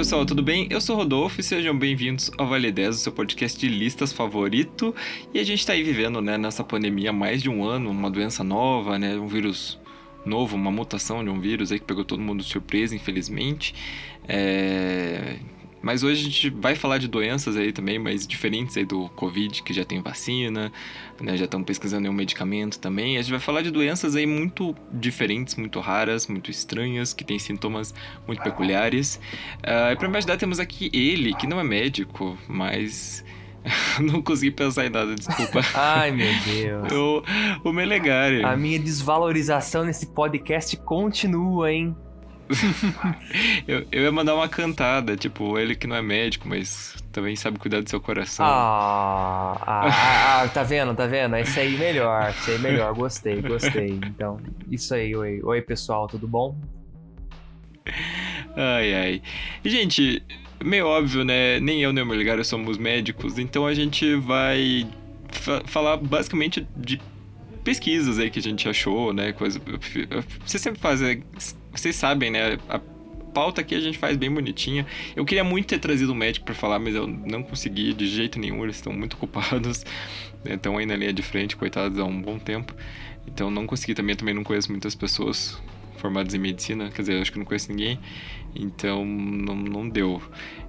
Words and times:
Pessoal, 0.00 0.24
tudo 0.24 0.42
bem? 0.42 0.66
Eu 0.70 0.80
sou 0.80 0.96
Rodolfo 0.96 1.42
e 1.42 1.44
sejam 1.44 1.76
bem-vindos 1.78 2.30
ao 2.38 2.48
Vale 2.48 2.72
10, 2.72 2.96
o 2.96 2.98
seu 2.98 3.12
podcast 3.12 3.60
de 3.60 3.68
listas 3.68 4.14
favorito. 4.14 4.94
E 5.34 5.38
a 5.38 5.44
gente 5.44 5.66
tá 5.66 5.74
aí 5.74 5.82
vivendo, 5.82 6.22
né, 6.22 6.38
nessa 6.38 6.64
pandemia 6.64 7.10
há 7.10 7.12
mais 7.12 7.42
de 7.42 7.50
um 7.50 7.62
ano, 7.62 7.90
uma 7.90 8.10
doença 8.10 8.42
nova, 8.42 8.98
né, 8.98 9.14
um 9.18 9.26
vírus 9.26 9.78
novo, 10.24 10.56
uma 10.56 10.70
mutação 10.70 11.22
de 11.22 11.28
um 11.28 11.38
vírus 11.38 11.70
aí 11.70 11.78
que 11.78 11.84
pegou 11.84 12.02
todo 12.02 12.22
mundo 12.22 12.42
de 12.42 12.48
surpresa, 12.48 12.96
infelizmente. 12.96 13.74
É... 14.26 15.36
Mas 15.82 16.02
hoje 16.02 16.20
a 16.20 16.24
gente 16.24 16.50
vai 16.50 16.74
falar 16.74 16.98
de 16.98 17.08
doenças 17.08 17.56
aí 17.56 17.72
também, 17.72 17.98
mas 17.98 18.26
diferentes 18.26 18.76
aí 18.76 18.84
do 18.84 19.08
Covid, 19.10 19.62
que 19.62 19.72
já 19.72 19.84
tem 19.84 20.00
vacina, 20.02 20.70
né? 21.20 21.36
Já 21.36 21.46
estão 21.46 21.62
pesquisando 21.62 22.08
um 22.08 22.12
medicamento 22.12 22.78
também. 22.78 23.16
A 23.16 23.22
gente 23.22 23.30
vai 23.30 23.40
falar 23.40 23.62
de 23.62 23.70
doenças 23.70 24.14
aí 24.14 24.26
muito 24.26 24.74
diferentes, 24.92 25.54
muito 25.54 25.80
raras, 25.80 26.26
muito 26.26 26.50
estranhas, 26.50 27.14
que 27.14 27.24
têm 27.24 27.38
sintomas 27.38 27.94
muito 28.26 28.42
peculiares. 28.42 29.20
Uh, 29.58 29.92
e 29.92 29.96
pra 29.96 30.08
me 30.08 30.18
ajudar 30.18 30.36
temos 30.36 30.60
aqui 30.60 30.90
ele, 30.92 31.34
que 31.34 31.46
não 31.46 31.58
é 31.58 31.64
médico, 31.64 32.36
mas... 32.46 33.24
não 34.00 34.22
consegui 34.22 34.50
pensar 34.50 34.86
em 34.86 34.90
nada, 34.90 35.14
desculpa. 35.14 35.60
Ai, 35.74 36.10
meu 36.10 36.32
Deus. 36.44 36.92
o, 36.92 37.68
o 37.68 37.72
Melegari. 37.72 38.42
A 38.42 38.56
minha 38.56 38.78
desvalorização 38.78 39.84
nesse 39.84 40.06
podcast 40.06 40.76
continua, 40.78 41.70
hein? 41.72 41.94
eu, 43.66 43.86
eu 43.92 44.02
ia 44.02 44.12
mandar 44.12 44.34
uma 44.34 44.48
cantada, 44.48 45.16
tipo, 45.16 45.58
ele 45.58 45.74
que 45.74 45.86
não 45.86 45.96
é 45.96 46.02
médico, 46.02 46.48
mas 46.48 46.96
também 47.12 47.36
sabe 47.36 47.58
cuidar 47.58 47.80
do 47.80 47.88
seu 47.88 48.00
coração. 48.00 48.44
Ah, 48.44 49.56
ah, 49.60 49.86
ah, 49.86 50.42
ah 50.42 50.48
tá 50.48 50.62
vendo, 50.62 50.94
tá 50.94 51.06
vendo? 51.06 51.36
Esse 51.36 51.60
aí 51.60 51.76
melhor, 51.76 52.30
esse 52.30 52.52
aí 52.52 52.58
melhor, 52.58 52.92
gostei, 52.94 53.40
gostei. 53.40 54.00
Então, 54.04 54.40
isso 54.70 54.94
aí, 54.94 55.14
oi, 55.14 55.40
oi 55.42 55.62
pessoal, 55.62 56.08
tudo 56.08 56.26
bom? 56.26 56.56
Ai, 58.56 58.94
ai. 58.94 59.22
Gente, 59.64 60.22
meio 60.62 60.86
óbvio, 60.86 61.24
né? 61.24 61.60
Nem 61.60 61.82
eu 61.82 61.92
nem 61.92 62.02
o 62.02 62.06
Melgar 62.06 62.42
somos 62.44 62.78
médicos, 62.78 63.38
então 63.38 63.66
a 63.66 63.74
gente 63.74 64.16
vai 64.16 64.86
fa 65.30 65.62
falar 65.64 65.96
basicamente 65.96 66.66
de 66.76 67.00
pesquisas 67.62 68.18
aí 68.18 68.30
que 68.30 68.38
a 68.38 68.42
gente 68.42 68.68
achou, 68.68 69.12
né? 69.12 69.32
Coisa. 69.32 69.60
Você 70.44 70.58
sempre 70.58 70.80
faz 70.80 71.00
vocês 71.72 71.96
sabem, 71.96 72.30
né? 72.30 72.58
A 72.68 72.80
pauta 73.32 73.60
aqui 73.60 73.74
a 73.74 73.80
gente 73.80 73.98
faz 73.98 74.16
bem 74.16 74.30
bonitinha. 74.30 74.86
Eu 75.14 75.24
queria 75.24 75.44
muito 75.44 75.68
ter 75.68 75.78
trazido 75.78 76.12
um 76.12 76.16
médico 76.16 76.44
para 76.44 76.54
falar, 76.54 76.78
mas 76.78 76.94
eu 76.94 77.06
não 77.06 77.42
consegui 77.42 77.92
de 77.92 78.06
jeito 78.06 78.38
nenhum. 78.38 78.62
Eles 78.64 78.76
estão 78.76 78.92
muito 78.92 79.14
ocupados, 79.14 79.84
né? 80.44 80.54
estão 80.54 80.76
aí 80.76 80.86
na 80.86 80.96
linha 80.96 81.12
de 81.12 81.22
frente, 81.22 81.56
coitados, 81.56 81.98
há 81.98 82.04
um 82.04 82.20
bom 82.20 82.38
tempo. 82.38 82.74
Então 83.26 83.50
não 83.50 83.66
consegui 83.66 83.94
também. 83.94 84.16
Também 84.16 84.34
não 84.34 84.44
conheço 84.44 84.70
muitas 84.70 84.94
pessoas 84.94 85.60
formadas 85.96 86.32
em 86.32 86.38
medicina, 86.38 86.90
quer 86.90 87.02
dizer, 87.02 87.20
acho 87.20 87.30
que 87.30 87.38
não 87.38 87.44
conheço 87.44 87.70
ninguém. 87.70 87.98
Então 88.54 89.04
não, 89.04 89.54
não 89.54 89.88
deu. 89.88 90.20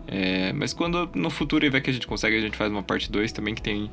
É, 0.08 0.52
mas 0.54 0.74
quando 0.74 1.10
no 1.16 1.30
futuro 1.30 1.70
ver 1.72 1.82
que 1.82 1.90
a 1.90 1.94
gente 1.94 2.06
consegue, 2.06 2.38
a 2.38 2.42
gente 2.42 2.58
faz 2.58 2.72
uma 2.72 2.84
parte 2.84 3.12
2 3.12 3.32
também 3.32 3.56
que 3.56 3.62
tem 3.62 3.90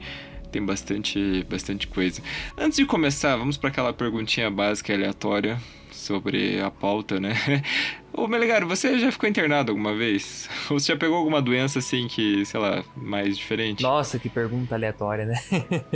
tem 0.50 0.64
bastante, 0.64 1.44
bastante 1.48 1.86
coisa. 1.86 2.22
Antes 2.56 2.78
de 2.78 2.86
começar, 2.86 3.36
vamos 3.36 3.58
para 3.58 3.68
aquela 3.68 3.92
perguntinha 3.92 4.50
básica 4.50 4.94
aleatória 4.94 5.60
sobre 6.08 6.58
a 6.58 6.70
pauta, 6.70 7.20
né? 7.20 7.34
Ô, 8.14 8.26
Melegaro, 8.26 8.66
você 8.66 8.98
já 8.98 9.12
ficou 9.12 9.28
internado 9.28 9.70
alguma 9.70 9.94
vez? 9.94 10.48
Ou 10.70 10.80
você 10.80 10.92
já 10.92 10.98
pegou 10.98 11.18
alguma 11.18 11.42
doença 11.42 11.80
assim 11.80 12.08
que, 12.08 12.46
sei 12.46 12.58
lá, 12.58 12.82
mais 12.96 13.36
diferente? 13.36 13.82
Nossa, 13.82 14.18
que 14.18 14.30
pergunta 14.30 14.74
aleatória, 14.74 15.26
né? 15.26 15.36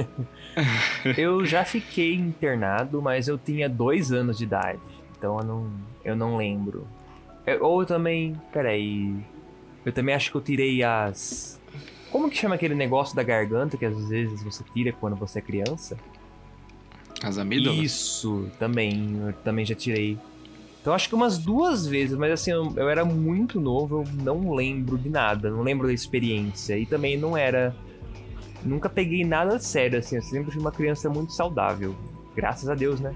eu 1.17 1.47
já 1.47 1.65
fiquei 1.65 2.15
internado, 2.15 3.01
mas 3.01 3.27
eu 3.27 3.39
tinha 3.39 3.71
dois 3.71 4.13
anos 4.13 4.37
de 4.37 4.45
idade. 4.45 4.81
Então 5.17 5.39
eu 5.39 5.45
não, 5.45 5.73
eu 6.05 6.15
não 6.15 6.37
lembro. 6.37 6.87
Eu, 7.47 7.65
ou 7.65 7.81
eu 7.81 7.87
também. 7.87 8.39
Peraí. 8.53 9.17
Eu 9.85 9.93
também 9.93 10.15
acho 10.15 10.31
que 10.31 10.37
eu 10.37 10.43
tirei 10.43 10.83
as. 10.83 11.59
Como 12.11 12.29
que 12.29 12.37
chama 12.37 12.57
aquele 12.57 12.75
negócio 12.75 13.17
da 13.17 13.23
garganta 13.23 13.79
que 13.79 13.87
às 13.87 14.09
vezes 14.09 14.43
você 14.43 14.63
tira 14.75 14.93
quando 14.93 15.17
você 15.17 15.39
é 15.39 15.43
criança? 15.43 15.97
As 17.23 17.39
amígdalas? 17.39 17.79
Isso, 17.79 18.49
também. 18.59 19.21
Eu 19.27 19.33
também 19.45 19.65
já 19.65 19.75
tirei. 19.75 20.19
Então 20.81 20.93
acho 20.93 21.09
que 21.09 21.15
umas 21.15 21.39
duas 21.39 21.87
vezes, 21.87 22.19
mas 22.19 22.33
assim, 22.33 22.51
eu, 22.51 22.73
eu, 22.77 22.91
era 22.91 23.05
muito 23.05 23.61
novo, 23.61 24.03
eu 24.03 24.25
não 24.25 24.53
lembro 24.53 24.99
de 24.99 25.09
nada, 25.09 25.49
não 25.49 25.63
lembro 25.63 25.87
da 25.87 25.93
experiência. 25.93 26.77
E 26.77 26.85
também 26.85 27.17
não 27.17 27.37
era. 27.37 27.75
Nunca 28.65 28.89
peguei 28.89 29.25
nada 29.25 29.59
sério, 29.59 29.99
assim, 29.99 30.17
eu 30.17 30.23
sempre 30.23 30.53
fui 30.53 30.61
uma 30.61 30.73
criança 30.73 31.09
muito 31.09 31.33
saudável. 31.33 31.95
Graças 32.35 32.69
a 32.69 32.75
Deus, 32.75 33.01
né? 33.01 33.15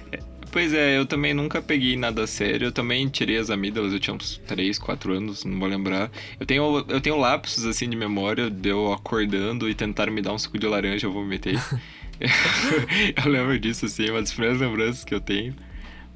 Pois 0.53 0.71
é, 0.71 0.99
eu 0.99 1.05
também 1.07 1.33
nunca 1.33 1.63
peguei 1.63 1.97
nada 1.97 2.27
sério. 2.27 2.67
Eu 2.67 2.71
também 2.71 3.07
tirei 3.09 3.37
as 3.37 3.49
amígdalas, 3.49 3.91
eu 3.91 3.99
tinha 3.99 4.15
uns 4.15 4.37
3, 4.45 4.77
4 4.77 5.11
anos, 5.11 5.43
não 5.43 5.59
vou 5.59 5.67
lembrar. 5.67 6.11
Eu 6.39 6.45
tenho, 6.45 6.85
eu 6.89 7.01
tenho 7.01 7.17
lapsos 7.17 7.65
assim 7.65 7.89
de 7.89 7.97
memória 7.97 8.51
de 8.51 8.69
eu 8.69 8.93
acordando 8.93 9.67
e 9.67 9.73
tentaram 9.73 10.13
me 10.13 10.21
dar 10.21 10.31
um 10.31 10.37
suco 10.37 10.59
de 10.59 10.67
laranja, 10.67 11.07
eu 11.07 11.11
vomitei. 11.11 11.55
eu 13.25 13.31
lembro 13.31 13.57
disso, 13.57 13.87
assim, 13.87 14.11
uma 14.11 14.21
das 14.21 14.31
primeiras 14.31 14.61
lembranças 14.61 15.03
que 15.03 15.15
eu 15.15 15.19
tenho. 15.19 15.55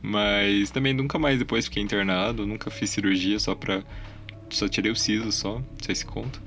Mas 0.04 0.70
também 0.70 0.94
nunca 0.94 1.18
mais 1.18 1.40
depois 1.40 1.66
fiquei 1.66 1.82
internado, 1.82 2.46
nunca 2.46 2.70
fiz 2.70 2.92
cirurgia 2.92 3.40
só 3.40 3.56
pra. 3.56 3.82
Só 4.52 4.68
tirei 4.68 4.92
o 4.92 4.96
siso 4.96 5.32
só, 5.32 5.56
não 5.56 5.66
sei 5.82 5.96
se 5.96 6.06
conta. 6.06 6.40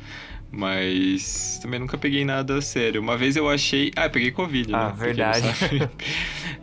Mas 0.53 1.61
também 1.63 1.79
nunca 1.79 1.97
peguei 1.97 2.25
nada 2.25 2.61
sério. 2.61 3.01
Uma 3.01 3.17
vez 3.17 3.37
eu 3.37 3.49
achei. 3.49 3.93
Ah, 3.95 4.07
eu 4.07 4.11
peguei 4.11 4.33
Covid, 4.33 4.75
ah, 4.75 4.89
né? 4.89 4.95
verdade. 4.97 5.47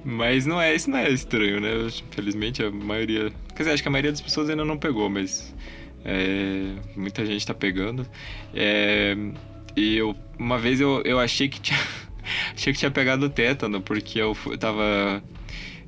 mas 0.03 0.46
não 0.46 0.62
é, 0.62 0.75
isso 0.75 0.90
não 0.90 0.98
é 0.98 1.09
estranho, 1.09 1.62
né? 1.62 1.70
Infelizmente 2.12 2.62
a 2.62 2.70
maioria. 2.70 3.31
Quer 3.56 3.64
dizer, 3.64 3.72
acho 3.72 3.81
que 3.81 3.88
a 3.88 3.92
maioria 3.92 4.12
das 4.12 4.20
pessoas 4.20 4.50
ainda 4.50 4.66
não 4.66 4.78
pegou, 4.78 5.09
mas. 5.09 5.56
É, 6.03 6.74
muita 6.96 7.25
gente 7.25 7.46
tá 7.46 7.53
pegando. 7.53 8.06
É, 8.53 9.16
e 9.75 9.96
eu. 9.96 10.14
Uma 10.38 10.58
vez 10.58 10.81
eu, 10.81 11.02
eu 11.06 11.18
achei 11.18 11.48
que 11.48 11.62
tinha. 11.62 11.80
achei 12.54 12.74
que 12.74 12.80
tinha 12.80 12.92
pegado 12.92 13.30
tétano, 13.30 13.80
porque 13.80 14.19
eu, 14.19 14.36
eu 14.48 14.58
tava. 14.58 15.24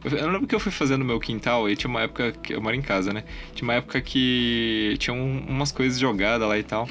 Eu 0.06 0.32
lembro 0.32 0.48
que 0.48 0.56
eu 0.56 0.60
fui 0.62 0.72
fazendo 0.72 1.00
no 1.00 1.06
meu 1.06 1.20
quintal 1.20 1.70
e 1.70 1.76
tinha 1.76 1.90
uma 1.90 2.04
época 2.04 2.32
que 2.32 2.54
eu 2.54 2.62
moro 2.62 2.74
em 2.74 2.82
casa, 2.82 3.12
né? 3.12 3.26
Tinha 3.54 3.68
uma 3.68 3.74
época 3.74 4.00
que 4.00 4.96
tinha 4.98 5.14
um, 5.14 5.40
umas 5.50 5.74
coisas 5.74 6.00
jogadas 6.00 6.48
lá 6.48 6.58
e 6.58 6.64
tal. 6.64 6.88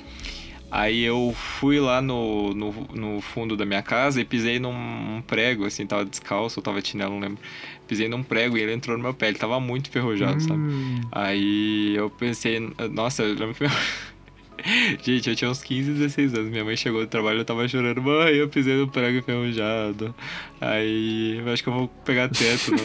Aí 0.70 1.02
eu 1.02 1.34
fui 1.34 1.80
lá 1.80 2.02
no, 2.02 2.52
no, 2.52 2.72
no, 2.94 3.20
fundo 3.20 3.56
da 3.56 3.64
minha 3.64 3.82
casa 3.82 4.20
e 4.20 4.24
pisei 4.24 4.58
num 4.58 5.22
prego, 5.26 5.64
assim, 5.64 5.86
tava 5.86 6.04
descalço, 6.04 6.60
tava 6.60 6.84
chinelo, 6.84 7.14
não 7.14 7.20
lembro. 7.20 7.38
Pisei 7.86 8.06
num 8.06 8.22
prego 8.22 8.58
e 8.58 8.60
ele 8.60 8.74
entrou 8.74 8.96
no 8.96 9.02
meu 9.02 9.14
pé, 9.14 9.28
ele 9.28 9.38
tava 9.38 9.58
muito 9.58 9.88
enferrujado, 9.88 10.36
hum. 10.36 10.40
sabe? 10.40 11.08
Aí 11.10 11.96
eu 11.96 12.10
pensei, 12.10 12.60
nossa, 12.92 13.22
eu 13.22 13.34
lembro 13.34 13.54
que. 13.54 13.64
Gente, 15.02 15.30
eu 15.30 15.36
tinha 15.36 15.50
uns 15.50 15.62
15, 15.62 15.92
16 15.92 16.34
anos. 16.34 16.50
Minha 16.50 16.64
mãe 16.64 16.76
chegou 16.76 17.00
do 17.00 17.06
trabalho, 17.06 17.38
eu 17.38 17.44
tava 17.44 17.66
chorando. 17.68 18.02
Mãe, 18.02 18.34
eu 18.34 18.48
pisei 18.48 18.74
no 18.74 18.88
prego 18.88 19.18
enferrujado. 19.18 20.14
Aí, 20.60 21.38
eu 21.38 21.52
acho 21.52 21.62
que 21.62 21.68
eu 21.68 21.72
vou 21.72 21.88
pegar 22.04 22.28
tétano. 22.28 22.76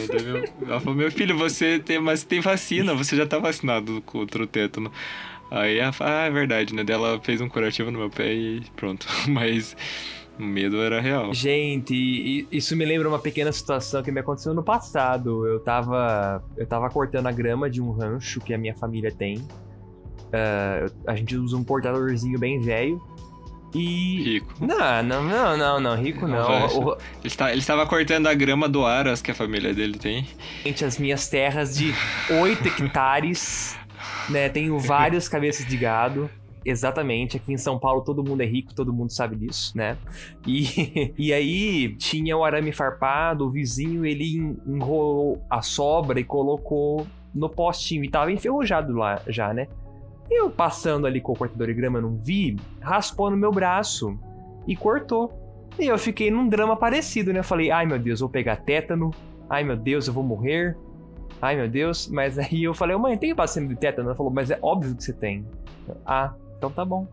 Ela 0.66 0.80
falou, 0.80 0.94
meu 0.94 1.10
filho, 1.10 1.36
você 1.36 1.78
tem, 1.78 1.98
mas 1.98 2.22
tem 2.22 2.40
vacina, 2.40 2.94
você 2.94 3.16
já 3.16 3.26
tá 3.26 3.38
vacinado 3.38 4.00
contra 4.06 4.42
o 4.42 4.46
tétano. 4.46 4.90
Aí 5.50 5.78
ela 5.78 5.92
fala, 5.92 6.22
ah, 6.22 6.26
é 6.26 6.30
verdade, 6.30 6.74
né? 6.74 6.82
Dela 6.82 7.20
fez 7.22 7.40
um 7.40 7.48
curativo 7.48 7.90
no 7.90 7.98
meu 7.98 8.10
pé 8.10 8.32
e 8.32 8.62
pronto. 8.76 9.06
Mas 9.28 9.76
o 10.38 10.42
medo 10.42 10.82
era 10.82 11.00
real. 11.00 11.32
Gente, 11.32 12.46
isso 12.50 12.76
me 12.76 12.84
lembra 12.84 13.08
uma 13.08 13.18
pequena 13.18 13.52
situação 13.52 14.02
que 14.02 14.10
me 14.10 14.20
aconteceu 14.20 14.52
no 14.52 14.62
passado. 14.62 15.46
Eu 15.46 15.60
tava, 15.60 16.42
eu 16.56 16.66
tava 16.66 16.90
cortando 16.90 17.26
a 17.26 17.32
grama 17.32 17.70
de 17.70 17.80
um 17.80 17.92
rancho 17.92 18.40
que 18.40 18.52
a 18.52 18.58
minha 18.58 18.74
família 18.74 19.12
tem. 19.12 19.38
Uh, 19.38 20.92
a 21.06 21.14
gente 21.14 21.36
usa 21.36 21.56
um 21.56 21.62
portadorzinho 21.62 22.38
bem 22.38 22.58
velho. 22.58 23.00
E. 23.72 24.22
Rico. 24.22 24.54
Não, 24.60 25.02
não, 25.02 25.24
não, 25.24 25.56
não, 25.56 25.80
não 25.80 25.96
rico 25.96 26.26
não. 26.26 26.66
O... 26.66 26.92
Ele, 27.20 27.26
está, 27.26 27.50
ele 27.50 27.58
estava 27.58 27.84
cortando 27.86 28.28
a 28.28 28.34
grama 28.34 28.68
do 28.68 28.86
Aras 28.86 29.20
que 29.20 29.32
a 29.32 29.34
família 29.34 29.74
dele 29.74 29.98
tem. 29.98 30.26
Gente, 30.64 30.84
as 30.84 30.98
minhas 30.98 31.28
terras 31.28 31.76
de 31.76 31.92
8 32.30 32.68
hectares 32.68 33.76
né? 34.28 34.48
Tenho 34.48 34.78
vários 34.78 35.28
cabeças 35.28 35.66
de 35.66 35.76
gado. 35.76 36.30
Exatamente, 36.64 37.36
aqui 37.36 37.52
em 37.52 37.58
São 37.58 37.78
Paulo 37.78 38.00
todo 38.00 38.24
mundo 38.24 38.40
é 38.40 38.46
rico, 38.46 38.74
todo 38.74 38.90
mundo 38.90 39.12
sabe 39.12 39.36
disso, 39.36 39.76
né? 39.76 39.98
E, 40.46 41.12
e 41.18 41.32
aí 41.32 41.94
tinha 41.96 42.34
o 42.34 42.42
arame 42.42 42.72
farpado, 42.72 43.46
o 43.46 43.50
vizinho 43.50 44.06
ele 44.06 44.56
enrolou 44.66 45.44
a 45.50 45.60
sobra 45.60 46.18
e 46.18 46.24
colocou 46.24 47.06
no 47.34 47.50
postinho 47.50 48.02
e 48.02 48.08
tava 48.08 48.32
enferrujado 48.32 48.94
lá 48.94 49.20
já, 49.26 49.52
né? 49.52 49.68
Eu 50.30 50.48
passando 50.50 51.06
ali 51.06 51.20
com 51.20 51.32
o 51.32 51.36
cortador 51.36 51.66
de 51.66 51.74
grama, 51.74 52.00
não 52.00 52.16
vi, 52.16 52.56
raspou 52.80 53.30
no 53.30 53.36
meu 53.36 53.52
braço 53.52 54.18
e 54.66 54.74
cortou. 54.74 55.32
E 55.78 55.86
eu 55.86 55.98
fiquei 55.98 56.30
num 56.30 56.48
drama 56.48 56.76
parecido, 56.76 57.30
né? 57.30 57.40
Eu 57.40 57.44
falei, 57.44 57.70
ai 57.70 57.84
meu 57.84 57.98
Deus, 57.98 58.20
vou 58.20 58.28
pegar 58.28 58.56
tétano, 58.56 59.10
ai 59.50 59.64
meu 59.64 59.76
Deus, 59.76 60.06
eu 60.06 60.14
vou 60.14 60.24
morrer. 60.24 60.76
Ai, 61.40 61.56
meu 61.56 61.68
Deus. 61.68 62.08
Mas 62.08 62.38
aí 62.38 62.64
eu 62.64 62.74
falei, 62.74 62.96
mãe, 62.96 63.16
tem 63.16 63.34
vacina 63.34 63.66
de 63.66 63.76
tétano? 63.76 64.08
Ela 64.08 64.16
falou, 64.16 64.32
mas 64.32 64.50
é 64.50 64.58
óbvio 64.62 64.94
que 64.94 65.04
você 65.04 65.12
tem. 65.12 65.46
Ah, 66.06 66.32
então 66.56 66.70
tá 66.70 66.84
bom. 66.84 67.06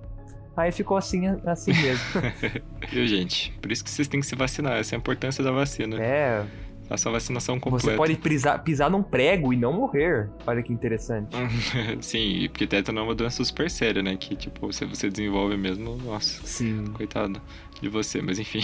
Aí 0.56 0.72
ficou 0.72 0.98
assim, 0.98 1.28
assim 1.46 1.72
mesmo. 1.72 2.04
Viu, 2.92 3.08
gente? 3.08 3.54
Por 3.62 3.72
isso 3.72 3.84
que 3.84 3.90
vocês 3.90 4.08
têm 4.08 4.20
que 4.20 4.26
se 4.26 4.36
vacinar. 4.36 4.74
Essa 4.74 4.96
é 4.96 4.98
a 4.98 5.00
importância 5.00 5.44
da 5.44 5.52
vacina. 5.52 6.02
É. 6.02 6.46
Faça 6.92 7.08
a 7.08 7.12
vacinação 7.14 7.58
completa. 7.58 7.92
Você 7.92 7.96
pode 7.96 8.16
pisar, 8.18 8.62
pisar 8.62 8.90
num 8.90 9.02
prego 9.02 9.54
e 9.54 9.56
não 9.58 9.72
morrer. 9.72 10.30
Olha 10.46 10.62
que 10.62 10.74
interessante. 10.74 11.34
Sim, 12.02 12.50
porque 12.50 12.68
tétano 12.68 13.00
é 13.00 13.02
uma 13.02 13.16
doença 13.16 13.46
super 13.46 13.70
séria, 13.72 14.04
né? 14.04 14.18
Que, 14.18 14.36
tipo, 14.36 14.74
se 14.74 14.84
você 14.84 15.10
desenvolve 15.10 15.56
mesmo, 15.56 15.96
nossa. 15.96 16.46
Sim. 16.46 16.84
Coitado 16.94 17.42
de 17.82 17.88
você, 17.88 18.22
mas 18.22 18.40
enfim. 18.40 18.60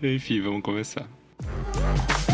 enfim, 0.00 0.40
vamos 0.40 0.62
começar. 0.62 1.08
Em 2.22 2.25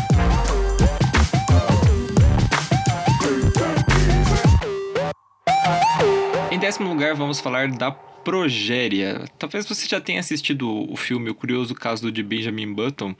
décimo 6.63 6.87
lugar, 6.87 7.13
vamos 7.13 7.41
falar 7.41 7.67
da 7.67 7.91
progéria. 7.91 9.25
Talvez 9.37 9.65
você 9.65 9.85
já 9.85 9.99
tenha 9.99 10.21
assistido 10.21 10.89
o 10.89 10.95
filme 10.95 11.29
O 11.29 11.35
Curioso 11.35 11.75
Caso 11.75 12.09
de 12.09 12.23
Benjamin 12.23 12.71
Button. 12.71 13.13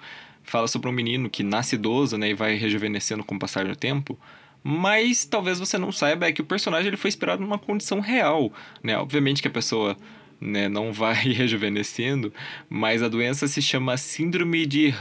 Fala 0.43 0.65
sobre 0.65 0.87
um 0.87 0.93
menino 0.93 1.29
que 1.29 1.43
nasce 1.43 1.75
idoso 1.75 2.17
né, 2.17 2.29
e 2.29 2.33
vai 2.33 2.55
rejuvenescendo 2.55 3.21
com 3.21 3.35
o 3.35 3.39
passar 3.39 3.65
do 3.65 3.75
tempo. 3.75 4.17
Mas 4.63 5.25
talvez 5.25 5.59
você 5.59 5.77
não 5.77 5.91
saiba 5.91 6.25
é 6.25 6.31
que 6.31 6.39
o 6.39 6.45
personagem 6.45 6.87
ele 6.87 6.95
foi 6.95 7.09
inspirado 7.09 7.41
numa 7.41 7.59
condição 7.59 7.99
real. 7.99 8.49
Né? 8.81 8.97
Obviamente 8.97 9.41
que 9.41 9.49
a 9.49 9.51
pessoa 9.51 9.97
né, 10.39 10.69
não 10.69 10.93
vai 10.93 11.15
rejuvenescendo, 11.27 12.33
mas 12.69 13.03
a 13.03 13.09
doença 13.09 13.45
se 13.45 13.61
chama 13.61 13.97
Síndrome 13.97 14.65
de 14.65 14.93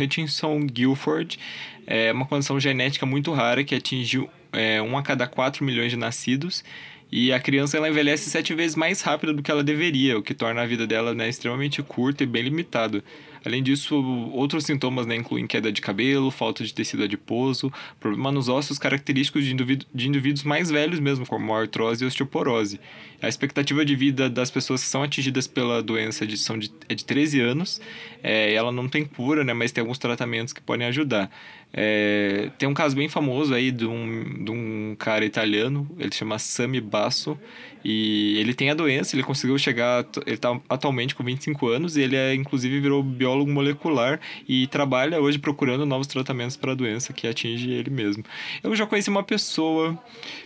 Hutchinson-Gilford. 0.00 1.38
É 1.86 2.10
uma 2.10 2.24
condição 2.24 2.58
genética 2.58 3.04
muito 3.04 3.34
rara 3.34 3.62
que 3.62 3.74
atingiu 3.74 4.30
é, 4.50 4.80
um 4.80 4.96
a 4.96 5.02
cada 5.02 5.26
4 5.26 5.62
milhões 5.62 5.90
de 5.90 5.98
nascidos 5.98 6.64
e 7.12 7.30
a 7.30 7.38
criança 7.38 7.76
ela 7.76 7.90
envelhece 7.90 8.30
sete 8.30 8.54
vezes 8.54 8.74
mais 8.74 9.02
rápido 9.02 9.34
do 9.34 9.42
que 9.42 9.50
ela 9.50 9.62
deveria, 9.62 10.16
o 10.16 10.22
que 10.22 10.32
torna 10.32 10.62
a 10.62 10.66
vida 10.66 10.86
dela 10.86 11.12
né, 11.14 11.28
extremamente 11.28 11.82
curta 11.82 12.22
e 12.22 12.26
bem 12.26 12.44
limitada. 12.44 13.04
Além 13.44 13.62
disso, 13.62 13.96
outros 14.32 14.64
sintomas 14.64 15.04
né, 15.04 15.16
incluem 15.16 15.46
queda 15.46 15.70
de 15.70 15.80
cabelo, 15.80 16.30
falta 16.30 16.64
de 16.64 16.72
tecido 16.72 17.02
adiposo, 17.02 17.72
problema 18.00 18.32
nos 18.32 18.48
ossos 18.48 18.78
característicos 18.78 19.44
de, 19.44 19.52
indivíduo, 19.52 19.86
de 19.92 20.08
indivíduos 20.08 20.44
mais 20.44 20.70
velhos 20.70 21.00
mesmo, 21.00 21.26
como 21.26 21.54
artrose 21.54 22.02
e 22.02 22.06
osteoporose. 22.06 22.80
A 23.20 23.28
expectativa 23.28 23.84
de 23.84 23.94
vida 23.94 24.30
das 24.30 24.50
pessoas 24.50 24.82
que 24.82 24.88
são 24.88 25.02
atingidas 25.02 25.46
pela 25.46 25.82
doença 25.82 26.26
de, 26.26 26.38
são 26.38 26.58
de, 26.58 26.72
é 26.88 26.94
de 26.94 27.04
13 27.04 27.40
anos. 27.40 27.80
É, 28.22 28.54
ela 28.54 28.72
não 28.72 28.88
tem 28.88 29.04
cura, 29.04 29.44
né, 29.44 29.52
mas 29.52 29.72
tem 29.72 29.82
alguns 29.82 29.98
tratamentos 29.98 30.52
que 30.52 30.60
podem 30.60 30.86
ajudar. 30.86 31.30
É, 31.72 32.50
tem 32.58 32.68
um 32.68 32.74
caso 32.74 32.94
bem 32.94 33.08
famoso 33.08 33.54
aí 33.54 33.70
de 33.70 33.86
um, 33.86 34.44
de 34.44 34.50
um 34.50 34.94
cara 34.98 35.24
italiano, 35.24 35.88
ele 35.98 36.14
chama 36.14 36.38
Sami 36.38 36.80
Basso, 36.80 37.38
e 37.84 38.36
ele 38.38 38.52
tem 38.52 38.70
a 38.70 38.74
doença, 38.74 39.16
ele 39.16 39.22
conseguiu 39.22 39.58
chegar, 39.58 40.06
ele 40.26 40.36
está 40.36 40.60
atualmente 40.68 41.14
com 41.14 41.24
25 41.24 41.68
anos, 41.68 41.96
e 41.96 42.02
ele 42.02 42.14
é, 42.14 42.34
inclusive 42.34 42.78
virou 42.78 43.02
biólogo 43.02 43.50
molecular 43.50 44.20
e 44.46 44.66
trabalha 44.66 45.20
hoje 45.20 45.38
procurando 45.38 45.86
novos 45.86 46.06
tratamentos 46.06 46.56
para 46.56 46.72
a 46.72 46.74
doença 46.74 47.12
que 47.12 47.26
atinge 47.26 47.70
ele 47.70 47.90
mesmo. 47.90 48.22
Eu 48.62 48.76
já 48.76 48.86
conheci 48.86 49.08
uma 49.08 49.22
pessoa 49.22 49.98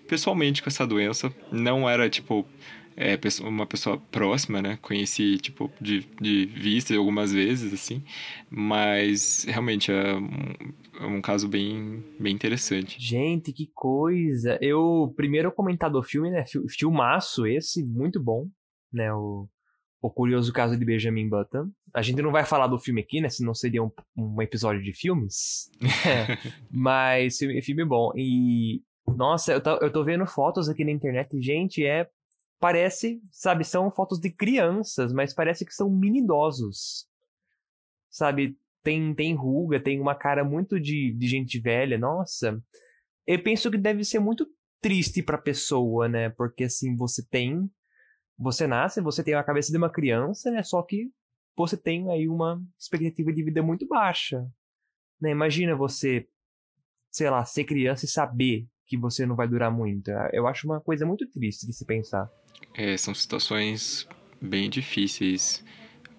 pessoalmente 0.06 0.62
com 0.62 0.68
essa 0.68 0.86
doença, 0.86 1.32
não 1.50 1.88
era 1.88 2.08
tipo 2.08 2.46
é, 2.96 3.18
uma 3.42 3.66
pessoa 3.66 3.98
próxima, 4.10 4.62
né? 4.62 4.78
Conheci, 4.80 5.36
tipo, 5.36 5.70
de, 5.78 6.06
de 6.18 6.46
vista 6.46 6.96
algumas 6.96 7.30
vezes, 7.30 7.72
assim. 7.74 8.02
Mas, 8.50 9.44
realmente, 9.46 9.92
é 9.92 10.14
é 11.00 11.06
um 11.06 11.20
caso 11.20 11.48
bem, 11.48 12.02
bem 12.18 12.34
interessante. 12.34 12.96
Gente, 13.00 13.52
que 13.52 13.70
coisa! 13.74 14.58
Eu, 14.60 15.12
primeiro, 15.16 15.52
comentar 15.52 15.90
do 15.90 16.02
filme, 16.02 16.30
né? 16.30 16.44
Filmaço 16.68 17.46
esse, 17.46 17.84
muito 17.84 18.22
bom, 18.22 18.48
né? 18.92 19.12
O, 19.12 19.48
o 20.00 20.10
Curioso 20.10 20.52
Caso 20.52 20.76
de 20.76 20.84
Benjamin 20.84 21.28
Button. 21.28 21.70
A 21.94 22.02
gente 22.02 22.20
não 22.22 22.30
vai 22.30 22.44
falar 22.44 22.66
do 22.66 22.78
filme 22.78 23.00
aqui, 23.00 23.20
né? 23.20 23.28
Senão 23.28 23.54
seria 23.54 23.82
um, 23.82 23.90
um 24.16 24.40
episódio 24.42 24.82
de 24.82 24.92
filmes. 24.92 25.70
Mas 26.70 27.38
filme, 27.38 27.62
filme 27.62 27.84
bom. 27.84 28.12
E, 28.14 28.82
nossa, 29.06 29.52
eu 29.52 29.60
tô, 29.60 29.76
eu 29.76 29.92
tô 29.92 30.04
vendo 30.04 30.26
fotos 30.26 30.68
aqui 30.68 30.84
na 30.84 30.92
internet. 30.92 31.40
Gente, 31.40 31.84
é 31.84 32.08
parece, 32.58 33.20
sabe, 33.30 33.64
são 33.64 33.90
fotos 33.90 34.18
de 34.18 34.30
crianças, 34.30 35.12
mas 35.12 35.34
parece 35.34 35.64
que 35.64 35.74
são 35.74 35.90
mini 35.90 36.20
idosos. 36.20 37.06
Sabe, 38.10 38.56
tem, 38.86 39.12
tem 39.12 39.34
ruga, 39.34 39.80
tem 39.80 40.00
uma 40.00 40.14
cara 40.14 40.44
muito 40.44 40.78
de, 40.78 41.12
de 41.12 41.26
gente 41.26 41.58
velha, 41.58 41.98
nossa. 41.98 42.62
Eu 43.26 43.42
penso 43.42 43.68
que 43.68 43.76
deve 43.76 44.04
ser 44.04 44.20
muito 44.20 44.46
triste 44.80 45.24
pra 45.24 45.36
pessoa, 45.36 46.08
né? 46.08 46.30
Porque 46.30 46.62
assim, 46.62 46.94
você 46.94 47.26
tem. 47.28 47.68
Você 48.38 48.64
nasce, 48.64 49.00
você 49.00 49.24
tem 49.24 49.34
a 49.34 49.42
cabeça 49.42 49.72
de 49.72 49.76
uma 49.76 49.90
criança, 49.90 50.52
né? 50.52 50.62
Só 50.62 50.80
que 50.84 51.10
você 51.56 51.76
tem 51.76 52.08
aí 52.12 52.28
uma 52.28 52.62
expectativa 52.78 53.32
de 53.32 53.42
vida 53.42 53.60
muito 53.60 53.88
baixa. 53.88 54.46
Né? 55.20 55.30
Imagina 55.30 55.74
você, 55.74 56.28
sei 57.10 57.28
lá, 57.28 57.44
ser 57.44 57.64
criança 57.64 58.04
e 58.04 58.08
saber 58.08 58.68
que 58.86 58.96
você 58.96 59.26
não 59.26 59.34
vai 59.34 59.48
durar 59.48 59.72
muito. 59.72 60.12
Eu 60.32 60.46
acho 60.46 60.64
uma 60.64 60.80
coisa 60.80 61.04
muito 61.04 61.26
triste 61.26 61.66
de 61.66 61.72
se 61.72 61.84
pensar. 61.84 62.30
É, 62.72 62.96
são 62.96 63.12
situações 63.12 64.06
bem 64.40 64.70
difíceis. 64.70 65.64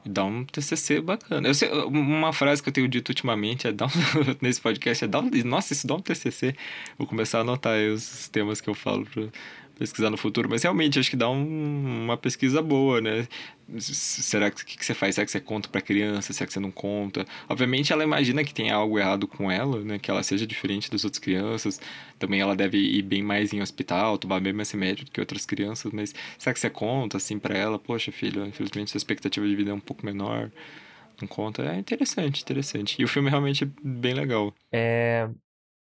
Dá 0.07 0.23
um 0.23 0.43
TCC 0.45 1.01
bacana. 1.01 1.47
Eu 1.47 1.53
sei, 1.53 1.69
uma 1.69 2.33
frase 2.33 2.61
que 2.61 2.69
eu 2.69 2.73
tenho 2.73 2.87
dito 2.87 3.09
ultimamente 3.09 3.67
é 3.67 3.71
dar 3.71 3.85
um, 3.85 3.89
nesse 4.41 4.61
podcast 4.61 5.03
é 5.03 5.07
dar 5.07 5.19
um, 5.19 5.29
nossa, 5.45 5.73
isso 5.73 5.85
dá 5.87 5.95
um 5.95 5.99
TCC. 5.99 6.55
Vou 6.97 7.07
começar 7.07 7.39
a 7.39 7.41
anotar 7.41 7.77
os 7.77 8.27
temas 8.29 8.61
que 8.61 8.69
eu 8.69 8.73
falo 8.73 9.05
para 9.05 9.27
pesquisar 9.77 10.09
no 10.09 10.17
futuro, 10.17 10.49
mas 10.49 10.63
realmente 10.63 10.99
acho 10.99 11.09
que 11.09 11.15
dá 11.15 11.29
um, 11.29 12.03
uma 12.03 12.17
pesquisa 12.17 12.61
boa, 12.61 12.99
né? 12.99 13.27
Será 13.79 14.49
que, 14.49 14.63
que, 14.65 14.77
que 14.77 14.85
você 14.85 14.93
faz? 14.93 15.15
Será 15.15 15.25
que 15.25 15.31
você 15.31 15.39
conta 15.39 15.69
para 15.69 15.81
criança? 15.81 16.33
Será 16.33 16.47
que 16.47 16.53
você 16.53 16.59
não 16.59 16.71
conta? 16.71 17.25
Obviamente 17.49 17.91
ela 17.91 18.03
imagina 18.03 18.43
que 18.43 18.53
tem 18.53 18.71
algo 18.71 18.97
errado 18.97 19.27
com 19.27 19.51
ela, 19.51 19.81
né? 19.83 19.99
Que 19.99 20.09
ela 20.09 20.23
seja 20.23 20.47
diferente 20.47 20.89
das 20.89 21.03
outras 21.03 21.19
crianças. 21.19 21.79
Também 22.17 22.39
ela 22.41 22.55
deve 22.55 22.77
ir 22.77 23.01
bem 23.01 23.21
mais 23.21 23.53
em 23.53 23.61
hospital, 23.61 24.17
tomar 24.17 24.39
bem 24.39 24.53
mais 24.53 24.71
remédio 24.71 25.05
do 25.05 25.11
que 25.11 25.19
outras 25.19 25.45
crianças, 25.45 25.91
mas 25.91 26.15
será 26.37 26.53
que 26.53 26.59
você 26.59 26.69
conta 26.69 27.17
assim 27.17 27.37
para 27.37 27.57
ela? 27.57 27.77
Poxa, 27.77 28.11
filho, 28.11 28.45
infelizmente 28.45 28.91
sua 28.91 28.97
expectativa 28.97 29.47
de 29.47 29.55
vida 29.55 29.71
é 29.71 29.73
um 29.73 29.79
pouco 29.79 30.05
menor. 30.05 30.51
Não 31.21 31.27
conta. 31.27 31.63
É 31.63 31.77
interessante, 31.77 32.41
interessante. 32.41 33.01
E 33.01 33.03
o 33.05 33.07
filme 33.07 33.27
é 33.27 33.31
realmente 33.31 33.65
bem 33.83 34.13
legal. 34.13 34.53
É, 34.71 35.27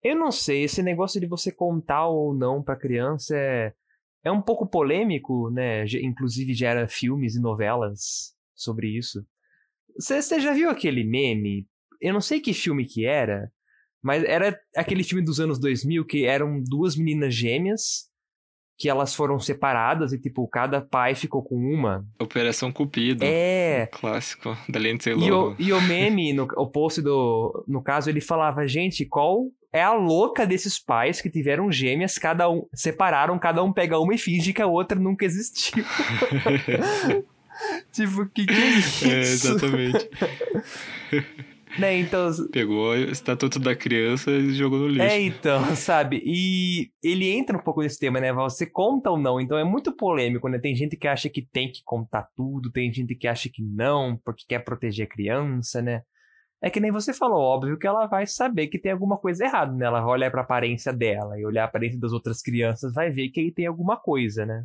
eu 0.02 0.17
não 0.17 0.31
sei, 0.31 0.65
esse 0.65 0.82
negócio 0.82 1.20
de 1.20 1.27
você 1.27 1.51
contar 1.51 2.06
ou 2.06 2.32
não 2.32 2.62
pra 2.62 2.77
criança 2.77 3.36
é, 3.36 3.72
é 4.25 4.31
um 4.31 4.43
pouco 4.43 4.67
polêmico, 4.67 5.51
né? 5.51 5.84
Inclusive 6.03 6.55
gera 6.55 6.89
filmes 6.89 7.37
e 7.37 7.41
novelas 7.41 8.34
sobre 8.55 8.89
isso. 8.96 9.25
Você 9.98 10.41
já 10.41 10.53
viu 10.53 10.70
aquele 10.70 11.05
meme? 11.05 11.67
Eu 12.01 12.13
não 12.13 12.20
sei 12.20 12.41
que 12.41 12.53
filme 12.53 12.84
que 12.84 13.05
era, 13.05 13.51
mas 14.03 14.22
era 14.25 14.58
aquele 14.77 15.03
filme 15.03 15.25
dos 15.25 15.41
anos 15.41 15.58
2000 15.58 16.05
que 16.05 16.25
eram 16.25 16.63
duas 16.63 16.96
meninas 16.96 17.34
gêmeas 17.34 18.08
que 18.79 18.89
elas 18.89 19.13
foram 19.13 19.41
separadas 19.41 20.13
e, 20.13 20.20
tipo, 20.20 20.46
cada 20.46 20.81
pai 20.81 21.17
ficou 21.17 21.43
com 21.43 21.56
uma. 21.56 22.06
Operação 22.20 22.70
Cupido. 22.70 23.25
É. 23.25 23.89
Um 23.93 23.98
clássico 23.98 24.56
da 24.69 24.79
Lindsay 24.79 25.13
Lohan. 25.15 25.27
E 25.27 25.32
o, 25.32 25.56
e 25.58 25.72
o 25.72 25.81
meme, 25.82 26.32
no, 26.32 26.44
o 26.56 26.67
post 26.69 27.03
do... 27.03 27.65
No 27.67 27.82
caso, 27.82 28.08
ele 28.08 28.20
falava, 28.20 28.69
gente, 28.69 29.05
qual 29.05 29.48
é 29.72 29.82
a 29.82 29.93
louca 29.93 30.46
desses 30.46 30.79
pais 30.79 31.20
que 31.20 31.31
tiveram 31.31 31.70
gêmeas, 31.70 32.19
cada 32.19 32.48
um... 32.51 32.67
Separaram, 32.75 33.39
cada 33.39 33.63
um 33.63 33.72
pega 33.72 33.98
uma 33.98 34.15
e 34.15 34.19
finge 34.19 34.53
que 34.53 34.63
a 34.63 34.67
outra 34.67 34.98
nunca 34.98 35.25
existiu. 35.25 35.84
tipo, 37.93 38.27
que 38.27 38.46
que 38.46 38.55
é 38.55 38.69
isso? 38.70 39.06
É, 39.06 39.20
exatamente. 39.20 40.08
Né, 41.79 41.98
então... 41.98 42.31
Pegou 42.51 42.91
o 42.91 42.96
estatuto 42.96 43.58
da 43.58 43.75
criança 43.75 44.31
e 44.31 44.53
jogou 44.55 44.79
no 44.79 44.89
lixo. 44.89 45.03
É, 45.03 45.20
então, 45.20 45.63
sabe? 45.77 46.22
E 46.25 46.91
ele 47.03 47.31
entra 47.31 47.56
um 47.56 47.60
pouco 47.60 47.82
nesse 47.82 47.98
tema, 47.98 48.20
né? 48.20 48.32
Você 48.32 48.65
conta 48.65 49.10
ou 49.10 49.19
não? 49.19 49.41
Então 49.41 49.58
é 49.58 49.65
muito 49.65 49.94
polêmico, 49.94 50.48
né? 50.48 50.58
Tem 50.58 50.75
gente 50.75 50.96
que 50.96 51.06
acha 51.06 51.29
que 51.29 51.43
tem 51.43 51.70
que 51.70 51.82
contar 51.84 52.29
tudo, 52.34 52.70
tem 52.72 52.93
gente 52.93 53.15
que 53.15 53.29
acha 53.29 53.48
que 53.48 53.63
não, 53.63 54.19
porque 54.25 54.44
quer 54.48 54.60
proteger 54.60 55.06
a 55.06 55.08
criança, 55.08 55.82
né? 55.82 56.03
É 56.60 56.69
que 56.69 56.81
nem 56.81 56.91
você 56.91 57.12
falou, 57.12 57.41
óbvio 57.41 57.79
que 57.79 57.86
ela 57.86 58.06
vai 58.06 58.27
saber 58.27 58.67
que 58.67 58.79
tem 58.79 58.91
alguma 58.91 59.17
coisa 59.17 59.44
errada, 59.44 59.72
né? 59.72 59.86
Ela 59.86 60.00
vai 60.00 60.10
olhar 60.10 60.31
pra 60.31 60.43
aparência 60.43 60.93
dela 60.93 61.38
e 61.38 61.46
olhar 61.46 61.62
a 61.62 61.67
aparência 61.67 62.00
das 62.00 62.12
outras 62.12 62.43
crianças, 62.43 62.93
vai 62.93 63.10
ver 63.10 63.29
que 63.29 63.41
aí 63.41 63.53
tem 63.53 63.67
alguma 63.67 63.96
coisa, 63.96 64.44
né? 64.44 64.65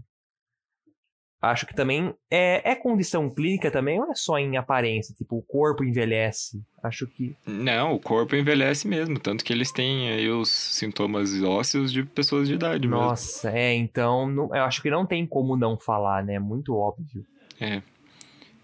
Acho 1.44 1.68
que 1.68 1.76
também 1.76 2.14
é, 2.32 2.72
é 2.72 2.74
condição 2.74 3.30
clínica 3.30 3.70
também, 3.70 4.00
ou 4.00 4.10
é 4.10 4.16
só 4.16 4.40
em 4.40 4.56
aparência? 4.56 5.14
Tipo, 5.14 5.36
o 5.38 5.42
corpo 5.42 5.84
envelhece? 5.84 6.64
Acho 6.82 7.06
que. 7.06 7.36
Não, 7.46 7.94
o 7.94 8.00
corpo 8.00 8.34
envelhece 8.34 8.88
mesmo. 8.88 9.20
Tanto 9.20 9.44
que 9.44 9.52
eles 9.52 9.70
têm 9.70 10.10
aí 10.10 10.30
os 10.30 10.50
sintomas 10.50 11.44
ósseos 11.44 11.92
de 11.92 12.04
pessoas 12.04 12.48
de 12.48 12.54
idade 12.54 12.88
Nossa, 12.88 13.48
mesmo. 13.52 13.60
é, 13.60 13.74
então 13.74 14.32
eu 14.56 14.64
acho 14.64 14.82
que 14.82 14.90
não 14.90 15.06
tem 15.06 15.28
como 15.28 15.58
não 15.58 15.78
falar, 15.78 16.24
né? 16.24 16.40
Muito 16.40 16.78
óbvio. 16.78 17.26
É. 17.60 17.82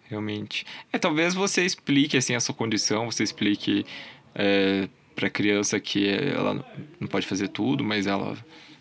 Realmente. 0.09 0.65
É, 0.91 0.97
talvez 0.97 1.35
você 1.35 1.63
explique 1.63 2.17
assim 2.17 2.33
a 2.33 2.39
sua 2.39 2.55
condição, 2.55 3.09
você 3.09 3.23
explique 3.23 3.85
é, 4.33 4.89
pra 5.15 5.29
criança 5.29 5.79
que 5.79 6.09
ela 6.09 6.65
não 6.99 7.07
pode 7.07 7.27
fazer 7.27 7.49
tudo, 7.49 7.83
mas 7.83 8.07
ela 8.07 8.35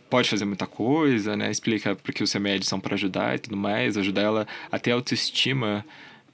pode 0.09 0.29
fazer 0.29 0.47
muita 0.47 0.67
coisa, 0.67 1.37
né? 1.37 1.51
Explica 1.51 1.95
porque 1.95 2.23
os 2.23 2.33
remédios 2.33 2.69
são 2.69 2.81
para 2.81 2.95
ajudar 2.95 3.35
e 3.35 3.39
tudo 3.41 3.57
mais, 3.59 3.99
ajudar 3.99 4.23
ela 4.23 4.49
até 4.73 4.91
a 4.91 4.95
autoestima. 4.95 5.85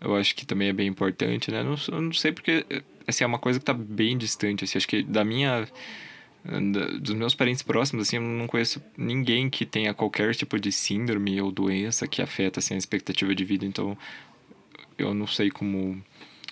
Eu 0.00 0.14
acho 0.14 0.34
que 0.36 0.46
também 0.46 0.68
é 0.68 0.72
bem 0.72 0.86
importante, 0.86 1.50
né? 1.50 1.64
Não, 1.64 1.74
eu 1.88 2.00
não 2.00 2.12
sei 2.12 2.30
porque 2.30 2.64
assim, 3.06 3.24
é 3.24 3.26
uma 3.26 3.38
coisa 3.38 3.58
que 3.58 3.64
tá 3.64 3.74
bem 3.74 4.16
distante, 4.16 4.64
assim, 4.64 4.78
acho 4.78 4.88
que 4.88 5.02
da 5.02 5.24
minha 5.24 5.66
dos 7.00 7.14
meus 7.14 7.34
parentes 7.34 7.62
próximos, 7.62 8.06
assim, 8.06 8.16
eu 8.16 8.22
não 8.22 8.46
conheço 8.46 8.82
ninguém 8.98 9.48
que 9.48 9.64
tenha 9.64 9.94
qualquer 9.94 10.34
tipo 10.34 10.60
de 10.60 10.70
síndrome 10.70 11.40
ou 11.40 11.50
doença 11.50 12.06
que 12.06 12.20
afeta, 12.20 12.60
assim, 12.60 12.74
a 12.74 12.76
expectativa 12.76 13.34
de 13.34 13.44
vida. 13.44 13.64
Então, 13.64 13.96
eu 14.98 15.14
não 15.14 15.26
sei 15.26 15.50
como, 15.50 16.02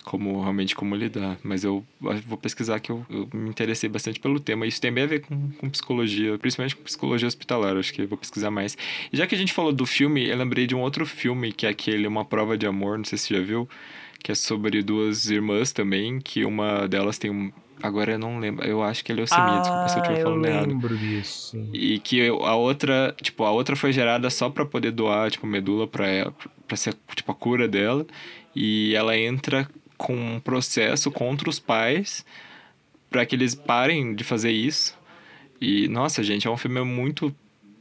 como 0.03 0.41
realmente 0.41 0.75
como 0.75 0.95
lidar. 0.95 1.37
Mas 1.43 1.63
eu 1.63 1.85
vou 2.27 2.37
pesquisar 2.37 2.79
que 2.79 2.91
eu, 2.91 3.05
eu 3.09 3.27
me 3.33 3.49
interessei 3.49 3.89
bastante 3.89 4.19
pelo 4.19 4.39
tema. 4.39 4.65
Isso 4.65 4.81
tem 4.81 4.91
bem 4.91 5.03
a 5.03 5.07
ver 5.07 5.21
com, 5.21 5.51
com 5.51 5.69
psicologia, 5.69 6.37
principalmente 6.37 6.75
com 6.75 6.83
psicologia 6.83 7.27
hospitalar. 7.27 7.77
Acho 7.77 7.93
que 7.93 8.01
eu 8.01 8.07
vou 8.07 8.17
pesquisar 8.17 8.51
mais. 8.51 8.77
E 9.11 9.17
já 9.17 9.25
que 9.25 9.35
a 9.35 9.37
gente 9.37 9.53
falou 9.53 9.71
do 9.71 9.85
filme, 9.85 10.27
eu 10.27 10.37
lembrei 10.37 10.67
de 10.67 10.75
um 10.75 10.81
outro 10.81 11.05
filme 11.05 11.51
que 11.51 11.65
é 11.65 11.69
aquele 11.69 12.07
Uma 12.07 12.25
Prova 12.25 12.57
de 12.57 12.65
Amor, 12.65 12.97
não 12.97 13.05
sei 13.05 13.17
se 13.17 13.27
você 13.27 13.35
já 13.35 13.41
viu 13.41 13.67
que 14.23 14.31
é 14.31 14.35
sobre 14.35 14.81
duas 14.81 15.29
irmãs 15.29 15.73
também, 15.73 16.17
que 16.17 16.45
uma 16.45 16.87
delas 16.87 17.17
tem 17.17 17.29
um, 17.29 17.51
Agora 17.81 18.13
eu 18.13 18.19
não 18.19 18.39
lembro. 18.39 18.65
Eu 18.65 18.81
acho 18.81 19.03
que 19.03 19.11
é 19.11 19.15
leucemia, 19.15 19.43
ah, 19.45 19.59
desculpa 19.59 19.89
se 19.89 19.97
eu 19.97 20.01
estiver 20.01 20.23
falando 20.23 20.45
errado. 20.45 20.63
Eu 20.63 20.69
lembro 20.69 20.97
disso. 20.97 21.69
E 21.73 21.99
que 21.99 22.27
a 22.27 22.55
outra, 22.55 23.15
tipo, 23.21 23.43
a 23.43 23.51
outra 23.51 23.75
foi 23.75 23.91
gerada 23.91 24.29
só 24.29 24.49
para 24.49 24.65
poder 24.65 24.91
doar, 24.91 25.29
tipo, 25.31 25.45
medula 25.45 25.87
para 25.87 26.07
ela, 26.07 26.33
para 26.67 26.77
ser 26.77 26.95
tipo 27.15 27.31
a 27.31 27.35
cura 27.35 27.67
dela, 27.67 28.05
e 28.55 28.93
ela 28.95 29.17
entra 29.17 29.67
com 29.97 30.15
um 30.15 30.39
processo 30.39 31.11
contra 31.11 31.49
os 31.49 31.59
pais 31.59 32.25
para 33.09 33.25
que 33.25 33.35
eles 33.35 33.53
parem 33.53 34.15
de 34.15 34.23
fazer 34.23 34.51
isso. 34.51 34.97
E 35.61 35.87
nossa, 35.87 36.23
gente, 36.23 36.47
é 36.47 36.49
um 36.49 36.57
filme 36.57 36.81
muito 36.83 37.33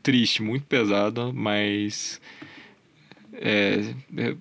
triste, 0.02 0.42
muito 0.42 0.66
pesado, 0.66 1.32
mas 1.32 2.20
é, 3.34 3.94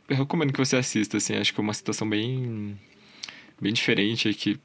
eu 0.10 0.16
recomendo 0.16 0.52
que 0.52 0.60
você 0.60 0.76
assista, 0.76 1.18
assim, 1.18 1.36
acho 1.36 1.54
que 1.54 1.60
é 1.60 1.64
uma 1.64 1.74
situação 1.74 2.10
bem 2.10 2.78
bem 3.60 3.72
diferente 3.72 4.34
que 4.34 4.60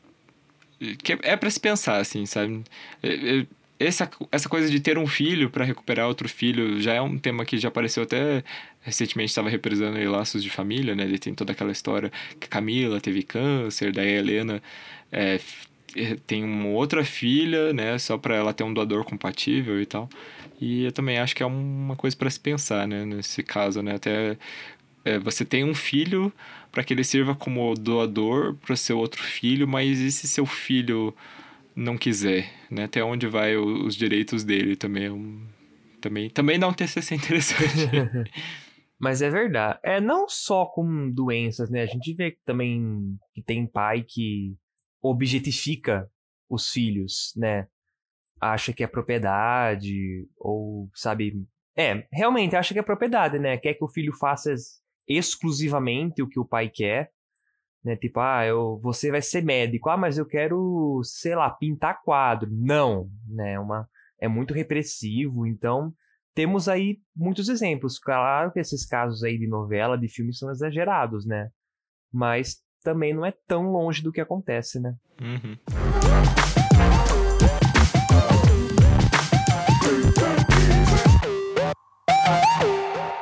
que 1.02 1.12
é, 1.14 1.18
é 1.22 1.36
para 1.36 1.50
se 1.50 1.60
pensar, 1.60 1.98
assim, 1.98 2.26
sabe? 2.26 2.62
É, 3.02 3.38
é, 3.40 3.46
essa, 3.78 4.10
essa 4.32 4.48
coisa 4.48 4.70
de 4.70 4.80
ter 4.80 4.98
um 4.98 5.06
filho 5.06 5.50
para 5.50 5.64
recuperar 5.64 6.08
outro 6.08 6.28
filho 6.28 6.80
já 6.80 6.94
é 6.94 7.00
um 7.00 7.18
tema 7.18 7.44
que 7.44 7.58
já 7.58 7.68
apareceu 7.68 8.02
até 8.02 8.42
recentemente 8.80 9.30
estava 9.30 9.50
reprisando 9.50 9.98
aí 9.98 10.06
Laços 10.06 10.42
de 10.42 10.48
Família, 10.48 10.94
né? 10.94 11.04
Ele 11.04 11.18
tem 11.18 11.34
toda 11.34 11.52
aquela 11.52 11.72
história 11.72 12.10
que 12.40 12.48
Camila 12.48 13.00
teve 13.00 13.22
câncer, 13.22 13.92
daí 13.92 14.14
a 14.14 14.18
Helena 14.18 14.62
é, 15.12 15.40
tem 16.26 16.44
uma 16.44 16.68
outra 16.68 17.04
filha, 17.04 17.72
né? 17.72 17.98
Só 17.98 18.16
para 18.16 18.36
ela 18.36 18.52
ter 18.52 18.64
um 18.64 18.72
doador 18.72 19.04
compatível 19.04 19.80
e 19.80 19.86
tal. 19.86 20.08
E 20.60 20.84
eu 20.84 20.92
também 20.92 21.18
acho 21.18 21.34
que 21.36 21.42
é 21.42 21.46
uma 21.46 21.96
coisa 21.96 22.16
para 22.16 22.30
se 22.30 22.40
pensar, 22.40 22.86
né? 22.86 23.04
Nesse 23.04 23.42
caso, 23.42 23.82
né? 23.82 23.94
Até 23.96 24.38
é, 25.06 25.20
você 25.20 25.44
tem 25.44 25.62
um 25.62 25.72
filho 25.72 26.32
para 26.72 26.82
que 26.82 26.92
ele 26.92 27.04
sirva 27.04 27.32
como 27.32 27.72
doador 27.74 28.56
para 28.56 28.74
seu 28.74 28.98
outro 28.98 29.22
filho, 29.22 29.66
mas 29.68 30.00
e 30.00 30.10
se 30.10 30.26
seu 30.26 30.44
filho 30.44 31.14
não 31.76 31.96
quiser, 31.96 32.52
né? 32.68 32.84
Até 32.84 33.04
onde 33.04 33.28
vai 33.28 33.56
o, 33.56 33.86
os 33.86 33.94
direitos 33.94 34.42
dele 34.42 34.74
também 34.74 35.04
é 35.04 35.12
um, 35.12 35.46
também 36.00 36.28
também 36.28 36.58
dá 36.58 36.66
um 36.66 36.72
TCC 36.72 37.14
interessante. 37.16 37.88
mas 38.98 39.22
é 39.22 39.30
verdade. 39.30 39.78
É 39.84 40.00
não 40.00 40.28
só 40.28 40.66
com 40.66 41.08
doenças, 41.12 41.70
né? 41.70 41.82
A 41.82 41.86
gente 41.86 42.12
vê 42.12 42.36
também 42.44 43.16
que 43.32 43.42
tem 43.42 43.64
pai 43.64 44.02
que 44.02 44.56
objetifica 45.00 46.10
os 46.50 46.68
filhos, 46.68 47.32
né? 47.36 47.68
Acha 48.40 48.72
que 48.72 48.82
é 48.82 48.88
propriedade 48.88 50.26
ou 50.36 50.90
sabe, 50.92 51.46
é, 51.76 52.04
realmente 52.12 52.56
acha 52.56 52.74
que 52.74 52.80
é 52.80 52.82
propriedade, 52.82 53.38
né? 53.38 53.56
Quer 53.56 53.74
que 53.74 53.84
o 53.84 53.88
filho 53.88 54.12
faça 54.12 54.52
exclusivamente 55.08 56.22
o 56.22 56.28
que 56.28 56.38
o 56.38 56.44
pai 56.44 56.68
quer, 56.68 57.10
né? 57.84 57.96
Tipo, 57.96 58.20
ah, 58.20 58.44
eu, 58.44 58.80
você 58.82 59.10
vai 59.10 59.22
ser 59.22 59.42
médico, 59.44 59.88
ah, 59.88 59.96
mas 59.96 60.18
eu 60.18 60.26
quero, 60.26 61.00
sei 61.04 61.34
lá, 61.34 61.48
pintar 61.50 62.02
quadro. 62.02 62.50
Não, 62.50 63.08
né? 63.28 63.52
É 63.52 63.60
uma, 63.60 63.88
é 64.20 64.26
muito 64.26 64.52
repressivo, 64.52 65.46
então 65.46 65.92
temos 66.34 66.68
aí 66.68 66.98
muitos 67.14 67.48
exemplos. 67.48 67.98
Claro 67.98 68.52
que 68.52 68.60
esses 68.60 68.84
casos 68.84 69.22
aí 69.22 69.38
de 69.38 69.46
novela, 69.46 69.96
de 69.96 70.08
filme 70.08 70.34
são 70.34 70.50
exagerados, 70.50 71.24
né? 71.24 71.48
Mas 72.12 72.56
também 72.82 73.14
não 73.14 73.24
é 73.24 73.32
tão 73.46 73.70
longe 73.70 74.02
do 74.02 74.12
que 74.12 74.20
acontece, 74.20 74.78
né? 74.80 74.94
Uhum. 75.20 75.56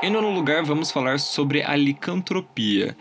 Em 0.05 0.11
nono 0.11 0.31
lugar, 0.31 0.63
vamos 0.63 0.91
falar 0.91 1.19
sobre 1.19 1.63
a 1.63 1.75
licantropia. 1.75 2.95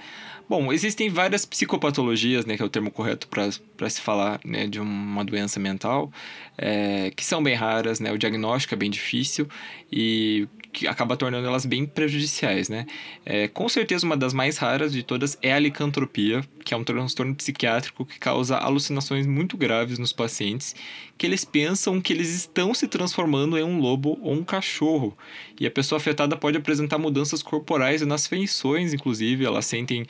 Bom, 0.48 0.72
existem 0.72 1.10
várias 1.10 1.44
psicopatologias, 1.44 2.46
né, 2.46 2.56
que 2.56 2.64
é 2.64 2.66
o 2.66 2.70
termo 2.70 2.90
correto 2.90 3.28
para 3.28 3.90
se 3.90 4.00
falar 4.00 4.40
né, 4.46 4.68
de 4.68 4.80
uma 4.80 5.22
doença 5.26 5.60
mental, 5.60 6.10
é, 6.58 7.12
que 7.14 7.26
são 7.26 7.44
bem 7.44 7.56
raras, 7.56 8.00
né, 8.00 8.10
o 8.14 8.18
diagnóstico 8.18 8.74
é 8.74 8.78
bem 8.78 8.90
difícil 8.90 9.50
e 9.92 10.48
que 10.74 10.88
acaba 10.88 11.16
tornando 11.16 11.48
elas 11.48 11.66
bem 11.66 11.86
prejudiciais, 11.86 12.68
né? 12.68 12.88
É, 13.24 13.48
com 13.48 13.70
certeza 13.70 14.06
uma 14.06 14.18
das 14.18 14.34
mais 14.34 14.58
raras 14.58 14.92
de 14.92 15.04
todas 15.04 15.38
é 15.42 15.54
a 15.54 15.60
licantropia, 15.60 16.44
que 16.66 16.74
é 16.74 16.78
um 16.78 16.84
transtorno 16.84 17.36
psiquiátrico 17.36 18.06
que 18.06 18.18
causa 18.18 18.58
alucinações 18.58 19.28
muito 19.28 19.56
graves 19.56 20.00
nos 20.00 20.12
pacientes, 20.12 20.76
que 21.18 21.28
eles 21.28 21.46
pensam 21.46 22.02
que 22.02 22.12
eles 22.12 22.30
estão 22.34 22.74
se 22.74 22.88
transformando 22.88 23.58
em 23.58 23.64
um 23.64 23.80
lobo 23.80 24.18
ou 24.22 24.34
um 24.34 24.44
cachorro. 24.44 25.16
E 25.60 25.68
a 25.68 25.72
pessoa 25.72 25.98
afetada 25.98 26.36
pode 26.36 26.58
apresentar 26.58 26.98
mudanças 26.98 27.44
corporais 27.44 28.02
e 28.02 28.06
nas 28.06 28.26
feições, 28.26 28.94
inclusive, 28.94 29.46
elas 29.46 29.66
sentem 29.66 30.06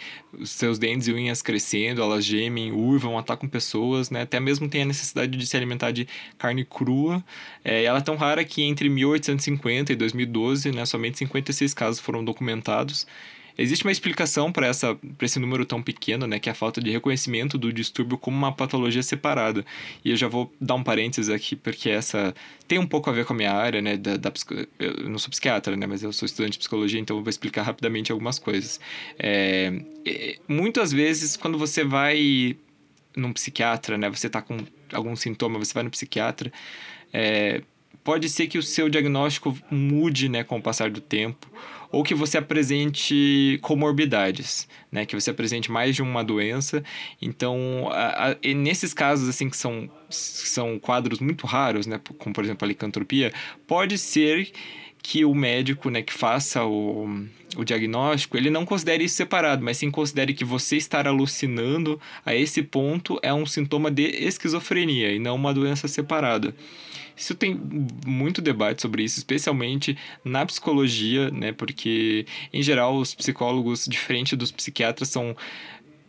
seus 0.46 0.80
dentes 0.80 1.08
e 1.08 1.14
unhas 1.14 1.42
crescendo, 1.42 2.02
elas 2.02 2.24
gemem, 2.24 2.72
urvam, 2.72 3.18
atacam 3.18 3.50
pessoas, 3.50 4.10
né? 4.10 4.22
Até 4.22 4.40
mesmo 4.40 4.70
tem 4.70 4.84
a 4.84 4.86
necessidade 4.86 5.38
de 5.38 5.46
se 5.46 5.58
alimentar 5.58 5.92
de 5.92 6.08
carne 6.38 6.64
crua. 6.64 7.24
É, 7.64 7.84
ela 7.84 8.00
é 8.00 8.02
tão 8.02 8.16
rara 8.16 8.44
que 8.44 8.64
entre 8.64 8.88
1850 8.90 9.92
e 9.92 9.96
2012, 9.96 10.53
né, 10.66 10.86
somente 10.86 11.18
56 11.18 11.74
casos 11.74 12.00
foram 12.00 12.24
documentados. 12.24 13.06
Existe 13.58 13.86
uma 13.86 13.92
explicação 13.92 14.52
para 14.52 14.72
esse 15.22 15.40
número 15.40 15.66
tão 15.66 15.82
pequeno, 15.82 16.26
né, 16.26 16.40
que 16.40 16.50
é 16.50 16.52
a 16.52 16.56
falta 16.56 16.82
de 16.82 16.90
reconhecimento 16.90 17.58
do 17.58 17.72
distúrbio 17.72 18.18
como 18.18 18.36
uma 18.36 18.52
patologia 18.52 19.04
separada. 19.04 19.64
E 20.04 20.10
eu 20.10 20.16
já 20.16 20.28
vou 20.28 20.52
dar 20.60 20.76
um 20.76 20.84
parênteses 20.84 21.30
aqui, 21.30 21.56
porque 21.56 21.90
essa 21.90 22.34
tem 22.68 22.80
um 22.80 22.88
pouco 22.88 23.10
a 23.10 23.14
ver 23.14 23.26
com 23.26 23.34
a 23.34 23.36
minha 23.36 23.54
área, 23.54 23.82
né, 23.82 23.96
da, 23.96 24.18
da 24.18 24.34
eu 24.80 25.10
não 25.10 25.20
sou 25.20 25.30
psiquiatra, 25.30 25.76
né, 25.76 25.86
mas 25.86 26.02
eu 26.02 26.12
sou 26.12 26.26
estudante 26.26 26.54
de 26.54 26.60
psicologia, 26.60 27.00
então 27.00 27.18
eu 27.18 27.24
vou 27.24 27.30
explicar 27.30 27.62
rapidamente 27.62 28.12
algumas 28.12 28.40
coisas. 28.40 28.80
É, 29.20 29.72
muitas 30.48 30.92
vezes, 30.92 31.38
quando 31.38 31.58
você 31.58 31.84
vai 31.84 32.58
num 33.16 33.32
psiquiatra, 33.32 33.98
né, 34.00 34.10
você 34.10 34.28
está 34.28 34.42
com 34.42 34.58
algum 34.92 35.16
sintoma, 35.16 35.60
você 35.60 35.74
vai 35.74 35.84
no 35.84 35.92
psiquiatra, 35.92 36.52
é, 37.14 37.62
pode 38.04 38.30
ser 38.30 38.48
que 38.48 38.58
o 38.58 38.64
seu 38.64 38.90
diagnóstico 38.90 39.58
mude, 39.70 40.30
né, 40.30 40.44
com 40.44 40.58
o 40.58 40.62
passar 40.62 40.90
do 40.90 41.02
tempo, 41.02 41.50
ou 41.94 42.04
que 42.04 42.16
você 42.16 42.40
apresente 42.40 43.60
comorbidades, 43.62 44.68
né? 44.92 45.06
Que 45.06 45.14
você 45.14 45.30
apresente 45.30 45.72
mais 45.72 45.96
de 45.96 46.02
uma 46.02 46.24
doença. 46.24 46.84
Então, 47.22 47.88
a, 47.92 48.32
a, 48.32 48.54
nesses 48.56 48.96
casos, 48.96 49.30
assim, 49.30 49.48
que 49.48 49.56
são, 49.56 49.88
são 50.10 50.80
quadros 50.80 51.20
muito 51.20 51.46
raros, 51.46 51.86
né? 51.86 52.02
Como, 52.18 52.34
por 52.34 52.44
exemplo, 52.44 52.66
a 52.66 52.68
licantropia, 52.68 53.32
pode 53.68 54.00
ser 54.00 54.52
que 55.04 55.24
o 55.24 55.36
médico, 55.36 55.92
né, 55.92 56.02
que 56.02 56.14
faça 56.14 56.64
o, 56.66 57.28
o 57.58 57.64
diagnóstico, 57.64 58.38
ele 58.38 58.50
não 58.50 58.66
considere 58.66 59.04
isso 59.04 59.16
separado, 59.16 59.64
mas 59.64 59.78
sim 59.78 59.92
considere 59.92 60.34
que 60.34 60.46
você 60.46 60.78
estar 60.78 61.08
alucinando 61.08 62.00
a 62.26 62.36
esse 62.36 62.62
ponto 62.62 63.20
é 63.22 63.34
um 63.34 63.46
sintoma 63.46 63.90
de 63.92 64.04
esquizofrenia 64.04 65.12
e 65.12 65.20
não 65.20 65.36
uma 65.36 65.54
doença 65.54 65.88
separada. 65.88 66.54
Isso 67.16 67.36
tem 67.36 67.60
muito 68.06 68.42
debate 68.42 68.82
sobre 68.82 69.04
isso, 69.04 69.20
especialmente 69.20 69.98
na 70.26 70.46
psicologia, 70.46 71.30
né? 71.30 71.52
Porque, 71.52 72.26
em 72.52 72.64
geral, 72.64 72.96
os 72.98 73.14
psicólogos, 73.14 73.86
diferente 73.86 74.36
dos 74.36 74.52
psiquiatras, 74.52 75.10
são 75.10 75.36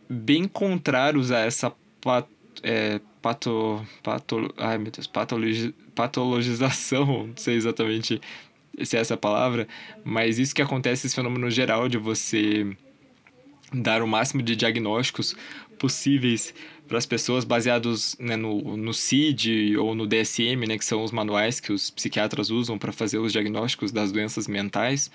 bem 0.09 0.49
contrários 0.49 1.31
a 1.31 1.41
essa 1.41 1.73
pat, 2.01 2.27
é, 2.63 3.01
pato, 3.21 3.85
pato, 4.03 4.53
ai, 4.57 4.79
meu 4.79 4.91
Deus, 4.91 5.07
patologi, 5.07 5.75
patologização, 5.95 7.27
não 7.29 7.37
sei 7.37 7.55
exatamente 7.55 8.21
se 8.83 8.97
é 8.97 9.01
essa 9.01 9.17
palavra, 9.17 9.69
mas 10.05 10.39
isso 10.39 10.55
que 10.55 10.63
acontece, 10.63 11.07
esse 11.07 11.15
fenômeno 11.15 11.51
geral 11.51 11.89
de 11.89 11.99
você 11.99 12.67
dar 13.73 14.03
o 14.03 14.07
máximo 14.07 14.43
de 14.43 14.55
diagnósticos 14.55 15.35
possíveis 15.79 16.55
para 16.87 16.99
as 16.99 17.07
pessoas 17.07 17.45
baseados 17.45 18.17
né, 18.19 18.37
no, 18.37 18.77
no 18.77 18.93
CID 18.93 19.77
ou 19.77 19.95
no 19.95 20.07
DSM, 20.07 20.67
né, 20.67 20.79
que 20.79 20.85
são 20.85 21.03
os 21.03 21.11
manuais 21.11 21.61
que 21.61 21.73
os 21.73 21.91
psiquiatras 21.91 22.51
usam 22.51 22.79
para 22.79 22.93
fazer 22.93 23.19
os 23.19 23.33
diagnósticos 23.33 23.91
das 23.91 24.13
doenças 24.13 24.47
mentais. 24.47 25.11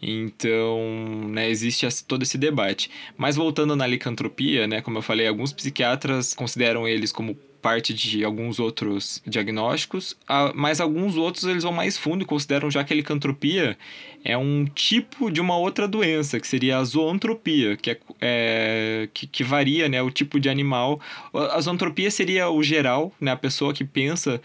Então, 0.00 1.28
né, 1.28 1.50
existe 1.50 1.86
todo 2.04 2.22
esse 2.22 2.38
debate. 2.38 2.90
Mas 3.18 3.36
voltando 3.36 3.76
na 3.76 3.86
licantropia, 3.86 4.66
né, 4.66 4.80
como 4.80 4.98
eu 4.98 5.02
falei, 5.02 5.26
alguns 5.26 5.52
psiquiatras 5.52 6.32
consideram 6.32 6.88
eles 6.88 7.12
como 7.12 7.36
parte 7.60 7.92
de 7.92 8.24
alguns 8.24 8.58
outros 8.58 9.22
diagnósticos, 9.26 10.16
mas 10.54 10.80
alguns 10.80 11.16
outros 11.16 11.44
eles 11.44 11.62
vão 11.62 11.72
mais 11.72 11.96
fundo 11.96 12.22
e 12.22 12.26
consideram 12.26 12.70
já 12.70 12.82
que 12.82 12.92
a 12.92 12.96
licantropia 12.96 13.76
é 14.24 14.36
um 14.36 14.64
tipo 14.66 15.30
de 15.30 15.40
uma 15.40 15.56
outra 15.56 15.88
doença, 15.88 16.38
que 16.38 16.46
seria 16.46 16.78
a 16.78 16.84
zoantropia, 16.84 17.76
que, 17.76 17.90
é, 17.90 17.98
é 18.20 19.08
que, 19.12 19.26
que, 19.26 19.44
varia 19.44 19.88
né, 19.88 20.02
o 20.02 20.10
tipo 20.10 20.38
de 20.38 20.48
animal. 20.48 21.00
A 21.32 21.60
zoantropia 21.60 22.10
seria 22.10 22.50
o 22.50 22.62
geral, 22.62 23.12
né, 23.20 23.30
a 23.30 23.36
pessoa 23.36 23.72
que 23.72 23.84
pensa, 23.84 24.40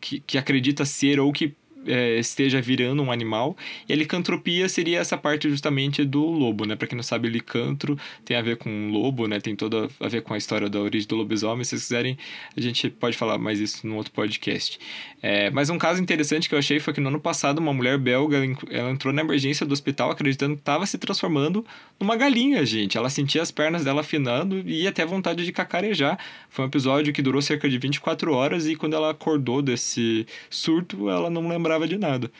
que, 0.00 0.20
que 0.20 0.38
acredita 0.38 0.84
ser 0.84 1.20
ou 1.20 1.32
que 1.32 1.54
é, 1.86 2.18
esteja 2.18 2.60
virando 2.60 3.02
um 3.02 3.10
animal. 3.10 3.56
E 3.88 3.92
a 3.92 3.96
licantropia 3.96 4.68
seria 4.68 5.00
essa 5.00 5.16
parte 5.16 5.48
justamente 5.48 6.04
do 6.04 6.24
lobo, 6.24 6.64
né? 6.64 6.76
Para 6.76 6.88
quem 6.88 6.96
não 6.96 7.02
sabe, 7.02 7.28
licantro 7.28 7.98
tem 8.24 8.36
a 8.36 8.42
ver 8.42 8.56
com 8.56 8.90
lobo, 8.90 9.26
né? 9.26 9.40
Tem 9.40 9.54
toda 9.54 9.88
a 10.00 10.08
ver 10.08 10.22
com 10.22 10.34
a 10.34 10.38
história 10.38 10.68
da 10.68 10.80
origem 10.80 11.08
do 11.08 11.16
lobisomem. 11.16 11.64
Se 11.64 11.70
vocês 11.70 11.82
quiserem, 11.82 12.18
a 12.56 12.60
gente 12.60 12.88
pode 12.90 13.16
falar 13.16 13.38
mais 13.38 13.60
isso 13.60 13.86
num 13.86 13.96
outro 13.96 14.12
podcast. 14.12 14.78
É, 15.22 15.50
mas 15.50 15.70
um 15.70 15.78
caso 15.78 16.02
interessante 16.02 16.48
que 16.48 16.54
eu 16.54 16.58
achei 16.58 16.80
foi 16.80 16.92
que 16.92 17.00
no 17.00 17.08
ano 17.08 17.20
passado 17.20 17.58
uma 17.58 17.72
mulher 17.72 17.96
belga 17.98 18.42
ela 18.70 18.90
entrou 18.90 19.12
na 19.12 19.22
emergência 19.22 19.64
do 19.64 19.72
hospital 19.72 20.10
acreditando 20.10 20.54
que 20.54 20.62
estava 20.62 20.84
se 20.84 20.98
transformando 20.98 21.64
numa 21.98 22.16
galinha, 22.16 22.64
gente. 22.66 22.96
Ela 22.96 23.08
sentia 23.08 23.42
as 23.42 23.50
pernas 23.50 23.84
dela 23.84 24.00
afinando 24.00 24.62
e 24.66 24.86
até 24.86 25.04
vontade 25.04 25.44
de 25.44 25.52
cacarejar. 25.52 26.18
Foi 26.48 26.64
um 26.64 26.68
episódio 26.68 27.12
que 27.12 27.22
durou 27.22 27.40
cerca 27.40 27.68
de 27.68 27.78
24 27.78 28.32
horas 28.32 28.66
e 28.66 28.74
quando 28.74 28.94
ela 28.94 29.10
acordou 29.10 29.62
desse 29.62 30.26
surto, 30.50 31.08
ela 31.08 31.30
não 31.30 31.48
lembrava 31.48 31.71
lembrava 31.72 31.88
de 31.88 31.98
nada. 31.98 32.30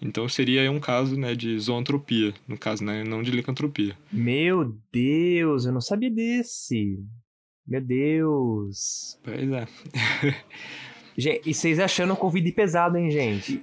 Então 0.00 0.28
seria 0.28 0.70
um 0.70 0.80
caso 0.80 1.16
né, 1.16 1.34
de 1.34 1.58
zoantropia, 1.58 2.34
no 2.46 2.58
caso, 2.58 2.84
né, 2.84 3.04
não 3.04 3.22
de 3.22 3.30
licantropia. 3.30 3.96
Meu 4.12 4.76
Deus, 4.92 5.64
eu 5.64 5.72
não 5.72 5.80
sabia 5.80 6.10
desse. 6.10 6.98
Meu 7.66 7.80
Deus. 7.80 9.18
Pois 9.22 9.50
é. 9.50 9.66
gente, 11.16 11.48
e 11.48 11.54
vocês 11.54 11.78
achando 11.78 12.12
o 12.12 12.16
Covid 12.16 12.50
pesado, 12.52 12.98
hein, 12.98 13.10
gente? 13.10 13.62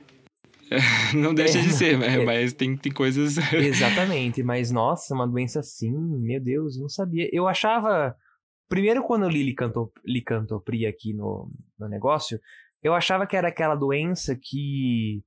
não 1.15 1.33
deixa 1.33 1.57
é, 1.57 1.62
de 1.63 1.74
ser, 1.74 2.01
é, 2.01 2.24
mas 2.24 2.53
tem, 2.53 2.77
tem 2.77 2.91
coisas. 2.91 3.38
Exatamente, 3.53 4.41
mas 4.43 4.71
nossa, 4.71 5.13
uma 5.13 5.27
doença 5.27 5.59
assim, 5.59 5.91
meu 6.21 6.39
Deus, 6.39 6.79
não 6.79 6.88
sabia. 6.88 7.27
Eu 7.33 7.48
achava. 7.48 8.15
Primeiro, 8.69 9.03
quando 9.03 9.24
eu 9.24 9.29
li 9.29 9.55
licantropia 10.05 10.89
aqui 10.89 11.12
no, 11.12 11.51
no 11.77 11.89
negócio, 11.89 12.39
eu 12.81 12.93
achava 12.93 13.27
que 13.27 13.36
era 13.36 13.48
aquela 13.48 13.75
doença 13.75 14.38
que 14.41 15.24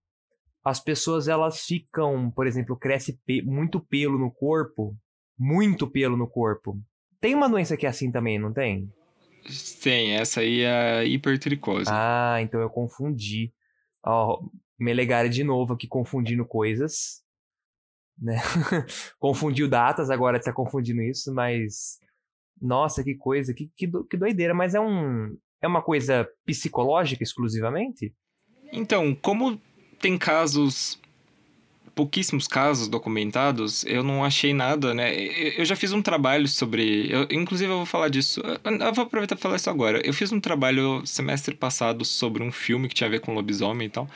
as 0.64 0.80
pessoas 0.80 1.28
elas 1.28 1.64
ficam, 1.64 2.30
por 2.30 2.47
exemplo, 2.47 2.76
cresce 2.76 3.18
pe 3.26 3.42
muito 3.42 3.80
pelo 3.80 4.18
no 4.18 4.30
corpo, 4.30 4.97
muito 5.38 5.90
pelo 5.90 6.16
no 6.16 6.28
corpo. 6.28 6.80
Tem 7.21 7.35
uma 7.35 7.49
doença 7.49 7.76
que 7.76 7.87
é 7.87 7.88
assim 7.88 8.11
também, 8.11 8.38
não 8.38 8.52
tem? 8.52 8.90
Tem, 9.82 10.16
essa 10.16 10.40
aí 10.40 10.61
é 10.61 10.99
a 10.99 11.04
hipertricose. 11.04 11.90
Ah, 11.90 12.38
então 12.40 12.61
eu 12.61 12.71
confundi. 12.71 13.52
Ó, 14.04 14.40
oh, 14.40 14.50
Melegari 14.78 15.28
de 15.28 15.44
novo 15.44 15.75
aqui 15.75 15.87
confundindo 15.87 16.44
coisas. 16.44 17.23
Né? 18.18 18.37
Confundiu 19.18 19.68
datas, 19.68 20.11
agora 20.11 20.40
tá 20.40 20.52
confundindo 20.52 21.02
isso, 21.02 21.32
mas. 21.35 21.99
Nossa, 22.61 23.02
que 23.02 23.16
coisa, 23.16 23.52
que, 23.52 23.71
que, 23.76 23.90
que 24.09 24.16
doideira. 24.16 24.54
Mas 24.54 24.75
é 24.75 24.80
um, 24.80 25.37
é 25.62 25.69
uma 25.69 25.81
coisa 25.81 26.28
psicológica 26.45 27.23
exclusivamente? 27.23 28.12
Então, 28.73 29.14
como 29.14 29.61
tem 30.00 30.19
casos 30.19 31.00
pouquíssimos 31.95 32.49
casos 32.49 32.88
documentados, 32.88 33.85
eu 33.85 34.02
não 34.02 34.25
achei 34.25 34.54
nada, 34.54 34.95
né? 34.95 35.14
Eu 35.14 35.64
já 35.64 35.76
fiz 35.76 35.92
um 35.92 36.02
trabalho 36.02 36.49
sobre. 36.49 37.11
Eu, 37.11 37.26
inclusive, 37.31 37.71
eu 37.71 37.78
vou 37.78 37.87
falar 37.87 38.09
disso. 38.09 38.40
Eu 38.64 38.95
vou 38.95 39.04
aproveitar 39.04 39.37
para 39.37 39.42
falar 39.42 39.57
isso 39.57 39.71
agora. 39.71 40.00
Eu 40.04 40.12
fiz 40.12 40.33
um 40.33 40.40
trabalho 40.40 41.02
semestre 41.07 41.54
passado 41.54 42.04
sobre 42.04 42.42
um 42.42 42.50
filme 42.50 42.88
que 42.88 42.95
tinha 42.95 43.07
a 43.07 43.11
ver 43.11 43.21
com 43.21 43.35
lobisomem 43.35 43.87
e 43.87 43.90
tal. 43.90 44.09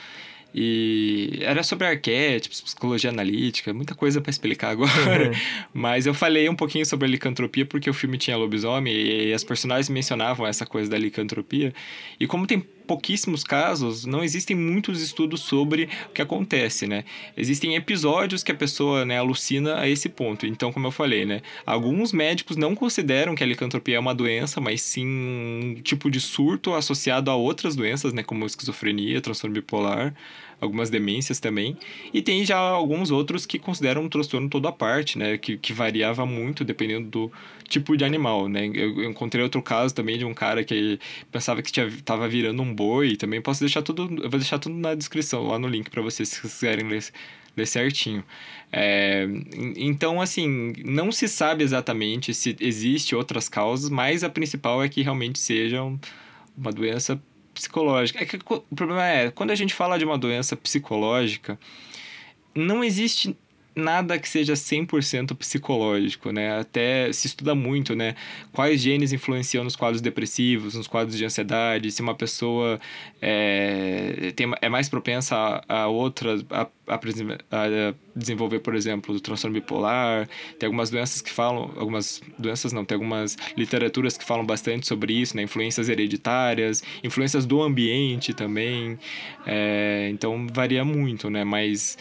E 0.59 1.39
era 1.43 1.63
sobre 1.63 1.87
arquétipos, 1.87 2.63
psicologia 2.63 3.11
analítica, 3.11 3.75
muita 3.75 3.95
coisa 3.95 4.23
para 4.23 4.31
explicar 4.31 4.71
agora. 4.71 5.29
Uhum. 5.29 5.35
Mas 5.75 6.07
eu 6.07 6.15
falei 6.15 6.49
um 6.49 6.57
pouquinho 6.57 6.87
sobre 6.87 7.07
a 7.07 7.11
licantropia 7.11 7.67
porque 7.67 7.91
o 7.91 7.93
filme 7.93 8.17
tinha 8.17 8.39
lobisomem 8.39 8.95
e 8.95 9.35
as 9.35 9.45
personagens 9.45 9.91
mencionavam 9.91 10.47
essa 10.47 10.65
coisa 10.65 10.91
da 10.91 10.97
licantropia. 10.97 11.75
E 12.19 12.27
como 12.27 12.47
tem 12.47 12.65
pouquíssimos 12.87 13.45
casos, 13.45 14.07
não 14.07 14.23
existem 14.23 14.57
muitos 14.57 15.03
estudos 15.03 15.41
sobre 15.41 15.89
o 16.09 16.13
que 16.13 16.23
acontece, 16.23 16.87
né? 16.87 17.05
Existem 17.37 17.75
episódios 17.75 18.43
que 18.43 18.53
a 18.53 18.55
pessoa 18.55 19.05
né, 19.05 19.19
alucina 19.19 19.79
a 19.81 19.89
esse 19.89 20.09
ponto. 20.09 20.47
Então, 20.47 20.73
como 20.73 20.87
eu 20.87 20.93
falei, 20.93 21.27
né? 21.27 21.43
Alguns 21.67 22.13
médicos 22.13 22.57
não 22.57 22.75
consideram 22.75 23.35
que 23.35 23.43
a 23.43 23.47
licantropia 23.47 23.97
é 23.97 23.99
uma 23.99 24.15
doença, 24.15 24.61
mas 24.61 24.81
sim 24.81 25.07
um 25.07 25.75
tipo 25.83 26.11
de 26.11 26.21
surto 26.21 26.75
associado 26.75 27.31
a 27.31 27.35
outras 27.35 27.75
doenças, 27.77 28.13
né? 28.13 28.23
Como 28.23 28.47
esquizofrenia, 28.47 29.21
transtorno 29.21 29.55
bipolar 29.55 30.15
algumas 30.61 30.91
demências 30.91 31.39
também. 31.39 31.77
E 32.13 32.23
tem 32.23 32.45
já 32.45 32.59
alguns 32.59 33.11
outros 33.11 33.45
que 33.45 33.59
consideram 33.59 34.05
um 34.05 34.09
transtorno 34.09 34.49
toda 34.49 34.69
a 34.69 34.73
parte, 34.73 35.19
né? 35.19 35.37
Que, 35.37 35.57
que 35.57 35.73
variava 35.73 36.25
muito 36.25 36.65
dependendo 36.65 37.09
do 37.09 37.33
tipo 37.69 37.97
de 37.97 38.05
animal, 38.05 38.49
né? 38.49 38.71
Eu, 38.73 39.05
encontrei 39.05 39.43
outro 39.43 39.61
caso 39.63 39.95
também 39.95 40.19
de 40.19 40.25
um 40.25 40.35
cara 40.35 40.65
que 40.65 40.99
pensava 41.31 41.63
que 41.63 41.71
tinha, 41.71 41.91
tava 42.05 42.29
virando 42.29 42.63
um 42.63 42.75
boi. 42.75 43.17
Também 43.17 43.41
posso 43.41 43.61
deixar 43.61 43.83
tudo, 43.83 44.03
eu 44.23 44.31
vou 44.31 44.39
deixar 44.41 44.59
tudo 44.59 44.75
na 44.75 44.95
descrição, 44.95 45.47
lá 45.47 45.59
no 45.59 45.69
link 45.69 45.91
para 45.91 46.03
vocês, 46.03 46.29
se 46.29 46.41
quiserem 46.41 46.89
ler, 46.89 47.05
ler 47.57 47.67
certinho. 47.67 48.25
É, 48.73 49.27
então, 49.77 50.21
assim, 50.21 50.73
não 50.85 51.13
se 51.13 51.29
sabe 51.29 51.63
exatamente 51.63 52.35
se 52.35 52.57
existe 52.61 53.15
outras 53.15 53.49
causas, 53.49 53.91
mas 53.91 54.25
a 54.25 54.29
principal 54.29 54.83
é 54.83 54.89
que 54.89 55.03
realmente 55.03 55.39
seja 55.39 55.83
uma 56.57 56.73
doença 56.73 57.21
psicológica. 57.57 58.23
É 58.23 58.27
que 58.27 58.37
o 58.37 58.61
problema 58.75 59.07
é, 59.07 59.31
quando 59.31 59.51
a 59.51 59.55
gente 59.55 59.75
fala 59.75 59.99
de 59.99 60.05
uma 60.05 60.19
doença 60.19 60.55
psicológica, 60.55 61.59
não 62.55 62.85
existe 62.85 63.37
nada 63.77 64.19
que 64.19 64.27
seja 64.27 64.55
100% 64.55 65.37
psicológico, 65.37 66.33
né? 66.33 66.59
Até 66.59 67.13
se 67.13 67.27
estuda 67.27 67.55
muito, 67.55 67.95
né? 67.95 68.15
Quais 68.51 68.81
genes 68.81 69.13
influenciam 69.13 69.63
nos 69.63 69.77
quadros 69.77 70.01
depressivos, 70.01 70.75
nos 70.75 70.87
quadros 70.87 71.17
de 71.17 71.25
ansiedade, 71.27 71.93
se 71.93 72.01
uma 72.01 72.15
pessoa 72.15 72.81
é, 73.21 74.33
tem, 74.35 74.51
é 74.63 74.69
mais 74.71 74.89
propensa 74.89 75.37
a, 75.69 75.83
a 75.83 75.89
outra 75.89 76.37
a, 76.51 76.63
a, 76.89 76.95
a, 76.95 77.95
desenvolver, 78.15 78.61
por 78.61 78.75
exemplo, 78.75 79.15
o 79.15 79.21
transtorno 79.21 79.55
bipolar. 79.55 80.27
Tem 80.59 80.67
algumas 80.67 80.89
doenças 80.89 81.21
que 81.21 81.31
falam, 81.31 81.71
algumas 81.77 82.23
doenças 82.39 82.73
não, 82.73 82.83
tem 82.83 82.97
algumas 82.97 83.37
literaturas 83.59 84.17
que 84.17 84.25
falam 84.25 84.47
bastante 84.47 84.87
sobre 84.87 85.13
isso, 85.13 85.37
né? 85.37 85.43
Influências 85.43 85.91
hereditárias, 85.91 86.83
influências 87.05 87.45
do 87.45 87.63
ambiente 87.63 88.33
também. 88.33 88.99
É, 89.47 90.09
então 90.11 90.47
varia 90.51 90.83
muito, 90.83 91.29
né? 91.29 91.45
Mas 91.45 91.99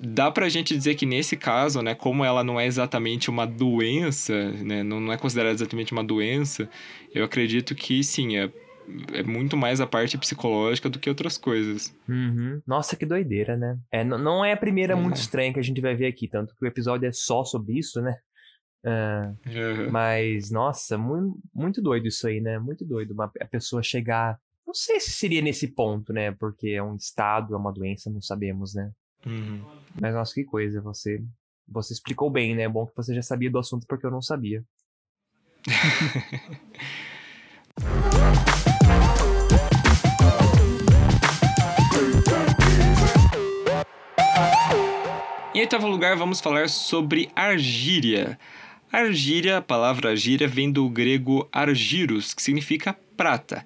dá 0.00 0.30
pra 0.30 0.48
gente 0.48 0.74
dizer 0.74 0.94
que 0.94 1.04
nesse 1.04 1.36
caso, 1.36 1.82
né, 1.82 1.94
como 1.94 2.24
ela 2.24 2.42
não 2.42 2.58
é 2.58 2.66
exatamente 2.66 3.28
uma 3.28 3.46
doença, 3.46 4.50
né, 4.52 4.82
não 4.82 5.12
é 5.12 5.18
considerada 5.18 5.54
exatamente 5.54 5.92
uma 5.92 6.02
doença, 6.02 6.68
eu 7.14 7.24
acredito 7.24 7.74
que 7.74 8.02
sim, 8.02 8.38
é, 8.38 8.50
é 9.12 9.22
muito 9.22 9.56
mais 9.56 9.80
a 9.80 9.86
parte 9.86 10.16
psicológica 10.16 10.88
do 10.88 10.98
que 10.98 11.10
outras 11.10 11.36
coisas. 11.36 11.94
Uhum. 12.08 12.62
Nossa, 12.66 12.96
que 12.96 13.04
doideira, 13.04 13.56
né? 13.56 13.78
É, 13.92 14.02
não 14.02 14.42
é 14.42 14.52
a 14.52 14.56
primeira 14.56 14.96
muito 14.96 15.16
uhum. 15.16 15.22
estranha 15.22 15.52
que 15.52 15.60
a 15.60 15.64
gente 15.64 15.80
vai 15.80 15.94
ver 15.94 16.06
aqui, 16.06 16.26
tanto 16.26 16.54
que 16.56 16.64
o 16.64 16.68
episódio 16.68 17.06
é 17.06 17.12
só 17.12 17.44
sobre 17.44 17.78
isso, 17.78 18.00
né? 18.00 18.16
Uh, 18.82 19.36
uhum. 19.46 19.90
Mas, 19.90 20.50
nossa, 20.50 20.96
muito, 20.96 21.38
muito 21.54 21.82
doido 21.82 22.08
isso 22.08 22.26
aí, 22.26 22.40
né? 22.40 22.58
Muito 22.58 22.84
doido. 22.86 23.12
Uma, 23.12 23.30
a 23.40 23.46
pessoa 23.46 23.82
chegar. 23.82 24.38
Não 24.66 24.72
sei 24.72 24.98
se 24.98 25.10
seria 25.10 25.42
nesse 25.42 25.74
ponto, 25.74 26.12
né? 26.12 26.32
Porque 26.32 26.70
é 26.70 26.82
um 26.82 26.96
estado, 26.96 27.54
é 27.54 27.58
uma 27.58 27.72
doença, 27.72 28.10
não 28.10 28.22
sabemos, 28.22 28.74
né? 28.74 28.90
Uhum. 29.26 29.64
Mas 30.00 30.14
nossa, 30.14 30.34
que 30.34 30.44
coisa, 30.44 30.80
você 30.80 31.22
você 31.68 31.92
explicou 31.92 32.30
bem, 32.30 32.54
né? 32.54 32.62
É 32.64 32.68
bom 32.68 32.86
que 32.86 32.96
você 32.96 33.14
já 33.14 33.22
sabia 33.22 33.50
do 33.50 33.58
assunto 33.58 33.86
porque 33.86 34.04
eu 34.04 34.10
não 34.10 34.20
sabia. 34.20 34.64
em 45.60 45.60
oitavo 45.60 45.86
lugar, 45.86 46.16
vamos 46.16 46.40
falar 46.40 46.70
sobre 46.70 47.30
argíria. 47.36 48.38
Argíria, 48.90 49.58
a 49.58 49.62
palavra 49.62 50.10
argíria 50.10 50.48
vem 50.48 50.72
do 50.72 50.88
grego 50.88 51.46
argyros, 51.52 52.32
que 52.32 52.42
significa 52.42 52.96
prata. 53.16 53.62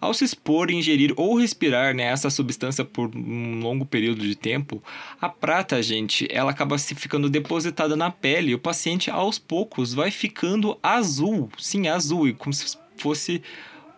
Ao 0.00 0.12
se 0.12 0.24
expor, 0.24 0.70
ingerir 0.70 1.12
ou 1.16 1.36
respirar 1.36 1.94
né, 1.94 2.04
essa 2.04 2.28
substância 2.28 2.84
por 2.84 3.10
um 3.14 3.60
longo 3.60 3.86
período 3.86 4.22
de 4.22 4.34
tempo, 4.34 4.82
a 5.20 5.28
prata, 5.28 5.82
gente, 5.82 6.26
ela 6.30 6.50
acaba 6.50 6.76
se 6.78 6.94
ficando 6.94 7.30
depositada 7.30 7.96
na 7.96 8.10
pele 8.10 8.50
e 8.50 8.54
o 8.54 8.58
paciente 8.58 9.10
aos 9.10 9.38
poucos 9.38 9.94
vai 9.94 10.10
ficando 10.10 10.78
azul. 10.82 11.50
Sim, 11.58 11.88
azul, 11.88 12.34
como 12.34 12.52
se 12.52 12.76
fosse 12.96 13.42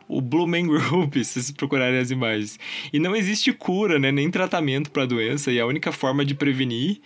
o 0.08 0.20
Blue 0.20 0.46
Man 0.46 0.66
Group, 0.66 1.14
se 1.22 1.24
vocês 1.24 1.50
procurarem 1.50 1.98
as 1.98 2.11
imagens. 2.11 2.58
E 2.92 2.98
não 2.98 3.14
existe 3.14 3.52
cura, 3.52 3.98
né, 3.98 4.11
nem 4.11 4.30
tratamento 4.30 4.90
para 4.90 5.02
a 5.02 5.06
doença, 5.06 5.52
e 5.52 5.61
a 5.61 5.66
única 5.66 5.92
forma 5.92 6.24
de 6.24 6.34
prevenir 6.34 7.00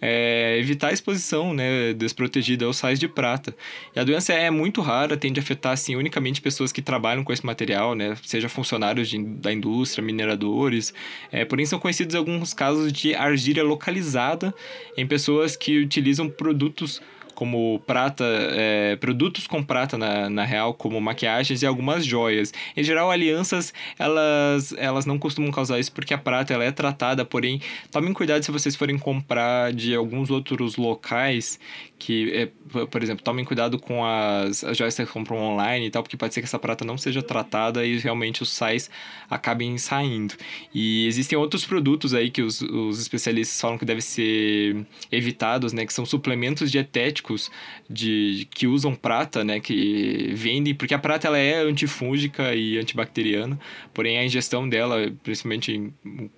é, 0.00 0.56
evitar 0.58 0.88
a 0.88 0.92
exposição 0.92 1.52
né, 1.52 1.92
desprotegida 1.92 2.64
aos 2.64 2.76
sais 2.76 2.98
de 2.98 3.08
prata. 3.08 3.54
E 3.94 4.00
a 4.00 4.04
doença 4.04 4.32
é 4.32 4.50
muito 4.50 4.80
rara, 4.80 5.16
tende 5.16 5.40
a 5.40 5.42
afetar 5.42 5.72
assim, 5.72 5.96
unicamente 5.96 6.40
pessoas 6.40 6.72
que 6.72 6.80
trabalham 6.80 7.24
com 7.24 7.32
esse 7.32 7.44
material, 7.44 7.94
né, 7.94 8.16
seja 8.22 8.48
funcionários 8.48 9.08
de, 9.08 9.18
da 9.22 9.52
indústria, 9.52 10.04
mineradores. 10.04 10.94
É, 11.32 11.44
porém, 11.44 11.66
são 11.66 11.78
conhecidos 11.78 12.14
alguns 12.14 12.54
casos 12.54 12.92
de 12.92 13.14
argíria 13.14 13.62
localizada 13.62 14.54
em 14.96 15.06
pessoas 15.06 15.56
que 15.56 15.78
utilizam 15.78 16.28
produtos 16.28 17.00
como 17.38 17.80
prata, 17.86 18.24
é, 18.26 18.96
produtos 18.96 19.46
com 19.46 19.62
prata 19.62 19.96
na, 19.96 20.28
na 20.28 20.44
real, 20.44 20.74
como 20.74 21.00
maquiagens 21.00 21.62
e 21.62 21.66
algumas 21.66 22.04
joias. 22.04 22.52
Em 22.76 22.82
geral, 22.82 23.12
alianças, 23.12 23.72
elas, 23.96 24.74
elas 24.76 25.06
não 25.06 25.20
costumam 25.20 25.52
causar 25.52 25.78
isso 25.78 25.92
porque 25.92 26.12
a 26.12 26.18
prata 26.18 26.52
ela 26.52 26.64
é 26.64 26.72
tratada, 26.72 27.24
porém, 27.24 27.60
tomem 27.92 28.12
cuidado 28.12 28.42
se 28.42 28.50
vocês 28.50 28.74
forem 28.74 28.98
comprar 28.98 29.72
de 29.72 29.94
alguns 29.94 30.32
outros 30.32 30.74
locais 30.74 31.60
que, 31.98 32.32
é, 32.32 32.48
por 32.86 33.02
exemplo, 33.02 33.24
tomem 33.24 33.44
cuidado 33.44 33.78
com 33.78 34.04
as, 34.04 34.62
as 34.62 34.76
joias 34.76 34.94
que 34.94 35.04
compram 35.06 35.36
online 35.36 35.86
e 35.86 35.90
tal, 35.90 36.02
porque 36.02 36.16
pode 36.16 36.32
ser 36.32 36.40
que 36.40 36.46
essa 36.46 36.58
prata 36.58 36.84
não 36.84 36.96
seja 36.96 37.22
tratada 37.22 37.84
e 37.84 37.98
realmente 37.98 38.42
os 38.42 38.50
sais 38.50 38.88
acabem 39.28 39.76
saindo. 39.78 40.34
E 40.72 41.06
existem 41.06 41.36
outros 41.36 41.64
produtos 41.64 42.14
aí 42.14 42.30
que 42.30 42.42
os, 42.42 42.60
os 42.60 43.00
especialistas 43.00 43.60
falam 43.60 43.76
que 43.76 43.84
devem 43.84 44.00
ser 44.00 44.86
evitados, 45.10 45.72
né, 45.72 45.84
que 45.84 45.92
são 45.92 46.06
suplementos 46.06 46.70
dietéticos 46.70 47.50
de, 47.90 48.46
que 48.54 48.66
usam 48.66 48.94
prata, 48.94 49.42
né, 49.42 49.58
que 49.58 50.32
vendem, 50.34 50.74
porque 50.74 50.94
a 50.94 50.98
prata 50.98 51.26
ela 51.26 51.38
é 51.38 51.56
antifúngica 51.62 52.54
e 52.54 52.78
antibacteriana, 52.78 53.58
porém 53.92 54.18
a 54.18 54.24
ingestão 54.24 54.68
dela, 54.68 55.12
principalmente 55.22 55.72
em 55.72 56.30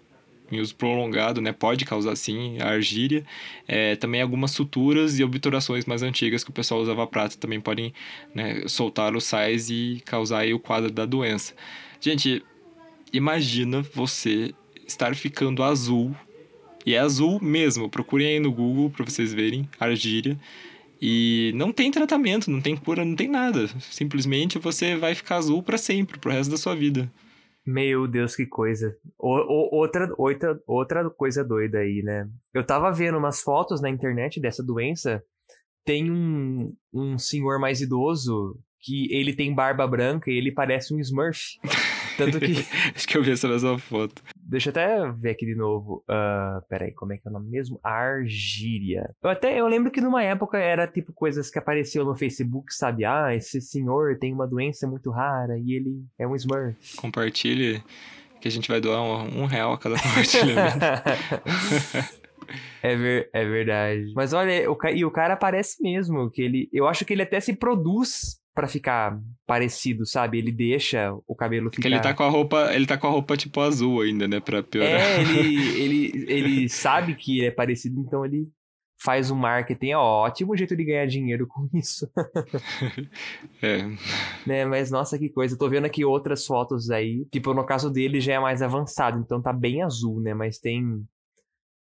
em 0.51 0.61
uso 0.61 0.75
prolongado, 0.75 1.41
né, 1.41 1.53
pode 1.53 1.85
causar 1.85 2.17
sim 2.17 2.59
a 2.61 2.69
argíria. 2.69 3.25
É, 3.67 3.97
também 3.97 4.21
algumas 4.21 4.51
suturas 4.51 5.19
e 5.19 5.25
obturações 5.25 5.85
mais 5.85 6.03
antigas 6.03 6.43
que 6.43 6.51
o 6.51 6.53
pessoal 6.53 6.81
usava 6.81 7.07
prata 7.07 7.37
também 7.37 7.61
podem 7.61 7.93
né, 8.35 8.63
soltar 8.67 9.15
os 9.15 9.25
sais 9.25 9.71
e 9.71 10.03
causar 10.05 10.41
aí 10.41 10.55
o 10.55 10.59
quadro 10.59 10.91
da 10.91 11.07
doença. 11.07 11.55
Gente, 12.01 12.43
imagina 13.13 13.83
você 13.95 14.55
estar 14.87 15.15
ficando 15.15 15.63
azul, 15.63 16.15
e 16.85 16.95
é 16.95 16.99
azul 16.99 17.39
mesmo, 17.41 17.89
procurem 17.89 18.27
aí 18.27 18.41
no 18.41 18.51
Google 18.51 18.91
para 18.91 19.05
vocês 19.05 19.33
verem, 19.33 19.69
argíria. 19.79 20.39
E 21.03 21.53
não 21.55 21.73
tem 21.73 21.91
tratamento, 21.91 22.51
não 22.51 22.61
tem 22.61 22.77
cura, 22.77 23.05
não 23.05 23.17
tem 23.17 23.29
nada. 23.29 23.69
Simplesmente 23.81 24.59
você 24.59 24.97
vai 24.97 25.15
ficar 25.15 25.37
azul 25.37 25.63
para 25.63 25.79
sempre, 25.79 26.19
pro 26.19 26.31
resto 26.31 26.51
da 26.51 26.59
sua 26.59 26.75
vida. 26.75 27.11
Meu 27.67 28.07
Deus, 28.07 28.35
que 28.35 28.47
coisa. 28.47 28.97
O, 29.19 29.29
o, 29.29 29.77
outra, 29.77 30.13
outra, 30.17 30.61
outra 30.67 31.11
coisa 31.11 31.45
doida 31.45 31.79
aí, 31.79 32.03
né? 32.03 32.29
Eu 32.55 32.65
tava 32.65 32.91
vendo 32.91 33.19
umas 33.19 33.43
fotos 33.43 33.81
na 33.81 33.91
internet 33.91 34.41
dessa 34.41 34.63
doença. 34.63 35.23
Tem 35.85 36.11
um, 36.11 36.75
um 36.93 37.19
senhor 37.19 37.59
mais 37.59 37.81
idoso 37.81 38.59
que 38.81 39.13
ele 39.15 39.35
tem 39.35 39.55
barba 39.55 39.87
branca 39.87 40.31
e 40.31 40.35
ele 40.35 40.53
parece 40.53 40.95
um 40.95 41.01
Smurf. 41.01 41.59
Tanto 42.25 42.41
que. 42.41 42.53
Acho 42.95 43.09
que 43.09 43.17
eu 43.17 43.23
vi 43.23 43.33
essa 43.33 43.49
mesma 43.49 43.79
foto. 43.79 44.23
Deixa 44.37 44.69
eu 44.69 44.71
até 44.71 45.13
ver 45.13 45.31
aqui 45.31 45.47
de 45.47 45.55
novo. 45.55 46.05
Uh, 46.09 46.61
peraí, 46.69 46.93
como 46.93 47.13
é 47.13 47.17
que 47.17 47.27
é 47.27 47.31
o 47.31 47.33
nome 47.33 47.49
mesmo? 47.49 47.81
Argíria. 47.83 49.15
Eu 49.23 49.31
até 49.31 49.61
eu 49.61 49.67
lembro 49.67 49.91
que 49.91 50.01
numa 50.01 50.23
época 50.23 50.59
era 50.59 50.87
tipo 50.87 51.13
coisas 51.13 51.51
que 51.51 51.59
apareciam 51.59 52.05
no 52.05 52.17
Facebook, 52.17 52.75
sabe? 52.75 53.05
Ah, 53.05 53.35
esse 53.35 53.61
senhor 53.61 54.19
tem 54.19 54.33
uma 54.33 54.47
doença 54.47 54.87
muito 54.87 55.11
rara 55.11 55.59
e 55.59 55.73
ele 55.73 56.05
é 56.19 56.27
um 56.27 56.35
Smurf. 56.35 56.97
Compartilhe 56.97 57.83
que 58.41 58.49
a 58.49 58.51
gente 58.51 58.69
vai 58.69 58.81
doar 58.81 59.03
um, 59.03 59.43
um 59.43 59.47
real 59.47 59.73
a 59.73 59.79
cada 59.79 59.97
compartilhamento. 59.97 60.79
É, 62.83 62.97
ver, 62.97 63.31
é 63.33 63.45
verdade. 63.45 64.13
Mas 64.15 64.33
olha, 64.33 64.69
o, 64.71 64.77
e 64.93 65.05
o 65.05 65.11
cara 65.11 65.37
parece 65.37 65.81
mesmo 65.83 66.31
que 66.31 66.43
ele. 66.43 66.69
Eu 66.73 66.89
acho 66.89 67.05
que 67.05 67.13
ele 67.13 67.23
até 67.23 67.39
se 67.39 67.55
produz 67.55 68.40
para 68.55 68.69
ficar 68.69 69.19
parecido, 69.47 70.05
sabe? 70.07 70.39
Ele 70.39 70.53
deixa 70.53 71.13
o 71.27 71.35
cabelo 71.35 71.71
ficar... 71.71 71.83
Porque 71.83 71.89
ele 71.89 72.01
tá 72.01 72.15
com 72.15 72.23
a 72.23 72.29
roupa, 72.29 72.75
ele 72.75 72.87
tá 72.87 72.99
com 72.99 73.07
a 73.07 73.11
roupa 73.11 73.37
tipo 73.37 73.61
azul 73.61 74.01
ainda, 74.01 74.27
né, 74.27 74.41
para 74.41 74.63
piorar. 74.63 74.91
É, 74.91 75.21
ele, 75.21 75.69
ele, 75.81 76.25
ele 76.29 76.69
sabe 76.69 77.15
que 77.15 77.45
é 77.45 77.51
parecido, 77.51 78.01
então 78.01 78.25
ele 78.25 78.49
faz 79.03 79.31
um 79.31 79.37
marketing, 79.37 79.91
é 79.91 79.97
ótimo 79.97 80.55
jeito 80.57 80.77
de 80.77 80.85
ganhar 80.85 81.07
dinheiro 81.07 81.47
com 81.47 81.69
isso. 81.75 82.09
é. 83.63 83.79
Né, 84.47 84.65
mas 84.67 84.91
nossa, 84.91 85.19
que 85.19 85.31
coisa. 85.31 85.55
Eu 85.55 85.59
tô 85.59 85.69
vendo 85.69 85.87
aqui 85.87 86.05
outras 86.05 86.47
fotos 86.47 86.91
aí. 86.91 87.25
Tipo, 87.33 87.55
no 87.55 87.65
caso 87.65 87.91
dele 87.91 88.21
já 88.21 88.35
é 88.35 88.39
mais 88.39 88.61
avançado, 88.61 89.19
então 89.19 89.41
tá 89.41 89.53
bem 89.53 89.83
azul, 89.83 90.21
né? 90.21 90.35
Mas 90.35 90.59
tem 90.59 91.03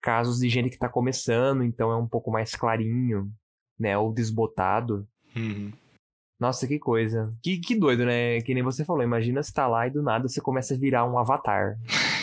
casos 0.00 0.38
de 0.38 0.48
gente 0.48 0.70
que 0.70 0.78
tá 0.78 0.88
começando, 0.88 1.62
então 1.62 1.90
é 1.92 1.96
um 1.96 2.08
pouco 2.08 2.30
mais 2.30 2.52
clarinho, 2.52 3.30
né? 3.78 3.98
Ou 3.98 4.12
desbotado. 4.12 5.06
Uhum. 5.36 5.70
Nossa, 6.40 6.66
que 6.66 6.78
coisa. 6.78 7.30
Que, 7.42 7.58
que 7.58 7.74
doido, 7.74 8.06
né? 8.06 8.40
Que 8.40 8.54
nem 8.54 8.62
você 8.62 8.82
falou. 8.82 9.02
Imagina 9.02 9.42
você 9.42 9.52
tá 9.52 9.68
lá 9.68 9.86
e 9.86 9.90
do 9.90 10.02
nada 10.02 10.26
você 10.26 10.40
começa 10.40 10.72
a 10.72 10.78
virar 10.78 11.04
um 11.04 11.18
avatar. 11.18 11.76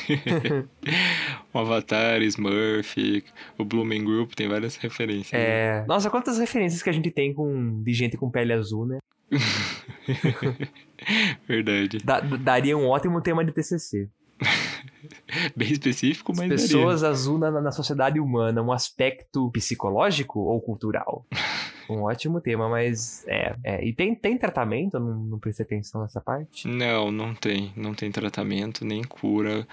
um 1.54 1.60
avatar, 1.60 2.20
Smurf, 2.24 3.24
o 3.60 3.64
Blooming 3.64 4.04
Group, 4.04 4.34
tem 4.34 4.50
várias 4.50 4.76
referências. 4.76 5.40
É. 5.40 5.82
Né? 5.82 5.86
Nossa, 5.88 6.10
quantas 6.10 6.40
referências 6.40 6.82
que 6.82 6.90
a 6.90 6.94
gente 6.94 7.12
tem 7.12 7.32
com, 7.32 7.84
de 7.84 7.94
gente 7.94 8.18
com 8.18 8.32
pele 8.32 8.54
azul, 8.54 8.88
né? 8.88 8.98
Verdade. 11.48 12.00
Da, 12.04 12.20
daria 12.20 12.76
um 12.76 12.88
ótimo 12.88 13.22
tema 13.22 13.46
de 13.46 13.52
TCC. 13.52 14.10
Bem 15.56 15.72
específico, 15.72 16.34
mas. 16.36 16.48
Pessoas 16.48 17.02
daria. 17.02 17.14
azul 17.14 17.38
na, 17.38 17.52
na 17.52 17.72
sociedade 17.72 18.20
humana, 18.20 18.62
um 18.62 18.72
aspecto 18.72 19.50
psicológico 19.52 20.40
ou 20.40 20.60
cultural? 20.62 21.26
Um 21.90 22.02
ótimo 22.02 22.42
tema, 22.42 22.68
mas 22.68 23.24
é. 23.30 23.56
é. 23.64 23.86
E 23.86 23.94
tem, 23.94 24.14
tem 24.14 24.38
tratamento? 24.38 25.00
Não, 25.00 25.16
não 25.16 25.40
prestei 25.40 25.66
atenção 25.66 26.02
nessa 26.02 26.20
parte? 26.20 26.68
Não, 26.68 27.10
não 27.10 27.34
tem. 27.34 27.72
Não 27.78 27.94
tem 27.94 28.12
tratamento, 28.12 28.84
nem 28.84 29.02
cura. 29.06 29.66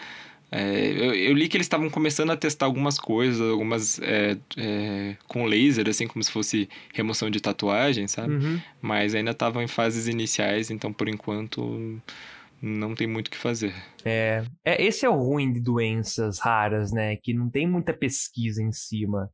É, 0.57 0.87
eu, 0.87 1.12
eu, 1.12 1.35
li 1.35 1.48
que 1.48 1.57
eles 1.57 1.64
estavam 1.64 1.90
começando 1.90 2.31
a 2.31 2.37
testar 2.37 2.66
algumas 2.66 2.96
coisas, 2.96 3.40
algumas 3.40 3.98
é, 4.00 4.37
é, 4.57 5.16
com 5.27 5.46
laser, 5.46 5.88
assim, 5.88 6.07
como 6.07 6.22
se 6.22 6.31
fosse 6.31 6.68
remoção 6.92 7.29
de 7.29 7.40
tatuagem, 7.40 8.07
sabe? 8.07 8.35
Uhum. 8.35 8.61
Mas 8.81 9.16
ainda 9.16 9.33
estavam 9.33 9.61
em 9.61 9.66
fases 9.66 10.07
iniciais, 10.07 10.70
então 10.70 10.92
por 10.92 11.09
enquanto 11.09 12.00
não 12.64 12.94
tem 12.94 13.07
muito 13.07 13.29
o 13.29 13.31
que 13.31 13.37
fazer. 13.37 13.74
É, 14.05 14.42
é, 14.64 14.83
esse 14.83 15.05
é 15.05 15.09
o 15.09 15.16
ruim 15.16 15.53
de 15.53 15.61
doenças 15.61 16.38
raras, 16.38 16.90
né? 16.92 17.14
Que 17.16 17.35
não 17.35 17.50
tem 17.50 17.66
muita 17.68 17.92
pesquisa 17.92 18.62
em 18.62 18.72
cima. 18.72 19.31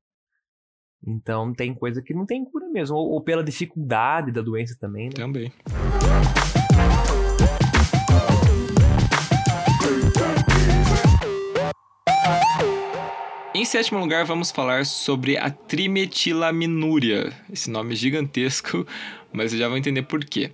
Então 1.06 1.54
tem 1.54 1.72
coisa 1.72 2.02
que 2.02 2.12
não 2.12 2.26
tem 2.26 2.44
cura 2.44 2.68
mesmo. 2.68 2.96
Ou, 2.96 3.12
ou 3.12 3.22
pela 3.22 3.44
dificuldade 3.44 4.32
da 4.32 4.42
doença 4.42 4.76
também, 4.78 5.06
né? 5.06 5.14
Também. 5.14 5.52
Em 13.60 13.64
sétimo 13.66 14.00
lugar, 14.00 14.24
vamos 14.24 14.50
falar 14.50 14.86
sobre 14.86 15.36
a 15.36 15.50
trimetilaminúria. 15.50 17.30
Esse 17.52 17.70
nome 17.70 17.92
é 17.92 17.94
gigantesco, 17.94 18.86
mas 19.30 19.52
já 19.52 19.68
vão 19.68 19.76
entender 19.76 20.00
por 20.00 20.24
quê. 20.24 20.50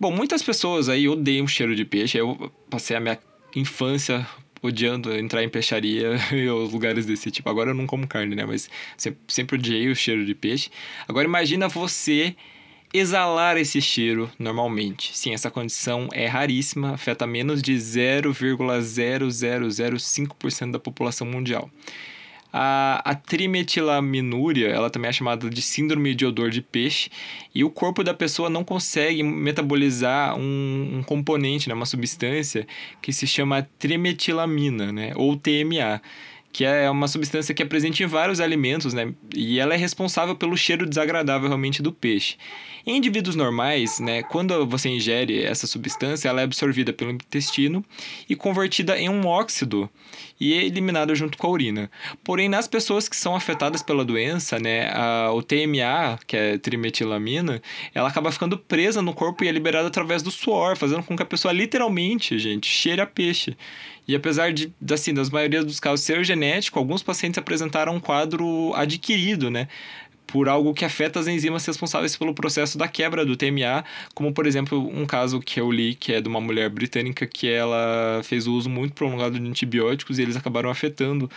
Bom, 0.00 0.10
muitas 0.10 0.42
pessoas 0.42 0.88
aí 0.88 1.06
odeiam 1.06 1.44
o 1.44 1.48
cheiro 1.48 1.76
de 1.76 1.84
peixe. 1.84 2.16
Eu 2.16 2.50
passei 2.70 2.96
a 2.96 3.00
minha 3.00 3.18
infância 3.54 4.26
odiando 4.62 5.14
entrar 5.14 5.44
em 5.44 5.50
peixaria 5.50 6.16
e 6.32 6.48
os 6.48 6.72
lugares 6.72 7.04
desse 7.04 7.30
tipo. 7.30 7.46
Agora 7.50 7.72
eu 7.72 7.74
não 7.74 7.86
como 7.86 8.06
carne, 8.06 8.34
né? 8.34 8.46
Mas 8.46 8.70
sempre, 8.96 9.20
sempre 9.28 9.58
odiei 9.58 9.90
o 9.90 9.94
cheiro 9.94 10.24
de 10.24 10.34
peixe. 10.34 10.70
Agora 11.06 11.26
imagina 11.26 11.68
você 11.68 12.34
exalar 12.90 13.58
esse 13.58 13.82
cheiro 13.82 14.30
normalmente. 14.38 15.14
Sim, 15.14 15.34
essa 15.34 15.50
condição 15.50 16.08
é 16.10 16.26
raríssima, 16.26 16.94
afeta 16.94 17.26
menos 17.26 17.60
de 17.60 17.74
0,0005% 17.74 20.70
da 20.70 20.78
população 20.78 21.26
mundial. 21.26 21.70
A, 22.58 23.02
a 23.04 23.14
trimetilaminúria, 23.14 24.68
ela 24.68 24.88
também 24.88 25.10
é 25.10 25.12
chamada 25.12 25.50
de 25.50 25.60
síndrome 25.60 26.14
de 26.14 26.24
odor 26.24 26.48
de 26.48 26.62
peixe, 26.62 27.10
e 27.54 27.62
o 27.62 27.68
corpo 27.68 28.02
da 28.02 28.14
pessoa 28.14 28.48
não 28.48 28.64
consegue 28.64 29.22
metabolizar 29.22 30.34
um, 30.38 30.98
um 30.98 31.02
componente, 31.02 31.68
né, 31.68 31.74
uma 31.74 31.84
substância 31.84 32.66
que 33.02 33.12
se 33.12 33.26
chama 33.26 33.68
trimetilamina, 33.78 34.90
né, 34.90 35.12
ou 35.16 35.36
TMA 35.36 36.00
que 36.52 36.64
é 36.64 36.90
uma 36.90 37.08
substância 37.08 37.54
que 37.54 37.62
é 37.62 37.66
presente 37.66 38.02
em 38.02 38.06
vários 38.06 38.40
alimentos, 38.40 38.94
né? 38.94 39.12
E 39.34 39.58
ela 39.58 39.74
é 39.74 39.76
responsável 39.76 40.34
pelo 40.34 40.56
cheiro 40.56 40.86
desagradável 40.86 41.48
realmente 41.48 41.82
do 41.82 41.92
peixe. 41.92 42.36
Em 42.86 42.96
indivíduos 42.96 43.34
normais, 43.34 43.98
né, 43.98 44.22
quando 44.22 44.64
você 44.64 44.88
ingere 44.88 45.42
essa 45.42 45.66
substância, 45.66 46.28
ela 46.28 46.40
é 46.40 46.44
absorvida 46.44 46.92
pelo 46.92 47.10
intestino 47.10 47.84
e 48.28 48.36
convertida 48.36 48.96
em 48.96 49.08
um 49.08 49.26
óxido 49.26 49.90
e 50.38 50.54
é 50.54 50.64
eliminada 50.64 51.12
junto 51.12 51.36
com 51.36 51.48
a 51.48 51.50
urina. 51.50 51.90
Porém, 52.22 52.48
nas 52.48 52.68
pessoas 52.68 53.08
que 53.08 53.16
são 53.16 53.34
afetadas 53.34 53.82
pela 53.82 54.04
doença, 54.04 54.60
né, 54.60 54.88
a, 54.92 55.32
o 55.32 55.42
TMA, 55.42 56.16
que 56.28 56.36
é 56.36 56.58
trimetilamina, 56.58 57.60
ela 57.92 58.08
acaba 58.08 58.30
ficando 58.30 58.56
presa 58.56 59.02
no 59.02 59.12
corpo 59.12 59.42
e 59.42 59.48
é 59.48 59.50
liberada 59.50 59.88
através 59.88 60.22
do 60.22 60.30
suor, 60.30 60.76
fazendo 60.76 61.02
com 61.02 61.16
que 61.16 61.22
a 61.24 61.26
pessoa 61.26 61.52
literalmente, 61.52 62.38
gente, 62.38 62.68
cheire 62.68 63.00
a 63.00 63.06
peixe. 63.06 63.56
E 64.08 64.14
apesar 64.14 64.52
de, 64.52 64.72
assim, 64.92 65.12
das 65.12 65.30
maioria 65.30 65.64
dos 65.64 65.80
casos 65.80 66.04
ser 66.04 66.24
genético, 66.24 66.78
alguns 66.78 67.02
pacientes 67.02 67.38
apresentaram 67.38 67.94
um 67.96 68.00
quadro 68.00 68.72
adquirido, 68.74 69.50
né? 69.50 69.68
por 70.26 70.48
algo 70.48 70.74
que 70.74 70.84
afeta 70.84 71.20
as 71.20 71.28
enzimas 71.28 71.64
responsáveis 71.64 72.16
pelo 72.16 72.34
processo 72.34 72.76
da 72.76 72.88
quebra 72.88 73.24
do 73.24 73.36
TMA, 73.36 73.84
como 74.12 74.32
por 74.32 74.46
exemplo 74.46 74.78
um 74.78 75.06
caso 75.06 75.40
que 75.40 75.60
eu 75.60 75.70
li 75.70 75.94
que 75.94 76.12
é 76.12 76.20
de 76.20 76.28
uma 76.28 76.40
mulher 76.40 76.68
britânica 76.68 77.26
que 77.26 77.48
ela 77.48 78.20
fez 78.24 78.46
o 78.46 78.52
uso 78.52 78.68
muito 78.68 78.92
prolongado 78.92 79.38
de 79.38 79.48
antibióticos 79.48 80.18
e 80.18 80.22
eles 80.22 80.36
acabaram 80.36 80.68
afetando 80.68 81.30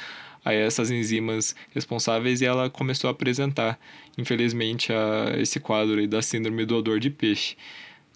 a 0.44 0.54
essas 0.54 0.90
enzimas 0.90 1.56
responsáveis 1.74 2.42
e 2.42 2.46
ela 2.46 2.70
começou 2.70 3.10
a 3.10 3.12
apresentar, 3.12 3.80
infelizmente, 4.18 4.92
a 4.92 5.36
esse 5.38 5.60
quadro 5.60 6.06
da 6.08 6.22
síndrome 6.22 6.66
do 6.66 6.76
odor 6.78 7.00
de 7.00 7.10
peixe. 7.10 7.56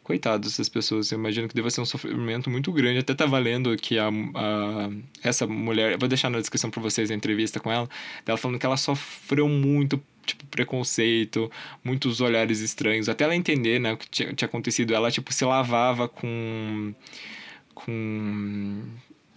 Coitados 0.04 0.52
dessas 0.52 0.68
pessoas, 0.68 1.12
eu 1.12 1.18
imagino 1.18 1.48
que 1.48 1.56
deva 1.56 1.70
ser 1.70 1.80
um 1.80 1.86
sofrimento 1.86 2.50
muito 2.50 2.72
grande. 2.72 3.00
Até 3.00 3.14
tá 3.14 3.26
valendo 3.26 3.76
que 3.78 3.98
a, 3.98 4.10
a 4.10 4.90
essa 5.24 5.48
mulher, 5.48 5.98
vou 5.98 6.10
deixar 6.10 6.30
na 6.30 6.40
descrição 6.40 6.70
para 6.70 6.82
vocês 6.82 7.10
a 7.10 7.14
entrevista 7.14 7.60
com 7.60 7.72
ela, 7.72 7.90
ela 8.26 8.38
falando 8.38 8.60
que 8.60 8.66
ela 8.66 8.76
sofreu 8.76 9.48
muito 9.48 10.02
tipo, 10.26 10.46
preconceito, 10.48 11.52
muitos 11.84 12.22
olhares 12.22 12.60
estranhos, 12.60 13.10
até 13.10 13.24
ela 13.24 13.36
entender, 13.36 13.80
né, 13.80 13.94
o 13.94 13.98
que 13.98 14.10
tinha, 14.10 14.34
tinha 14.34 14.48
acontecido. 14.48 14.94
Ela, 14.94 15.12
tipo, 15.12 15.34
se 15.34 15.46
lavava 15.46 16.08
com... 16.08 16.94
com... 17.74 18.84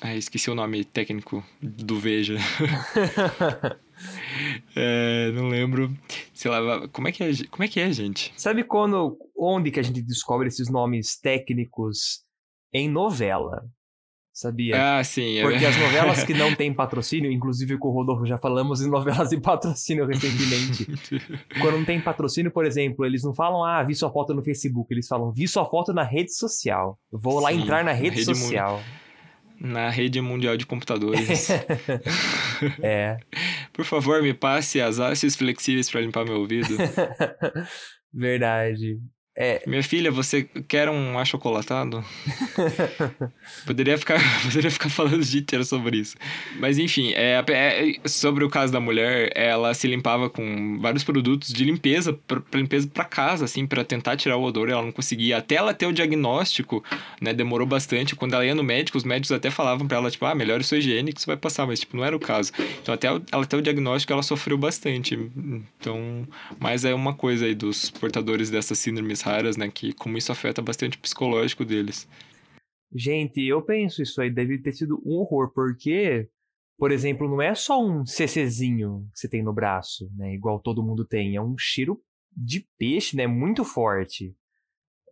Ah, 0.02 0.14
esqueci 0.14 0.50
o 0.50 0.54
nome 0.54 0.84
técnico 0.84 1.44
do 1.60 1.98
Veja. 1.98 2.36
é, 4.74 5.30
não 5.32 5.48
lembro. 5.48 5.94
Se 6.32 6.48
lavava... 6.48 6.88
Como 6.88 7.08
é 7.08 7.12
que 7.12 7.24
é, 7.24 7.30
como 7.50 7.64
é 7.64 7.68
que 7.68 7.80
é, 7.80 7.92
gente? 7.92 8.32
Sabe 8.36 8.64
quando, 8.64 9.18
onde 9.36 9.70
que 9.70 9.80
a 9.80 9.82
gente 9.82 10.02
descobre 10.02 10.48
esses 10.48 10.68
nomes 10.68 11.18
técnicos 11.18 12.24
em 12.72 12.88
novela? 12.88 13.68
sabia? 14.36 14.98
Ah, 14.98 15.02
sim. 15.02 15.38
É 15.38 15.42
Porque 15.42 15.64
as 15.64 15.76
novelas 15.78 16.22
que 16.22 16.34
não 16.34 16.52
têm 16.54 16.72
patrocínio, 16.72 17.32
inclusive 17.32 17.78
com 17.78 17.88
o 17.88 17.92
Rodolfo 17.92 18.26
já 18.26 18.36
falamos 18.36 18.82
em 18.82 18.90
novelas 18.90 19.30
de 19.30 19.40
patrocínio 19.40 20.04
recentemente. 20.04 20.86
Quando 21.58 21.78
não 21.78 21.84
tem 21.86 21.98
patrocínio, 21.98 22.50
por 22.50 22.66
exemplo, 22.66 23.06
eles 23.06 23.24
não 23.24 23.34
falam, 23.34 23.64
ah, 23.64 23.82
vi 23.82 23.94
sua 23.94 24.12
foto 24.12 24.34
no 24.34 24.42
Facebook, 24.44 24.92
eles 24.92 25.08
falam, 25.08 25.32
vi 25.32 25.48
sua 25.48 25.64
foto 25.64 25.94
na 25.94 26.02
rede 26.02 26.34
social. 26.34 26.98
Vou 27.10 27.38
sim, 27.38 27.44
lá 27.44 27.52
entrar 27.52 27.82
na 27.82 27.92
rede, 27.92 28.16
rede 28.16 28.24
social. 28.26 28.82
Na 29.58 29.88
rede 29.88 30.20
mundial 30.20 30.54
de 30.58 30.66
computadores. 30.66 31.48
é. 32.82 33.16
Por 33.76 33.84
favor, 33.84 34.22
me 34.22 34.32
passe 34.32 34.80
as 34.80 34.98
hastes 34.98 35.36
flexíveis 35.36 35.90
para 35.90 36.00
limpar 36.00 36.24
meu 36.24 36.38
ouvido. 36.38 36.74
Verdade. 38.10 38.98
É... 39.36 39.62
Minha 39.66 39.82
filha, 39.82 40.10
você 40.10 40.44
quer 40.66 40.88
um 40.88 41.18
achocolatado? 41.18 42.02
poderia, 43.66 43.98
ficar, 43.98 44.18
poderia 44.42 44.70
ficar 44.70 44.88
falando 44.88 45.20
o 45.20 45.24
dia 45.24 45.40
inteiro 45.40 45.62
sobre 45.62 45.98
isso. 45.98 46.16
Mas 46.58 46.78
enfim, 46.78 47.12
é, 47.12 47.44
é, 47.50 48.08
sobre 48.08 48.44
o 48.44 48.48
caso 48.48 48.72
da 48.72 48.80
mulher, 48.80 49.30
ela 49.34 49.74
se 49.74 49.86
limpava 49.86 50.30
com 50.30 50.78
vários 50.80 51.04
produtos 51.04 51.52
de 51.52 51.64
limpeza, 51.64 52.14
pra, 52.14 52.40
pra 52.40 52.58
limpeza 52.58 52.88
para 52.88 53.04
casa, 53.04 53.44
assim, 53.44 53.66
para 53.66 53.84
tentar 53.84 54.16
tirar 54.16 54.38
o 54.38 54.42
odor, 54.42 54.70
ela 54.70 54.82
não 54.82 54.90
conseguia. 54.90 55.36
Até 55.36 55.56
ela 55.56 55.74
ter 55.74 55.84
o 55.86 55.92
diagnóstico, 55.92 56.82
né, 57.20 57.34
demorou 57.34 57.66
bastante. 57.66 58.16
Quando 58.16 58.32
ela 58.32 58.46
ia 58.46 58.54
no 58.54 58.64
médico, 58.64 58.96
os 58.96 59.04
médicos 59.04 59.32
até 59.32 59.50
falavam 59.50 59.86
para 59.86 59.98
ela, 59.98 60.10
tipo, 60.10 60.24
ah, 60.24 60.34
melhor 60.34 60.62
sua 60.64 60.78
higiene 60.78 61.12
que 61.12 61.20
você 61.20 61.26
vai 61.26 61.36
passar, 61.36 61.66
mas, 61.66 61.80
tipo, 61.80 61.94
não 61.94 62.04
era 62.04 62.16
o 62.16 62.20
caso. 62.20 62.52
Então, 62.80 62.94
até 62.94 63.08
ela 63.08 63.44
ter 63.44 63.56
o 63.56 63.62
diagnóstico, 63.62 64.14
ela 64.14 64.22
sofreu 64.22 64.56
bastante. 64.56 65.14
Então, 65.78 66.26
mas 66.58 66.86
é 66.86 66.94
uma 66.94 67.12
coisa 67.12 67.44
aí 67.44 67.54
dos 67.54 67.90
portadores 67.90 68.48
dessas 68.48 68.78
síndromes 68.78 69.25
raras, 69.26 69.56
né? 69.56 69.68
Que 69.68 69.92
como 69.92 70.16
isso 70.16 70.32
afeta 70.32 70.62
bastante 70.62 70.96
o 70.96 71.00
psicológico 71.00 71.64
deles. 71.64 72.08
Gente, 72.94 73.44
eu 73.44 73.60
penso 73.60 74.02
isso 74.02 74.20
aí 74.20 74.30
deve 74.30 74.58
ter 74.58 74.72
sido 74.72 75.02
um 75.04 75.14
horror, 75.16 75.52
porque, 75.52 76.28
por 76.78 76.92
exemplo, 76.92 77.28
não 77.28 77.42
é 77.42 77.54
só 77.54 77.84
um 77.84 78.06
CCzinho 78.06 79.08
que 79.12 79.20
você 79.20 79.28
tem 79.28 79.42
no 79.42 79.52
braço, 79.52 80.08
né? 80.16 80.32
Igual 80.32 80.60
todo 80.60 80.82
mundo 80.82 81.04
tem. 81.04 81.36
É 81.36 81.42
um 81.42 81.56
cheiro 81.58 82.00
de 82.34 82.66
peixe, 82.78 83.16
né? 83.16 83.26
Muito 83.26 83.64
forte. 83.64 84.34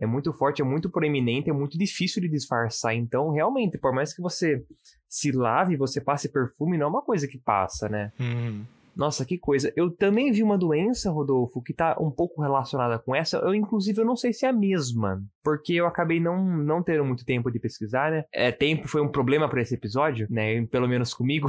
É 0.00 0.06
muito 0.06 0.32
forte, 0.32 0.60
é 0.60 0.64
muito 0.64 0.90
proeminente, 0.90 1.50
é 1.50 1.52
muito 1.52 1.78
difícil 1.78 2.20
de 2.20 2.28
disfarçar. 2.28 2.94
Então, 2.94 3.30
realmente, 3.30 3.78
por 3.78 3.92
mais 3.94 4.12
que 4.14 4.20
você 4.20 4.64
se 5.08 5.30
lave, 5.30 5.76
você 5.76 6.00
passe 6.00 6.28
perfume, 6.28 6.76
não 6.76 6.86
é 6.86 6.90
uma 6.90 7.02
coisa 7.02 7.28
que 7.28 7.38
passa, 7.38 7.88
né? 7.88 8.12
Uhum. 8.18 8.64
Nossa, 8.96 9.24
que 9.24 9.38
coisa. 9.38 9.72
Eu 9.76 9.90
também 9.90 10.30
vi 10.30 10.42
uma 10.42 10.56
doença, 10.56 11.10
Rodolfo, 11.10 11.62
que 11.62 11.72
tá 11.72 11.96
um 12.00 12.10
pouco 12.10 12.40
relacionada 12.40 12.98
com 12.98 13.14
essa. 13.14 13.38
Eu, 13.38 13.54
inclusive, 13.54 14.00
eu 14.00 14.04
não 14.04 14.16
sei 14.16 14.32
se 14.32 14.46
é 14.46 14.48
a 14.48 14.52
mesma. 14.52 15.22
Porque 15.42 15.74
eu 15.74 15.86
acabei 15.86 16.20
não, 16.20 16.44
não 16.44 16.82
tendo 16.82 17.04
muito 17.04 17.24
tempo 17.24 17.50
de 17.50 17.58
pesquisar, 17.58 18.10
né? 18.10 18.24
É, 18.32 18.52
tempo 18.52 18.88
foi 18.88 19.00
um 19.00 19.08
problema 19.08 19.48
para 19.48 19.60
esse 19.60 19.74
episódio, 19.74 20.26
né? 20.30 20.64
Pelo 20.66 20.88
menos 20.88 21.12
comigo. 21.12 21.48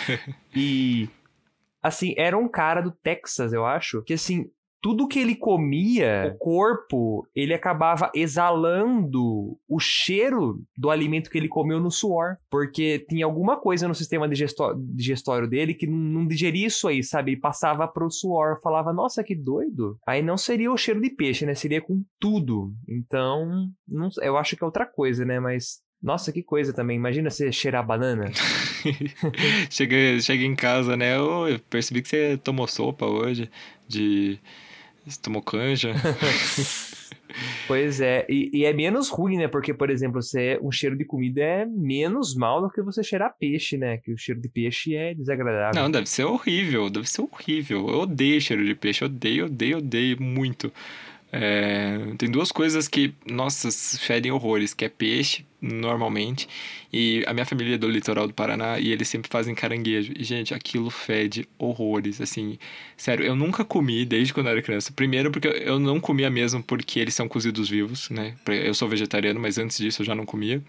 e. 0.54 1.08
Assim, 1.82 2.14
era 2.16 2.36
um 2.36 2.48
cara 2.48 2.80
do 2.80 2.90
Texas, 2.90 3.52
eu 3.52 3.64
acho, 3.64 4.02
que 4.02 4.14
assim, 4.14 4.50
tudo 4.80 5.08
que 5.08 5.18
ele 5.18 5.34
comia, 5.34 6.32
o 6.32 6.38
corpo, 6.38 7.26
ele 7.34 7.52
acabava 7.52 8.10
exalando 8.14 9.58
o 9.68 9.78
cheiro 9.80 10.62
do 10.76 10.90
alimento 10.90 11.30
que 11.30 11.38
ele 11.38 11.48
comeu 11.48 11.80
no 11.80 11.90
suor. 11.90 12.36
Porque 12.50 13.04
tinha 13.08 13.24
alguma 13.24 13.56
coisa 13.56 13.88
no 13.88 13.94
sistema 13.94 14.28
digestório 14.28 15.48
dele 15.48 15.74
que 15.74 15.86
não 15.86 16.26
digeria 16.26 16.66
isso 16.66 16.88
aí, 16.88 17.02
sabe? 17.02 17.32
E 17.32 17.36
passava 17.36 17.88
pro 17.88 18.10
suor. 18.10 18.60
Falava, 18.62 18.92
nossa, 18.92 19.24
que 19.24 19.34
doido. 19.34 19.98
Aí 20.06 20.22
não 20.22 20.36
seria 20.36 20.70
o 20.70 20.76
cheiro 20.76 21.00
de 21.00 21.10
peixe, 21.10 21.44
né? 21.44 21.54
Seria 21.54 21.80
com 21.80 22.04
tudo. 22.20 22.72
Então, 22.88 23.68
não, 23.86 24.08
eu 24.22 24.36
acho 24.36 24.56
que 24.56 24.62
é 24.62 24.66
outra 24.66 24.86
coisa, 24.86 25.24
né? 25.24 25.40
Mas 25.40 25.84
nossa, 26.02 26.30
que 26.30 26.42
coisa 26.42 26.72
também. 26.72 26.96
Imagina 26.96 27.30
você 27.30 27.50
cheirar 27.50 27.84
banana. 27.84 28.30
chega, 29.70 30.20
chega 30.20 30.44
em 30.44 30.54
casa, 30.54 30.96
né? 30.96 31.16
Eu 31.16 31.58
percebi 31.70 32.02
que 32.02 32.08
você 32.08 32.36
tomou 32.36 32.68
sopa 32.68 33.06
hoje 33.06 33.50
de 33.88 34.38
você 35.06 35.20
tomou 35.20 35.40
canja. 35.40 35.94
pois 37.68 38.00
é, 38.00 38.26
e, 38.28 38.50
e, 38.52 38.64
é 38.64 38.72
menos 38.72 39.08
ruim, 39.08 39.36
né? 39.36 39.46
Porque, 39.46 39.72
por 39.72 39.88
exemplo, 39.88 40.20
você, 40.20 40.58
um 40.60 40.72
cheiro 40.72 40.96
de 40.96 41.04
comida 41.04 41.40
é 41.40 41.64
menos 41.64 42.34
mal 42.34 42.60
do 42.60 42.70
que 42.70 42.82
você 42.82 43.02
cheirar 43.02 43.36
peixe, 43.38 43.76
né? 43.76 43.98
Que 43.98 44.12
o 44.12 44.18
cheiro 44.18 44.40
de 44.40 44.48
peixe 44.48 44.94
é 44.94 45.14
desagradável. 45.14 45.80
Não, 45.80 45.90
deve 45.90 46.08
ser 46.08 46.24
horrível, 46.24 46.90
deve 46.90 47.08
ser 47.08 47.22
horrível. 47.22 47.88
Eu 47.88 48.00
odeio 48.00 48.40
cheiro 48.40 48.64
de 48.64 48.74
peixe, 48.74 49.04
odeio, 49.04 49.46
odeio, 49.46 49.78
odeio 49.78 50.20
muito. 50.20 50.72
É, 51.38 51.98
tem 52.16 52.30
duas 52.30 52.50
coisas 52.50 52.88
que, 52.88 53.12
nossa, 53.30 53.68
fedem 53.98 54.32
horrores, 54.32 54.72
que 54.72 54.86
é 54.86 54.88
peixe, 54.88 55.44
normalmente, 55.60 56.48
e 56.90 57.22
a 57.26 57.34
minha 57.34 57.44
família 57.44 57.74
é 57.74 57.78
do 57.78 57.88
litoral 57.88 58.26
do 58.26 58.32
Paraná 58.32 58.78
e 58.78 58.90
eles 58.90 59.06
sempre 59.08 59.30
fazem 59.30 59.54
caranguejo. 59.54 60.14
E, 60.16 60.24
gente, 60.24 60.54
aquilo 60.54 60.88
fede 60.88 61.46
horrores, 61.58 62.20
assim. 62.22 62.58
Sério, 62.96 63.24
eu 63.24 63.36
nunca 63.36 63.64
comi 63.64 64.06
desde 64.06 64.32
quando 64.32 64.46
eu 64.46 64.52
era 64.52 64.62
criança. 64.62 64.92
Primeiro 64.92 65.30
porque 65.30 65.48
eu 65.48 65.78
não 65.78 66.00
comia 66.00 66.30
mesmo 66.30 66.62
porque 66.62 67.00
eles 67.00 67.14
são 67.14 67.28
cozidos 67.28 67.68
vivos, 67.68 68.08
né? 68.08 68.34
Eu 68.46 68.72
sou 68.72 68.88
vegetariano, 68.88 69.38
mas 69.38 69.58
antes 69.58 69.76
disso 69.76 70.02
eu 70.02 70.06
já 70.06 70.14
não 70.14 70.24
comia 70.24 70.62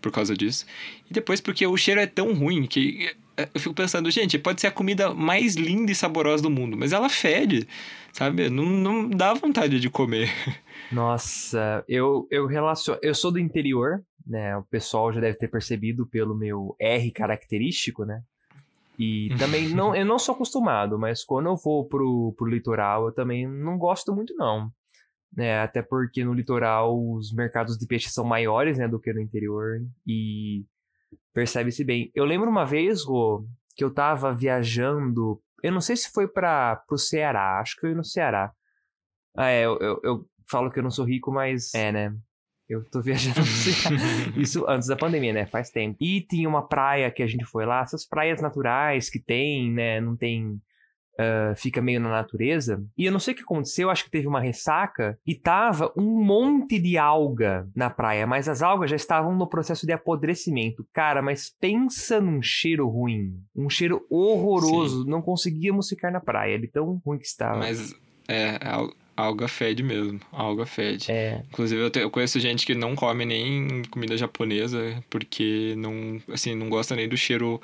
por 0.00 0.10
causa 0.10 0.34
disso. 0.34 0.64
E 1.10 1.12
depois 1.12 1.40
porque 1.40 1.66
o 1.66 1.76
cheiro 1.76 2.00
é 2.00 2.06
tão 2.06 2.32
ruim 2.32 2.66
que 2.66 3.14
eu 3.36 3.60
fico 3.60 3.74
pensando, 3.74 4.10
gente, 4.10 4.38
pode 4.38 4.60
ser 4.60 4.68
a 4.68 4.72
comida 4.72 5.12
mais 5.12 5.54
linda 5.54 5.92
e 5.92 5.94
saborosa 5.94 6.42
do 6.42 6.50
mundo, 6.50 6.76
mas 6.76 6.92
ela 6.92 7.08
fede, 7.08 7.68
sabe? 8.12 8.48
Não, 8.48 8.64
não 8.64 9.10
dá 9.10 9.34
vontade 9.34 9.78
de 9.78 9.90
comer. 9.90 10.30
Nossa, 10.90 11.84
eu, 11.88 12.26
eu 12.30 12.46
relaciono. 12.46 12.98
Eu 13.02 13.14
sou 13.14 13.30
do 13.30 13.38
interior, 13.38 14.02
né? 14.26 14.56
O 14.56 14.62
pessoal 14.64 15.12
já 15.12 15.20
deve 15.20 15.36
ter 15.36 15.48
percebido 15.48 16.06
pelo 16.06 16.34
meu 16.34 16.74
R 16.80 17.10
característico, 17.10 18.04
né? 18.04 18.22
E 18.98 19.28
também 19.38 19.68
não, 19.74 19.94
eu 19.94 20.06
não 20.06 20.18
sou 20.18 20.34
acostumado, 20.34 20.98
mas 20.98 21.24
quando 21.24 21.46
eu 21.46 21.56
vou 21.56 21.84
pro, 21.86 22.34
pro 22.36 22.48
litoral, 22.48 23.06
eu 23.06 23.12
também 23.12 23.46
não 23.46 23.76
gosto 23.76 24.14
muito, 24.14 24.34
não. 24.34 24.70
Né? 25.36 25.60
Até 25.60 25.82
porque 25.82 26.24
no 26.24 26.32
litoral 26.32 26.98
os 26.98 27.32
mercados 27.32 27.76
de 27.76 27.86
peixe 27.86 28.08
são 28.08 28.24
maiores 28.24 28.78
né, 28.78 28.88
do 28.88 28.98
que 28.98 29.12
no 29.12 29.20
interior. 29.20 29.82
E 30.06 30.64
Percebe-se 31.32 31.84
bem. 31.84 32.10
Eu 32.14 32.24
lembro 32.24 32.48
uma 32.48 32.64
vez, 32.64 33.04
Rô, 33.04 33.46
que 33.74 33.84
eu 33.84 33.92
tava 33.92 34.34
viajando. 34.34 35.40
Eu 35.62 35.72
não 35.72 35.80
sei 35.80 35.96
se 35.96 36.10
foi 36.10 36.26
para 36.26 36.82
o 36.90 36.96
Ceará, 36.96 37.60
acho 37.60 37.74
que 37.74 37.82
foi 37.82 37.94
no 37.94 38.04
Ceará. 38.04 38.52
Ah, 39.36 39.48
é, 39.50 39.66
eu, 39.66 39.78
eu, 39.78 40.00
eu, 40.02 40.26
falo 40.48 40.70
que 40.70 40.78
eu 40.78 40.82
não 40.82 40.90
sou 40.90 41.04
rico, 41.04 41.30
mas 41.30 41.74
é, 41.74 41.92
né? 41.92 42.16
Eu 42.68 42.82
tô 42.90 43.00
viajando. 43.00 43.40
Isso 44.36 44.64
antes 44.68 44.88
da 44.88 44.96
pandemia, 44.96 45.32
né? 45.32 45.46
Faz 45.46 45.70
tempo. 45.70 45.96
E 46.00 46.20
tinha 46.22 46.48
uma 46.48 46.66
praia 46.66 47.10
que 47.10 47.22
a 47.22 47.26
gente 47.26 47.44
foi 47.44 47.64
lá, 47.64 47.82
essas 47.82 48.06
praias 48.06 48.40
naturais 48.40 49.08
que 49.10 49.20
tem, 49.20 49.70
né? 49.70 50.00
Não 50.00 50.16
tem 50.16 50.60
Uh, 51.18 51.56
fica 51.56 51.80
meio 51.80 51.98
na 51.98 52.10
natureza. 52.10 52.82
E 52.96 53.06
eu 53.06 53.12
não 53.12 53.18
sei 53.18 53.32
o 53.32 53.36
que 53.36 53.42
aconteceu, 53.42 53.88
acho 53.88 54.04
que 54.04 54.10
teve 54.10 54.26
uma 54.26 54.40
ressaca 54.40 55.18
e 55.26 55.34
tava 55.34 55.92
um 55.96 56.22
monte 56.22 56.78
de 56.78 56.98
alga 56.98 57.66
na 57.74 57.88
praia, 57.88 58.26
mas 58.26 58.48
as 58.48 58.62
algas 58.62 58.90
já 58.90 58.96
estavam 58.96 59.34
no 59.34 59.46
processo 59.46 59.86
de 59.86 59.92
apodrecimento. 59.92 60.86
Cara, 60.92 61.22
mas 61.22 61.50
pensa 61.58 62.20
num 62.20 62.42
cheiro 62.42 62.88
ruim, 62.88 63.34
um 63.54 63.70
cheiro 63.70 64.04
horroroso. 64.10 65.04
Sim. 65.04 65.10
Não 65.10 65.22
conseguíamos 65.22 65.88
ficar 65.88 66.10
na 66.10 66.20
praia, 66.20 66.58
de 66.58 66.68
tão 66.68 67.00
ruim 67.04 67.18
que 67.18 67.26
estava. 67.26 67.58
Mas 67.58 67.94
é, 68.28 68.58
alga 69.16 69.48
fede 69.48 69.82
mesmo, 69.82 70.20
alga 70.30 70.66
fede. 70.66 71.10
É. 71.10 71.42
Inclusive 71.48 71.80
eu, 71.80 71.90
te, 71.90 72.00
eu 72.00 72.10
conheço 72.10 72.38
gente 72.38 72.66
que 72.66 72.74
não 72.74 72.94
come 72.94 73.24
nem 73.24 73.82
comida 73.90 74.16
japonesa 74.16 75.02
porque 75.08 75.74
não, 75.76 76.20
assim, 76.32 76.54
não 76.54 76.68
gosta 76.68 76.94
nem 76.94 77.08
do 77.08 77.16
cheiro 77.16 77.60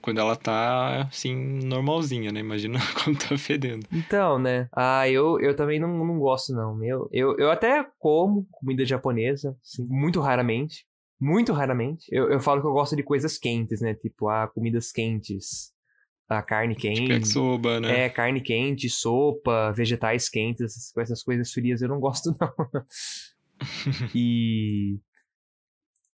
quando 0.00 0.18
ela 0.18 0.36
tá, 0.36 1.02
assim, 1.02 1.34
normalzinha, 1.34 2.32
né? 2.32 2.40
Imagina 2.40 2.78
quando 3.02 3.18
tá 3.18 3.36
fedendo. 3.36 3.86
Então, 3.92 4.38
né? 4.38 4.68
Ah, 4.72 5.08
eu, 5.08 5.40
eu 5.40 5.54
também 5.54 5.78
não, 5.78 6.04
não 6.04 6.18
gosto, 6.18 6.52
não. 6.52 6.82
Eu, 6.84 7.08
eu, 7.12 7.36
eu 7.38 7.50
até 7.50 7.86
como 7.98 8.46
comida 8.50 8.84
japonesa, 8.84 9.56
assim, 9.62 9.86
muito 9.88 10.20
raramente. 10.20 10.86
Muito 11.20 11.52
raramente. 11.52 12.06
Eu, 12.10 12.30
eu 12.30 12.40
falo 12.40 12.60
que 12.60 12.66
eu 12.66 12.72
gosto 12.72 12.94
de 12.94 13.02
coisas 13.02 13.36
quentes, 13.36 13.80
né? 13.80 13.94
Tipo, 13.94 14.28
ah, 14.28 14.46
comidas 14.46 14.92
quentes. 14.92 15.72
A 16.28 16.42
carne 16.42 16.76
quente. 16.76 17.06
Tipo 17.06 17.26
soba, 17.26 17.80
né? 17.80 18.04
É, 18.04 18.08
carne 18.08 18.40
quente, 18.40 18.88
sopa, 18.90 19.72
vegetais 19.72 20.28
quentes, 20.28 20.92
essas 20.96 21.22
coisas 21.22 21.50
frias 21.50 21.80
eu 21.80 21.88
não 21.88 21.98
gosto, 21.98 22.34
não. 22.38 22.52
e. 24.14 24.98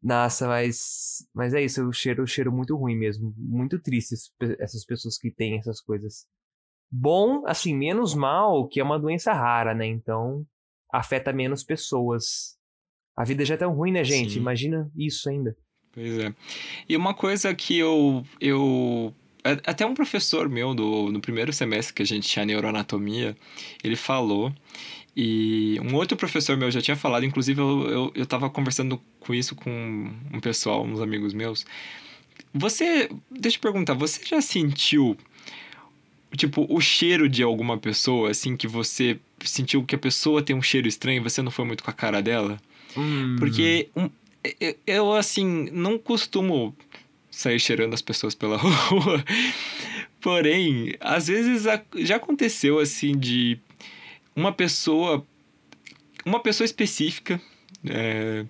Nossa, 0.03 0.49
mas. 0.49 1.27
Mas 1.35 1.53
é 1.53 1.63
isso, 1.63 1.87
o 1.87 1.93
cheiro, 1.93 2.23
o 2.23 2.27
cheiro 2.27 2.51
muito 2.51 2.77
ruim 2.77 2.97
mesmo. 2.97 3.35
Muito 3.37 3.79
triste 3.79 4.15
essas 4.59 4.85
pessoas 4.85 5.19
que 5.19 5.31
têm 5.31 5.59
essas 5.59 5.81
coisas. 5.81 6.27
Bom, 6.91 7.47
assim, 7.47 7.77
menos 7.77 8.15
mal 8.15 8.67
que 8.67 8.81
é 8.81 8.83
uma 8.83 8.99
doença 8.99 9.33
rara, 9.33 9.75
né? 9.75 9.87
Então 9.87 10.45
afeta 10.93 11.33
menos 11.33 11.63
pessoas. 11.63 12.57
A 13.17 13.25
vida 13.25 13.45
já 13.45 13.55
é 13.55 13.59
tão 13.59 13.75
ruim, 13.75 13.93
né, 13.93 14.03
gente? 14.03 14.33
Sim. 14.33 14.41
Imagina 14.41 14.91
isso 14.97 15.29
ainda. 15.29 15.57
Pois 15.93 16.19
é. 16.19 16.35
E 16.89 16.97
uma 16.97 17.15
coisa 17.15 17.55
que 17.55 17.77
eu, 17.79 18.25
eu 18.41 19.15
até 19.45 19.85
um 19.87 19.95
professor 19.95 20.49
meu 20.49 20.75
do, 20.75 21.11
no 21.11 21.21
primeiro 21.21 21.53
semestre 21.53 21.95
que 21.95 22.03
a 22.03 22.07
gente 22.07 22.29
tinha 22.29 22.45
neuroanatomia, 22.45 23.37
ele 23.83 23.97
falou, 23.97 24.53
e 25.17 25.79
um 25.83 25.95
outro 25.95 26.17
professor 26.17 26.57
meu 26.57 26.71
já 26.71 26.81
tinha 26.81 26.97
falado, 26.97 27.25
inclusive 27.25 27.61
eu, 27.61 27.89
eu, 27.89 28.13
eu 28.15 28.27
tava 28.27 28.49
conversando 28.49 29.01
com 29.19 29.35
isso 29.35 29.55
com 29.55 30.11
um 30.33 30.41
pessoal, 30.41 30.85
uns 30.85 31.01
amigos 31.01 31.35
meus. 31.35 31.67
Você, 32.55 33.11
deixa 33.31 33.57
eu 33.57 33.61
perguntar, 33.61 33.95
você 33.95 34.25
já 34.25 34.41
sentiu, 34.41 35.17
tipo, 36.37 36.67
o 36.69 36.81
cheiro 36.81 37.29
de 37.29 37.43
alguma 37.43 37.77
pessoa, 37.77 38.31
assim, 38.31 38.57
que 38.57 38.67
você 38.67 39.19
sentiu 39.45 39.85
que 39.85 39.95
a 39.95 39.99
pessoa 39.99 40.43
tem 40.43 40.55
um 40.55 40.63
cheiro 40.63 40.89
estranho 40.89 41.21
e 41.21 41.23
você 41.23 41.43
não 41.43 41.51
foi 41.51 41.65
muito 41.65 41.85
com 41.85 41.91
a 41.91 41.95
cara 41.95 42.21
dela? 42.21 42.61
Hum. 42.97 43.37
Porque 43.39 43.89
um, 43.97 44.11
eu, 44.87 45.13
assim, 45.13 45.69
não 45.73 45.99
costumo 45.99 46.75
sair 47.31 47.61
cheirando 47.61 47.95
as 47.95 48.03
pessoas 48.03 48.35
pela 48.35 48.57
rua. 48.59 49.25
Porém, 50.21 50.95
às 51.01 51.29
vezes 51.29 51.65
já 51.97 52.17
aconteceu 52.17 52.79
assim 52.79 53.17
de 53.17 53.59
uma 54.41 54.53
pessoa, 54.53 55.25
uma 56.25 56.41
pessoa 56.41 56.65
específica 56.65 57.41
é, 57.87 58.45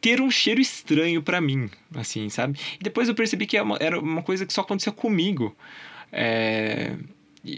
ter 0.00 0.20
um 0.20 0.30
cheiro 0.30 0.60
estranho 0.60 1.22
para 1.22 1.40
mim, 1.40 1.70
assim, 1.94 2.28
sabe? 2.28 2.58
E 2.78 2.82
depois 2.82 3.08
eu 3.08 3.14
percebi 3.14 3.46
que 3.46 3.56
é 3.56 3.62
era 3.80 3.98
uma 3.98 4.22
coisa 4.22 4.44
que 4.44 4.52
só 4.52 4.60
acontecia 4.60 4.92
comigo. 4.92 5.56
É, 6.12 6.96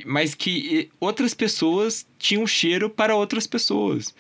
mas 0.05 0.35
que 0.35 0.91
outras 0.99 1.33
pessoas 1.35 2.07
tinham 2.19 2.47
cheiro 2.47 2.91
para 2.91 3.15
outras 3.15 3.47
pessoas. 3.47 4.15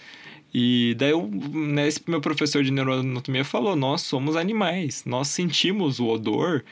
E 0.55 0.94
daí 0.96 1.11
eu, 1.11 1.29
né, 1.29 1.87
esse 1.87 2.01
meu 2.07 2.20
professor 2.20 2.62
de 2.64 2.70
neuroanatomia 2.70 3.44
falou: 3.44 3.77
nós 3.77 4.03
somos 4.03 4.37
animais, 4.37 5.05
nós 5.05 5.29
sentimos 5.29 5.99
o 5.99 6.07
odor 6.07 6.64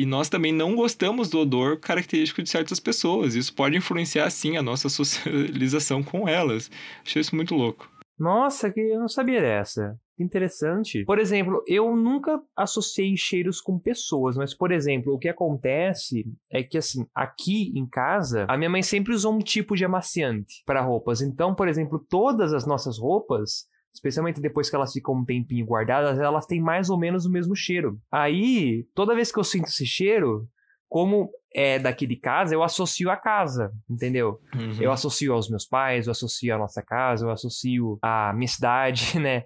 e 0.00 0.06
nós 0.06 0.30
também 0.30 0.50
não 0.50 0.74
gostamos 0.74 1.28
do 1.28 1.40
odor 1.40 1.78
característico 1.78 2.42
de 2.42 2.48
certas 2.48 2.80
pessoas. 2.80 3.34
Isso 3.34 3.54
pode 3.54 3.76
influenciar, 3.76 4.30
sim, 4.30 4.56
a 4.56 4.62
nossa 4.62 4.88
socialização 4.90 6.02
com 6.02 6.26
elas. 6.26 6.70
Achei 7.04 7.20
isso 7.20 7.36
muito 7.36 7.54
louco. 7.54 7.86
Nossa, 8.18 8.70
que 8.70 8.80
eu 8.80 8.98
não 8.98 9.08
sabia 9.08 9.42
dessa. 9.42 9.98
Interessante. 10.18 11.04
Por 11.04 11.18
exemplo, 11.18 11.62
eu 11.66 11.94
nunca 11.94 12.40
associei 12.56 13.14
cheiros 13.14 13.60
com 13.60 13.78
pessoas, 13.78 14.36
mas, 14.36 14.54
por 14.54 14.72
exemplo, 14.72 15.12
o 15.12 15.18
que 15.18 15.28
acontece 15.28 16.26
é 16.50 16.62
que, 16.62 16.78
assim, 16.78 17.06
aqui 17.14 17.70
em 17.74 17.86
casa, 17.86 18.46
a 18.48 18.56
minha 18.56 18.70
mãe 18.70 18.82
sempre 18.82 19.12
usou 19.12 19.34
um 19.34 19.38
tipo 19.38 19.76
de 19.76 19.84
amaciante 19.84 20.62
para 20.64 20.80
roupas. 20.80 21.20
Então, 21.20 21.54
por 21.54 21.68
exemplo, 21.68 21.98
todas 22.08 22.54
as 22.54 22.66
nossas 22.66 22.98
roupas 22.98 23.66
especialmente 23.92 24.40
depois 24.40 24.70
que 24.70 24.76
elas 24.76 24.92
ficam 24.92 25.14
um 25.14 25.24
tempinho 25.24 25.66
guardadas, 25.66 26.18
elas 26.18 26.46
têm 26.46 26.60
mais 26.60 26.90
ou 26.90 26.98
menos 26.98 27.26
o 27.26 27.30
mesmo 27.30 27.54
cheiro. 27.54 28.00
Aí, 28.10 28.86
toda 28.94 29.14
vez 29.14 29.32
que 29.32 29.38
eu 29.38 29.44
sinto 29.44 29.66
esse 29.66 29.86
cheiro, 29.86 30.48
como 30.88 31.30
é 31.54 31.78
daqui 31.78 32.06
de 32.06 32.16
casa, 32.16 32.54
eu 32.54 32.62
associo 32.62 33.10
a 33.10 33.16
casa, 33.16 33.72
entendeu? 33.88 34.40
Uhum. 34.54 34.80
Eu 34.80 34.92
associo 34.92 35.32
aos 35.32 35.48
meus 35.48 35.66
pais, 35.66 36.06
eu 36.06 36.12
associo 36.12 36.54
à 36.54 36.58
nossa 36.58 36.82
casa, 36.82 37.24
eu 37.24 37.30
associo 37.30 37.98
à 38.02 38.32
minha 38.32 38.48
cidade, 38.48 39.18
né? 39.18 39.44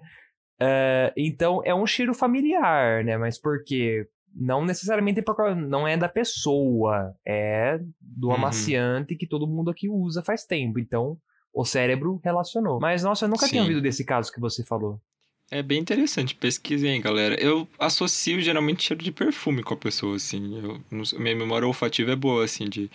Uh, 0.61 1.11
então 1.17 1.61
é 1.65 1.75
um 1.75 1.85
cheiro 1.85 2.13
familiar, 2.13 3.03
né? 3.03 3.17
Mas 3.17 3.39
porque 3.39 4.07
não 4.33 4.65
necessariamente 4.65 5.23
não 5.67 5.87
é 5.87 5.97
da 5.97 6.09
pessoa, 6.09 7.13
é 7.25 7.79
do 7.99 8.27
uhum. 8.27 8.33
amaciante 8.33 9.15
que 9.15 9.27
todo 9.27 9.47
mundo 9.47 9.71
aqui 9.71 9.89
usa 9.89 10.23
faz 10.23 10.45
tempo. 10.45 10.79
Então 10.79 11.17
o 11.55 11.63
cérebro 11.63 12.19
relacionou. 12.21 12.79
Mas 12.79 13.01
nossa, 13.01 13.25
eu 13.25 13.29
nunca 13.29 13.45
Sim. 13.45 13.51
tinha 13.51 13.61
ouvido 13.61 13.81
desse 13.81 14.03
caso 14.03 14.31
que 14.31 14.41
você 14.41 14.63
falou. 14.63 14.99
É 15.49 15.61
bem 15.63 15.79
interessante, 15.79 16.35
pesquisem, 16.35 16.99
galera. 16.99 17.35
Eu 17.35 17.67
associo 17.79 18.41
geralmente 18.41 18.83
cheiro 18.83 19.03
de 19.03 19.11
perfume 19.11 19.63
com 19.63 19.75
a 19.75 19.77
pessoa, 19.77 20.15
assim. 20.15 20.59
Eu, 20.59 20.81
minha 21.19 21.35
memória 21.35 21.67
olfativa 21.67 22.11
é 22.11 22.15
boa, 22.15 22.43
assim, 22.43 22.67
de, 22.67 22.89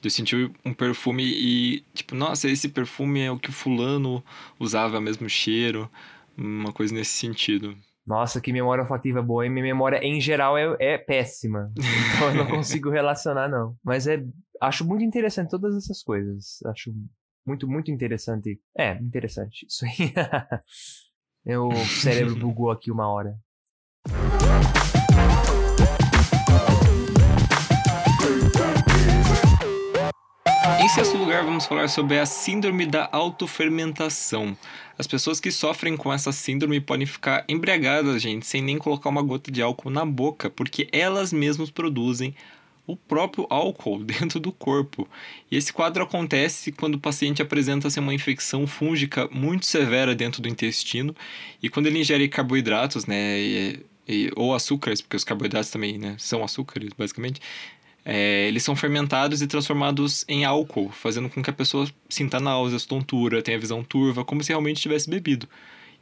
de 0.00 0.10
sentir 0.10 0.52
um 0.64 0.74
perfume 0.74 1.24
e, 1.24 1.80
tipo, 1.94 2.14
nossa, 2.14 2.48
esse 2.48 2.68
perfume 2.68 3.22
é 3.22 3.30
o 3.32 3.38
que 3.38 3.48
o 3.48 3.52
fulano 3.52 4.22
usava, 4.60 5.00
mesmo 5.00 5.28
cheiro. 5.28 5.90
Uma 6.36 6.72
coisa 6.72 6.94
nesse 6.94 7.12
sentido. 7.12 7.74
Nossa, 8.06 8.38
que 8.38 8.52
memória 8.52 8.82
olfativa 8.82 9.22
boa. 9.22 9.46
E 9.46 9.48
minha 9.48 9.64
memória, 9.64 9.98
em 10.04 10.20
geral, 10.20 10.58
é, 10.58 10.76
é 10.78 10.98
péssima. 10.98 11.72
Então 12.16 12.28
eu 12.28 12.34
não 12.34 12.46
consigo 12.54 12.90
relacionar, 12.90 13.48
não. 13.48 13.76
Mas 13.82 14.06
é. 14.06 14.22
Acho 14.60 14.84
muito 14.84 15.02
interessante 15.02 15.50
todas 15.50 15.74
essas 15.76 16.02
coisas. 16.02 16.60
Acho 16.66 16.92
muito, 17.46 17.68
muito 17.68 17.90
interessante. 17.90 18.58
É, 18.76 18.94
interessante. 18.94 19.66
Isso 19.66 19.84
aí. 19.84 20.12
Meu 21.44 21.70
cérebro 21.86 22.36
bugou 22.36 22.70
aqui 22.70 22.90
uma 22.90 23.06
hora. 23.06 23.36
Em 30.80 30.88
sexto 30.88 31.16
lugar, 31.16 31.44
vamos 31.44 31.66
falar 31.66 31.88
sobre 31.88 32.18
a 32.18 32.24
síndrome 32.24 32.86
da 32.86 33.08
autofermentação. 33.12 34.56
As 34.98 35.06
pessoas 35.06 35.40
que 35.40 35.50
sofrem 35.50 35.96
com 35.96 36.12
essa 36.12 36.32
síndrome 36.32 36.80
podem 36.80 37.06
ficar 37.06 37.44
embriagadas, 37.48 38.22
gente, 38.22 38.46
sem 38.46 38.62
nem 38.62 38.78
colocar 38.78 39.10
uma 39.10 39.22
gota 39.22 39.50
de 39.50 39.60
álcool 39.60 39.90
na 39.90 40.04
boca, 40.04 40.48
porque 40.48 40.88
elas 40.92 41.32
mesmas 41.32 41.70
produzem 41.70 42.34
o 42.86 42.96
próprio 42.96 43.46
álcool 43.48 44.02
dentro 44.04 44.38
do 44.38 44.52
corpo. 44.52 45.08
E 45.50 45.56
esse 45.56 45.72
quadro 45.72 46.02
acontece 46.02 46.72
quando 46.72 46.96
o 46.96 47.00
paciente 47.00 47.42
apresenta-se 47.42 47.98
uma 47.98 48.14
infecção 48.14 48.66
fúngica 48.66 49.28
muito 49.32 49.66
severa 49.66 50.14
dentro 50.14 50.42
do 50.42 50.48
intestino 50.48 51.14
e 51.62 51.68
quando 51.68 51.86
ele 51.86 52.00
ingere 52.00 52.28
carboidratos, 52.28 53.06
né, 53.06 53.40
e, 53.40 53.80
e, 54.06 54.30
ou 54.36 54.54
açúcares, 54.54 55.00
porque 55.00 55.16
os 55.16 55.24
carboidratos 55.24 55.70
também 55.70 55.98
né, 55.98 56.14
são 56.18 56.44
açúcares, 56.44 56.90
basicamente, 56.96 57.40
é, 58.04 58.46
eles 58.48 58.62
são 58.62 58.76
fermentados 58.76 59.40
e 59.40 59.46
transformados 59.46 60.26
em 60.28 60.44
álcool, 60.44 60.90
fazendo 60.90 61.30
com 61.30 61.42
que 61.42 61.48
a 61.48 61.52
pessoa 61.54 61.88
sinta 62.08 62.38
náuseas, 62.38 62.84
tontura, 62.84 63.40
tenha 63.40 63.58
visão 63.58 63.82
turva, 63.82 64.24
como 64.24 64.42
se 64.42 64.50
realmente 64.50 64.82
tivesse 64.82 65.08
bebido. 65.08 65.48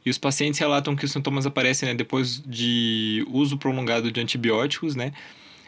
E 0.05 0.09
os 0.09 0.17
pacientes 0.17 0.59
relatam 0.59 0.97
que 0.97 1.05
os 1.05 1.11
sintomas 1.11 1.45
aparecem 1.45 1.87
né, 1.87 1.95
depois 1.95 2.43
de 2.45 3.25
uso 3.29 3.57
prolongado 3.57 4.11
de 4.11 4.19
antibióticos, 4.19 4.97
né? 4.97 5.13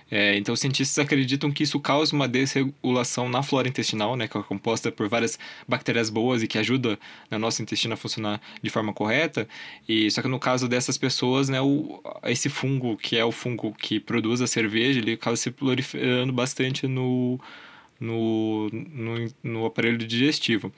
É, 0.10 0.38
então, 0.38 0.54
os 0.54 0.60
cientistas 0.60 1.04
acreditam 1.04 1.52
que 1.52 1.64
isso 1.64 1.80
causa 1.80 2.16
uma 2.16 2.28
desregulação 2.28 3.28
na 3.28 3.42
flora 3.42 3.68
intestinal, 3.68 4.16
né, 4.16 4.28
que 4.28 4.38
é 4.38 4.44
composta 4.44 4.92
por 4.92 5.10
várias 5.10 5.40
bactérias 5.68 6.10
boas 6.10 6.44
e 6.44 6.48
que 6.48 6.58
ajuda 6.58 7.00
no 7.32 7.40
nosso 7.40 7.62
intestino 7.62 7.96
a 7.96 7.98
funcionar 7.98 8.40
de 8.62 8.70
forma 8.70 8.94
correta. 8.94 9.48
E 9.88 10.10
só 10.12 10.22
que 10.22 10.28
no 10.28 10.40
caso 10.40 10.68
dessas 10.68 10.98
pessoas, 10.98 11.50
né, 11.50 11.60
o, 11.60 12.02
esse 12.26 12.50
fungo, 12.50 12.96
que 12.98 13.18
é 13.18 13.26
o 13.26 13.32
fungo 13.32 13.74
que 13.74 14.00
produz 14.00 14.42
a 14.42 14.48
cerveja, 14.48 15.00
ele 15.00 15.14
acaba 15.14 15.36
se 15.36 15.50
proliferando 15.50 16.32
bastante 16.32 16.88
no 16.88 17.40
no, 18.00 18.70
no, 18.72 19.32
no, 19.44 19.66
aparelho 19.66 19.98
digestivo. 19.98 20.72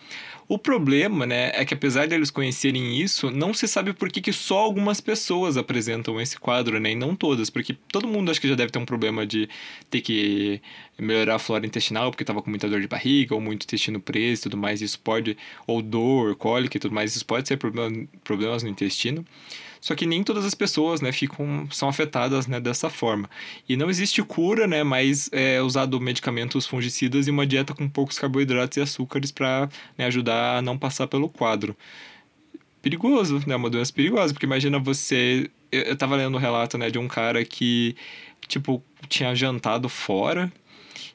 O 0.47 0.57
problema, 0.57 1.25
né, 1.25 1.51
é 1.53 1.65
que 1.65 1.73
apesar 1.73 2.05
de 2.05 2.15
eles 2.15 2.29
conhecerem 2.29 3.01
isso, 3.01 3.31
não 3.31 3.53
se 3.53 3.67
sabe 3.67 3.93
por 3.93 4.09
que, 4.09 4.21
que 4.21 4.31
só 4.31 4.59
algumas 4.59 5.01
pessoas 5.01 5.57
apresentam 5.57 6.21
esse 6.21 6.39
quadro, 6.39 6.79
né, 6.79 6.91
e 6.91 6.95
não 6.95 7.15
todas, 7.15 7.49
porque 7.49 7.75
todo 7.91 8.07
mundo 8.07 8.31
acho 8.31 8.39
que 8.39 8.47
já 8.47 8.55
deve 8.55 8.71
ter 8.71 8.79
um 8.79 8.85
problema 8.85 9.25
de 9.25 9.49
ter 9.89 10.01
que 10.01 10.61
melhorar 10.97 11.35
a 11.35 11.39
flora 11.39 11.65
intestinal, 11.65 12.11
porque 12.11 12.23
estava 12.23 12.41
com 12.41 12.49
muita 12.49 12.69
dor 12.69 12.81
de 12.81 12.87
barriga, 12.87 13.33
ou 13.35 13.41
muito 13.41 13.63
intestino 13.63 13.99
preso 13.99 14.41
e 14.41 14.43
tudo 14.43 14.57
mais, 14.57 14.81
isso 14.81 14.99
pode, 14.99 15.37
ou 15.65 15.81
dor, 15.81 16.35
cólica 16.35 16.77
e 16.77 16.79
tudo 16.79 16.93
mais, 16.93 17.15
isso 17.15 17.25
pode 17.25 17.47
ser 17.47 17.57
problema, 17.57 18.07
problemas 18.23 18.63
no 18.63 18.69
intestino. 18.69 19.25
Só 19.87 19.95
que 19.95 20.05
nem 20.05 20.21
todas 20.21 20.43
as 20.43 20.53
pessoas, 20.53 20.99
né, 20.99 21.13
ficam, 21.13 21.65
são 21.71 21.87
afetadas, 21.87 22.45
né, 22.45 22.59
dessa 22.59 22.89
forma. 22.89 23.29
E 23.69 23.77
não 23.77 23.89
existe 23.89 24.21
cura, 24.21 24.67
né, 24.67 24.83
mas 24.83 25.29
é 25.31 25.61
usado 25.61 25.97
medicamentos 26.01 26.65
fungicidas 26.65 27.25
e 27.25 27.31
uma 27.31 27.47
dieta 27.47 27.73
com 27.73 27.87
poucos 27.87 28.19
carboidratos 28.19 28.75
e 28.75 28.81
açúcares 28.81 29.31
para 29.31 29.69
né, 29.97 30.03
ajudar 30.07 30.57
a 30.57 30.61
não 30.61 30.77
passar 30.77 31.07
pelo 31.07 31.29
quadro. 31.29 31.73
Perigoso, 32.81 33.41
né, 33.47 33.55
uma 33.55 33.69
doença 33.69 33.93
perigosa, 33.93 34.33
porque 34.33 34.45
imagina 34.45 34.77
você... 34.77 35.49
Eu, 35.71 35.83
eu 35.83 35.95
tava 35.95 36.17
lendo 36.17 36.35
um 36.35 36.39
relato, 36.41 36.77
né, 36.77 36.89
de 36.89 36.99
um 36.99 37.07
cara 37.07 37.45
que 37.45 37.95
tipo, 38.45 38.83
tinha 39.07 39.33
jantado 39.33 39.87
fora 39.87 40.51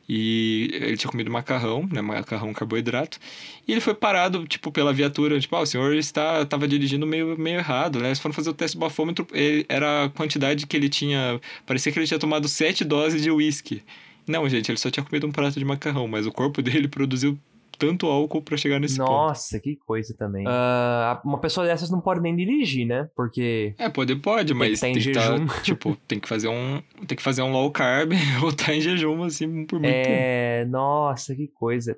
e 0.08 0.70
ele 0.72 0.96
tinha 0.96 1.10
comido 1.10 1.30
macarrão, 1.30 1.88
né, 1.90 2.00
macarrão 2.00 2.52
carboidrato, 2.52 3.18
e 3.66 3.72
ele 3.72 3.80
foi 3.80 3.94
parado, 3.94 4.46
tipo, 4.46 4.70
pela 4.70 4.92
viatura, 4.92 5.38
tipo, 5.38 5.54
ah, 5.56 5.60
o 5.60 5.66
senhor 5.66 5.94
está, 5.94 6.42
estava 6.42 6.66
dirigindo 6.66 7.06
meio, 7.06 7.38
meio 7.38 7.58
errado, 7.58 7.98
né, 8.00 8.08
eles 8.08 8.18
foram 8.18 8.34
fazer 8.34 8.50
o 8.50 8.54
teste 8.54 8.76
do 8.76 8.80
bafômetro, 8.80 9.26
ele, 9.32 9.64
era 9.68 10.04
a 10.04 10.08
quantidade 10.08 10.66
que 10.66 10.76
ele 10.76 10.88
tinha, 10.88 11.40
parecia 11.66 11.92
que 11.92 11.98
ele 11.98 12.06
tinha 12.06 12.18
tomado 12.18 12.48
sete 12.48 12.84
doses 12.84 13.22
de 13.22 13.30
uísque. 13.30 13.82
Não, 14.26 14.48
gente, 14.48 14.70
ele 14.70 14.78
só 14.78 14.90
tinha 14.90 15.04
comido 15.04 15.26
um 15.26 15.32
prato 15.32 15.58
de 15.58 15.64
macarrão, 15.64 16.06
mas 16.06 16.26
o 16.26 16.32
corpo 16.32 16.62
dele 16.62 16.88
produziu 16.88 17.38
tanto 17.82 18.06
álcool 18.06 18.40
para 18.40 18.56
chegar 18.56 18.78
nesse 18.78 18.96
Nossa, 18.96 19.10
ponto. 19.10 19.28
Nossa, 19.28 19.60
que 19.60 19.76
coisa 19.76 20.14
também. 20.16 20.46
Uh, 20.46 21.20
uma 21.24 21.40
pessoa 21.40 21.66
dessas 21.66 21.90
não 21.90 22.00
pode 22.00 22.20
nem 22.20 22.36
dirigir, 22.36 22.86
né? 22.86 23.10
Porque. 23.16 23.74
É, 23.76 23.88
pode, 23.88 24.14
pode, 24.16 24.54
mas 24.54 24.78
tem, 24.78 24.94
que 24.94 25.02
tem 25.02 25.12
que 25.12 25.18
tá, 25.18 25.36
tipo, 25.62 25.96
tem 26.06 26.20
que 26.20 26.28
fazer 26.28 26.46
um. 26.46 26.80
Tem 27.08 27.16
que 27.16 27.22
fazer 27.22 27.42
um 27.42 27.50
low 27.50 27.68
carb 27.72 28.12
ou 28.44 28.52
tá 28.52 28.72
em 28.72 28.80
jejum, 28.80 29.24
assim, 29.24 29.66
por 29.66 29.80
muito 29.80 29.92
é, 29.92 30.02
tempo. 30.02 30.16
É, 30.16 30.64
nossa, 30.66 31.34
que 31.34 31.48
coisa. 31.48 31.96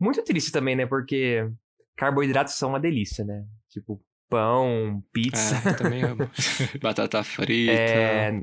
Muito 0.00 0.24
triste 0.24 0.50
também, 0.50 0.74
né? 0.74 0.86
Porque 0.86 1.46
carboidratos 1.96 2.54
são 2.54 2.70
uma 2.70 2.80
delícia, 2.80 3.22
né? 3.22 3.44
Tipo, 3.68 4.00
pão, 4.28 5.02
pizza. 5.12 5.56
É, 5.64 5.70
eu 5.70 5.76
também 5.76 6.02
amo. 6.02 6.28
Batata 6.82 7.22
frita. 7.22 7.72
É... 7.72 8.42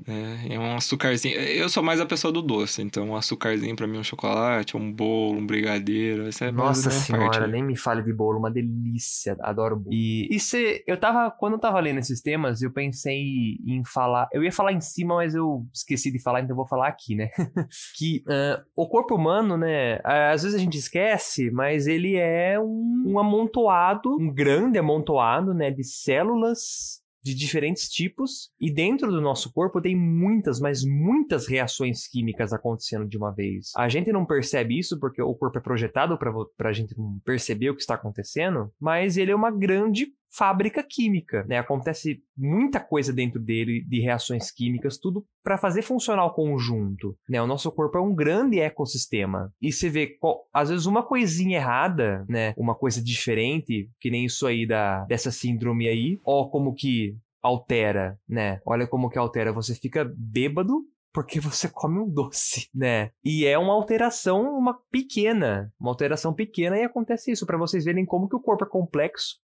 é... 0.50 0.60
um 0.60 0.76
açúcarzinho. 0.76 1.36
Eu 1.36 1.70
sou 1.70 1.84
mais 1.84 2.00
a 2.00 2.06
pessoa 2.06 2.32
do 2.32 2.42
doce, 2.42 2.82
então 2.82 3.10
um 3.10 3.16
açúcarzinho 3.16 3.76
pra 3.76 3.88
mim, 3.88 3.98
um 3.98 4.04
chocolate, 4.04 4.78
um 4.78 4.92
bolo, 4.92 5.40
um 5.40 5.46
brigadeiro. 5.46 6.28
Essa 6.28 6.46
é 6.46 6.52
Nossa 6.52 6.90
senhora, 6.90 7.26
parte, 7.26 7.40
né? 7.42 7.48
nem 7.48 7.64
me 7.64 7.78
fale 7.78 8.02
de 8.02 8.14
bolo, 8.14 8.40
uma 8.40 8.52
delícia. 8.52 9.36
Adoro 9.42 9.76
bolo. 9.76 9.94
E, 9.94 10.28
e 10.32 10.40
se, 10.40 10.84
eu 10.88 10.98
tava, 10.98 11.32
quando 11.32 11.54
eu 11.54 11.60
tava 11.60 11.80
lendo 11.80 12.00
esses 12.00 12.22
temas, 12.22 12.62
eu 12.62 12.72
pensei 12.72 13.58
em 13.66 13.84
falar. 13.86 14.28
Eu 14.32 14.44
ia 14.44 14.52
falar 14.52 14.74
em 14.74 14.82
cima, 14.82 15.16
mas 15.16 15.36
eu 15.36 15.66
esqueci 15.74 16.12
de 16.12 16.22
falar, 16.22 16.42
então 16.42 16.52
eu 16.52 16.58
vou 16.58 16.68
falar 16.68 16.88
aqui, 16.88 17.16
né? 17.16 17.30
que 17.98 18.24
uh, 18.28 18.64
o 18.76 18.88
corpo 18.88 19.16
humano, 19.16 19.58
né? 19.58 20.00
Às 20.04 20.44
vezes 20.44 20.58
a 20.58 20.62
gente 20.62 20.78
esquece, 20.78 21.52
mas 21.52 21.88
ele 21.88 22.16
é 22.16 22.60
um, 22.60 23.04
um 23.08 23.20
amontoado, 23.20 24.16
um 24.20 24.34
grande 24.34 24.78
amontoado, 24.78 25.54
né? 25.54 25.73
De 25.74 25.84
células 25.84 27.02
de 27.24 27.34
diferentes 27.34 27.88
tipos 27.88 28.52
e 28.60 28.70
dentro 28.70 29.10
do 29.10 29.22
nosso 29.22 29.52
corpo 29.54 29.82
tem 29.82 29.96
muitas, 29.96 30.60
mas 30.60 30.84
muitas 30.84 31.48
reações 31.48 32.06
químicas 32.06 32.52
acontecendo 32.52 33.08
de 33.08 33.18
uma 33.18 33.32
vez. 33.34 33.72
A 33.78 33.88
gente 33.88 34.12
não 34.12 34.26
percebe 34.26 34.78
isso 34.78 35.00
porque 35.00 35.22
o 35.22 35.34
corpo 35.34 35.58
é 35.58 35.62
projetado 35.62 36.18
para 36.18 36.70
a 36.70 36.74
gente 36.74 36.98
não 36.98 37.20
perceber 37.24 37.70
o 37.70 37.76
que 37.76 37.82
está 37.82 37.96
acontecendo, 37.96 38.70
mas 38.80 39.16
ele 39.16 39.32
é 39.32 39.36
uma 39.36 39.50
grande 39.50 40.08
fábrica 40.36 40.84
química, 40.84 41.46
né? 41.48 41.58
Acontece 41.58 42.22
muita 42.36 42.80
coisa 42.80 43.14
dentro 43.14 43.40
dele 43.40 43.84
de 43.88 44.00
reações 44.02 44.52
químicas, 44.52 44.98
tudo 44.98 45.26
para 45.44 45.58
fazer 45.58 45.84
funcionar 45.84 46.26
o 46.26 46.34
conjunto, 46.34 47.16
né? 47.30 47.42
O 47.42 47.48
nosso 47.48 47.72
corpo 47.72 47.98
é 47.98 48.02
um 48.02 48.16
grande 48.16 48.60
ecossistema. 48.60 49.54
E 49.62 49.72
você 49.72 49.90
vê, 49.90 50.18
às 50.54 50.70
vezes 50.70 50.86
uma 50.86 51.04
coisinha 51.04 51.58
errada, 51.58 52.26
né? 52.28 52.54
Uma 52.58 52.76
coisa 52.76 53.04
diferente, 53.04 53.90
que 54.00 54.10
nem 54.10 54.26
isso 54.26 54.48
aí 54.48 54.66
da 54.66 55.06
dessa 55.06 55.32
síndrome 55.32 55.88
aí, 55.88 56.20
ó 56.26 56.46
como 56.46 56.74
que 56.74 57.16
altera, 57.42 58.18
né? 58.28 58.60
Olha 58.66 58.88
como 58.88 59.10
que 59.10 59.20
altera, 59.20 59.54
você 59.54 59.76
fica 59.76 60.10
bêbado 60.18 60.82
porque 61.14 61.40
você 61.40 61.70
come 61.70 62.00
um 62.00 62.10
doce, 62.10 62.70
né? 62.74 63.12
E 63.24 63.46
é 63.46 63.58
uma 63.58 63.74
alteração, 63.74 64.58
uma 64.58 64.80
pequena, 64.90 65.72
uma 65.80 65.92
alteração 65.92 66.34
pequena 66.34 66.78
e 66.78 66.84
acontece 66.84 67.32
isso 67.32 67.46
para 67.46 67.58
vocês 67.58 67.86
verem 67.86 68.06
como 68.06 68.28
que 68.28 68.36
o 68.36 68.42
corpo 68.42 68.64
é 68.64 68.68
complexo 68.68 69.44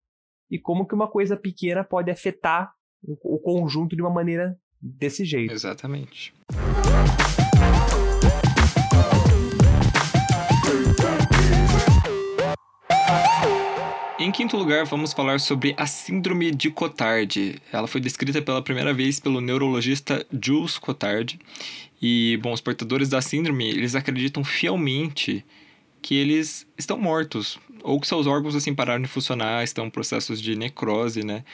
e 0.50 0.58
como 0.58 0.86
que 0.86 0.94
uma 0.94 1.08
coisa 1.08 1.36
pequena 1.36 1.84
pode 1.84 2.10
afetar 2.10 2.72
o 3.02 3.38
conjunto 3.38 3.94
de 3.94 4.02
uma 4.02 4.10
maneira 4.10 4.58
desse 4.80 5.24
jeito. 5.24 5.52
Exatamente. 5.52 6.34
Em 14.20 14.32
quinto 14.32 14.56
lugar, 14.56 14.84
vamos 14.84 15.12
falar 15.12 15.38
sobre 15.38 15.74
a 15.76 15.86
Síndrome 15.86 16.50
de 16.50 16.70
Cotard. 16.70 17.62
Ela 17.72 17.86
foi 17.86 18.00
descrita 18.00 18.42
pela 18.42 18.60
primeira 18.60 18.92
vez 18.92 19.20
pelo 19.20 19.40
neurologista 19.40 20.26
Jules 20.32 20.76
Cotard. 20.76 21.38
E, 22.02 22.36
bom, 22.42 22.52
os 22.52 22.60
portadores 22.60 23.08
da 23.08 23.22
síndrome, 23.22 23.68
eles 23.70 23.94
acreditam 23.94 24.42
fielmente 24.42 25.44
que 26.08 26.14
eles 26.14 26.66
estão 26.78 26.96
mortos, 26.96 27.58
ou 27.82 28.00
que 28.00 28.06
seus 28.06 28.26
órgãos 28.26 28.56
assim 28.56 28.74
pararam 28.74 29.02
de 29.02 29.08
funcionar, 29.08 29.62
estão 29.62 29.84
em 29.84 29.90
processos 29.90 30.40
de 30.40 30.56
necrose, 30.56 31.22
né? 31.22 31.44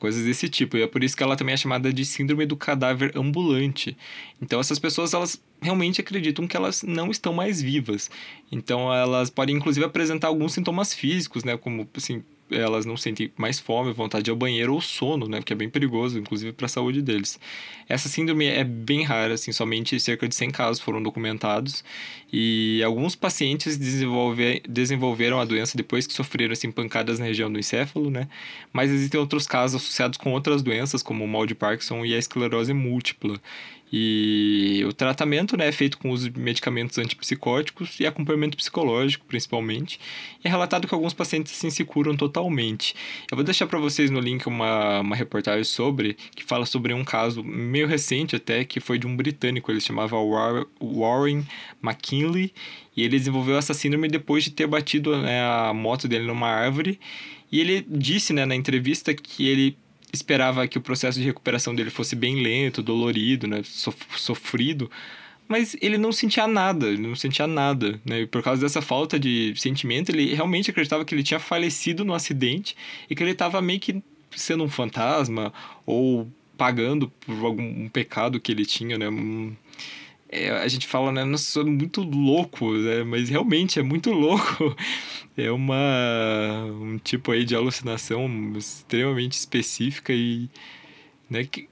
Coisas 0.00 0.24
desse 0.24 0.48
tipo. 0.48 0.76
E 0.76 0.82
é 0.82 0.86
por 0.88 1.04
isso 1.04 1.16
que 1.16 1.22
ela 1.22 1.36
também 1.36 1.52
é 1.52 1.56
chamada 1.56 1.92
de 1.92 2.04
síndrome 2.04 2.44
do 2.44 2.56
cadáver 2.56 3.16
ambulante. 3.16 3.96
Então 4.42 4.58
essas 4.58 4.80
pessoas 4.80 5.14
elas 5.14 5.40
realmente 5.62 6.00
acreditam 6.00 6.48
que 6.48 6.56
elas 6.56 6.82
não 6.82 7.08
estão 7.08 7.32
mais 7.32 7.62
vivas. 7.62 8.10
Então 8.50 8.92
elas 8.92 9.30
podem 9.30 9.54
inclusive 9.54 9.86
apresentar 9.86 10.26
alguns 10.26 10.54
sintomas 10.54 10.92
físicos, 10.92 11.44
né, 11.44 11.56
como 11.56 11.88
assim, 11.96 12.24
elas 12.50 12.84
não 12.84 12.96
sentem 12.96 13.32
mais 13.36 13.58
fome, 13.58 13.92
vontade 13.92 14.24
de 14.24 14.30
ir 14.30 14.32
ao 14.32 14.36
banheiro 14.36 14.74
ou 14.74 14.80
sono, 14.80 15.26
né? 15.26 15.42
Que 15.42 15.52
é 15.52 15.56
bem 15.56 15.68
perigoso, 15.68 16.18
inclusive 16.18 16.52
para 16.52 16.66
a 16.66 16.68
saúde 16.68 17.02
deles. 17.02 17.38
Essa 17.88 18.08
síndrome 18.08 18.46
é 18.46 18.64
bem 18.64 19.02
rara, 19.02 19.34
assim, 19.34 19.52
somente 19.52 19.98
cerca 19.98 20.28
de 20.28 20.34
100 20.34 20.50
casos 20.50 20.82
foram 20.82 21.02
documentados 21.02 21.84
e 22.32 22.82
alguns 22.82 23.14
pacientes 23.14 23.78
desenvolver, 23.78 24.62
desenvolveram 24.68 25.40
a 25.40 25.44
doença 25.44 25.76
depois 25.76 26.06
que 26.06 26.12
sofreram 26.12 26.52
assim, 26.52 26.70
pancadas 26.70 27.18
na 27.18 27.26
região 27.26 27.52
do 27.52 27.58
encéfalo, 27.58 28.10
né? 28.10 28.28
Mas 28.72 28.90
existem 28.90 29.18
outros 29.18 29.46
casos 29.46 29.82
associados 29.82 30.18
com 30.18 30.32
outras 30.32 30.62
doenças, 30.62 31.02
como 31.02 31.24
o 31.24 31.28
mal 31.28 31.46
de 31.46 31.54
Parkinson 31.54 32.04
e 32.04 32.14
a 32.14 32.18
esclerose 32.18 32.72
múltipla. 32.72 33.40
E 33.96 34.84
o 34.88 34.92
tratamento 34.92 35.56
né, 35.56 35.68
é 35.68 35.72
feito 35.72 35.98
com 35.98 36.10
os 36.10 36.28
medicamentos 36.28 36.98
antipsicóticos 36.98 38.00
e 38.00 38.04
acompanhamento 38.04 38.56
psicológico, 38.56 39.24
principalmente. 39.24 40.00
E 40.44 40.48
é 40.48 40.50
relatado 40.50 40.88
que 40.88 40.92
alguns 40.92 41.14
pacientes 41.14 41.52
assim, 41.52 41.70
se 41.70 41.84
curam 41.84 42.16
totalmente. 42.16 42.92
Eu 43.30 43.36
vou 43.36 43.44
deixar 43.44 43.68
para 43.68 43.78
vocês 43.78 44.10
no 44.10 44.18
link 44.18 44.48
uma, 44.48 44.98
uma 44.98 45.14
reportagem 45.14 45.62
sobre, 45.62 46.16
que 46.34 46.42
fala 46.42 46.66
sobre 46.66 46.92
um 46.92 47.04
caso 47.04 47.44
meio 47.44 47.86
recente 47.86 48.34
até, 48.34 48.64
que 48.64 48.80
foi 48.80 48.98
de 48.98 49.06
um 49.06 49.16
britânico, 49.16 49.70
ele 49.70 49.80
se 49.80 49.86
chamava 49.86 50.16
Warren 50.80 51.46
McKinley, 51.80 52.52
e 52.96 53.02
ele 53.04 53.16
desenvolveu 53.16 53.56
essa 53.56 53.74
síndrome 53.74 54.08
depois 54.08 54.42
de 54.42 54.50
ter 54.50 54.66
batido 54.66 55.16
né, 55.18 55.40
a 55.40 55.72
moto 55.72 56.08
dele 56.08 56.26
numa 56.26 56.48
árvore. 56.48 56.98
E 57.52 57.60
ele 57.60 57.86
disse 57.88 58.32
né, 58.32 58.44
na 58.44 58.56
entrevista 58.56 59.14
que 59.14 59.46
ele 59.46 59.78
esperava 60.14 60.66
que 60.66 60.78
o 60.78 60.80
processo 60.80 61.18
de 61.18 61.26
recuperação 61.26 61.74
dele 61.74 61.90
fosse 61.90 62.16
bem 62.16 62.42
lento, 62.42 62.82
dolorido, 62.82 63.46
né, 63.46 63.62
sofrido, 63.64 64.90
mas 65.46 65.76
ele 65.80 65.98
não 65.98 66.10
sentia 66.10 66.46
nada, 66.46 66.86
ele 66.88 67.02
não 67.02 67.14
sentia 67.14 67.46
nada, 67.46 68.00
né? 68.04 68.22
E 68.22 68.26
por 68.26 68.42
causa 68.42 68.62
dessa 68.62 68.80
falta 68.80 69.18
de 69.18 69.52
sentimento, 69.56 70.10
ele 70.10 70.34
realmente 70.34 70.70
acreditava 70.70 71.04
que 71.04 71.14
ele 71.14 71.22
tinha 71.22 71.38
falecido 71.38 72.04
no 72.04 72.14
acidente 72.14 72.74
e 73.10 73.14
que 73.14 73.22
ele 73.22 73.32
estava 73.32 73.60
meio 73.60 73.78
que 73.78 74.02
sendo 74.34 74.64
um 74.64 74.68
fantasma 74.68 75.52
ou 75.84 76.26
pagando 76.56 77.08
por 77.08 77.44
algum 77.44 77.88
pecado 77.88 78.40
que 78.40 78.52
ele 78.52 78.64
tinha, 78.64 78.96
né? 78.96 79.06
É, 80.34 80.50
a 80.50 80.68
gente 80.68 80.86
fala, 80.86 81.12
né, 81.12 81.24
nossa, 81.24 81.60
é 81.60 81.64
muito 81.64 82.02
louco, 82.02 82.72
né? 82.72 83.04
Mas 83.04 83.28
realmente 83.28 83.78
é 83.78 83.82
muito 83.82 84.10
louco. 84.10 84.74
É 85.36 85.50
uma 85.50 86.64
um 86.80 86.96
tipo 86.96 87.32
aí 87.32 87.44
de 87.44 87.56
alucinação 87.56 88.24
extremamente 88.56 89.32
específica 89.32 90.12
e 90.12 90.48
né, 91.28 91.42
que, 91.42 91.68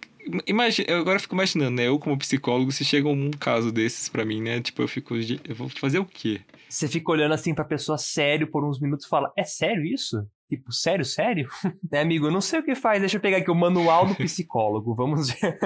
imagina, 0.49 0.91
eu 0.91 0.99
agora 0.99 1.21
fico 1.21 1.37
imaginando, 1.37 1.71
né, 1.71 1.87
eu 1.87 1.97
como 1.97 2.19
psicólogo, 2.19 2.73
se 2.73 2.85
chega 2.85 3.09
um 3.09 3.31
caso 3.31 3.71
desses 3.71 4.09
para 4.09 4.25
mim, 4.25 4.43
né, 4.43 4.61
tipo, 4.61 4.83
eu 4.83 4.89
fico, 4.89 5.15
eu 5.15 5.55
vou 5.55 5.69
fazer 5.69 6.01
o 6.01 6.05
quê? 6.05 6.41
Você 6.69 6.89
fica 6.89 7.13
olhando 7.13 7.35
assim 7.35 7.55
pra 7.55 7.65
pessoa 7.65 7.97
sério 7.97 8.51
por 8.51 8.65
uns 8.65 8.81
minutos 8.81 9.07
e 9.07 9.09
fala, 9.09 9.33
é 9.37 9.45
sério 9.45 9.85
isso? 9.85 10.27
Tipo, 10.53 10.71
sério, 10.71 11.03
sério? 11.03 11.49
né, 11.91 12.03
amigo, 12.03 12.27
eu 12.27 12.31
não 12.31 12.43
sei 12.43 12.61
o 12.61 12.63
que 12.63 12.75
faz, 12.75 13.01
deixa 13.01 13.17
eu 13.17 13.21
pegar 13.23 13.39
aqui 13.39 13.51
o 13.51 13.55
manual 13.55 14.07
do 14.07 14.15
psicólogo, 14.15 14.95
vamos 14.95 15.31
ver. 15.31 15.59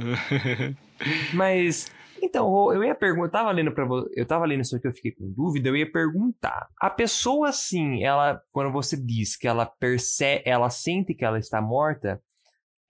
Mas 1.34 1.92
então, 2.22 2.72
eu 2.72 2.82
ia 2.82 2.94
perguntar, 2.94 3.26
eu 3.26 3.30
tava 3.30 3.50
lendo 3.50 3.70
para 3.70 3.86
eu 4.16 4.24
tava 4.24 4.46
lendo 4.46 4.62
isso 4.62 4.74
aqui, 4.74 4.88
eu 4.88 4.94
fiquei 4.94 5.12
com 5.12 5.30
dúvida, 5.30 5.68
eu 5.68 5.76
ia 5.76 5.92
perguntar. 5.92 6.70
A 6.80 6.88
pessoa 6.88 7.50
assim, 7.50 8.02
ela 8.02 8.40
quando 8.50 8.72
você 8.72 8.96
diz 8.96 9.36
que 9.36 9.46
ela 9.46 9.66
percebe, 9.66 10.42
ela 10.46 10.70
sente 10.70 11.12
que 11.12 11.26
ela 11.26 11.38
está 11.38 11.60
morta, 11.60 12.18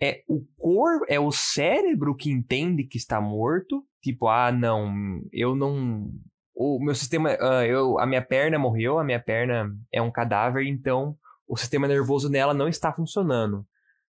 é 0.00 0.22
o 0.28 0.44
corpo, 0.56 1.04
é 1.08 1.18
o 1.18 1.32
cérebro 1.32 2.14
que 2.14 2.30
entende 2.30 2.84
que 2.84 2.96
está 2.96 3.20
morto? 3.20 3.84
Tipo, 4.00 4.28
ah, 4.28 4.52
não, 4.52 5.20
eu 5.32 5.56
não 5.56 6.12
o 6.54 6.78
meu 6.78 6.94
sistema, 6.94 7.30
uh, 7.30 7.64
eu, 7.64 7.98
a 7.98 8.06
minha 8.06 8.22
perna 8.22 8.58
morreu, 8.58 8.98
a 8.98 9.04
minha 9.04 9.20
perna 9.20 9.70
é 9.92 10.00
um 10.00 10.10
cadáver, 10.10 10.66
então 10.66 11.16
o 11.48 11.56
sistema 11.56 11.88
nervoso 11.88 12.28
nela 12.28 12.54
não 12.54 12.68
está 12.68 12.92
funcionando. 12.92 13.66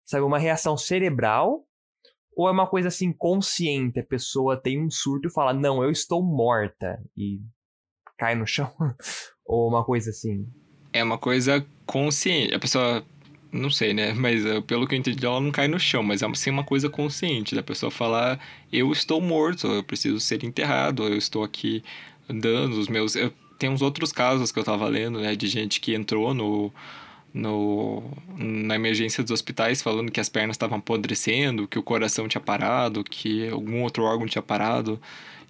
Sabe, 0.05 0.23
uma 0.23 0.39
reação 0.39 0.77
cerebral 0.77 1.63
ou 2.35 2.47
é 2.47 2.51
uma 2.51 2.67
coisa 2.67 2.87
assim 2.87 3.11
consciente? 3.11 3.99
A 3.99 4.05
pessoa 4.05 4.55
tem 4.55 4.81
um 4.81 4.89
surto 4.89 5.27
e 5.27 5.31
fala, 5.31 5.53
não, 5.53 5.83
eu 5.83 5.91
estou 5.91 6.23
morta. 6.23 6.97
E 7.15 7.41
cai 8.17 8.33
no 8.33 8.47
chão? 8.47 8.71
Ou 9.45 9.67
uma 9.67 9.83
coisa 9.83 10.11
assim? 10.11 10.47
É 10.93 11.03
uma 11.03 11.17
coisa 11.17 11.65
consciente. 11.85 12.53
A 12.53 12.59
pessoa 12.59 13.03
não 13.51 13.69
sei, 13.69 13.93
né? 13.93 14.13
Mas 14.13 14.45
uh, 14.45 14.61
pelo 14.61 14.87
que 14.87 14.95
eu 14.95 14.99
entendi, 14.99 15.25
ela 15.25 15.41
não 15.41 15.51
cai 15.51 15.67
no 15.67 15.79
chão, 15.79 16.01
mas 16.01 16.21
é 16.21 16.25
assim, 16.25 16.49
uma 16.49 16.63
coisa 16.63 16.89
consciente 16.89 17.55
da 17.55 17.63
pessoa 17.63 17.91
falar: 17.91 18.39
eu 18.71 18.91
estou 18.91 19.19
morto, 19.19 19.67
eu 19.67 19.83
preciso 19.83 20.19
ser 20.19 20.43
enterrado, 20.43 21.03
eu 21.03 21.17
estou 21.17 21.43
aqui 21.43 21.83
andando, 22.29 22.73
os 22.73 22.87
meus. 22.87 23.15
Eu, 23.15 23.33
tem 23.57 23.69
uns 23.69 23.81
outros 23.81 24.11
casos 24.11 24.51
que 24.51 24.59
eu 24.59 24.63
tava 24.63 24.87
lendo, 24.87 25.19
né? 25.19 25.35
De 25.35 25.47
gente 25.47 25.79
que 25.79 25.93
entrou 25.93 26.33
no. 26.33 26.71
No, 27.31 28.01
na 28.35 28.73
emergência 28.73 29.21
dos 29.21 29.29
hospitais 29.29 29.83
falando 29.83 30.11
que 30.11 30.19
as 30.19 30.27
pernas 30.27 30.55
estavam 30.55 30.79
apodrecendo, 30.79 31.67
que 31.67 31.77
o 31.77 31.83
coração 31.83 32.27
tinha 32.27 32.41
parado, 32.41 33.03
que 33.03 33.47
algum 33.49 33.83
outro 33.83 34.01
órgão 34.03 34.25
tinha 34.25 34.41
parado 34.41 34.99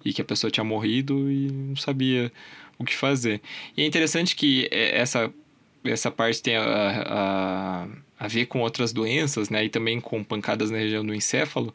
e 0.04 0.12
que 0.12 0.20
a 0.20 0.24
pessoa 0.24 0.50
tinha 0.50 0.62
morrido 0.62 1.30
e 1.32 1.50
não 1.50 1.76
sabia 1.76 2.30
o 2.78 2.84
que 2.84 2.94
fazer. 2.94 3.40
E 3.74 3.82
é 3.82 3.86
interessante 3.86 4.36
que 4.36 4.68
é, 4.70 4.98
essa 4.98 5.32
essa 5.84 6.10
parte 6.10 6.42
tem 6.42 6.56
a, 6.56 6.62
a, 7.06 7.86
a 8.18 8.28
ver 8.28 8.46
com 8.46 8.60
outras 8.60 8.92
doenças, 8.92 9.48
né? 9.48 9.64
E 9.64 9.68
também 9.68 10.00
com 10.00 10.22
pancadas 10.22 10.70
na 10.70 10.78
região 10.78 11.04
do 11.04 11.14
encéfalo. 11.14 11.72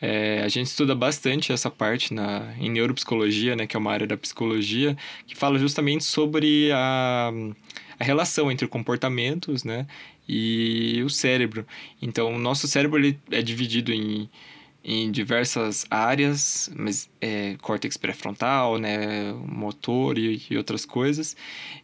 É, 0.00 0.42
a 0.42 0.48
gente 0.48 0.66
estuda 0.66 0.94
bastante 0.94 1.52
essa 1.52 1.70
parte 1.70 2.14
na, 2.14 2.54
em 2.58 2.70
neuropsicologia, 2.70 3.54
né? 3.54 3.66
Que 3.66 3.76
é 3.76 3.78
uma 3.78 3.92
área 3.92 4.06
da 4.06 4.16
psicologia, 4.16 4.96
que 5.26 5.36
fala 5.36 5.58
justamente 5.58 6.04
sobre 6.04 6.70
a, 6.72 7.32
a 7.98 8.04
relação 8.04 8.50
entre 8.50 8.66
comportamentos, 8.66 9.64
né? 9.64 9.86
E 10.28 11.02
o 11.04 11.10
cérebro. 11.10 11.66
Então, 12.00 12.34
o 12.34 12.38
nosso 12.38 12.66
cérebro 12.68 12.98
ele 12.98 13.18
é 13.30 13.42
dividido 13.42 13.92
em 13.92 14.28
em 14.82 15.10
diversas 15.10 15.86
áreas, 15.90 16.70
mas 16.74 17.10
é, 17.20 17.56
córtex 17.60 17.96
pré-frontal, 17.96 18.78
né, 18.78 19.32
motor 19.32 20.16
e, 20.16 20.42
e, 20.48 20.56
outras 20.56 20.86
coisas. 20.86 21.36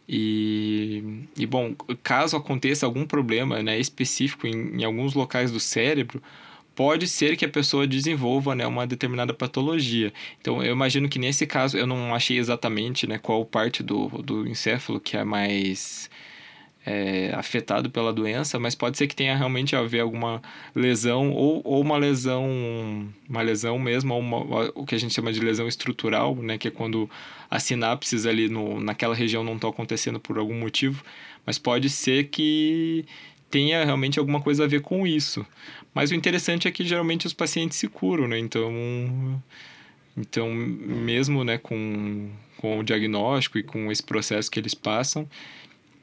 E, 0.09 1.03
e, 1.37 1.45
bom, 1.45 1.75
caso 2.01 2.35
aconteça 2.35 2.85
algum 2.85 3.05
problema 3.05 3.61
né, 3.61 3.79
específico 3.79 4.47
em, 4.47 4.79
em, 4.81 4.83
alguns 4.83 5.13
locais 5.13 5.51
do 5.51 5.59
cérebro, 5.59 6.21
pode 6.77 7.07
ser 7.07 7.35
que 7.35 7.43
a 7.43 7.49
pessoa 7.49 7.87
desenvolva 7.87 8.53
né, 8.53 8.67
uma 8.67 8.85
determinada 8.85 9.33
patologia. 9.33 10.13
Então, 10.39 10.63
eu 10.63 10.73
imagino 10.73 11.09
que 11.09 11.17
nesse 11.17 11.47
caso, 11.47 11.75
eu 11.75 11.87
não 11.87 12.13
achei 12.13 12.37
exatamente 12.37 13.07
né, 13.07 13.17
qual 13.17 13.43
parte 13.43 13.81
do, 13.81 14.07
do 14.21 14.47
encéfalo 14.47 14.99
que 14.99 15.17
é 15.17 15.23
mais 15.23 16.07
é, 16.85 17.33
afetado 17.33 17.89
pela 17.89 18.13
doença, 18.13 18.59
mas 18.59 18.75
pode 18.75 18.95
ser 18.95 19.07
que 19.07 19.15
tenha 19.15 19.35
realmente 19.35 19.75
a 19.75 19.81
ver 19.81 20.01
alguma 20.01 20.39
lesão 20.75 21.31
ou, 21.31 21.63
ou 21.65 21.81
uma 21.81 21.97
lesão, 21.97 22.47
uma 23.27 23.41
lesão 23.41 23.79
mesmo, 23.79 24.13
ou 24.13 24.19
uma, 24.19 24.71
o 24.75 24.85
que 24.85 24.93
a 24.93 24.99
gente 24.99 25.15
chama 25.15 25.33
de 25.33 25.39
lesão 25.39 25.67
estrutural, 25.67 26.35
né, 26.35 26.59
que 26.59 26.67
é 26.67 26.71
quando 26.71 27.09
as 27.49 27.63
sinapses 27.63 28.27
ali 28.27 28.49
no, 28.49 28.79
naquela 28.79 29.15
região 29.15 29.43
não 29.43 29.55
estão 29.55 29.71
acontecendo 29.71 30.19
por 30.19 30.37
algum 30.37 30.59
motivo, 30.59 31.03
mas 31.43 31.57
pode 31.57 31.89
ser 31.89 32.25
que 32.25 33.03
tenha 33.49 33.83
realmente 33.83 34.19
alguma 34.19 34.41
coisa 34.41 34.63
a 34.63 34.67
ver 34.67 34.81
com 34.81 35.05
isso. 35.05 35.45
Mas 35.93 36.11
o 36.11 36.15
interessante 36.15 36.67
é 36.67 36.71
que 36.71 36.85
geralmente 36.85 37.25
os 37.25 37.33
pacientes 37.33 37.77
se 37.77 37.87
curam, 37.87 38.27
né? 38.27 38.37
Então, 38.37 39.41
então 40.15 40.53
mesmo 40.53 41.43
né, 41.43 41.57
com, 41.57 42.29
com 42.57 42.79
o 42.79 42.83
diagnóstico 42.83 43.57
e 43.57 43.63
com 43.63 43.91
esse 43.91 44.03
processo 44.03 44.51
que 44.51 44.59
eles 44.59 44.73
passam, 44.73 45.27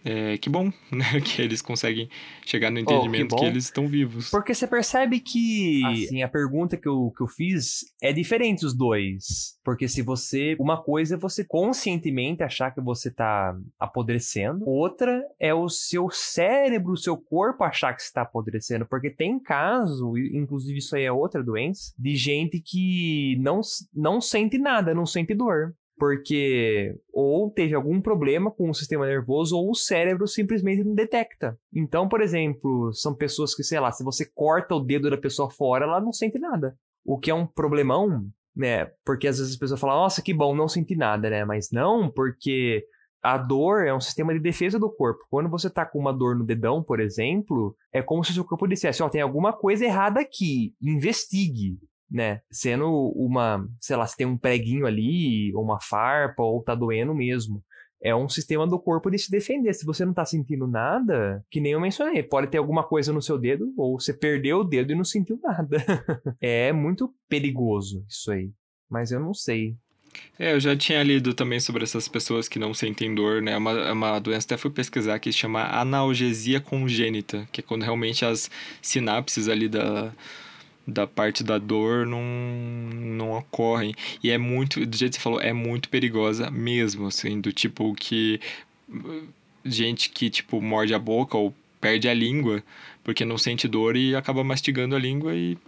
é, 0.05 0.37
que 0.37 0.51
bom, 0.51 0.71
né? 0.93 1.21
Que 1.25 1.41
eles 1.41 1.63
conseguem 1.63 2.11
chegar 2.45 2.71
no 2.71 2.79
entendimento 2.79 3.33
oh, 3.33 3.37
que, 3.37 3.43
que, 3.43 3.51
eles 3.51 3.65
estão 3.65 3.89
vivos. 3.89 4.31
Porque 4.31 4.55
você 4.55 4.67
percebe 4.67 5.19
que, 5.19 5.83
assim, 5.87 6.23
a 6.23 6.29
pergunta 6.29 6.77
que 6.77 6.87
eu, 6.87 7.11
que 7.17 7.23
eu 7.23 7.27
fiz 7.27 7.87
é 8.03 8.13
diferente 8.13 8.67
os 8.67 8.75
dois. 8.75 9.59
Porque 9.65 9.89
se 9.89 10.03
você. 10.03 10.57
Uma 10.61 10.83
coisa 10.83 11.15
é 11.15 11.19
você 11.19 11.43
conscientemente 11.43 12.43
achar 12.43 12.71
que 12.71 12.83
você 12.83 13.11
tá 13.11 13.57
apodrecendo, 13.79 14.69
outra 14.69 15.23
é 15.41 15.55
o 15.55 15.71
seu 15.71 16.11
cérebro, 16.11 16.93
o 16.93 16.99
seu 16.99 17.17
corpo 17.17 17.65
achar 17.65 17.95
que 17.95 18.03
está 18.03 18.23
apodrecendo. 18.23 18.85
Porque 18.85 19.09
tem 19.09 19.39
caso, 19.39 20.19
inclusive 20.19 20.79
isso 20.79 20.95
aí 20.95 21.05
é 21.05 21.13
outra 21.13 21.43
doença, 21.43 21.95
de 21.99 22.15
gente 22.15 22.61
que 22.61 23.39
não, 23.41 23.63
não 23.95 24.21
sente 24.21 24.59
nada, 24.59 24.95
não 24.95 25.07
sente 25.07 25.35
dor 25.35 25.75
porque 25.99 26.95
ou 27.13 27.51
teve 27.51 27.75
algum 27.75 28.01
problema 28.01 28.51
com 28.51 28.69
o 28.69 28.75
sistema 28.75 29.07
nervoso 29.07 29.57
ou 29.57 29.71
o 29.71 29.75
cérebro 29.75 30.27
simplesmente 30.27 30.85
não 30.85 30.95
detecta. 30.95 31.59
Então, 31.73 32.09
por 32.09 32.21
exemplo, 32.21 32.93
são 32.93 33.15
pessoas 33.15 33.55
que, 33.55 33.63
sei 33.63 33.79
lá, 33.81 33.93
se 33.93 34.05
você 34.05 34.25
corta 34.35 34.75
o 34.75 34.81
dedo 34.81 35.11
da 35.11 35.17
pessoa 35.17 35.51
fora, 35.51 35.85
ela 35.85 36.01
não 36.01 36.13
sente 36.13 36.39
nada. 36.39 36.77
O 37.05 37.19
que 37.19 37.31
é 37.31 37.35
um 37.35 37.47
problemão, 37.47 38.27
né? 38.55 38.87
Porque 39.05 39.29
às 39.29 39.39
vezes 39.39 39.53
as 39.53 39.59
pessoas 39.59 39.81
falam, 39.81 39.97
nossa, 39.97 40.23
que 40.23 40.35
bom, 40.35 40.55
não 40.55 40.69
senti 40.69 40.97
nada, 40.97 41.31
né? 41.31 41.45
Mas 41.45 41.71
não, 41.71 42.11
porque 42.11 42.85
a 43.23 43.39
dor 43.39 43.87
é 43.87 43.95
um 43.95 44.01
sistema 44.01 44.35
de 44.35 44.41
defesa 44.41 44.79
do 44.79 44.91
corpo. 44.91 45.25
Quando 45.31 45.49
você 45.49 45.71
tá 45.71 45.87
com 45.87 45.99
uma 45.99 46.13
dor 46.13 46.37
no 46.37 46.45
dedão, 46.45 46.83
por 46.83 47.01
exemplo, 47.01 47.77
é 47.93 48.03
como 48.03 48.25
se 48.25 48.33
o 48.33 48.35
seu 48.35 48.45
corpo 48.45 48.67
dissesse, 48.67 49.03
ó, 49.03 49.07
oh, 49.07 49.11
tem 49.11 49.21
alguma 49.21 49.53
coisa 49.53 49.85
errada 49.85 50.21
aqui, 50.21 50.75
investigue 50.83 51.79
né? 52.11 52.41
Sendo 52.51 52.89
uma, 53.17 53.67
sei 53.81 53.97
lá, 53.97 54.07
se 54.07 54.17
tem 54.17 54.27
um 54.27 54.39
preguinho 54.39 54.87
ali, 54.87 55.55
ou 55.55 55.63
uma 55.63 55.81
farpa, 55.81 56.43
ou 56.43 56.63
tá 56.63 56.75
doendo 56.75 57.15
mesmo. 57.15 57.63
É 58.03 58.15
um 58.15 58.29
sistema 58.29 58.67
do 58.67 58.79
corpo 58.79 59.11
de 59.11 59.19
se 59.19 59.31
defender. 59.31 59.73
Se 59.73 59.87
você 59.87 60.05
não 60.05 60.13
tá 60.13 60.27
sentindo 60.27 60.67
nada, 60.67 61.43
que 61.51 61.61
nem 61.61 61.73
eu 61.73 61.81
mencionei, 61.81 62.23
pode 62.23 62.49
ter 62.49 62.59
alguma 62.59 62.85
coisa 62.85 63.13
no 63.13 63.23
seu 63.23 63.39
dedo, 63.39 63.73
ou 63.77 63.99
você 63.99 64.13
perdeu 64.13 64.59
o 64.59 64.65
dedo 64.65 64.93
e 64.93 64.95
não 64.95 65.05
sentiu 65.05 65.41
nada. 65.43 65.79
é 66.41 66.71
muito 66.73 67.15
perigoso 67.29 68.05
isso 68.09 68.31
aí. 68.31 68.51
Mas 68.91 69.11
eu 69.11 69.19
não 69.19 69.33
sei. 69.33 69.75
É, 70.39 70.53
eu 70.53 70.61
já 70.61 70.77
tinha 70.77 71.03
lido 71.03 71.35
também 71.35 71.59
sobre 71.59 71.83
essas 71.83 72.07
pessoas 72.07 72.47
que 72.47 72.59
não 72.59 72.75
sentem 72.75 73.15
dor, 73.15 73.41
né? 73.41 73.53
É 73.53 73.57
uma, 73.57 73.71
é 73.73 73.93
uma 73.93 74.19
doença, 74.19 74.47
até 74.47 74.57
fui 74.57 74.71
pesquisar, 74.71 75.19
que 75.19 75.33
se 75.33 75.39
chama 75.39 75.65
analgesia 75.65 76.61
congênita, 76.61 77.49
que 77.51 77.61
é 77.61 77.65
quando 77.65 77.83
realmente 77.83 78.25
as 78.25 78.51
sinapses 78.83 79.49
ali 79.49 79.69
da, 79.69 80.13
da 80.87 81.07
parte 81.07 81.43
da 81.43 81.59
dor 81.59 82.07
não, 82.07 82.23
não 82.23 83.33
ocorrem. 83.33 83.95
E 84.23 84.31
é 84.31 84.39
muito, 84.39 84.85
do 84.85 84.97
jeito 84.97 85.13
que 85.13 85.19
você 85.19 85.23
falou, 85.23 85.41
é 85.41 85.53
muito 85.53 85.89
perigosa 85.89 86.51
mesmo, 86.51 87.07
assim, 87.07 87.41
do 87.41 87.53
tipo 87.53 87.95
que 87.95 88.41
gente 89.65 90.11
que, 90.11 90.29
tipo, 90.29 90.61
morde 90.61 90.95
a 90.95 90.99
boca 90.99 91.37
ou 91.37 91.55
perde 91.81 92.09
a 92.09 92.15
língua 92.15 92.63
porque 93.03 93.25
não 93.25 93.37
sente 93.37 93.69
dor 93.69 93.97
e 93.97 94.17
acaba 94.17 94.43
mastigando 94.43 94.97
a 94.97 94.99
língua 94.99 95.35
e 95.35 95.59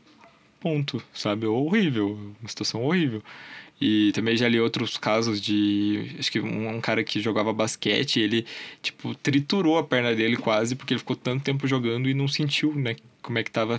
ponto, 0.59 1.03
sabe? 1.13 1.47
Horrível, 1.47 2.19
uma 2.41 2.49
situação 2.49 2.83
horrível. 2.83 3.23
E 3.79 4.11
também 4.13 4.37
já 4.37 4.49
li 4.49 4.59
outros 4.59 4.97
casos 4.97 5.39
de. 5.39 6.17
Acho 6.19 6.33
que 6.33 6.41
um, 6.41 6.77
um, 6.77 6.81
cara 6.81 7.05
que 7.05 7.21
jogava 7.21 7.53
basquete, 7.53 8.19
ele, 8.19 8.47
tipo, 8.81 9.15
triturou 9.17 9.77
a 9.77 9.85
perna 9.85 10.15
dele 10.15 10.37
quase, 10.37 10.75
porque 10.75 10.95
ele 10.95 10.99
ficou 10.99 11.15
tanto 11.15 11.45
tempo 11.45 11.69
jogando 11.69 12.09
e 12.09 12.15
não 12.15 12.27
sentiu, 12.27 12.75
né? 12.75 12.97
Como 13.21 13.39
é 13.39 13.43
que 13.43 13.51
tava 13.51 13.79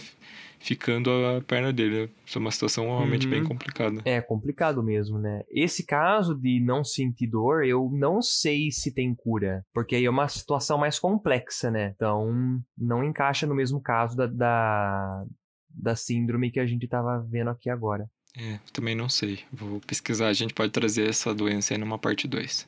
ficando 0.59 1.09
a 1.09 1.41
perna 1.41 1.71
dele. 1.71 2.09
Isso 2.25 2.37
é 2.37 2.41
uma 2.41 2.51
situação 2.51 2.85
realmente 2.85 3.25
uhum. 3.25 3.31
bem 3.31 3.43
complicada. 3.43 4.01
É 4.05 4.21
complicado 4.21 4.83
mesmo, 4.83 5.17
né? 5.17 5.43
Esse 5.49 5.85
caso 5.85 6.35
de 6.35 6.59
não 6.59 6.83
sentir 6.83 7.27
dor, 7.27 7.65
eu 7.65 7.89
não 7.91 8.21
sei 8.21 8.71
se 8.71 8.93
tem 8.93 9.13
cura, 9.15 9.65
porque 9.73 9.95
aí 9.95 10.05
é 10.05 10.09
uma 10.09 10.27
situação 10.27 10.77
mais 10.77 10.99
complexa, 10.99 11.71
né? 11.71 11.93
Então, 11.95 12.61
não 12.77 13.03
encaixa 13.03 13.47
no 13.47 13.55
mesmo 13.55 13.81
caso 13.81 14.15
da, 14.15 14.27
da, 14.27 15.25
da 15.69 15.95
síndrome 15.95 16.51
que 16.51 16.59
a 16.59 16.65
gente 16.65 16.83
estava 16.83 17.25
vendo 17.29 17.49
aqui 17.49 17.69
agora. 17.69 18.09
É, 18.37 18.59
também 18.71 18.95
não 18.95 19.09
sei. 19.09 19.39
Vou 19.51 19.79
pesquisar. 19.81 20.27
A 20.27 20.33
gente 20.33 20.53
pode 20.53 20.71
trazer 20.71 21.09
essa 21.09 21.33
doença 21.33 21.73
aí 21.73 21.79
numa 21.79 21.97
parte 21.97 22.27
2. 22.27 22.67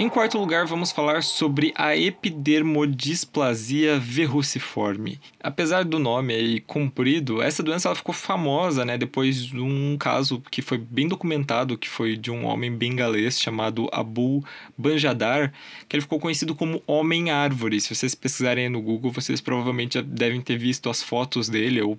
Em 0.00 0.08
quarto 0.08 0.38
lugar, 0.38 0.64
vamos 0.64 0.90
falar 0.90 1.22
sobre 1.22 1.74
a 1.76 1.94
epidermodisplasia 1.94 3.98
verruciforme. 3.98 5.20
Apesar 5.42 5.84
do 5.84 5.98
nome 5.98 6.32
aí 6.32 6.60
comprido, 6.60 7.42
essa 7.42 7.62
doença 7.62 7.88
ela 7.88 7.94
ficou 7.94 8.14
famosa, 8.14 8.82
né, 8.82 8.96
depois 8.96 9.44
de 9.44 9.60
um 9.60 9.98
caso 9.98 10.42
que 10.50 10.62
foi 10.62 10.78
bem 10.78 11.06
documentado, 11.06 11.76
que 11.76 11.86
foi 11.86 12.16
de 12.16 12.30
um 12.30 12.46
homem 12.46 12.74
bengalês 12.74 13.38
chamado 13.38 13.90
Abu 13.92 14.42
Banjadar, 14.74 15.52
que 15.86 15.96
ele 15.96 16.00
ficou 16.00 16.18
conhecido 16.18 16.54
como 16.54 16.82
Homem-Árvore. 16.86 17.78
Se 17.78 17.94
vocês 17.94 18.14
pesquisarem 18.14 18.70
no 18.70 18.80
Google, 18.80 19.12
vocês 19.12 19.38
provavelmente 19.38 19.98
já 19.98 20.00
devem 20.00 20.40
ter 20.40 20.56
visto 20.56 20.88
as 20.88 21.02
fotos 21.02 21.46
dele 21.46 21.82
ou 21.82 21.98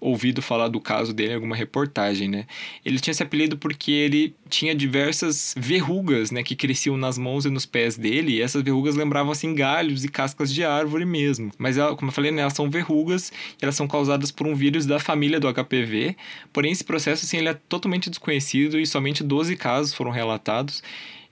ouvido 0.00 0.42
falar 0.42 0.68
do 0.68 0.80
caso 0.80 1.12
dele 1.12 1.32
em 1.32 1.34
alguma 1.34 1.56
reportagem, 1.56 2.28
né? 2.28 2.46
Ele 2.84 2.98
tinha 2.98 3.12
esse 3.12 3.22
apelido 3.22 3.56
porque 3.56 3.90
ele 3.90 4.34
tinha 4.48 4.74
diversas 4.74 5.54
verrugas, 5.56 6.30
né, 6.30 6.42
que 6.42 6.54
cresciam 6.54 6.96
nas 6.96 7.16
mãos 7.16 7.44
e 7.44 7.50
nos 7.50 7.66
pés 7.66 7.96
dele, 7.96 8.34
e 8.34 8.42
essas 8.42 8.62
verrugas 8.62 8.94
lembravam 8.94 9.32
assim 9.32 9.54
galhos 9.54 10.04
e 10.04 10.08
cascas 10.08 10.52
de 10.52 10.64
árvore 10.64 11.04
mesmo. 11.04 11.50
Mas 11.58 11.78
ela, 11.78 11.96
como 11.96 12.10
eu 12.10 12.14
falei, 12.14 12.30
né, 12.30 12.42
elas 12.42 12.52
são 12.52 12.70
verrugas, 12.70 13.32
elas 13.60 13.74
são 13.74 13.88
causadas 13.88 14.30
por 14.30 14.46
um 14.46 14.54
vírus 14.54 14.86
da 14.86 14.98
família 14.98 15.40
do 15.40 15.52
HPV. 15.52 16.16
Porém, 16.52 16.72
esse 16.72 16.84
processo 16.84 17.24
assim, 17.24 17.38
ele 17.38 17.48
é 17.48 17.54
totalmente 17.54 18.10
desconhecido 18.10 18.78
e 18.78 18.86
somente 18.86 19.24
12 19.24 19.56
casos 19.56 19.94
foram 19.94 20.10
relatados. 20.10 20.82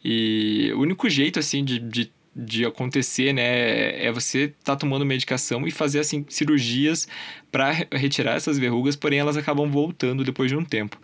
E 0.05 0.71
o 0.75 0.81
único 0.81 1.09
jeito 1.09 1.39
assim 1.39 1.65
de, 1.65 1.79
de 1.79 2.13
de 2.35 2.65
acontecer, 2.65 3.33
né, 3.33 4.05
é 4.05 4.11
você 4.11 4.53
tá 4.65 4.75
tomando 4.75 5.07
medicação 5.07 5.67
e 5.67 5.71
fazer 5.71 6.01
assim 6.01 6.25
cirurgias 6.29 7.07
para 7.53 7.71
retirar 7.93 8.35
essas 8.35 8.59
verrugas, 8.59 8.97
porém 8.97 9.21
elas 9.21 9.37
acabam 9.37 9.71
voltando 9.71 10.25
depois 10.25 10.51
de 10.51 10.57
um 10.57 10.65
tempo. 10.65 10.99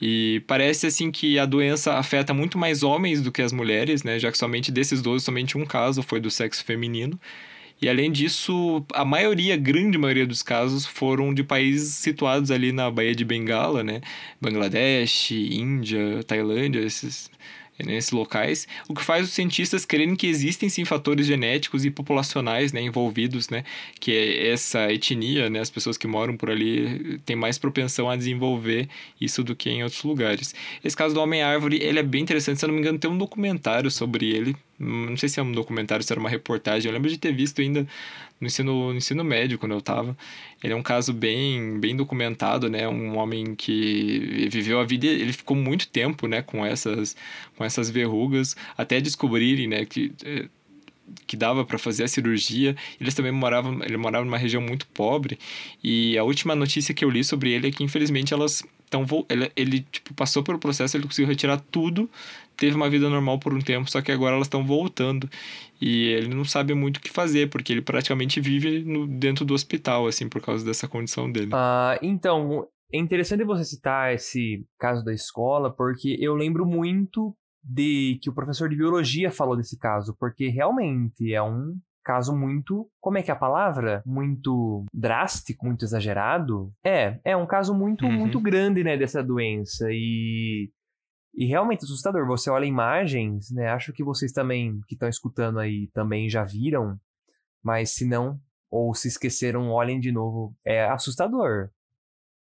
E 0.00 0.42
parece 0.46 0.86
assim 0.86 1.10
que 1.10 1.38
a 1.38 1.46
doença 1.46 1.94
afeta 1.94 2.34
muito 2.34 2.58
mais 2.58 2.82
homens 2.82 3.22
do 3.22 3.32
que 3.32 3.40
as 3.40 3.52
mulheres, 3.52 4.02
né, 4.02 4.18
já 4.18 4.30
que 4.30 4.36
somente 4.36 4.70
desses 4.70 5.00
12 5.00 5.24
somente 5.24 5.56
um 5.56 5.64
caso 5.64 6.02
foi 6.02 6.20
do 6.20 6.30
sexo 6.30 6.64
feminino. 6.64 7.18
E 7.80 7.88
além 7.88 8.10
disso, 8.10 8.84
a 8.92 9.04
maioria, 9.04 9.56
grande 9.56 9.98
maioria 9.98 10.26
dos 10.26 10.42
casos 10.42 10.86
foram 10.86 11.34
de 11.34 11.42
países 11.42 11.94
situados 11.94 12.50
ali 12.50 12.72
na 12.72 12.90
Baía 12.90 13.14
de 13.14 13.24
Bengala, 13.24 13.82
né? 13.82 14.00
Bangladesh, 14.40 15.32
Índia, 15.32 16.22
Tailândia, 16.24 16.80
esses 16.80 17.30
nesses 17.82 18.10
locais, 18.12 18.68
o 18.88 18.94
que 18.94 19.02
faz 19.02 19.26
os 19.26 19.32
cientistas 19.32 19.84
crerem 19.84 20.14
que 20.14 20.26
existem 20.26 20.68
sim 20.68 20.84
fatores 20.84 21.26
genéticos 21.26 21.84
e 21.84 21.90
populacionais 21.90 22.72
né, 22.72 22.80
envolvidos, 22.80 23.48
né, 23.48 23.64
que 23.98 24.12
é 24.12 24.52
essa 24.52 24.92
etnia, 24.92 25.50
né, 25.50 25.60
as 25.60 25.70
pessoas 25.70 25.98
que 25.98 26.06
moram 26.06 26.36
por 26.36 26.50
ali 26.50 27.18
têm 27.26 27.34
mais 27.34 27.58
propensão 27.58 28.08
a 28.08 28.16
desenvolver 28.16 28.88
isso 29.20 29.42
do 29.42 29.56
que 29.56 29.70
em 29.70 29.82
outros 29.82 30.02
lugares. 30.04 30.54
Esse 30.84 30.96
caso 30.96 31.14
do 31.14 31.20
Homem-Árvore, 31.20 31.82
ele 31.82 31.98
é 31.98 32.02
bem 32.02 32.22
interessante, 32.22 32.58
se 32.58 32.64
eu 32.64 32.68
não 32.68 32.74
me 32.74 32.80
engano 32.80 32.98
tem 32.98 33.10
um 33.10 33.18
documentário 33.18 33.90
sobre 33.90 34.30
ele, 34.30 34.54
não 34.78 35.16
sei 35.16 35.28
se 35.28 35.40
é 35.40 35.42
um 35.42 35.52
documentário, 35.52 36.04
se 36.04 36.12
era 36.12 36.20
uma 36.20 36.28
reportagem, 36.28 36.88
eu 36.88 36.94
lembro 36.94 37.08
de 37.08 37.18
ter 37.18 37.32
visto 37.32 37.60
ainda 37.60 37.86
no 38.44 38.48
ensino, 38.48 38.92
no 38.92 38.96
ensino 38.96 39.24
médio, 39.24 39.58
quando 39.58 39.72
eu 39.72 39.78
estava. 39.78 40.16
Ele 40.62 40.72
é 40.72 40.76
um 40.76 40.82
caso 40.82 41.12
bem, 41.12 41.80
bem 41.80 41.96
documentado, 41.96 42.68
né? 42.68 42.86
Um 42.86 43.16
homem 43.16 43.54
que 43.54 44.48
viveu 44.50 44.78
a 44.78 44.84
vida, 44.84 45.06
ele 45.06 45.32
ficou 45.32 45.56
muito 45.56 45.88
tempo, 45.88 46.26
né, 46.26 46.42
com 46.42 46.64
essas, 46.64 47.16
com 47.56 47.64
essas 47.64 47.90
verrugas, 47.90 48.54
até 48.76 49.00
descobrirem, 49.00 49.66
né, 49.66 49.84
que 49.84 50.12
eh, 50.24 50.46
que 51.26 51.36
dava 51.36 51.64
para 51.64 51.78
fazer 51.78 52.04
a 52.04 52.08
cirurgia. 52.08 52.74
Eles 53.00 53.14
também 53.14 53.32
moravam, 53.32 53.82
ele 53.82 53.96
morava 53.96 54.24
numa 54.24 54.38
região 54.38 54.62
muito 54.62 54.86
pobre. 54.86 55.38
E 55.82 56.16
a 56.16 56.24
última 56.24 56.54
notícia 56.54 56.94
que 56.94 57.04
eu 57.04 57.10
li 57.10 57.22
sobre 57.22 57.52
ele 57.52 57.68
é 57.68 57.70
que 57.70 57.84
infelizmente 57.84 58.32
elas 58.32 58.62
estão 58.84 59.04
ele, 59.28 59.50
ele 59.56 59.86
tipo 59.90 60.14
passou 60.14 60.42
pelo 60.42 60.58
processo, 60.58 60.96
ele 60.96 61.04
conseguiu 61.04 61.28
retirar 61.28 61.58
tudo, 61.70 62.08
teve 62.56 62.76
uma 62.76 62.88
vida 62.88 63.08
normal 63.10 63.38
por 63.38 63.52
um 63.52 63.60
tempo, 63.60 63.90
só 63.90 64.00
que 64.00 64.12
agora 64.12 64.36
elas 64.36 64.46
estão 64.46 64.64
voltando. 64.64 65.28
E 65.80 66.08
ele 66.08 66.34
não 66.34 66.44
sabe 66.44 66.74
muito 66.74 66.98
o 66.98 67.00
que 67.00 67.10
fazer, 67.10 67.50
porque 67.50 67.72
ele 67.72 67.82
praticamente 67.82 68.40
vive 68.40 68.84
no, 68.84 69.06
dentro 69.06 69.44
do 69.44 69.54
hospital, 69.54 70.06
assim, 70.06 70.28
por 70.28 70.40
causa 70.40 70.64
dessa 70.64 70.88
condição 70.88 71.30
dele. 71.30 71.50
Ah, 71.52 71.98
então, 72.00 72.66
é 72.92 72.98
interessante 72.98 73.44
você 73.44 73.64
citar 73.64 74.14
esse 74.14 74.64
caso 74.78 75.04
da 75.04 75.12
escola, 75.12 75.74
porque 75.74 76.16
eu 76.20 76.34
lembro 76.34 76.64
muito 76.64 77.36
de 77.62 78.18
que 78.22 78.28
o 78.28 78.34
professor 78.34 78.68
de 78.68 78.76
biologia 78.76 79.30
falou 79.30 79.56
desse 79.56 79.78
caso, 79.78 80.14
porque 80.18 80.48
realmente 80.48 81.32
é 81.32 81.42
um 81.42 81.74
caso 82.04 82.36
muito, 82.36 82.88
como 83.00 83.16
é 83.16 83.22
que 83.22 83.30
é 83.30 83.34
a 83.34 83.38
palavra? 83.38 84.02
Muito 84.04 84.84
drástico, 84.92 85.66
muito 85.66 85.84
exagerado. 85.84 86.70
É, 86.84 87.18
é 87.24 87.36
um 87.36 87.46
caso 87.46 87.74
muito, 87.74 88.04
uhum. 88.04 88.12
muito 88.12 88.38
grande, 88.38 88.84
né, 88.84 88.96
dessa 88.96 89.24
doença 89.24 89.86
e 89.90 90.70
e 91.36 91.46
realmente 91.46 91.84
assustador. 91.84 92.26
Você 92.26 92.50
olha 92.50 92.64
imagens, 92.64 93.50
né? 93.50 93.68
Acho 93.68 93.92
que 93.92 94.04
vocês 94.04 94.32
também, 94.32 94.80
que 94.86 94.94
estão 94.94 95.08
escutando 95.08 95.58
aí, 95.58 95.88
também 95.88 96.28
já 96.28 96.44
viram. 96.44 96.98
Mas 97.62 97.90
se 97.90 98.06
não, 98.06 98.40
ou 98.70 98.94
se 98.94 99.08
esqueceram, 99.08 99.70
olhem 99.70 99.98
de 99.98 100.12
novo. 100.12 100.54
É 100.64 100.84
assustador. 100.84 101.70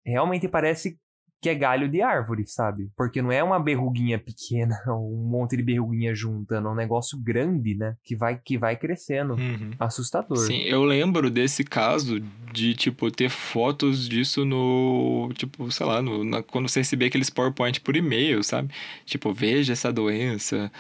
Realmente 0.06 0.48
parece 0.48 1.00
que 1.46 1.50
é 1.50 1.54
galho 1.54 1.88
de 1.88 2.02
árvore, 2.02 2.44
sabe? 2.48 2.90
Porque 2.98 3.22
não 3.22 3.32
é 3.32 3.44
uma 3.44 3.60
berruguinha 3.60 4.18
pequena, 4.18 4.76
um 4.90 5.28
monte 5.30 5.56
de 5.56 5.62
berruguinha 5.62 6.16
juntando, 6.16 6.70
é 6.70 6.72
um 6.72 6.76
negócio 6.76 7.20
grande, 7.20 7.76
né? 7.76 7.96
Que 8.04 8.16
vai, 8.16 8.42
que 8.44 8.58
vai 8.58 8.76
crescendo. 8.76 9.36
Uhum. 9.36 9.70
Assustador. 9.80 10.38
Sim, 10.38 10.64
eu 10.64 10.84
lembro 10.84 11.30
desse 11.30 11.64
caso 11.64 12.20
de, 12.52 12.74
tipo, 12.74 13.12
ter 13.12 13.30
fotos 13.30 14.10
disso 14.10 14.44
no, 14.44 15.30
tipo, 15.36 15.72
sei 15.72 15.86
lá, 15.86 16.02
no, 16.02 16.24
na, 16.24 16.42
quando 16.42 16.68
você 16.68 16.80
recebia 16.80 17.10
aqueles 17.10 17.30
PowerPoint 17.30 17.80
por 17.80 17.96
e-mail, 17.96 18.44
sabe? 18.44 18.74
Tipo, 19.06 19.32
veja 19.32 19.74
essa 19.74 19.94
doença 19.94 20.72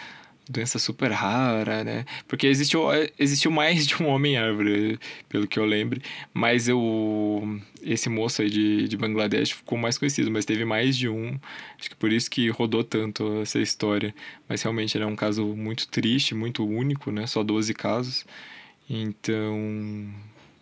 doença 0.49 0.77
super 0.77 1.11
rara, 1.11 1.83
né? 1.83 2.05
Porque 2.27 2.47
existiu, 2.47 2.83
existiu 3.17 3.51
mais 3.51 3.85
de 3.87 4.01
um 4.01 4.07
Homem-Árvore, 4.07 4.99
pelo 5.27 5.47
que 5.47 5.59
eu 5.59 5.65
lembro. 5.65 5.99
Mas 6.33 6.67
eu, 6.67 7.59
esse 7.81 8.09
moço 8.09 8.41
aí 8.41 8.49
de, 8.49 8.87
de 8.87 8.97
Bangladesh 8.97 9.51
ficou 9.51 9.77
mais 9.77 9.97
conhecido, 9.97 10.31
mas 10.31 10.45
teve 10.45 10.65
mais 10.65 10.95
de 10.95 11.09
um. 11.09 11.39
Acho 11.79 11.89
que 11.89 11.95
por 11.95 12.11
isso 12.11 12.29
que 12.29 12.49
rodou 12.49 12.83
tanto 12.83 13.41
essa 13.41 13.59
história. 13.59 14.13
Mas 14.47 14.61
realmente 14.61 14.95
era 14.95 15.07
um 15.07 15.15
caso 15.15 15.45
muito 15.55 15.87
triste, 15.87 16.35
muito 16.35 16.65
único, 16.65 17.11
né? 17.11 17.25
Só 17.27 17.43
12 17.43 17.73
casos. 17.73 18.25
Então, 18.89 20.07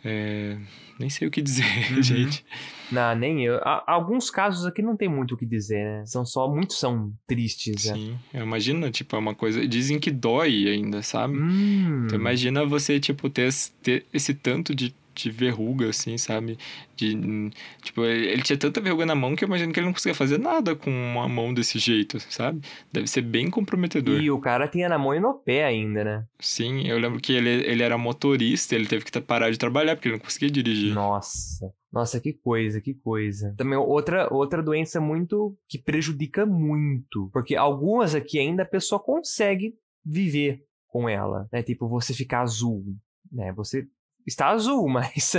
é, 0.04 0.58
nem 1.04 1.10
sei 1.10 1.28
o 1.28 1.32
que 1.32 1.42
dizer, 1.42 1.66
uhum. 1.94 2.02
gente. 2.02 2.46
Não, 2.90 3.14
nem 3.14 3.44
eu. 3.44 3.60
alguns 3.86 4.30
casos 4.30 4.66
aqui 4.66 4.82
não 4.82 4.96
tem 4.96 5.10
muito 5.10 5.36
o 5.36 5.38
que 5.38 5.46
dizer, 5.46 5.84
né? 5.84 6.06
São 6.06 6.26
só, 6.26 6.48
muitos 6.48 6.80
são 6.80 7.12
tristes, 7.28 7.86
né? 7.86 7.94
Sim, 7.94 8.18
imagina, 8.34 8.90
tipo, 8.90 9.16
é 9.16 9.20
uma 9.20 9.36
coisa... 9.36 9.68
Dizem 9.68 10.00
que 10.00 10.12
dói 10.12 10.70
ainda, 10.70 11.02
sabe? 11.02 11.38
Hum. 11.38 12.04
Então 12.06 12.18
imagina 12.18 12.66
você, 12.66 13.00
tipo, 13.00 13.30
ter, 13.30 13.52
ter 13.82 14.06
esse 14.14 14.34
tanto 14.34 14.74
de 14.74 14.96
de 15.14 15.30
verruga, 15.30 15.90
assim, 15.90 16.18
sabe? 16.18 16.58
De, 16.96 17.52
tipo, 17.82 18.04
ele 18.04 18.42
tinha 18.42 18.58
tanta 18.58 18.82
verruga 18.82 19.06
na 19.06 19.16
mão 19.16 19.36
que 19.36 19.44
eu 19.44 19.48
imagino 19.48 19.72
que 19.72 19.80
ele 19.80 19.88
não 19.88 19.94
conseguia 19.94 20.16
fazer 20.16 20.40
nada 20.40 20.76
com 20.76 20.90
uma 20.90 21.28
mão 21.28 21.54
desse 21.54 21.80
jeito, 21.80 22.20
sabe? 22.20 22.62
Deve 22.92 23.08
ser 23.08 23.22
bem 23.22 23.50
comprometedor. 23.50 24.22
E 24.22 24.32
o 24.32 24.40
cara 24.40 24.68
tinha 24.68 24.90
na 24.90 24.98
mão 24.98 25.14
e 25.14 25.20
no 25.20 25.34
pé 25.34 25.66
ainda, 25.66 26.04
né? 26.04 26.26
Sim, 26.40 26.88
eu 26.88 26.98
lembro 27.00 27.20
que 27.20 27.34
ele, 27.34 27.50
ele 27.50 27.84
era 27.84 27.98
motorista, 27.98 28.76
ele 28.76 28.88
teve 28.88 29.06
que 29.06 29.22
parar 29.22 29.52
de 29.52 29.58
trabalhar 29.58 29.96
porque 29.96 30.08
ele 30.08 30.18
não 30.18 30.24
conseguia 30.24 30.50
dirigir. 30.50 30.94
Nossa. 30.94 31.74
Nossa, 31.92 32.20
que 32.20 32.34
coisa, 32.34 32.82
que 32.82 32.96
coisa. 32.96 33.54
Também 33.56 33.78
outra, 33.78 34.28
outra 34.34 34.64
doença 34.64 35.00
muito 35.00 35.56
que 35.70 35.78
prejudica 35.78 36.44
muito. 36.44 37.30
Porque 37.32 37.56
algumas 37.56 38.16
aqui 38.16 38.40
ainda 38.40 38.64
a 38.64 38.68
pessoa 38.68 39.00
consegue 39.00 39.76
viver 40.04 40.66
com 40.88 41.08
ela, 41.08 41.48
né? 41.52 41.62
Tipo, 41.62 41.88
você 41.88 42.14
ficar 42.14 42.42
azul, 42.42 42.84
né? 43.32 43.52
Você 43.54 43.88
está 44.26 44.50
azul, 44.50 44.88
mas 44.90 45.34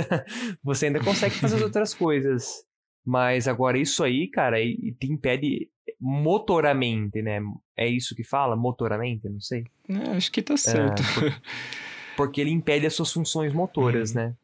você 0.63 0.87
ainda 0.87 1.03
consegue 1.03 1.35
fazer 1.35 1.55
as 1.57 1.61
outras 1.63 1.93
coisas. 1.93 2.63
Mas 3.05 3.47
agora 3.47 3.77
isso 3.77 4.03
aí, 4.03 4.27
cara, 4.27 4.57
te 4.59 5.07
impede 5.11 5.69
motoramente, 5.99 7.21
né? 7.21 7.39
É 7.77 7.87
isso 7.87 8.15
que 8.15 8.23
fala? 8.23 8.55
Motoramente? 8.55 9.29
Não 9.29 9.39
sei. 9.39 9.65
É, 9.87 10.11
acho 10.15 10.31
que 10.31 10.41
tá 10.41 10.57
certo. 10.57 11.01
É, 11.01 11.13
por, 11.13 11.41
porque 12.17 12.41
ele 12.41 12.49
impede 12.49 12.87
as 12.87 12.95
suas 12.95 13.13
funções 13.13 13.53
motoras, 13.53 14.11
uhum. 14.11 14.15
né? 14.15 14.35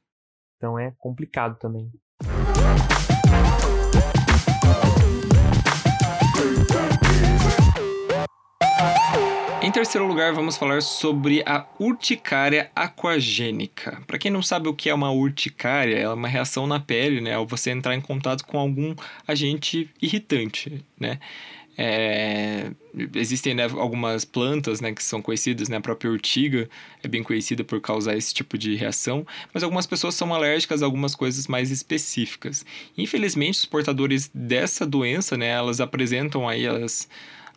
Então 0.57 0.77
é 0.77 0.93
complicado 0.99 1.57
também. 1.57 1.91
Em 9.63 9.71
terceiro 9.71 10.07
lugar, 10.07 10.33
vamos 10.33 10.57
falar 10.57 10.81
sobre 10.81 11.43
a 11.45 11.67
urticária 11.77 12.71
aquagênica. 12.75 14.01
Para 14.07 14.17
quem 14.17 14.31
não 14.31 14.41
sabe 14.41 14.67
o 14.67 14.73
que 14.73 14.89
é 14.89 14.93
uma 14.93 15.11
urticária, 15.11 15.99
é 15.99 16.09
uma 16.09 16.27
reação 16.27 16.65
na 16.65 16.79
pele, 16.79 17.21
né, 17.21 17.35
ao 17.35 17.45
você 17.45 17.69
entrar 17.69 17.93
em 17.93 18.01
contato 18.01 18.43
com 18.43 18.57
algum 18.57 18.95
agente 19.27 19.87
irritante, 20.01 20.83
né? 20.99 21.19
É, 21.77 22.71
existem 23.15 23.53
né, 23.53 23.63
algumas 23.63 24.25
plantas 24.25 24.81
né, 24.81 24.91
que 24.91 25.03
são 25.03 25.21
conhecidas, 25.21 25.69
né, 25.69 25.77
a 25.77 25.81
própria 25.81 26.11
urtiga 26.11 26.69
é 27.01 27.07
bem 27.07 27.23
conhecida 27.23 27.63
por 27.63 27.79
causar 27.79 28.17
esse 28.17 28.33
tipo 28.33 28.57
de 28.57 28.75
reação, 28.75 29.25
mas 29.53 29.63
algumas 29.63 29.87
pessoas 29.87 30.15
são 30.15 30.33
alérgicas 30.33 30.83
a 30.83 30.85
algumas 30.85 31.15
coisas 31.15 31.47
mais 31.47 31.71
específicas. 31.71 32.65
Infelizmente, 32.97 33.59
os 33.59 33.65
portadores 33.65 34.29
dessa 34.33 34.85
doença, 34.87 35.37
né, 35.37 35.47
elas 35.47 35.79
apresentam 35.79 36.49
aí 36.49 36.67
as 36.67 37.07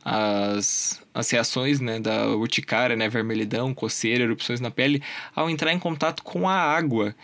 as, 0.04 1.00
as 1.14 1.30
reações 1.30 1.80
né, 1.80 1.98
da 1.98 2.28
urticária, 2.28 2.94
né, 2.94 3.08
vermelhidão, 3.08 3.72
coceira, 3.72 4.24
erupções 4.24 4.60
na 4.60 4.70
pele, 4.70 5.02
ao 5.34 5.48
entrar 5.48 5.72
em 5.72 5.78
contato 5.78 6.22
com 6.22 6.48
a 6.48 6.54
água. 6.54 7.14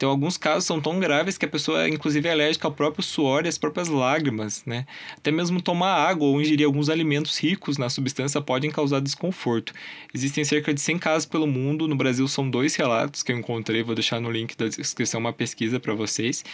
Então, 0.00 0.08
alguns 0.08 0.38
casos 0.38 0.64
são 0.64 0.80
tão 0.80 0.98
graves 0.98 1.36
que 1.36 1.44
a 1.44 1.48
pessoa, 1.48 1.86
inclusive, 1.86 2.26
é 2.26 2.32
alérgica 2.32 2.66
ao 2.66 2.72
próprio 2.72 3.04
suor 3.04 3.44
e 3.44 3.48
às 3.48 3.58
próprias 3.58 3.88
lágrimas, 3.88 4.64
né? 4.64 4.86
Até 5.14 5.30
mesmo 5.30 5.60
tomar 5.60 5.92
água 5.92 6.26
ou 6.26 6.40
ingerir 6.40 6.64
alguns 6.64 6.88
alimentos 6.88 7.36
ricos 7.36 7.76
na 7.76 7.90
substância 7.90 8.40
podem 8.40 8.70
causar 8.70 9.00
desconforto. 9.00 9.74
Existem 10.14 10.42
cerca 10.42 10.72
de 10.72 10.80
100 10.80 10.98
casos 10.98 11.26
pelo 11.26 11.46
mundo, 11.46 11.86
no 11.86 11.94
Brasil 11.94 12.26
são 12.28 12.48
dois 12.48 12.74
relatos 12.76 13.22
que 13.22 13.30
eu 13.30 13.36
encontrei, 13.36 13.82
vou 13.82 13.94
deixar 13.94 14.22
no 14.22 14.30
link 14.30 14.56
da 14.56 14.68
descrição 14.68 15.20
uma 15.20 15.34
pesquisa 15.34 15.78
para 15.78 15.92
vocês. 15.92 16.46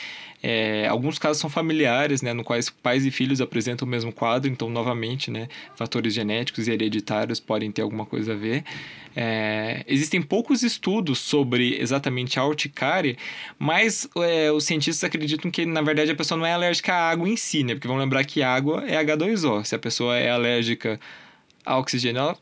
É, 0.43 0.89
alguns 0.89 1.17
casos 1.17 1.39
são 1.41 1.49
familiares, 1.49 2.23
né, 2.23 2.33
no 2.33 2.43
quais 2.43 2.69
pais 2.69 3.07
e 3.07 3.13
filhos 3.13 3.41
apresentam 3.41 3.87
o 3.87 3.91
mesmo 3.91 4.13
quadro, 4.13 4.51
então, 4.51 4.69
novamente, 4.69 5.31
né, 5.31 5.47
fatores 5.77 6.13
genéticos 6.13 6.67
e 6.67 6.73
hereditários 6.73 7.39
podem 7.39 7.71
ter 7.71 7.83
alguma 7.83 8.05
coisa 8.05 8.33
a 8.33 8.37
ver. 8.37 8.65
É, 9.19 9.83
existem 9.89 10.21
poucos 10.21 10.63
estudos 10.63 11.19
sobre 11.19 11.81
exatamente 11.81 12.39
a 12.39 12.45
urticária, 12.45 13.17
mas 13.59 14.09
é, 14.17 14.51
os 14.53 14.65
cientistas 14.65 15.05
acreditam 15.05 15.51
que, 15.51 15.65
na 15.67 15.83
verdade, 15.83 16.11
a 16.11 16.15
pessoa 16.15 16.39
não 16.39 16.47
é 16.47 16.53
alérgica 16.53 16.93
à 16.93 17.11
água 17.11 17.29
em 17.29 17.37
si, 17.37 17.65
né? 17.65 17.75
Porque 17.75 17.89
vamos 17.89 18.03
lembrar 18.03 18.25
que 18.25 18.43
água 18.43 18.85
é 18.87 19.03
H2O. 19.03 19.65
Se 19.65 19.75
a 19.75 19.79
pessoa 19.79 20.17
é 20.17 20.31
alérgica 20.31 21.01
a 21.65 21.79
oxigênio, 21.79 22.21
ela 22.21 22.39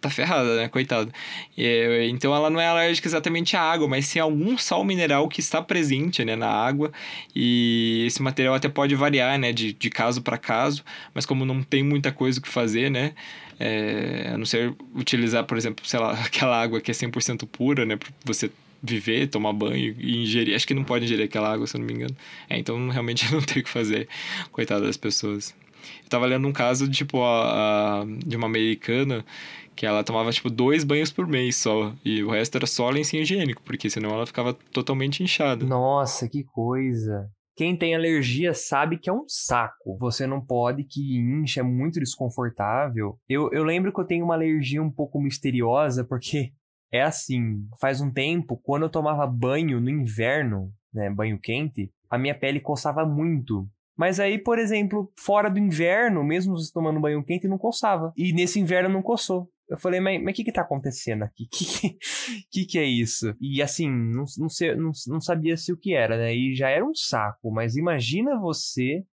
tá 0.00 0.10
ferrada, 0.10 0.56
né? 0.56 0.68
Coitada. 0.68 1.10
É, 1.56 2.06
então 2.08 2.34
ela 2.34 2.50
não 2.50 2.60
é 2.60 2.66
alérgica 2.66 3.08
exatamente 3.08 3.56
à 3.56 3.60
água, 3.62 3.88
mas 3.88 4.06
sim 4.06 4.18
a 4.18 4.22
algum 4.22 4.56
sal 4.56 4.84
mineral 4.84 5.28
que 5.28 5.40
está 5.40 5.60
presente 5.60 6.24
né, 6.24 6.36
na 6.36 6.48
água. 6.48 6.92
E 7.34 8.04
esse 8.06 8.22
material 8.22 8.54
até 8.54 8.68
pode 8.68 8.94
variar, 8.94 9.38
né? 9.38 9.52
De, 9.52 9.72
de 9.72 9.90
caso 9.90 10.22
para 10.22 10.38
caso, 10.38 10.84
mas 11.14 11.26
como 11.26 11.44
não 11.44 11.62
tem 11.62 11.82
muita 11.82 12.12
coisa 12.12 12.38
o 12.38 12.42
que 12.42 12.48
fazer, 12.48 12.90
né? 12.90 13.12
É, 13.58 14.30
a 14.34 14.38
não 14.38 14.44
ser 14.44 14.74
utilizar, 14.94 15.44
por 15.44 15.56
exemplo, 15.56 15.86
sei 15.86 15.98
lá, 15.98 16.12
aquela 16.24 16.60
água 16.60 16.80
que 16.80 16.90
é 16.90 16.94
100% 16.94 17.46
pura, 17.46 17.84
né? 17.84 17.98
Você 18.24 18.50
viver, 18.82 19.28
tomar 19.28 19.52
banho 19.52 19.94
e 19.98 20.22
ingerir. 20.22 20.54
Acho 20.54 20.66
que 20.66 20.74
não 20.74 20.84
pode 20.84 21.04
ingerir 21.04 21.24
aquela 21.24 21.52
água, 21.52 21.66
se 21.66 21.76
eu 21.76 21.80
não 21.80 21.86
me 21.86 21.94
engano. 21.94 22.16
É, 22.48 22.58
então 22.58 22.88
realmente 22.90 23.30
não 23.32 23.40
tem 23.40 23.60
o 23.60 23.64
que 23.64 23.70
fazer. 23.70 24.08
Coitada 24.52 24.86
das 24.86 24.96
pessoas. 24.96 25.54
Eu 26.02 26.08
tava 26.08 26.26
lendo 26.26 26.46
um 26.46 26.52
caso, 26.52 26.90
tipo, 26.90 27.22
a, 27.22 28.00
a, 28.00 28.04
de 28.04 28.36
uma 28.36 28.46
americana 28.46 29.24
que 29.74 29.84
ela 29.84 30.02
tomava, 30.02 30.32
tipo, 30.32 30.48
dois 30.48 30.82
banhos 30.84 31.12
por 31.12 31.26
mês 31.26 31.56
só. 31.56 31.92
E 32.04 32.22
o 32.24 32.30
resto 32.30 32.56
era 32.56 32.66
só 32.66 32.88
lencinho 32.88 33.22
higiênico, 33.22 33.62
porque 33.62 33.90
senão 33.90 34.10
ela 34.10 34.26
ficava 34.26 34.54
totalmente 34.72 35.22
inchada. 35.22 35.64
Nossa, 35.66 36.28
que 36.28 36.42
coisa. 36.44 37.28
Quem 37.56 37.74
tem 37.74 37.94
alergia 37.94 38.52
sabe 38.52 38.98
que 38.98 39.08
é 39.08 39.12
um 39.12 39.24
saco. 39.26 39.96
Você 39.98 40.26
não 40.26 40.44
pode, 40.44 40.84
que 40.84 41.18
incha, 41.18 41.60
é 41.60 41.62
muito 41.62 41.98
desconfortável. 41.98 43.18
Eu, 43.26 43.50
eu 43.50 43.64
lembro 43.64 43.92
que 43.92 43.98
eu 43.98 44.04
tenho 44.04 44.26
uma 44.26 44.34
alergia 44.34 44.82
um 44.82 44.90
pouco 44.90 45.18
misteriosa, 45.18 46.04
porque 46.04 46.52
é 46.92 47.02
assim, 47.02 47.66
faz 47.80 48.00
um 48.00 48.10
tempo, 48.10 48.56
quando 48.56 48.84
eu 48.84 48.90
tomava 48.90 49.26
banho 49.26 49.80
no 49.80 49.90
inverno, 49.90 50.72
né, 50.92 51.10
banho 51.10 51.38
quente, 51.38 51.92
a 52.08 52.16
minha 52.16 52.34
pele 52.34 52.60
coçava 52.60 53.04
muito. 53.04 53.68
Mas 53.96 54.20
aí, 54.20 54.38
por 54.38 54.58
exemplo, 54.58 55.10
fora 55.18 55.48
do 55.48 55.58
inverno, 55.58 56.22
mesmo 56.22 56.54
tomando 56.72 57.00
banho 57.00 57.24
quente, 57.24 57.48
não 57.48 57.58
coçava. 57.58 58.12
E 58.16 58.32
nesse 58.32 58.60
inverno 58.60 58.90
não 58.90 59.02
coçou. 59.02 59.50
Eu 59.68 59.78
falei, 59.78 59.98
mas 59.98 60.22
o 60.22 60.32
que 60.32 60.44
que 60.44 60.52
tá 60.52 60.62
acontecendo 60.62 61.22
aqui? 61.24 61.48
O 61.50 61.50
que, 61.50 61.96
que 62.50 62.64
que 62.66 62.78
é 62.78 62.84
isso? 62.84 63.34
E 63.40 63.62
assim, 63.62 63.90
não, 63.90 64.24
não, 64.38 64.48
sei, 64.48 64.74
não, 64.76 64.92
não 65.08 65.20
sabia 65.20 65.56
se 65.56 65.72
o 65.72 65.76
que 65.76 65.94
era, 65.94 66.16
né? 66.16 66.34
E 66.34 66.54
já 66.54 66.68
era 66.68 66.84
um 66.84 66.94
saco, 66.94 67.50
mas 67.50 67.76
imagina 67.76 68.38
você 68.38 69.04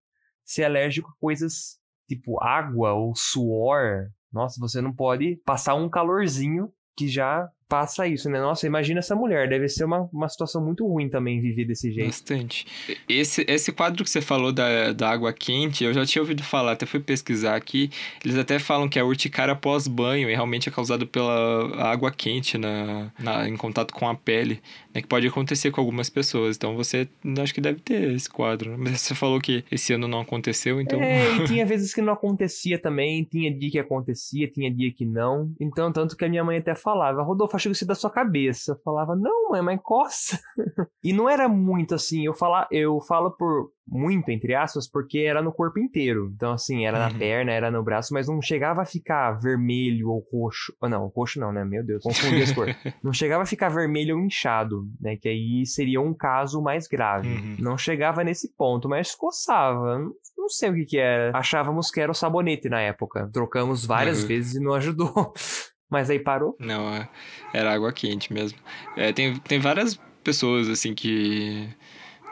ser 0.43 0.63
alérgico 0.65 1.09
a 1.09 1.19
coisas 1.19 1.79
tipo 2.07 2.41
água 2.43 2.93
ou 2.93 3.15
suor. 3.15 4.09
Nossa, 4.31 4.59
você 4.59 4.81
não 4.81 4.93
pode 4.93 5.37
passar 5.45 5.75
um 5.75 5.89
calorzinho 5.89 6.71
que 6.95 7.07
já 7.07 7.49
passa 7.73 8.05
isso, 8.05 8.29
né? 8.29 8.39
Nossa, 8.39 8.67
imagina 8.67 8.99
essa 8.99 9.15
mulher, 9.15 9.49
deve 9.49 9.67
ser 9.67 9.85
uma, 9.85 10.07
uma 10.13 10.29
situação 10.29 10.63
muito 10.63 10.87
ruim 10.87 11.09
também 11.09 11.41
viver 11.41 11.65
desse 11.65 11.91
jeito. 11.91 12.05
Bastante. 12.05 12.67
Esse, 13.09 13.43
esse 13.47 13.71
quadro 13.71 14.03
que 14.03 14.09
você 14.11 14.21
falou 14.21 14.51
da, 14.51 14.93
da 14.93 15.09
água 15.09 15.33
quente, 15.33 15.83
eu 15.83 15.91
já 15.91 16.05
tinha 16.05 16.21
ouvido 16.21 16.43
falar, 16.43 16.73
até 16.73 16.85
fui 16.85 16.99
pesquisar 16.99 17.55
aqui. 17.55 17.89
Eles 18.23 18.37
até 18.37 18.59
falam 18.59 18.87
que 18.87 18.99
é 18.99 19.03
urticária 19.03 19.55
pós-banho 19.55 20.29
e 20.29 20.35
realmente 20.35 20.69
é 20.69 20.71
causado 20.71 21.07
pela 21.07 21.75
água 21.83 22.11
quente 22.11 22.59
na, 22.59 23.11
na, 23.17 23.49
em 23.49 23.57
contato 23.57 23.91
com 23.91 24.07
a 24.07 24.13
pele, 24.13 24.61
né? 24.93 25.01
Que 25.01 25.07
pode 25.07 25.27
acontecer 25.27 25.71
com 25.71 25.81
algumas 25.81 26.09
pessoas. 26.09 26.55
Então 26.55 26.75
você 26.75 27.07
acho 27.41 27.53
que 27.53 27.61
deve 27.61 27.79
ter 27.79 28.13
esse 28.13 28.29
quadro. 28.29 28.71
Né? 28.71 28.77
Mas 28.79 29.01
você 29.01 29.15
falou 29.15 29.39
que 29.39 29.63
esse 29.71 29.93
ano 29.93 30.07
não 30.07 30.21
aconteceu, 30.21 30.79
então. 30.79 31.01
É, 31.01 31.37
e 31.37 31.43
tinha 31.47 31.65
vezes 31.65 31.93
que 31.93 32.01
não 32.01 32.13
acontecia 32.13 32.79
também, 32.79 33.23
tinha 33.23 33.53
dia 33.57 33.71
que 33.71 33.79
acontecia, 33.79 34.49
tinha 34.49 34.73
dia 34.73 34.93
que 34.93 35.05
não. 35.05 35.51
Então, 35.59 35.91
tanto 35.91 36.15
que 36.15 36.25
a 36.25 36.29
minha 36.29 36.43
mãe 36.43 36.57
até 36.57 36.75
falava, 36.75 37.23
Rodolfo, 37.23 37.57
chega 37.57 37.73
isso 37.73 37.87
da 37.87 37.95
sua 37.95 38.09
cabeça. 38.09 38.73
Eu 38.73 38.79
falava, 38.83 39.15
não, 39.15 39.49
mãe, 39.49 39.61
mas 39.61 39.79
coça. 39.81 40.39
e 41.03 41.11
não 41.13 41.29
era 41.29 41.47
muito 41.47 41.95
assim, 41.95 42.25
eu, 42.25 42.33
fala, 42.33 42.67
eu 42.71 42.99
falo 43.01 43.31
por 43.31 43.71
muito, 43.87 44.29
entre 44.29 44.55
aspas, 44.55 44.89
porque 44.89 45.19
era 45.19 45.41
no 45.41 45.51
corpo 45.51 45.79
inteiro. 45.79 46.31
Então, 46.33 46.53
assim, 46.53 46.85
era 46.85 46.97
uhum. 46.97 47.13
na 47.13 47.19
perna, 47.19 47.51
era 47.51 47.69
no 47.69 47.83
braço, 47.83 48.13
mas 48.13 48.27
não 48.27 48.41
chegava 48.41 48.81
a 48.81 48.85
ficar 48.85 49.33
vermelho 49.33 50.09
ou 50.09 50.25
roxo. 50.31 50.73
Oh, 50.81 50.87
não, 50.87 51.07
roxo 51.07 51.39
não, 51.39 51.51
né? 51.51 51.63
Meu 51.65 51.83
Deus, 51.83 52.03
confundi 52.03 52.41
as 52.41 52.51
cores. 52.51 52.75
Não 53.03 53.11
chegava 53.11 53.43
a 53.43 53.45
ficar 53.45 53.69
vermelho 53.69 54.15
ou 54.15 54.23
inchado, 54.23 54.87
né? 54.99 55.17
Que 55.17 55.27
aí 55.27 55.65
seria 55.65 55.99
um 55.99 56.13
caso 56.13 56.61
mais 56.61 56.87
grave. 56.87 57.27
Uhum. 57.27 57.55
Não 57.59 57.77
chegava 57.77 58.23
nesse 58.23 58.53
ponto, 58.55 58.87
mas 58.87 59.13
coçava. 59.13 59.99
Não, 59.99 60.13
não 60.37 60.49
sei 60.49 60.69
o 60.69 60.73
que 60.75 60.85
que 60.85 60.97
era. 60.97 61.37
Achávamos 61.37 61.91
que 61.91 61.99
era 61.99 62.11
o 62.11 62.15
sabonete 62.15 62.69
na 62.69 62.81
época. 62.81 63.29
Trocamos 63.33 63.85
várias 63.85 64.21
uhum. 64.21 64.27
vezes 64.27 64.55
e 64.55 64.59
não 64.59 64.73
ajudou. 64.73 65.33
Mas 65.89 66.09
aí 66.09 66.17
parou? 66.17 66.55
Não, 66.59 66.89
é, 66.89 67.07
era 67.53 67.71
água 67.71 67.93
quente 67.93 68.33
mesmo. 68.33 68.57
É, 68.97 69.13
tem, 69.13 69.35
tem 69.37 69.59
várias 69.59 69.99
pessoas, 70.23 70.67
assim, 70.67 70.95
que, 70.95 71.69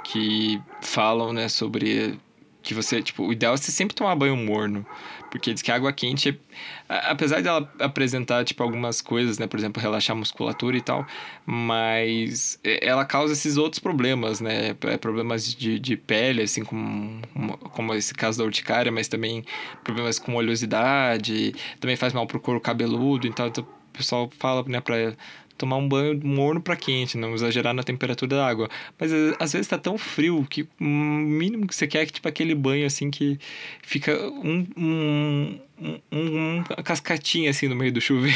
que 0.03 0.61
falam, 0.81 1.33
né, 1.33 1.47
sobre 1.47 2.19
que 2.61 2.73
você, 2.73 3.01
tipo, 3.01 3.25
o 3.25 3.33
ideal 3.33 3.53
é 3.53 3.57
você 3.57 3.71
sempre 3.71 3.95
tomar 3.95 4.15
banho 4.15 4.35
morno. 4.37 4.85
Porque 5.31 5.53
diz 5.53 5.61
que 5.61 5.71
a 5.71 5.75
água 5.75 5.93
quente, 5.93 6.37
apesar 6.89 7.41
dela 7.41 7.71
apresentar, 7.79 8.43
tipo, 8.43 8.61
algumas 8.61 8.99
coisas, 8.99 9.39
né? 9.39 9.47
Por 9.47 9.57
exemplo, 9.57 9.81
relaxar 9.81 10.13
a 10.13 10.19
musculatura 10.19 10.75
e 10.75 10.81
tal, 10.81 11.07
mas 11.45 12.59
ela 12.63 13.05
causa 13.05 13.31
esses 13.31 13.55
outros 13.55 13.79
problemas, 13.79 14.41
né? 14.41 14.75
É, 14.81 14.97
problemas 14.97 15.55
de, 15.55 15.79
de 15.79 15.95
pele, 15.95 16.41
assim, 16.41 16.65
como, 16.65 17.21
como 17.71 17.93
esse 17.93 18.13
caso 18.13 18.39
da 18.39 18.43
urticária, 18.43 18.91
mas 18.91 19.07
também 19.07 19.45
problemas 19.85 20.19
com 20.19 20.35
oleosidade, 20.35 21.55
também 21.79 21.95
faz 21.95 22.11
mal 22.11 22.27
pro 22.27 22.39
couro 22.39 22.59
cabeludo, 22.59 23.25
então, 23.25 23.47
então 23.47 23.63
o 23.63 23.97
pessoal 23.97 24.29
fala, 24.37 24.63
né, 24.67 24.81
pra 24.81 25.13
tomar 25.61 25.77
um 25.77 25.87
banho 25.87 26.19
morno 26.23 26.59
para 26.59 26.75
quente, 26.75 27.17
não 27.17 27.35
exagerar 27.35 27.73
na 27.73 27.83
temperatura 27.83 28.35
da 28.35 28.47
água. 28.47 28.67
Mas 28.99 29.11
às 29.39 29.53
vezes 29.53 29.67
tá 29.67 29.77
tão 29.77 29.97
frio 29.97 30.45
que 30.49 30.63
o 30.79 30.83
mínimo 30.83 31.67
que 31.67 31.75
você 31.75 31.87
quer 31.87 32.03
é 32.03 32.05
tipo 32.07 32.27
aquele 32.27 32.55
banho 32.55 32.85
assim 32.85 33.11
que 33.11 33.39
fica 33.83 34.11
um, 34.27 34.65
um, 34.75 35.59
um, 35.79 36.57
um 36.57 36.63
cascatinha 36.83 37.51
assim 37.51 37.67
no 37.67 37.75
meio 37.75 37.91
do 37.91 38.01
chuveiro 38.01 38.35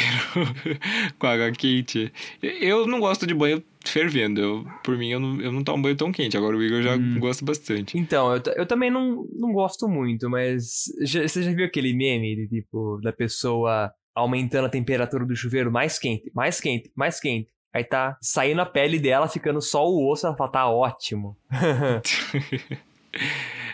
com 1.17 1.25
água 1.25 1.51
quente. 1.51 2.13
Eu 2.41 2.85
não 2.85 2.99
gosto 2.99 3.25
de 3.25 3.33
banho 3.33 3.63
fervendo. 3.83 4.39
Eu, 4.39 4.65
por 4.83 4.95
mim, 4.95 5.09
eu 5.09 5.19
não, 5.19 5.41
eu 5.41 5.51
não 5.51 5.63
tomo 5.63 5.81
banho 5.81 5.95
tão 5.95 6.11
quente. 6.11 6.37
Agora 6.37 6.55
o 6.55 6.63
Igor 6.63 6.83
já 6.83 6.95
hum. 6.95 7.17
gosta 7.19 7.43
bastante. 7.43 7.97
Então, 7.97 8.35
eu, 8.35 8.41
eu 8.55 8.65
também 8.67 8.91
não, 8.91 9.25
não 9.33 9.51
gosto 9.51 9.87
muito, 9.87 10.29
mas 10.29 10.83
já, 11.01 11.23
você 11.23 11.41
já 11.41 11.51
viu 11.51 11.65
aquele 11.65 11.91
meme 11.93 12.35
de 12.35 12.47
tipo, 12.47 12.99
da 13.01 13.11
pessoa 13.11 13.91
aumentando 14.15 14.65
a 14.65 14.69
temperatura 14.69 15.25
do 15.25 15.35
chuveiro 15.35 15.71
mais 15.71 15.99
quente, 15.99 16.31
mais 16.33 16.61
quente, 16.61 16.91
mais 16.95 17.19
quente. 17.19 17.53
Aí 17.73 17.83
tá 17.83 18.17
saindo 18.21 18.61
a 18.61 18.65
pele 18.65 18.97
dela, 18.97 19.27
ficando 19.27 19.61
só 19.61 19.85
o 19.85 20.09
osso, 20.09 20.25
ela 20.25 20.37
fala, 20.37 20.49
tá 20.49 20.69
ótimo. 20.69 21.37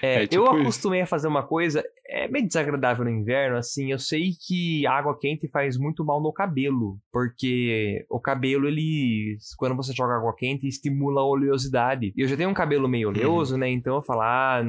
é, 0.02 0.24
é 0.24 0.28
tipo 0.28 0.42
eu 0.42 0.50
acostumei 0.50 1.02
isso. 1.02 1.04
a 1.04 1.08
fazer 1.08 1.28
uma 1.28 1.44
coisa, 1.44 1.84
é 2.10 2.28
meio 2.28 2.48
desagradável 2.48 3.06
no 3.06 3.12
inverno, 3.12 3.58
assim, 3.58 3.92
eu 3.92 4.00
sei 4.00 4.32
que 4.48 4.88
água 4.88 5.16
quente 5.16 5.48
faz 5.48 5.78
muito 5.78 6.04
mal 6.04 6.20
no 6.20 6.34
cabelo, 6.34 6.98
porque 7.14 8.04
o 8.10 8.20
cabelo, 8.20 8.68
ele, 8.68 9.38
quando 9.56 9.76
você 9.76 9.94
joga 9.94 10.16
água 10.16 10.36
quente, 10.36 10.68
estimula 10.68 11.22
a 11.22 11.26
oleosidade. 11.26 12.12
Eu 12.18 12.28
já 12.28 12.36
tenho 12.36 12.50
um 12.50 12.56
cabelo 12.56 12.90
meio 12.90 13.10
oleoso, 13.10 13.54
uhum. 13.54 13.60
né, 13.60 13.70
então 13.70 13.98
eu 13.98 14.02
falo, 14.02 14.22
ah, 14.22 14.64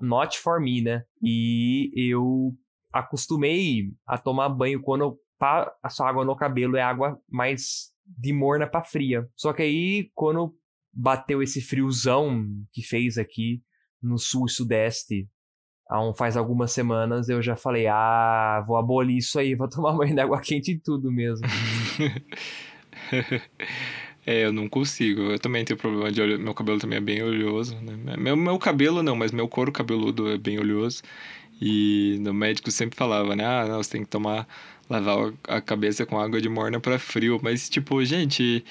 not 0.00 0.38
for 0.38 0.58
me, 0.62 0.80
né, 0.80 1.04
e 1.22 1.92
eu 1.94 2.54
acostumei 3.00 3.90
a 4.06 4.18
tomar 4.18 4.48
banho 4.48 4.80
quando 4.80 5.18
passo 5.38 6.02
água 6.02 6.24
no 6.24 6.36
cabelo, 6.36 6.76
é 6.76 6.82
água 6.82 7.20
mais 7.28 7.92
de 8.06 8.32
morna 8.32 8.66
para 8.66 8.84
fria. 8.84 9.28
Só 9.36 9.52
que 9.52 9.62
aí, 9.62 10.10
quando 10.14 10.54
bateu 10.92 11.42
esse 11.42 11.60
friozão 11.60 12.46
que 12.72 12.82
fez 12.82 13.18
aqui 13.18 13.62
no 14.02 14.18
sul 14.18 14.46
e 14.46 14.50
sudeste, 14.50 15.28
há 15.88 16.02
um, 16.02 16.14
faz 16.14 16.36
algumas 16.36 16.72
semanas, 16.72 17.28
eu 17.28 17.42
já 17.42 17.56
falei, 17.56 17.86
ah, 17.86 18.64
vou 18.66 18.76
abolir 18.76 19.18
isso 19.18 19.38
aí, 19.38 19.54
vou 19.54 19.68
tomar 19.70 19.92
banho 19.92 20.14
de 20.14 20.20
água 20.20 20.40
quente 20.40 20.72
e 20.72 20.78
tudo 20.78 21.12
mesmo. 21.12 21.46
É, 24.26 24.44
eu 24.44 24.52
não 24.52 24.68
consigo. 24.68 25.20
Eu 25.22 25.38
também 25.38 25.64
tenho 25.64 25.78
problema 25.78 26.10
de 26.10 26.20
olho. 26.20 26.36
Meu 26.36 26.52
cabelo 26.52 26.80
também 26.80 26.98
é 26.98 27.00
bem 27.00 27.22
oleoso. 27.22 27.76
Né? 27.80 28.16
Meu, 28.16 28.36
meu 28.36 28.58
cabelo 28.58 29.00
não, 29.00 29.14
mas 29.14 29.30
meu 29.30 29.46
couro 29.46 29.70
cabeludo 29.70 30.28
é 30.28 30.36
bem 30.36 30.58
oleoso. 30.58 31.00
E 31.60 32.18
no 32.20 32.34
médico 32.34 32.70
sempre 32.70 32.96
falava, 32.96 33.34
né? 33.34 33.44
Ah, 33.44 33.66
você 33.76 33.92
tem 33.92 34.02
que 34.02 34.08
tomar, 34.08 34.46
lavar 34.88 35.32
a 35.48 35.60
cabeça 35.60 36.04
com 36.04 36.18
água 36.18 36.40
de 36.40 36.48
morna 36.48 36.80
para 36.80 36.98
frio. 36.98 37.40
Mas, 37.42 37.68
tipo, 37.68 38.04
gente, 38.04 38.64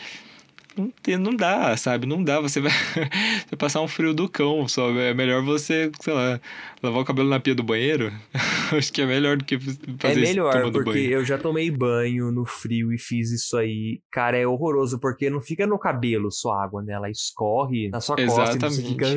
não, 0.78 0.92
tem, 1.02 1.18
não 1.18 1.36
dá, 1.36 1.76
sabe? 1.78 2.06
Não 2.06 2.24
dá. 2.24 2.40
Você 2.40 2.60
vai, 2.62 2.72
você 3.48 3.56
passar 3.56 3.82
um 3.82 3.88
frio 3.88 4.14
do 4.14 4.28
cão, 4.30 4.68
só. 4.68 4.90
É 5.00 5.14
melhor 5.14 5.42
você, 5.44 5.92
sei 6.02 6.14
lá, 6.14 6.40
lavar 6.82 7.02
o 7.02 7.06
cabelo 7.06 7.30
na 7.30 7.40
pia 7.40 7.56
do 7.56 7.64
banheiro. 7.64 8.12
Acho 8.76 8.92
que 8.92 9.02
é 9.02 9.06
melhor 9.06 9.38
do 9.38 9.46
que 9.46 9.58
fazer 9.60 10.20
É 10.20 10.22
melhor, 10.22 10.72
porque 10.72 10.92
banho. 10.92 11.12
eu 11.12 11.26
já 11.26 11.38
tomei 11.38 11.70
banho 11.72 12.32
no 12.32 12.46
frio 12.46 12.92
e 12.94 12.98
fiz 12.98 13.32
isso 13.32 13.58
aí. 13.58 14.02
Cara, 14.12 14.38
é 14.38 14.46
horroroso, 14.46 15.00
porque 15.00 15.30
não 15.30 15.42
fica 15.42 15.66
no 15.68 15.78
cabelo 15.80 16.32
só 16.32 16.52
água, 16.54 16.82
né? 16.82 16.94
Ela 16.94 17.10
escorre 17.10 17.90
na 17.90 18.00
sua 18.00 18.16
Exatamente. 18.20 18.60
costa 18.60 18.68
e 18.68 18.70
você 18.70 18.82
fica. 18.84 19.08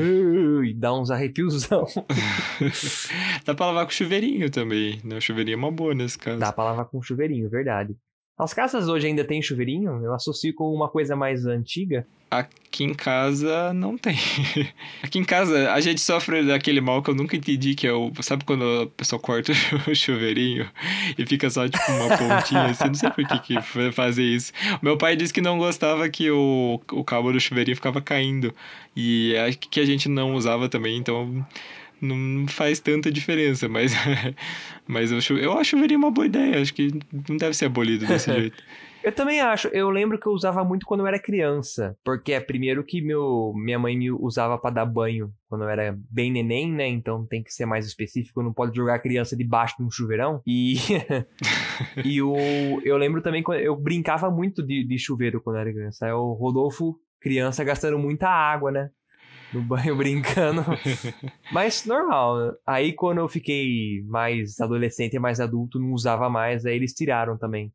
e 0.64 0.74
dá 0.74 0.94
uns 0.94 1.10
arrepiosão. 1.10 1.86
dá 3.44 3.54
pra 3.54 3.66
lavar 3.66 3.84
com 3.84 3.90
chuveirinho 3.92 4.50
também, 4.50 5.00
né? 5.04 5.16
O 5.16 5.20
chuveirinho 5.20 5.54
é 5.54 5.58
uma 5.58 5.70
boa 5.70 5.94
nesse 5.94 6.18
caso. 6.18 6.38
Dá 6.38 6.52
pra 6.52 6.64
lavar 6.64 6.84
com 6.86 7.00
chuveirinho, 7.02 7.48
verdade. 7.48 7.94
As 8.38 8.54
casas 8.54 8.88
hoje 8.88 9.08
ainda 9.08 9.24
tem 9.24 9.42
chuveirinho? 9.42 10.00
Eu 10.04 10.14
associo 10.14 10.54
com 10.54 10.72
uma 10.72 10.88
coisa 10.88 11.16
mais 11.16 11.44
antiga. 11.44 12.06
Aqui 12.30 12.84
em 12.84 12.94
casa 12.94 13.72
não 13.72 13.98
tem. 13.98 14.16
Aqui 15.02 15.18
em 15.18 15.24
casa 15.24 15.72
a 15.72 15.80
gente 15.80 16.00
sofre 16.00 16.44
daquele 16.44 16.80
mal 16.80 17.02
que 17.02 17.10
eu 17.10 17.16
nunca 17.16 17.36
entendi, 17.36 17.74
que 17.74 17.86
é 17.86 17.92
o. 17.92 18.12
Sabe 18.20 18.44
quando 18.44 18.82
a 18.82 18.86
pessoa 18.86 19.20
corta 19.20 19.52
o 19.90 19.94
chuveirinho 19.94 20.70
e 21.16 21.26
fica 21.26 21.50
só 21.50 21.66
tipo 21.66 21.90
uma 21.90 22.16
pontinha 22.16 22.66
assim? 22.66 22.84
Não 22.84 22.94
sei 22.94 23.10
por 23.10 23.26
que, 23.26 23.38
que 23.40 23.92
fazer 23.92 24.22
isso. 24.22 24.52
Meu 24.80 24.96
pai 24.96 25.16
disse 25.16 25.34
que 25.34 25.40
não 25.40 25.58
gostava 25.58 26.08
que 26.08 26.30
o, 26.30 26.80
o 26.92 27.02
cabo 27.02 27.32
do 27.32 27.40
chuveirinho 27.40 27.76
ficava 27.76 28.00
caindo. 28.00 28.54
E 28.94 29.34
acho 29.38 29.58
que 29.58 29.80
a 29.80 29.86
gente 29.86 30.08
não 30.08 30.34
usava 30.34 30.68
também, 30.68 30.96
então 30.96 31.44
não 32.00 32.46
faz 32.48 32.80
tanta 32.80 33.10
diferença, 33.10 33.68
mas, 33.68 33.92
mas 34.86 35.10
eu, 35.10 35.38
eu 35.38 35.52
acho 35.52 35.60
que 35.60 35.76
chuveirinho 35.76 35.98
uma 35.98 36.10
boa 36.10 36.26
ideia, 36.26 36.60
acho 36.60 36.74
que 36.74 36.90
não 37.28 37.36
deve 37.36 37.54
ser 37.54 37.66
abolido 37.66 38.06
desse 38.06 38.30
jeito. 38.32 38.62
Eu 39.02 39.12
também 39.12 39.40
acho. 39.40 39.68
Eu 39.68 39.90
lembro 39.90 40.18
que 40.18 40.26
eu 40.26 40.32
usava 40.32 40.64
muito 40.64 40.84
quando 40.84 41.00
eu 41.00 41.06
era 41.06 41.18
criança. 41.18 41.96
Porque 42.04 42.32
é 42.32 42.40
primeiro 42.40 42.84
que 42.84 43.00
meu, 43.00 43.52
minha 43.54 43.78
mãe 43.78 43.96
me 43.96 44.10
usava 44.10 44.58
para 44.58 44.74
dar 44.74 44.86
banho 44.86 45.32
quando 45.48 45.64
eu 45.64 45.68
era 45.68 45.96
bem 46.10 46.32
neném, 46.32 46.70
né? 46.70 46.86
Então 46.88 47.24
tem 47.24 47.42
que 47.42 47.52
ser 47.52 47.64
mais 47.64 47.86
específico. 47.86 48.42
Não 48.42 48.52
pode 48.52 48.76
jogar 48.76 48.96
a 48.96 48.98
criança 48.98 49.36
debaixo 49.36 49.76
de 49.78 49.84
um 49.84 49.90
chuveirão. 49.90 50.42
E, 50.46 50.74
e 52.04 52.20
o, 52.20 52.34
eu 52.84 52.96
lembro 52.96 53.22
também 53.22 53.42
que 53.42 53.50
eu 53.52 53.76
brincava 53.76 54.30
muito 54.30 54.62
de, 54.62 54.84
de 54.84 54.98
chuveiro 54.98 55.40
quando 55.40 55.56
eu 55.56 55.62
era 55.62 55.72
criança. 55.72 56.06
Aí 56.06 56.12
o 56.12 56.32
Rodolfo, 56.32 56.98
criança, 57.20 57.64
gastando 57.64 57.98
muita 57.98 58.28
água, 58.28 58.70
né? 58.70 58.90
No 59.52 59.62
banho 59.62 59.94
brincando. 59.96 60.64
Mas 61.52 61.84
normal. 61.84 62.54
Aí 62.66 62.92
quando 62.92 63.18
eu 63.18 63.28
fiquei 63.28 64.02
mais 64.06 64.60
adolescente 64.60 65.14
e 65.14 65.18
mais 65.18 65.40
adulto, 65.40 65.78
não 65.78 65.92
usava 65.92 66.28
mais, 66.28 66.64
aí 66.64 66.74
eles 66.74 66.92
tiraram 66.92 67.36
também. 67.36 67.72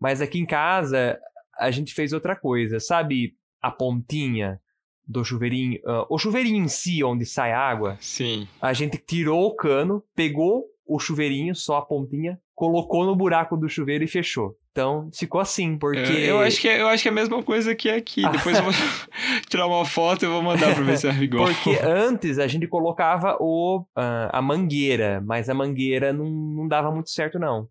Mas 0.00 0.20
aqui 0.20 0.38
em 0.38 0.46
casa, 0.46 1.18
a 1.58 1.70
gente 1.70 1.94
fez 1.94 2.12
outra 2.12 2.34
coisa. 2.34 2.80
Sabe 2.80 3.36
a 3.60 3.70
pontinha 3.70 4.60
do 5.06 5.24
chuveirinho? 5.24 5.78
Uh, 5.84 6.06
o 6.08 6.18
chuveirinho 6.18 6.64
em 6.64 6.68
si, 6.68 7.04
onde 7.04 7.24
sai 7.24 7.52
água? 7.52 7.96
Sim. 8.00 8.48
A 8.60 8.72
gente 8.72 8.98
tirou 8.98 9.46
o 9.46 9.54
cano, 9.54 10.02
pegou 10.14 10.64
o 10.84 10.98
chuveirinho, 10.98 11.54
só 11.54 11.76
a 11.76 11.82
pontinha, 11.82 12.40
colocou 12.62 13.04
no 13.04 13.16
buraco 13.16 13.56
do 13.56 13.68
chuveiro 13.68 14.04
e 14.04 14.06
fechou. 14.06 14.56
Então, 14.70 15.10
ficou 15.12 15.40
assim, 15.40 15.76
porque... 15.76 15.98
É, 15.98 16.30
eu, 16.30 16.38
acho 16.38 16.60
que 16.60 16.68
é, 16.68 16.80
eu 16.80 16.86
acho 16.86 17.02
que 17.02 17.08
é 17.08 17.10
a 17.10 17.14
mesma 17.14 17.42
coisa 17.42 17.74
que 17.74 17.90
aqui. 17.90 18.22
Depois 18.30 18.56
eu 18.56 18.62
vou 18.62 18.72
tirar 19.50 19.66
uma 19.66 19.84
foto 19.84 20.24
e 20.24 20.28
vou 20.28 20.40
mandar 20.40 20.72
pra 20.72 20.84
ver 20.84 20.96
se 20.96 21.08
é 21.08 21.12
igual. 21.14 21.48
Porque 21.48 21.76
antes 21.82 22.38
a 22.38 22.46
gente 22.46 22.68
colocava 22.68 23.36
o, 23.40 23.80
uh, 23.80 24.30
a 24.30 24.40
mangueira, 24.40 25.20
mas 25.26 25.48
a 25.48 25.54
mangueira 25.54 26.12
não, 26.12 26.30
não 26.30 26.68
dava 26.68 26.92
muito 26.92 27.10
certo, 27.10 27.36
não. 27.36 27.66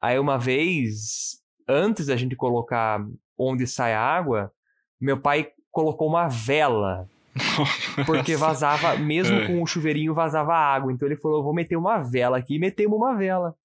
Aí 0.00 0.16
uma 0.16 0.38
vez, 0.38 1.40
antes 1.68 2.06
da 2.06 2.14
gente 2.14 2.36
colocar 2.36 3.04
onde 3.36 3.66
sai 3.66 3.94
a 3.94 4.00
água, 4.00 4.52
meu 5.00 5.18
pai 5.18 5.48
colocou 5.72 6.06
uma 6.06 6.28
vela 6.28 7.08
porque 8.06 8.36
vazava, 8.36 8.96
mesmo 8.96 9.38
é. 9.38 9.46
com 9.48 9.60
o 9.60 9.66
chuveirinho, 9.66 10.14
vazava 10.14 10.54
água. 10.54 10.92
Então 10.92 11.08
ele 11.08 11.16
falou: 11.16 11.42
vou 11.42 11.52
meter 11.52 11.74
uma 11.74 11.98
vela 11.98 12.38
aqui. 12.38 12.54
E 12.54 12.60
metemos 12.60 12.96
uma 12.96 13.16
vela. 13.16 13.56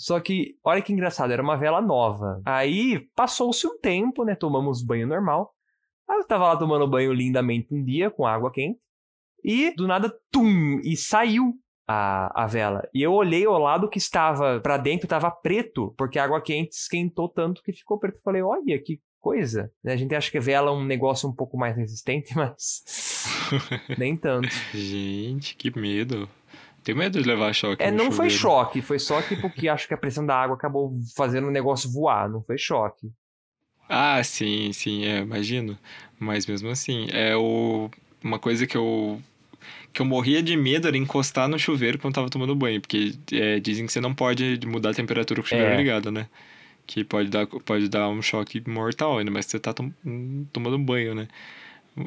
Só 0.00 0.18
que, 0.18 0.56
olha 0.64 0.80
que 0.80 0.94
engraçado, 0.94 1.30
era 1.30 1.42
uma 1.42 1.58
vela 1.58 1.78
nova. 1.78 2.40
Aí 2.46 3.06
passou-se 3.14 3.66
um 3.66 3.78
tempo, 3.78 4.24
né? 4.24 4.34
Tomamos 4.34 4.82
banho 4.82 5.06
normal. 5.06 5.54
Aí 6.08 6.16
eu 6.16 6.26
tava 6.26 6.48
lá 6.48 6.56
tomando 6.56 6.88
banho 6.88 7.12
lindamente 7.12 7.68
um 7.70 7.84
dia 7.84 8.10
com 8.10 8.26
água 8.26 8.50
quente. 8.50 8.80
E 9.44 9.74
do 9.74 9.86
nada, 9.86 10.10
tum! 10.32 10.80
E 10.82 10.96
saiu 10.96 11.52
a, 11.86 12.44
a 12.44 12.46
vela. 12.46 12.88
E 12.94 13.02
eu 13.02 13.12
olhei 13.12 13.44
ao 13.44 13.58
lado 13.58 13.90
que 13.90 13.98
estava 13.98 14.58
para 14.60 14.78
dentro, 14.78 15.04
estava 15.04 15.30
preto, 15.30 15.94
porque 15.98 16.18
a 16.18 16.24
água 16.24 16.40
quente 16.40 16.72
esquentou 16.72 17.28
tanto 17.28 17.62
que 17.62 17.70
ficou 17.70 17.98
preto. 17.98 18.16
Eu 18.16 18.22
falei, 18.22 18.40
olha 18.40 18.82
que 18.82 19.02
coisa. 19.20 19.70
A 19.84 19.96
gente 19.96 20.14
acha 20.14 20.30
que 20.30 20.40
vela 20.40 20.70
é 20.70 20.72
um 20.72 20.82
negócio 20.82 21.28
um 21.28 21.34
pouco 21.34 21.58
mais 21.58 21.76
resistente, 21.76 22.32
mas 22.36 22.82
nem 23.98 24.16
tanto. 24.16 24.48
Gente, 24.72 25.54
que 25.56 25.78
medo. 25.78 26.26
Tenho 26.82 26.98
medo 26.98 27.20
de 27.20 27.28
levar 27.28 27.52
choque. 27.52 27.82
É, 27.82 27.90
não 27.90 28.06
chuveiro. 28.06 28.16
foi 28.16 28.30
choque, 28.30 28.82
foi 28.82 28.98
só 28.98 29.20
tipo 29.22 29.50
que 29.50 29.68
acho 29.68 29.86
que 29.86 29.94
a 29.94 29.98
pressão 29.98 30.24
da 30.24 30.36
água 30.36 30.56
acabou 30.56 30.92
fazendo 31.16 31.48
o 31.48 31.50
negócio 31.50 31.90
voar, 31.90 32.28
não 32.28 32.42
foi 32.42 32.56
choque. 32.56 33.10
Ah, 33.88 34.22
sim, 34.22 34.72
sim, 34.72 35.04
é, 35.04 35.18
imagino. 35.18 35.76
Mas 36.18 36.46
mesmo 36.46 36.68
assim, 36.70 37.08
é 37.10 37.36
o... 37.36 37.90
uma 38.22 38.38
coisa 38.38 38.66
que 38.66 38.76
eu 38.76 39.20
que 39.92 40.00
eu 40.00 40.06
morria 40.06 40.42
de 40.42 40.56
medo 40.56 40.86
era 40.86 40.96
encostar 40.96 41.48
no 41.48 41.58
chuveiro 41.58 41.98
quando 41.98 42.14
tava 42.14 42.30
tomando 42.30 42.54
banho, 42.54 42.80
porque 42.80 43.14
é, 43.32 43.58
dizem 43.58 43.86
que 43.86 43.92
você 43.92 44.00
não 44.00 44.14
pode 44.14 44.60
mudar 44.64 44.90
a 44.90 44.94
temperatura 44.94 45.40
com 45.40 45.46
o 45.46 45.48
chuveiro 45.48 45.72
é. 45.72 45.76
ligado, 45.76 46.10
né? 46.12 46.28
Que 46.86 47.04
pode 47.04 47.28
dar, 47.28 47.46
pode 47.46 47.88
dar 47.88 48.08
um 48.08 48.22
choque 48.22 48.62
mortal 48.68 49.18
ainda, 49.18 49.30
mas 49.30 49.46
você 49.46 49.58
tá 49.58 49.72
tom, 49.72 49.92
tomando 50.52 50.78
banho, 50.78 51.14
né? 51.14 51.28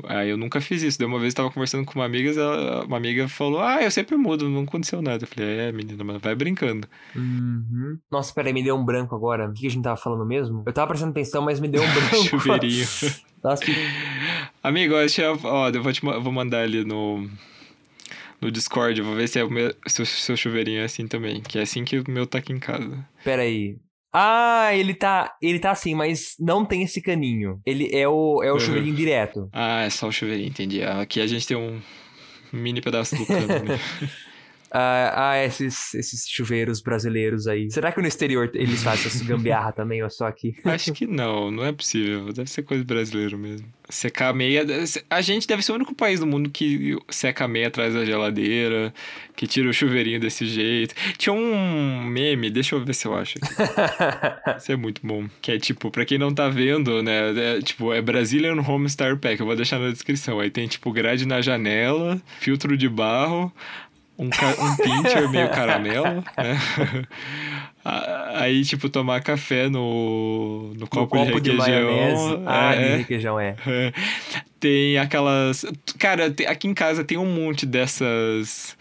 Aí 0.06 0.30
eu 0.30 0.38
nunca 0.38 0.62
fiz 0.62 0.82
isso. 0.82 0.98
Daí 0.98 1.08
uma 1.08 1.20
vez 1.20 1.34
eu 1.34 1.38
tava 1.38 1.52
conversando 1.52 1.86
com 1.86 1.96
uma 1.96 2.06
amiga, 2.06 2.30
ela, 2.32 2.86
uma 2.86 2.98
amiga 2.98 3.28
falou: 3.28 3.62
Ah, 3.62 3.84
eu 3.84 3.92
sempre 3.92 4.16
mudo, 4.16 4.50
não 4.50 4.64
aconteceu 4.64 5.02
nada. 5.02 5.24
Eu 5.24 5.28
falei: 5.28 5.60
É, 5.60 5.72
menina, 5.72 6.04
mas 6.04 6.22
vai 6.22 6.36
brincando. 6.36 6.88
Uhum. 7.16 7.98
Nossa, 8.12 8.34
peraí, 8.34 8.54
me 8.54 8.64
deu 8.64 8.76
um 8.76 8.86
branco 8.86 9.16
agora. 9.16 9.50
O 9.50 9.54
que 9.54 9.68
a 9.68 9.70
gente 9.70 9.84
tava 9.84 9.98
falando 9.98 10.26
mesmo? 10.26 10.64
Eu 10.66 10.74
tava 10.74 10.88
prestando 10.88 11.12
atenção, 11.12 11.42
mas 11.44 11.60
me 11.60 11.68
deu 11.68 11.84
um 11.84 11.88
branco. 11.94 12.24
Chuveirinho. 12.24 12.86
Nossa, 13.44 13.66
que... 13.66 13.74
Amigo, 14.64 14.94
eu, 14.94 15.40
ó, 15.44 15.70
eu 15.70 15.84
vou, 15.84 15.92
te, 15.92 16.00
vou 16.02 16.32
mandar 16.32 16.62
ali 16.62 16.86
no, 16.86 17.30
no 18.40 18.50
Discord, 18.50 19.02
vou 19.02 19.16
ver 19.16 19.28
se 19.28 19.38
é 19.38 19.44
o 19.44 19.52
meu, 19.52 19.76
seu, 19.86 20.06
seu 20.06 20.38
chuveirinho 20.38 20.80
é 20.80 20.86
assim 20.86 21.08
também. 21.08 21.42
Que 21.42 21.60
é 21.60 21.64
assim 21.64 21.84
que 21.84 22.00
o 22.00 22.04
meu 22.08 22.26
tá 22.26 22.38
aqui 22.38 22.54
em 22.54 22.60
casa. 22.60 23.06
Peraí. 23.22 23.78
Ah, 24.14 24.70
ele 24.76 24.94
tá, 24.94 25.36
ele 25.42 25.58
tá 25.60 25.72
assim, 25.72 25.96
mas 25.96 26.36
não 26.40 26.64
tem 26.64 26.84
esse 26.84 27.02
caninho. 27.02 27.60
Ele 27.66 27.90
é 27.92 28.08
o, 28.08 28.44
é 28.44 28.52
o 28.52 28.54
uhum. 28.54 28.60
chuveirinho 28.60 28.96
direto. 28.96 29.50
Ah, 29.52 29.82
é 29.82 29.90
só 29.90 30.08
o 30.08 30.12
chuveirinho, 30.12 30.50
entendi. 30.50 30.84
Aqui 30.84 31.20
a 31.20 31.26
gente 31.26 31.48
tem 31.48 31.58
um 31.58 31.82
mini 32.52 32.80
pedaço 32.80 33.16
do 33.16 33.26
cano, 33.26 33.48
né? 33.48 33.80
Ah, 34.76 35.30
ah, 35.30 35.46
esses, 35.46 35.94
esses 35.94 36.28
chuveiros 36.28 36.82
brasileiros 36.82 37.48
aí. 37.48 37.70
Será 37.70 37.92
que 37.92 38.02
no 38.02 38.08
exterior 38.08 38.50
eles 38.56 38.82
fazem 38.82 39.06
essa 39.06 39.24
gambiarra 39.24 39.72
também, 39.74 40.02
ou 40.02 40.10
só 40.10 40.26
aqui? 40.26 40.56
Acho 40.66 40.92
que 40.94 41.06
não, 41.06 41.52
não 41.52 41.64
é 41.64 41.72
possível. 41.72 42.34
Deve 42.34 42.50
ser 42.50 42.64
coisa 42.64 42.84
brasileira 42.84 43.38
mesmo. 43.38 43.68
Secar 43.88 44.30
a 44.30 44.34
meia. 44.34 44.66
A 45.12 45.22
gente 45.22 45.48
deve 45.48 45.62
ser 45.62 45.74
o 45.74 45.76
único 45.76 45.94
país 45.94 46.20
do 46.20 46.26
mundo 46.26 46.50
que 46.50 46.98
seca 47.08 47.46
a 47.46 47.48
meia 47.48 47.68
atrás 47.68 47.94
da 47.94 48.04
geladeira, 48.04 48.92
que 49.36 49.46
tira 49.46 49.70
o 49.70 49.74
chuveirinho 49.74 50.20
desse 50.20 50.48
jeito. 50.48 50.96
Tinha 51.20 51.34
um 51.34 52.04
meme, 52.06 52.50
deixa 52.50 52.76
eu 52.76 52.84
ver 52.84 52.96
se 52.96 53.06
eu 53.06 53.16
acho 53.16 53.38
aqui. 53.38 53.54
Isso 54.58 54.72
é 54.72 54.76
muito 54.76 55.06
bom. 55.06 55.28
Que 55.40 55.52
é 55.52 55.60
tipo, 55.60 55.92
pra 55.92 56.04
quem 56.04 56.18
não 56.18 56.34
tá 56.34 56.50
vendo, 56.50 57.04
né? 57.04 57.58
É, 57.58 57.62
tipo, 57.62 57.94
é 57.94 58.02
Brazilian 58.02 58.60
Home 58.60 58.90
Star 58.90 59.18
Pack. 59.18 59.40
Eu 59.40 59.46
vou 59.46 59.56
deixar 59.56 59.78
na 59.78 59.92
descrição. 59.92 60.40
Aí 60.40 60.50
tem, 60.50 60.68
tipo, 60.68 60.92
grade 60.92 61.28
na 61.28 61.42
janela, 61.42 62.20
filtro 62.40 62.76
de 62.76 62.90
barro, 62.90 63.54
um, 64.24 64.66
um 64.66 64.76
pincher 64.78 65.30
meio 65.30 65.50
caramelo, 65.52 66.24
né? 66.38 66.60
Aí, 68.36 68.64
tipo, 68.64 68.90
tomar 68.90 69.22
café 69.22 69.70
no, 69.70 70.72
no, 70.74 70.80
no 70.80 70.88
copo, 70.88 71.18
copo, 71.18 71.42
de 71.42 71.52
requeijão. 71.52 72.38
De 72.38 72.44
ah, 72.46 72.76
é, 72.76 72.92
de 72.92 72.98
requeijão, 73.00 73.40
é. 73.40 73.56
Tem 74.60 74.98
aquelas... 74.98 75.66
Cara, 76.00 76.34
aqui 76.48 76.68
em 76.68 76.74
casa 76.74 77.04
tem 77.04 77.18
um 77.18 77.26
monte 77.26 77.66
dessas 77.66 78.78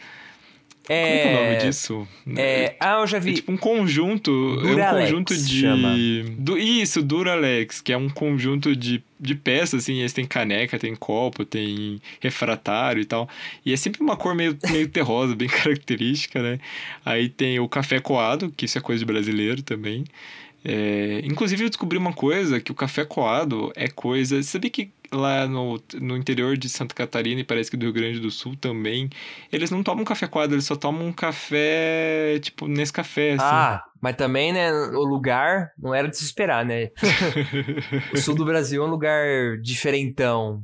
é... 0.88 1.22
Como 1.22 1.28
é, 1.28 1.32
é 1.32 1.38
o 1.38 1.44
nome 1.44 1.64
disso? 1.64 2.08
É... 2.36 2.76
Ah, 2.80 3.00
eu 3.00 3.06
já 3.06 3.18
vi. 3.18 3.30
É 3.30 3.34
tipo 3.34 3.52
um 3.52 3.56
conjunto. 3.56 4.56
Duralex, 4.56 4.80
é 4.80 4.90
um 4.90 5.00
conjunto 5.00 5.36
de. 5.36 5.60
Chama. 5.60 5.94
Do... 6.38 6.58
Isso, 6.58 7.02
Duralex, 7.02 7.80
que 7.80 7.92
é 7.92 7.96
um 7.96 8.08
conjunto 8.08 8.74
de, 8.74 9.02
de 9.18 9.34
peças, 9.34 9.82
assim. 9.82 10.00
Eles 10.00 10.12
têm 10.12 10.24
caneca, 10.24 10.78
tem 10.78 10.94
copo, 10.96 11.44
tem 11.44 12.00
refratário 12.20 13.00
e 13.00 13.04
tal. 13.04 13.28
E 13.64 13.72
é 13.72 13.76
sempre 13.76 14.02
uma 14.02 14.16
cor 14.16 14.34
meio, 14.34 14.58
meio 14.70 14.88
terrosa, 14.88 15.36
bem 15.36 15.48
característica, 15.48 16.42
né? 16.42 16.58
Aí 17.04 17.28
tem 17.28 17.60
o 17.60 17.68
café 17.68 18.00
coado, 18.00 18.52
que 18.56 18.64
isso 18.64 18.78
é 18.78 18.80
coisa 18.80 18.98
de 19.00 19.06
brasileiro 19.06 19.62
também. 19.62 20.04
É... 20.64 21.20
Inclusive, 21.24 21.64
eu 21.64 21.68
descobri 21.68 21.98
uma 21.98 22.12
coisa: 22.12 22.60
que 22.60 22.72
o 22.72 22.74
café 22.74 23.04
coado 23.04 23.72
é 23.74 23.88
coisa. 23.88 24.42
Você 24.42 24.50
sabia 24.50 24.70
que 24.70 24.92
lá 25.12 25.46
no, 25.46 25.80
no 26.00 26.16
interior 26.16 26.56
de 26.56 26.68
Santa 26.68 26.94
Catarina 26.94 27.40
e 27.40 27.44
parece 27.44 27.70
que 27.70 27.76
do 27.76 27.84
Rio 27.84 27.92
Grande 27.92 28.18
do 28.18 28.30
Sul 28.30 28.56
também, 28.56 29.10
eles 29.52 29.70
não 29.70 29.82
tomam 29.82 30.04
café 30.04 30.26
coado, 30.26 30.54
eles 30.54 30.64
só 30.64 30.74
tomam 30.74 31.06
um 31.06 31.12
café, 31.12 32.38
tipo, 32.40 32.66
nesse 32.66 32.92
café, 32.92 33.32
assim. 33.32 33.44
Ah, 33.44 33.84
mas 34.00 34.16
também, 34.16 34.52
né, 34.52 34.72
o 34.72 35.04
lugar 35.04 35.70
não 35.78 35.94
era 35.94 36.08
de 36.08 36.16
se 36.16 36.24
esperar, 36.24 36.64
né? 36.64 36.88
o 38.12 38.16
sul 38.16 38.34
do 38.34 38.44
Brasil 38.44 38.82
é 38.82 38.86
um 38.86 38.90
lugar 38.90 39.58
diferentão. 39.60 40.62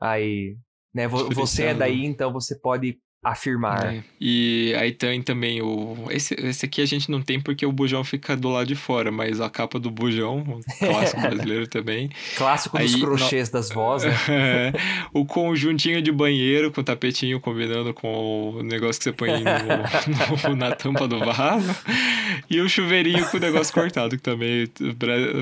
Aí, 0.00 0.56
né, 0.94 1.06
você 1.06 1.64
é 1.64 1.74
daí, 1.74 2.04
então 2.04 2.32
você 2.32 2.58
pode 2.58 2.98
afirmar. 3.22 3.94
É. 3.94 4.02
E 4.20 4.74
aí 4.78 4.92
tem 4.92 5.22
também 5.22 5.60
o. 5.60 6.06
Esse, 6.10 6.34
esse 6.34 6.64
aqui 6.64 6.80
a 6.80 6.86
gente 6.86 7.10
não 7.10 7.20
tem 7.20 7.40
porque 7.40 7.66
o 7.66 7.72
bujão 7.72 8.02
fica 8.02 8.36
do 8.36 8.48
lado 8.48 8.66
de 8.66 8.74
fora, 8.74 9.12
mas 9.12 9.40
a 9.40 9.50
capa 9.50 9.78
do 9.78 9.90
bujão, 9.90 10.60
clássico 10.78 11.20
brasileiro 11.20 11.66
também. 11.66 12.10
Clássico 12.36 12.78
aí, 12.78 12.86
dos 12.86 12.96
crochês 12.96 13.48
no... 13.48 13.52
das 13.52 13.70
vozes. 13.70 14.10
Né? 14.28 14.72
o 15.12 15.24
conjuntinho 15.26 16.00
de 16.00 16.10
banheiro 16.10 16.72
com 16.72 16.82
tapetinho 16.82 17.40
combinando 17.40 17.92
com 17.92 18.56
o 18.56 18.62
negócio 18.62 18.98
que 18.98 19.04
você 19.04 19.12
põe 19.12 19.30
no, 19.30 20.48
no, 20.48 20.56
na 20.56 20.74
tampa 20.74 21.06
do 21.06 21.18
vaso. 21.18 21.74
E 22.48 22.60
o 22.60 22.68
chuveirinho 22.68 23.28
com 23.28 23.36
o 23.36 23.40
negócio 23.40 23.72
cortado, 23.72 24.16
que 24.16 24.22
também 24.22 24.66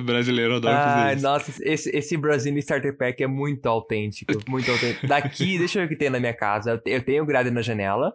brasileiro 0.05 0.57
adora 0.57 0.77
ah, 0.77 0.85
fazer 0.85 1.15
isso. 1.15 1.23
Nossa, 1.23 1.53
esse, 1.63 1.97
esse 1.97 2.17
Brazilian 2.17 2.59
Starter 2.59 2.97
Pack 2.97 3.23
é 3.23 3.27
muito 3.27 3.67
autêntico. 3.67 4.33
Muito 4.49 4.71
autêntico. 4.71 5.07
Daqui, 5.07 5.59
deixa 5.59 5.79
eu 5.79 5.83
ver 5.83 5.87
o 5.87 5.89
que 5.89 5.97
tem 5.97 6.11
na 6.11 6.19
minha 6.19 6.35
casa. 6.35 6.81
Eu 6.85 7.03
tenho 7.03 7.25
grade 7.25 7.51
na 7.51 7.63
janela. 7.69 8.15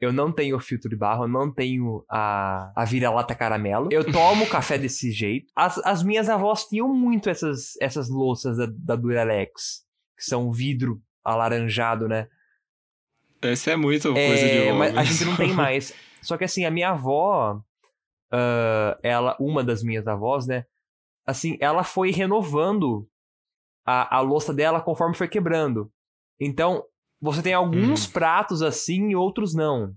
Eu 0.00 0.12
não 0.12 0.30
tenho 0.30 0.60
filtro 0.60 0.88
de 0.88 0.94
barro, 0.94 1.24
eu 1.24 1.28
não 1.28 1.52
tenho 1.52 2.04
a, 2.08 2.72
a 2.76 2.84
vira-lata 2.84 3.34
caramelo. 3.34 3.88
Eu 3.90 4.04
tomo 4.10 4.46
café 4.46 4.78
desse 4.78 5.10
jeito. 5.10 5.50
As, 5.56 5.78
as 5.78 6.02
minhas 6.04 6.28
avós 6.28 6.66
tinham 6.66 6.88
muito 6.88 7.28
essas, 7.28 7.76
essas 7.80 8.08
louças 8.08 8.56
da, 8.56 8.66
da 8.70 8.94
Duralex, 8.94 9.84
que 10.16 10.24
são 10.24 10.52
vidro 10.52 11.02
alaranjado, 11.24 12.06
né? 12.06 12.28
Essa 13.42 13.72
é 13.72 13.76
muito 13.76 14.16
é, 14.16 14.28
coisa 14.28 14.48
de 14.48 14.72
Mas 14.72 14.96
a 14.96 15.02
gente 15.04 15.24
não 15.24 15.36
tem 15.36 15.52
mais. 15.54 15.92
Só 16.22 16.36
que 16.36 16.44
assim, 16.44 16.64
a 16.64 16.70
minha 16.70 16.90
avó, 16.90 17.60
uh, 18.32 18.98
ela, 19.02 19.36
uma 19.40 19.64
das 19.64 19.82
minhas 19.82 20.06
avós, 20.06 20.46
né? 20.46 20.64
Assim, 21.26 21.58
ela 21.60 21.82
foi 21.82 22.10
renovando 22.10 23.08
a, 23.84 24.18
a 24.18 24.20
louça 24.20 24.54
dela 24.54 24.80
conforme 24.80 25.16
foi 25.16 25.28
quebrando. 25.28 25.92
Então, 26.40 26.84
você 27.20 27.42
tem 27.42 27.54
alguns 27.54 28.06
hum. 28.06 28.10
pratos 28.12 28.62
assim 28.62 29.10
e 29.10 29.16
outros 29.16 29.54
não. 29.54 29.94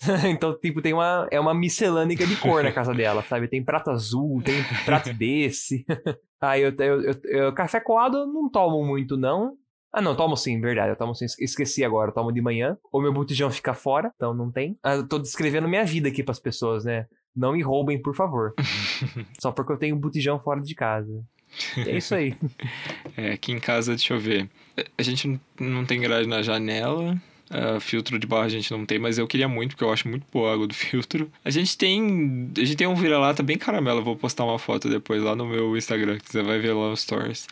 então, 0.28 0.58
tipo, 0.58 0.80
tem 0.80 0.94
uma. 0.94 1.28
É 1.30 1.38
uma 1.38 1.54
miscelânica 1.54 2.26
de 2.26 2.36
cor 2.36 2.62
na 2.62 2.72
casa 2.72 2.94
dela, 2.94 3.22
sabe? 3.22 3.48
Tem 3.48 3.62
prato 3.62 3.90
azul, 3.90 4.42
tem 4.42 4.62
prato 4.84 5.12
desse. 5.14 5.84
Aí 6.40 6.62
eu, 6.62 6.74
eu, 6.78 7.02
eu, 7.02 7.20
eu, 7.24 7.52
Café 7.52 7.80
coado 7.80 8.16
eu 8.16 8.26
não 8.26 8.48
tomo 8.48 8.84
muito, 8.84 9.16
não. 9.16 9.56
Ah, 9.92 10.00
não, 10.00 10.16
tomo 10.16 10.36
sim, 10.36 10.58
verdade. 10.60 10.90
Eu 10.90 10.96
tomo 10.96 11.14
sim. 11.14 11.26
Esqueci 11.38 11.84
agora, 11.84 12.10
eu 12.10 12.14
tomo 12.14 12.32
de 12.32 12.40
manhã. 12.40 12.78
Ou 12.90 13.02
meu 13.02 13.12
botijão 13.12 13.50
fica 13.50 13.74
fora, 13.74 14.10
então 14.14 14.32
não 14.32 14.50
tem. 14.50 14.78
Ah, 14.82 14.94
eu 14.94 15.06
tô 15.06 15.18
descrevendo 15.18 15.68
minha 15.68 15.84
vida 15.84 16.08
aqui 16.08 16.22
pras 16.22 16.38
pessoas, 16.38 16.84
né? 16.84 17.06
Não 17.36 17.52
me 17.52 17.62
roubem, 17.62 18.00
por 18.00 18.14
favor. 18.14 18.54
Só 19.38 19.52
porque 19.52 19.72
eu 19.72 19.76
tenho 19.76 19.96
um 19.96 20.00
botijão 20.00 20.40
fora 20.40 20.60
de 20.60 20.74
casa. 20.74 21.22
É 21.76 21.96
isso 21.96 22.14
aí. 22.14 22.34
é, 23.16 23.32
aqui 23.32 23.52
em 23.52 23.58
casa, 23.58 23.92
deixa 23.92 24.14
eu 24.14 24.20
ver. 24.20 24.48
A 24.96 25.02
gente 25.02 25.40
não 25.58 25.84
tem 25.84 26.00
grade 26.00 26.28
na 26.28 26.42
janela. 26.42 27.20
Uh, 27.50 27.80
filtro 27.80 28.16
de 28.16 28.28
barro 28.28 28.44
a 28.44 28.48
gente 28.48 28.70
não 28.70 28.86
tem, 28.86 28.96
mas 29.00 29.18
eu 29.18 29.26
queria 29.26 29.48
muito, 29.48 29.70
porque 29.70 29.82
eu 29.82 29.92
acho 29.92 30.06
muito 30.06 30.24
boa 30.32 30.50
a 30.50 30.54
água 30.54 30.68
do 30.68 30.74
filtro. 30.74 31.30
A 31.44 31.50
gente 31.50 31.76
tem. 31.76 32.48
A 32.56 32.60
gente 32.60 32.76
tem 32.76 32.86
um 32.86 32.94
vira-lata 32.94 33.42
bem 33.42 33.58
caramelo. 33.58 34.02
vou 34.02 34.14
postar 34.14 34.44
uma 34.44 34.58
foto 34.58 34.88
depois 34.88 35.20
lá 35.22 35.34
no 35.34 35.44
meu 35.46 35.76
Instagram, 35.76 36.18
que 36.18 36.30
você 36.30 36.42
vai 36.42 36.60
ver 36.60 36.72
lá 36.72 36.90
nos 36.90 37.00
stories. 37.00 37.48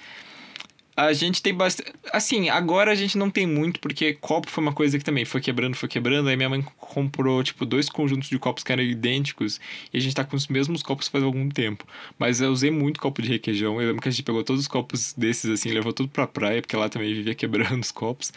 A 0.99 1.13
gente 1.13 1.41
tem 1.41 1.55
bastante. 1.55 1.93
Assim, 2.13 2.49
agora 2.49 2.91
a 2.91 2.95
gente 2.97 3.17
não 3.17 3.31
tem 3.31 3.47
muito, 3.47 3.79
porque 3.79 4.15
copo 4.15 4.51
foi 4.51 4.61
uma 4.61 4.73
coisa 4.73 4.99
que 4.99 5.05
também 5.05 5.25
foi 5.25 5.41
quebrando, 5.41 5.77
foi 5.77 5.89
quebrando. 5.89 6.29
Aí 6.29 6.37
minha 6.37 6.49
mãe 6.49 6.61
comprou, 6.77 7.41
tipo, 7.45 7.65
dois 7.65 7.89
conjuntos 7.89 8.29
de 8.29 8.37
copos 8.37 8.65
que 8.65 8.73
eram 8.73 8.83
idênticos. 8.83 9.61
E 9.95 9.97
a 9.97 10.01
gente 10.01 10.13
tá 10.13 10.25
com 10.25 10.35
os 10.35 10.49
mesmos 10.49 10.83
copos 10.83 11.07
faz 11.07 11.23
algum 11.23 11.49
tempo. 11.49 11.87
Mas 12.19 12.41
eu 12.41 12.51
usei 12.51 12.73
muito 12.73 12.99
copo 12.99 13.23
de 13.23 13.29
requeijão. 13.29 13.81
Eu 13.81 13.87
lembro 13.87 14.03
que 14.03 14.09
a 14.09 14.11
gente 14.11 14.25
pegou 14.25 14.43
todos 14.43 14.63
os 14.63 14.67
copos 14.67 15.15
desses, 15.17 15.49
assim, 15.49 15.71
levou 15.71 15.93
tudo 15.93 16.09
pra 16.09 16.27
praia, 16.27 16.61
porque 16.61 16.75
lá 16.77 16.89
também 16.89 17.15
vivia 17.15 17.33
quebrando 17.33 17.79
os 17.81 17.93
copos. 17.93 18.33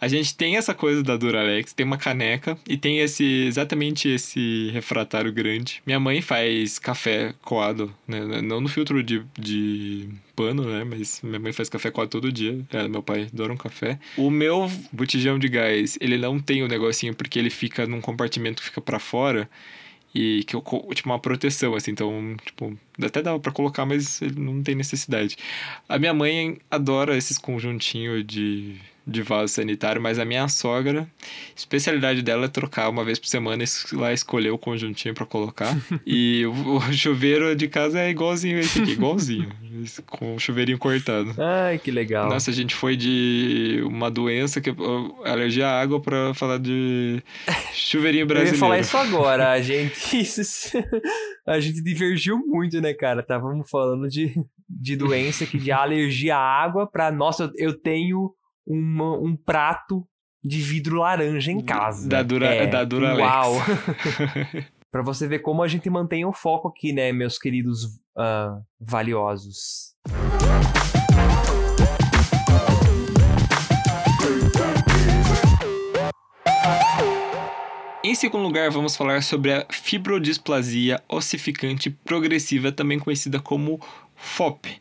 A 0.00 0.08
gente 0.08 0.34
tem 0.34 0.56
essa 0.56 0.72
coisa 0.72 1.02
da 1.02 1.18
Duralex, 1.18 1.74
tem 1.74 1.84
uma 1.84 1.98
caneca 1.98 2.56
e 2.66 2.78
tem 2.78 3.00
esse 3.00 3.44
exatamente 3.44 4.08
esse 4.08 4.70
refratário 4.72 5.30
grande. 5.30 5.82
Minha 5.84 6.00
mãe 6.00 6.22
faz 6.22 6.78
café 6.78 7.34
coado, 7.42 7.94
né? 8.08 8.40
Não 8.40 8.58
no 8.58 8.70
filtro 8.70 9.02
de, 9.02 9.22
de 9.38 10.08
pano, 10.36 10.64
né? 10.64 10.84
Mas 10.84 11.20
minha 11.22 11.40
mãe 11.40 11.52
faz 11.52 11.68
café 11.68 11.90
quase 11.90 12.10
todo 12.10 12.30
dia. 12.30 12.64
É, 12.70 12.86
meu 12.86 13.02
pai 13.02 13.28
adora 13.32 13.52
um 13.52 13.56
café. 13.56 13.98
O 14.16 14.30
meu 14.30 14.70
botijão 14.92 15.38
de 15.38 15.48
gás, 15.48 15.96
ele 16.00 16.18
não 16.18 16.38
tem 16.38 16.62
o 16.62 16.66
um 16.66 16.68
negocinho 16.68 17.14
porque 17.14 17.38
ele 17.38 17.50
fica 17.50 17.86
num 17.86 18.00
compartimento 18.00 18.62
que 18.62 18.68
fica 18.68 18.80
para 18.80 18.98
fora 18.98 19.48
e 20.14 20.44
que 20.44 20.54
eu 20.54 20.62
tipo 20.94 21.08
uma 21.08 21.18
proteção 21.18 21.74
assim 21.74 21.90
então 21.90 22.36
tipo 22.42 22.74
até 23.02 23.20
dava 23.20 23.38
para 23.38 23.52
colocar 23.52 23.84
mas 23.84 24.22
ele 24.22 24.40
não 24.40 24.62
tem 24.62 24.74
necessidade 24.74 25.36
a 25.86 25.98
minha 25.98 26.14
mãe 26.14 26.58
adora 26.70 27.18
esses 27.18 27.36
conjuntinhos 27.36 28.24
de 28.24 28.76
de 29.06 29.22
vaso 29.22 29.54
sanitário, 29.54 30.02
mas 30.02 30.18
a 30.18 30.24
minha 30.24 30.48
sogra, 30.48 31.06
especialidade 31.54 32.22
dela 32.22 32.46
é 32.46 32.48
trocar 32.48 32.88
uma 32.88 33.04
vez 33.04 33.18
por 33.18 33.28
semana 33.28 33.62
lá 33.92 34.12
escolher 34.12 34.50
o 34.50 34.58
conjuntinho 34.58 35.14
para 35.14 35.24
colocar. 35.24 35.76
e 36.04 36.44
o, 36.46 36.76
o, 36.76 36.92
chuveiro 36.92 37.54
de 37.54 37.68
casa 37.68 38.00
é 38.00 38.10
igualzinho 38.10 38.58
esse 38.58 38.82
aqui, 38.82 38.92
igualzinho, 38.92 39.48
com 40.06 40.34
o 40.34 40.38
chuveirinho 40.40 40.78
cortado. 40.78 41.34
Ai, 41.38 41.78
que 41.78 41.90
legal. 41.90 42.28
Nossa, 42.28 42.50
a 42.50 42.54
gente 42.54 42.74
foi 42.74 42.96
de 42.96 43.80
uma 43.86 44.10
doença 44.10 44.60
que 44.60 44.74
alergia 45.24 45.68
à 45.68 45.80
água 45.80 46.00
para 46.00 46.34
falar 46.34 46.58
de 46.58 47.22
chuveirinho 47.72 48.26
brasileiro. 48.26 48.56
Eu 48.56 48.58
ia 48.58 48.60
falar 48.60 48.80
isso 48.80 48.96
agora, 48.96 49.52
a 49.52 49.60
gente 49.60 50.26
a 51.46 51.60
gente 51.60 51.80
divergiu 51.82 52.38
muito, 52.38 52.80
né, 52.80 52.92
cara? 52.92 53.22
Távamos 53.22 53.70
falando 53.70 54.08
de 54.08 54.34
de 54.68 54.96
doença 54.96 55.46
que 55.46 55.58
de 55.58 55.70
alergia 55.70 56.36
à 56.36 56.62
água 56.64 56.86
para 56.86 57.12
nossa, 57.12 57.52
eu 57.56 57.72
tenho 57.72 58.34
uma, 58.66 59.16
um 59.18 59.36
prato 59.36 60.06
de 60.42 60.60
vidro 60.60 60.96
laranja 60.96 61.52
em 61.52 61.60
casa. 61.60 62.08
Da 62.08 62.22
Dura, 62.22 62.46
é, 62.46 62.66
da 62.66 62.84
Dura 62.84 63.16
Uau! 63.16 63.54
para 64.90 65.02
você 65.02 65.28
ver 65.28 65.40
como 65.40 65.62
a 65.62 65.68
gente 65.68 65.90
mantém 65.90 66.24
o 66.24 66.32
foco 66.32 66.68
aqui, 66.68 66.92
né, 66.92 67.12
meus 67.12 67.38
queridos 67.38 67.84
uh, 68.16 68.62
valiosos. 68.80 69.94
Em 78.02 78.14
segundo 78.14 78.44
lugar, 78.44 78.70
vamos 78.70 78.96
falar 78.96 79.22
sobre 79.22 79.52
a 79.52 79.66
fibrodisplasia 79.68 81.02
ossificante 81.08 81.90
progressiva, 81.90 82.70
também 82.70 83.00
conhecida 83.00 83.40
como 83.40 83.80
FOP. 84.14 84.80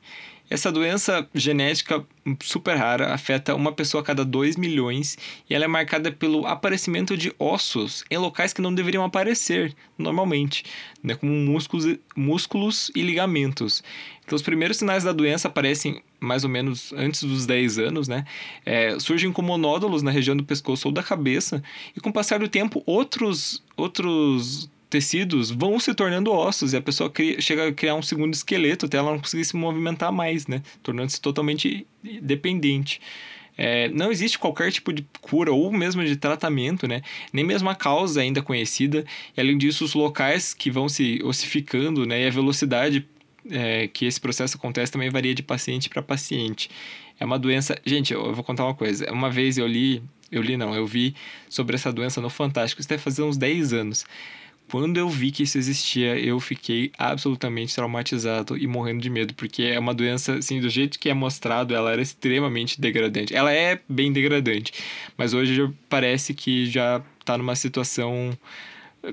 Essa 0.50 0.72
doença 0.72 1.28
genética 1.34 2.06
super 2.42 2.78
rara 2.78 3.14
afeta 3.14 3.56
uma 3.56 3.72
pessoa 3.72 4.02
a 4.02 4.06
cada 4.06 4.24
2 4.24 4.58
milhões 4.58 5.18
e 5.50 5.56
ela 5.56 5.66
é 5.66 5.68
marcada 5.68 6.12
pelo 6.12 6.46
aparecimento 6.46 7.18
de 7.18 7.34
ossos 7.40 8.04
em 8.12 8.18
locais 8.18 8.54
que 8.54 8.62
não 8.62 8.74
deveriam 8.74 9.04
aparecer 9.04 9.74
normalmente, 9.98 10.64
né, 11.02 11.16
como 11.16 11.32
músculos, 11.32 11.98
músculos 12.16 12.92
e 12.96 13.02
ligamentos. 13.02 13.84
Então, 14.24 14.36
os 14.36 14.42
primeiros 14.42 14.78
sinais 14.78 15.04
da 15.04 15.12
doença 15.12 15.48
aparecem 15.48 16.02
mais 16.20 16.44
ou 16.44 16.50
menos 16.50 16.92
antes 16.94 17.24
dos 17.24 17.46
10 17.46 17.78
anos, 17.78 18.08
né? 18.08 18.26
É, 18.66 19.00
surgem 19.00 19.32
como 19.32 19.56
nódulos 19.58 20.02
na 20.02 20.10
região 20.10 20.36
do 20.36 20.44
pescoço 20.44 20.88
ou 20.88 20.92
da 20.92 21.04
cabeça, 21.04 21.62
e 21.96 22.00
com 22.00 22.10
o 22.10 22.14
passar 22.14 22.40
do 22.40 22.48
tempo, 22.48 22.82
outros, 22.88 23.64
outros 23.78 24.68
tecidos 24.90 25.52
vão 25.52 25.80
se 25.80 25.94
tornando 25.94 26.32
ossos 26.32 26.74
e 26.74 26.78
a 26.78 26.82
pessoa 26.82 27.10
cria, 27.10 27.40
chega 27.42 27.68
a 27.68 27.74
criar 27.74 27.96
um 27.96 28.02
segundo 28.02 28.34
esqueleto 28.34 28.86
até 28.86 28.98
ela 28.98 29.12
não 29.12 29.20
conseguir 29.20 29.46
se 29.46 29.56
movimentar 29.56 30.12
mais, 30.12 30.48
né? 30.48 30.62
Tornando-se 30.84 31.20
totalmente 31.20 31.86
dependente. 32.22 33.02
É, 33.58 33.88
não 33.90 34.12
existe 34.12 34.38
qualquer 34.38 34.72
tipo 34.72 34.92
de 34.92 35.06
cura 35.22 35.52
ou 35.52 35.72
mesmo 35.72 36.04
de 36.04 36.16
tratamento, 36.16 36.88
né? 36.88 37.02
Nem 37.32 37.46
mesmo 37.46 37.70
a 37.70 37.76
causa 37.76 38.22
ainda 38.22 38.42
conhecida. 38.42 39.06
E 39.36 39.40
além 39.40 39.58
disso, 39.58 39.86
os 39.86 39.94
locais 39.94 40.54
que 40.54 40.70
vão 40.70 40.90
se 40.90 41.22
ossificando, 41.24 42.06
né? 42.06 42.24
E 42.24 42.28
a 42.28 42.32
velocidade 42.32 43.08
é, 43.50 43.88
que 43.88 44.06
esse 44.06 44.20
processo 44.20 44.58
acontece 44.58 44.92
também 44.92 45.10
varia 45.10 45.34
de 45.34 45.44
paciente 45.44 45.90
para 45.90 46.02
paciente. 46.02 46.70
É 47.20 47.26
uma 47.26 47.40
doença. 47.40 47.78
Gente, 47.86 48.14
eu 48.14 48.34
vou 48.34 48.44
contar 48.44 48.66
uma 48.66 48.76
coisa. 48.76 49.12
Uma 49.12 49.30
vez 49.30 49.58
eu 49.58 49.68
li, 49.68 50.04
eu 50.32 50.42
li 50.42 50.58
não, 50.58 50.76
eu 50.76 50.86
vi 50.86 51.16
sobre 51.50 51.76
essa 51.76 51.94
doença 51.94 52.20
no 52.20 52.30
Fantástico, 52.30 52.82
isso 52.82 52.90
deve 52.90 53.02
fazer 53.02 53.24
uns 53.24 53.38
10 53.38 53.74
anos. 53.74 54.06
Quando 54.70 54.98
eu 54.98 55.08
vi 55.08 55.32
que 55.32 55.44
isso 55.44 55.58
existia, 55.58 56.18
eu 56.20 56.40
fiquei 56.40 56.92
absolutamente 56.98 57.74
traumatizado 57.74 58.58
e 58.58 58.66
morrendo 58.68 59.02
de 59.02 59.10
medo, 59.10 59.34
porque 59.36 59.64
é 59.64 59.80
uma 59.80 59.94
doença, 59.94 60.36
assim, 60.36 60.60
do 60.60 60.70
jeito 60.70 61.00
que 61.00 61.10
é 61.10 61.14
mostrado, 61.14 61.74
ela 61.76 61.92
era 61.92 62.02
extremamente 62.02 62.82
degradante. 62.82 63.36
Ela 63.36 63.54
é 63.54 63.80
bem 63.88 64.12
degradante, 64.12 64.74
mas 65.18 65.34
hoje 65.34 65.72
parece 65.88 66.34
que 66.34 66.66
já 66.66 67.02
tá 67.24 67.38
numa 67.38 67.56
situação 67.56 68.32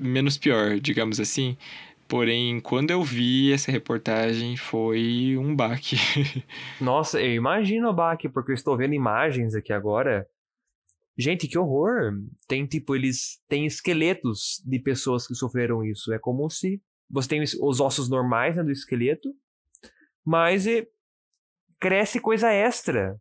menos 0.01 0.37
pior, 0.37 0.79
digamos 0.79 1.19
assim. 1.19 1.55
Porém, 2.07 2.59
quando 2.59 2.91
eu 2.91 3.01
vi 3.01 3.51
essa 3.51 3.71
reportagem, 3.71 4.57
foi 4.57 5.35
um 5.37 5.55
baque. 5.55 5.95
Nossa, 6.79 7.21
eu 7.21 7.33
imagino 7.33 7.89
o 7.89 7.93
baque, 7.93 8.27
porque 8.27 8.51
eu 8.51 8.55
estou 8.55 8.77
vendo 8.77 8.93
imagens 8.93 9.55
aqui 9.55 9.71
agora 9.71 10.27
Gente, 11.17 11.47
que 11.47 11.57
horror! 11.57 12.13
Tem 12.47 12.65
tipo, 12.65 12.95
eles 12.95 13.41
têm 13.47 13.65
esqueletos 13.65 14.61
de 14.65 14.79
pessoas 14.79 15.27
que 15.27 15.35
sofreram 15.35 15.83
isso. 15.83 16.11
É 16.13 16.19
como 16.19 16.49
se 16.49 16.81
você 17.09 17.29
tem 17.29 17.41
os 17.41 17.79
ossos 17.79 18.09
normais 18.09 18.55
né, 18.55 18.63
do 18.63 18.71
esqueleto, 18.71 19.29
mas 20.25 20.65
cresce 21.79 22.19
coisa 22.19 22.51
extra. 22.51 23.19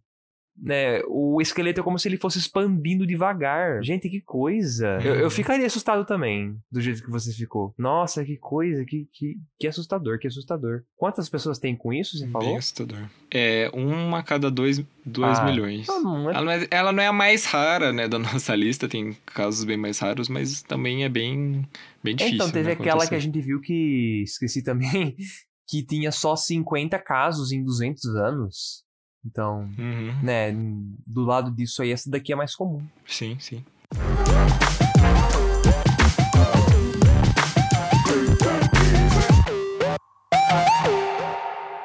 Né, 0.57 1.01
o 1.09 1.41
esqueleto 1.41 1.81
é 1.81 1.83
como 1.83 1.99
se 1.99 2.09
ele 2.09 2.17
fosse 2.17 2.39
expandindo 2.39 3.07
devagar. 3.07 3.83
Gente, 3.83 4.09
que 4.09 4.21
coisa. 4.21 4.99
Eu, 5.03 5.15
eu 5.15 5.31
ficaria 5.31 5.67
assustado 5.67 6.05
também, 6.05 6.57
do 6.71 6.81
jeito 6.81 7.03
que 7.03 7.11
você 7.11 7.33
ficou. 7.33 7.75
Nossa, 7.79 8.25
que 8.25 8.37
coisa, 8.37 8.85
que, 8.85 9.09
que, 9.13 9.37
que 9.59 9.67
assustador, 9.67 10.19
que 10.19 10.27
assustador. 10.27 10.83
Quantas 10.97 11.29
pessoas 11.29 11.59
tem 11.59 11.75
com 11.75 11.93
isso, 11.93 12.19
você 12.19 12.29
falou? 12.29 12.49
Bem 12.49 12.59
assustador. 12.59 13.09
É, 13.33 13.71
uma 13.73 14.19
a 14.19 14.23
cada 14.23 14.51
dois, 14.51 14.79
dois 15.05 15.39
Ah, 15.39 15.45
milhões. 15.47 15.83
Então 15.83 16.03
não 16.03 16.31
é- 16.31 16.35
Ela 16.35 16.45
não, 16.45 16.53
é, 16.53 16.67
ela 16.71 16.93
não 16.93 17.03
é 17.03 17.07
a 17.07 17.13
mais 17.13 17.45
rara, 17.45 17.93
né, 17.93 18.07
da 18.07 18.19
nossa 18.21 18.55
lista. 18.55 18.89
Tem 18.89 19.17
casos 19.27 19.65
bem 19.65 19.77
mais 19.77 19.99
raros, 19.99 20.29
mas 20.29 20.63
também 20.63 21.05
é 21.05 21.09
bem, 21.09 21.67
bem 22.05 22.15
difícil. 22.15 22.37
Então, 22.37 22.51
teve 22.51 22.69
né, 22.69 22.73
aquela 22.73 23.07
que 23.07 23.15
a 23.15 23.19
gente 23.19 23.41
viu 23.41 23.61
que, 23.61 24.23
esqueci 24.23 24.63
também, 24.63 25.17
que 25.67 25.83
tinha 25.85 26.13
só 26.13 26.37
50 26.37 26.99
casos 26.99 27.53
em 27.53 27.63
200 27.65 28.05
anos. 28.17 28.85
Então, 29.25 29.69
Uhum, 29.79 30.15
né, 30.23 30.53
do 31.07 31.23
lado 31.25 31.51
disso 31.51 31.83
aí, 31.83 31.93
essa 31.93 32.11
daqui 32.11 32.33
é 32.33 32.37
mais 32.37 32.55
comum. 32.55 32.83
sim, 33.07 33.37
sim. 33.39 33.65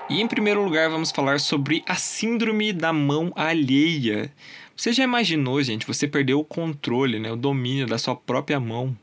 E 0.10 0.22
em 0.22 0.28
primeiro 0.28 0.64
lugar, 0.64 0.90
vamos 0.90 1.12
falar 1.12 1.40
sobre 1.40 1.84
a 1.86 1.96
síndrome 1.96 2.72
da 2.72 2.94
mão 2.94 3.32
alheia. 3.36 4.32
Você 4.76 4.94
já 4.94 5.04
imaginou, 5.04 5.62
gente, 5.62 5.86
você 5.86 6.08
perdeu 6.08 6.40
o 6.40 6.46
controle, 6.46 7.20
né, 7.20 7.32
o 7.32 7.36
domínio 7.36 7.86
da 7.86 7.98
sua 7.98 8.16
própria 8.16 8.60
mão? 8.60 8.96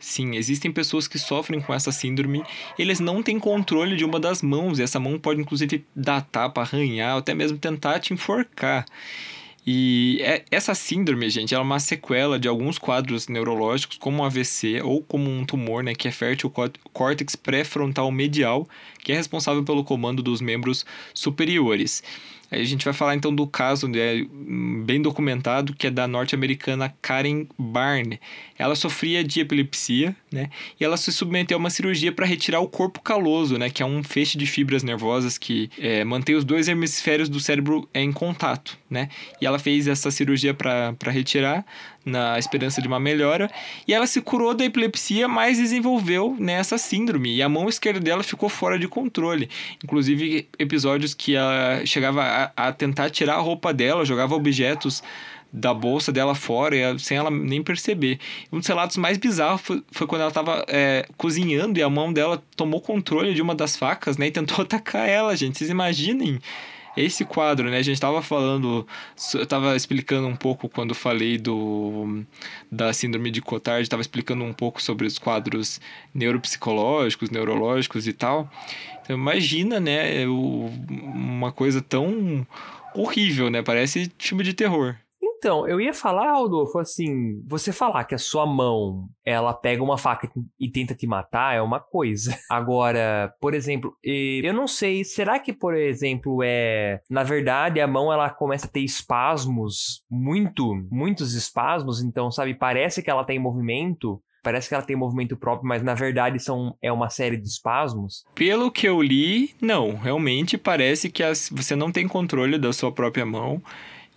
Sim, 0.00 0.36
existem 0.36 0.70
pessoas 0.70 1.08
que 1.08 1.18
sofrem 1.18 1.60
com 1.60 1.74
essa 1.74 1.90
síndrome, 1.90 2.44
eles 2.78 3.00
não 3.00 3.20
têm 3.22 3.38
controle 3.38 3.96
de 3.96 4.04
uma 4.04 4.20
das 4.20 4.42
mãos, 4.42 4.78
e 4.78 4.82
essa 4.82 5.00
mão 5.00 5.18
pode 5.18 5.40
inclusive 5.40 5.84
dar 5.94 6.20
tapa, 6.22 6.60
arranhar, 6.60 7.14
ou 7.14 7.18
até 7.18 7.34
mesmo 7.34 7.58
tentar 7.58 7.98
te 7.98 8.14
enforcar. 8.14 8.86
E 9.66 10.18
é- 10.22 10.44
essa 10.50 10.74
síndrome, 10.74 11.28
gente, 11.28 11.52
ela 11.52 11.62
é 11.62 11.66
uma 11.66 11.80
sequela 11.80 12.38
de 12.38 12.48
alguns 12.48 12.78
quadros 12.78 13.28
neurológicos, 13.28 13.98
como 13.98 14.22
um 14.22 14.24
AVC 14.24 14.80
ou 14.82 15.02
como 15.02 15.28
um 15.28 15.44
tumor, 15.44 15.82
né, 15.82 15.94
que 15.94 16.08
é 16.08 16.12
fértil 16.12 16.48
có- 16.48 16.70
córtex 16.92 17.36
pré-frontal 17.36 18.10
medial, 18.10 18.66
que 19.02 19.12
é 19.12 19.16
responsável 19.16 19.62
pelo 19.64 19.84
comando 19.84 20.22
dos 20.22 20.40
membros 20.40 20.86
superiores. 21.12 22.02
Aí 22.50 22.60
a 22.62 22.64
gente 22.64 22.84
vai 22.84 22.94
falar 22.94 23.14
então 23.14 23.34
do 23.34 23.46
caso 23.46 23.86
né, 23.86 24.24
bem 24.84 25.02
documentado, 25.02 25.74
que 25.74 25.86
é 25.86 25.90
da 25.90 26.08
norte-americana 26.08 26.94
Karen 27.02 27.46
Barne. 27.58 28.18
Ela 28.58 28.74
sofria 28.74 29.22
de 29.22 29.40
epilepsia, 29.40 30.16
né? 30.32 30.50
E 30.80 30.84
ela 30.84 30.96
se 30.96 31.12
submeteu 31.12 31.56
a 31.56 31.60
uma 31.60 31.70
cirurgia 31.70 32.10
para 32.10 32.26
retirar 32.26 32.60
o 32.60 32.68
corpo 32.68 33.00
caloso, 33.00 33.58
né? 33.58 33.68
Que 33.68 33.82
é 33.82 33.86
um 33.86 34.02
feixe 34.02 34.38
de 34.38 34.46
fibras 34.46 34.82
nervosas 34.82 35.36
que 35.36 35.70
é, 35.78 36.02
mantém 36.04 36.34
os 36.34 36.44
dois 36.44 36.68
hemisférios 36.68 37.28
do 37.28 37.38
cérebro 37.38 37.88
em 37.94 38.10
contato, 38.12 38.78
né? 38.88 39.08
E 39.40 39.46
ela 39.46 39.58
fez 39.58 39.86
essa 39.86 40.10
cirurgia 40.10 40.54
para 40.54 41.10
retirar, 41.10 41.64
na 42.08 42.38
esperança 42.38 42.82
de 42.82 42.88
uma 42.88 42.98
melhora. 42.98 43.50
E 43.86 43.94
ela 43.94 44.06
se 44.06 44.20
curou 44.20 44.54
da 44.54 44.64
epilepsia, 44.64 45.28
mas 45.28 45.58
desenvolveu 45.58 46.36
né, 46.38 46.54
essa 46.54 46.78
síndrome. 46.78 47.36
E 47.36 47.42
a 47.42 47.48
mão 47.48 47.68
esquerda 47.68 48.00
dela 48.00 48.22
ficou 48.22 48.48
fora 48.48 48.78
de 48.78 48.88
controle. 48.88 49.48
Inclusive, 49.84 50.48
episódios 50.58 51.14
que 51.14 51.34
ela 51.34 51.84
chegava 51.84 52.22
a, 52.56 52.68
a 52.68 52.72
tentar 52.72 53.10
tirar 53.10 53.34
a 53.34 53.40
roupa 53.40 53.72
dela, 53.72 54.04
jogava 54.04 54.34
objetos 54.34 55.02
da 55.52 55.72
bolsa 55.72 56.12
dela 56.12 56.34
fora 56.34 56.98
sem 56.98 57.16
ela 57.16 57.30
nem 57.30 57.62
perceber. 57.62 58.18
Um 58.52 58.58
dos 58.58 58.66
relatos 58.66 58.96
mais 58.96 59.16
bizarros 59.16 59.60
foi, 59.62 59.82
foi 59.90 60.06
quando 60.06 60.20
ela 60.22 60.30
estava 60.30 60.64
cozinhando 61.16 61.78
e 61.78 61.82
a 61.82 61.88
mão 61.88 62.12
dela 62.12 62.42
tomou 62.54 62.80
controle 62.80 63.34
de 63.34 63.40
uma 63.40 63.54
das 63.54 63.76
facas 63.76 64.18
né, 64.18 64.26
e 64.26 64.30
tentou 64.30 64.60
atacar 64.62 65.08
ela, 65.08 65.34
gente. 65.36 65.58
Vocês 65.58 65.70
imaginem 65.70 66.38
esse 67.00 67.24
quadro, 67.24 67.70
né? 67.70 67.78
A 67.78 67.82
gente 67.82 68.00
tava 68.00 68.22
falando, 68.22 68.86
eu 69.34 69.46
tava 69.46 69.76
explicando 69.76 70.26
um 70.26 70.36
pouco 70.36 70.68
quando 70.68 70.94
falei 70.94 71.38
do 71.38 72.24
da 72.70 72.92
síndrome 72.92 73.30
de 73.30 73.40
Cotard, 73.40 73.88
tava 73.88 74.02
explicando 74.02 74.44
um 74.44 74.52
pouco 74.52 74.82
sobre 74.82 75.06
os 75.06 75.18
quadros 75.18 75.80
neuropsicológicos, 76.14 77.30
neurológicos 77.30 78.06
e 78.06 78.12
tal. 78.12 78.50
Então 79.02 79.16
imagina, 79.16 79.80
né, 79.80 80.26
uma 80.26 81.50
coisa 81.52 81.80
tão 81.80 82.46
horrível, 82.94 83.50
né? 83.50 83.62
Parece 83.62 84.10
filme 84.18 84.44
de 84.44 84.52
terror. 84.52 84.96
Então, 85.38 85.68
eu 85.68 85.80
ia 85.80 85.94
falar, 85.94 86.32
Rodolfo, 86.32 86.78
assim, 86.80 87.40
você 87.46 87.72
falar 87.72 88.04
que 88.04 88.14
a 88.14 88.18
sua 88.18 88.44
mão, 88.44 89.08
ela 89.24 89.54
pega 89.54 89.82
uma 89.82 89.96
faca 89.96 90.28
e 90.58 90.68
tenta 90.68 90.94
te 90.96 91.06
matar 91.06 91.54
é 91.54 91.62
uma 91.62 91.78
coisa. 91.78 92.36
Agora, 92.50 93.32
por 93.40 93.54
exemplo, 93.54 93.94
eu 94.02 94.52
não 94.52 94.66
sei, 94.66 95.04
será 95.04 95.38
que, 95.38 95.52
por 95.52 95.74
exemplo, 95.76 96.40
é, 96.42 97.00
na 97.08 97.22
verdade, 97.22 97.80
a 97.80 97.86
mão 97.86 98.12
ela 98.12 98.28
começa 98.30 98.66
a 98.66 98.70
ter 98.70 98.80
espasmos, 98.80 100.02
muito, 100.10 100.74
muitos 100.90 101.34
espasmos, 101.34 102.02
então, 102.02 102.30
sabe, 102.30 102.54
parece 102.54 103.02
que 103.02 103.10
ela 103.10 103.24
tem 103.24 103.38
movimento, 103.38 104.20
parece 104.42 104.68
que 104.68 104.74
ela 104.74 104.82
tem 104.84 104.96
movimento 104.96 105.36
próprio, 105.36 105.68
mas 105.68 105.82
na 105.82 105.94
verdade 105.94 106.40
são 106.40 106.74
é 106.82 106.90
uma 106.90 107.10
série 107.10 107.36
de 107.36 107.46
espasmos. 107.46 108.24
Pelo 108.34 108.70
que 108.70 108.88
eu 108.88 109.00
li, 109.02 109.54
não. 109.60 109.94
Realmente 109.96 110.56
parece 110.56 111.10
que 111.10 111.22
as- 111.22 111.50
você 111.52 111.76
não 111.76 111.92
tem 111.92 112.08
controle 112.08 112.58
da 112.58 112.72
sua 112.72 112.90
própria 112.90 113.26
mão 113.26 113.62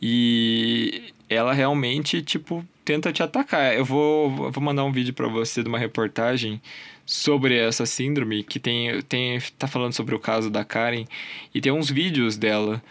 e 0.01 1.13
ela 1.29 1.53
realmente, 1.53 2.21
tipo, 2.21 2.65
tenta 2.83 3.13
te 3.13 3.21
atacar. 3.21 3.75
Eu 3.75 3.85
vou, 3.85 4.51
vou 4.51 4.63
mandar 4.63 4.83
um 4.83 4.91
vídeo 4.91 5.13
pra 5.13 5.27
você 5.27 5.61
de 5.61 5.69
uma 5.69 5.77
reportagem 5.77 6.61
sobre 7.05 7.57
essa 7.57 7.85
síndrome 7.85 8.43
que 8.43 8.59
tem, 8.59 9.01
tem 9.03 9.39
tá 9.57 9.67
falando 9.67 9.93
sobre 9.93 10.15
o 10.15 10.19
caso 10.19 10.49
da 10.49 10.63
Karen 10.63 11.05
e 11.53 11.61
tem 11.61 11.71
uns 11.71 11.89
vídeos 11.89 12.37
dela, 12.37 12.81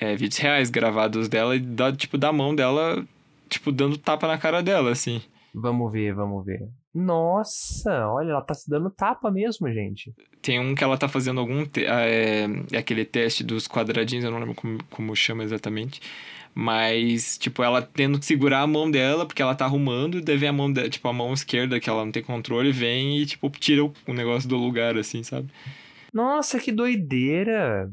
é, 0.00 0.16
vídeos 0.16 0.38
reais 0.38 0.70
gravados 0.70 1.28
dela 1.28 1.54
e 1.54 1.60
da, 1.60 1.92
tipo 1.92 2.16
da 2.18 2.32
mão 2.32 2.54
dela, 2.54 3.04
tipo 3.48 3.70
dando 3.70 3.96
tapa 3.96 4.26
na 4.26 4.38
cara 4.38 4.62
dela, 4.62 4.90
assim. 4.90 5.20
Vamos 5.54 5.92
ver, 5.92 6.14
vamos 6.14 6.44
ver. 6.44 6.60
Nossa, 6.94 8.08
olha, 8.08 8.30
ela 8.30 8.42
tá 8.42 8.54
se 8.54 8.68
dando 8.68 8.90
tapa 8.90 9.30
mesmo, 9.30 9.70
gente. 9.72 10.12
Tem 10.42 10.58
um 10.58 10.74
que 10.74 10.82
ela 10.82 10.96
tá 10.96 11.08
fazendo 11.08 11.40
algum. 11.40 11.64
Te 11.64 11.86
ah, 11.86 12.00
é, 12.00 12.46
é 12.72 12.78
aquele 12.78 13.04
teste 13.04 13.44
dos 13.44 13.68
quadradinhos, 13.68 14.24
eu 14.24 14.30
não 14.30 14.38
lembro 14.38 14.54
como, 14.54 14.78
como 14.90 15.14
chama 15.14 15.44
exatamente. 15.44 16.00
Mas, 16.54 17.38
tipo, 17.38 17.62
ela 17.62 17.80
tendo 17.82 18.18
que 18.18 18.26
segurar 18.26 18.60
a 18.60 18.66
mão 18.66 18.90
dela, 18.90 19.24
porque 19.26 19.42
ela 19.42 19.54
tá 19.54 19.64
arrumando, 19.64 20.20
daí 20.20 20.36
vem 20.36 20.48
a 20.48 20.52
mão 20.52 20.72
dela, 20.72 20.90
tipo, 20.90 21.06
a 21.08 21.12
mão 21.12 21.32
esquerda, 21.32 21.78
que 21.78 21.88
ela 21.88 22.04
não 22.04 22.12
tem 22.12 22.22
controle, 22.22 22.72
vem 22.72 23.18
e, 23.18 23.26
tipo, 23.26 23.48
tira 23.50 23.84
o, 23.84 24.12
negócio 24.12 24.48
do 24.48 24.56
lugar, 24.56 24.96
assim, 24.96 25.22
sabe? 25.22 25.52
Nossa, 26.12 26.58
que 26.58 26.72
doideira! 26.72 27.90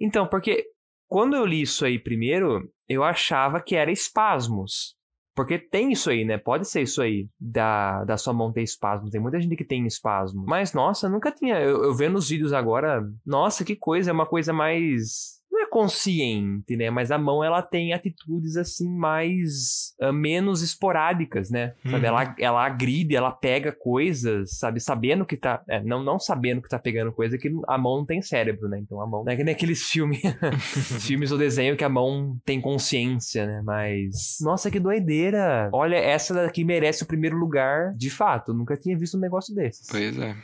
Então, 0.00 0.26
porque 0.26 0.66
quando 1.08 1.36
eu 1.36 1.44
li 1.44 1.62
isso 1.62 1.84
aí 1.84 1.98
primeiro, 1.98 2.70
eu 2.88 3.04
achava 3.04 3.60
que 3.60 3.76
era 3.76 3.92
espasmos. 3.92 4.96
Porque 5.34 5.58
tem 5.58 5.92
isso 5.92 6.10
aí, 6.10 6.24
né? 6.24 6.36
Pode 6.36 6.68
ser 6.68 6.82
isso 6.82 7.00
aí, 7.00 7.28
da, 7.38 8.04
da 8.04 8.16
sua 8.16 8.32
mão 8.32 8.52
ter 8.52 8.62
espasmos. 8.62 9.10
Tem 9.10 9.20
muita 9.20 9.40
gente 9.40 9.56
que 9.56 9.64
tem 9.64 9.86
espasmos. 9.86 10.44
Mas, 10.46 10.72
nossa, 10.72 11.08
nunca 11.08 11.32
tinha. 11.32 11.58
Eu, 11.58 11.84
eu 11.84 11.94
vendo 11.94 12.16
os 12.16 12.28
vídeos 12.28 12.52
agora, 12.52 13.02
nossa, 13.24 13.64
que 13.64 13.74
coisa, 13.74 14.10
é 14.10 14.12
uma 14.12 14.26
coisa 14.26 14.52
mais. 14.52 15.39
Não 15.60 15.66
é 15.66 15.68
consciente, 15.68 16.74
né? 16.74 16.88
Mas 16.88 17.10
a 17.10 17.18
mão, 17.18 17.44
ela 17.44 17.60
tem 17.60 17.92
atitudes, 17.92 18.56
assim, 18.56 18.88
mais. 18.88 19.94
ah, 20.00 20.10
menos 20.10 20.62
esporádicas, 20.62 21.50
né? 21.50 21.74
Sabe? 21.84 21.96
Uhum. 21.96 22.04
Ela, 22.04 22.34
ela 22.38 22.64
agride, 22.64 23.14
ela 23.14 23.30
pega 23.30 23.70
coisas, 23.70 24.56
sabe? 24.56 24.80
Sabendo 24.80 25.26
que 25.26 25.36
tá. 25.36 25.62
é, 25.68 25.82
não, 25.82 26.02
não 26.02 26.18
sabendo 26.18 26.62
que 26.62 26.68
tá 26.68 26.78
pegando 26.78 27.12
coisa, 27.12 27.36
que 27.36 27.50
a 27.68 27.76
mão 27.76 27.98
não 27.98 28.06
tem 28.06 28.22
cérebro, 28.22 28.68
né? 28.68 28.78
Então 28.78 29.00
a 29.00 29.06
mão. 29.06 29.22
Não 29.22 29.32
é 29.32 29.36
que 29.36 29.44
nem 29.44 29.54
aqueles 29.54 29.82
filmes. 29.82 30.20
filmes 31.04 31.30
ou 31.30 31.36
desenho 31.36 31.76
que 31.76 31.84
a 31.84 31.88
mão 31.88 32.38
tem 32.44 32.60
consciência, 32.60 33.46
né? 33.46 33.60
Mas. 33.62 34.38
Nossa, 34.40 34.70
que 34.70 34.80
doideira! 34.80 35.68
Olha, 35.72 35.96
essa 35.96 36.32
daqui 36.32 36.64
merece 36.64 37.02
o 37.02 37.06
primeiro 37.06 37.36
lugar, 37.36 37.92
de 37.94 38.08
fato. 38.08 38.52
Eu 38.52 38.56
nunca 38.56 38.76
tinha 38.76 38.96
visto 38.96 39.18
um 39.18 39.20
negócio 39.20 39.54
desses. 39.54 39.86
Pois 39.90 40.18
é. 40.18 40.34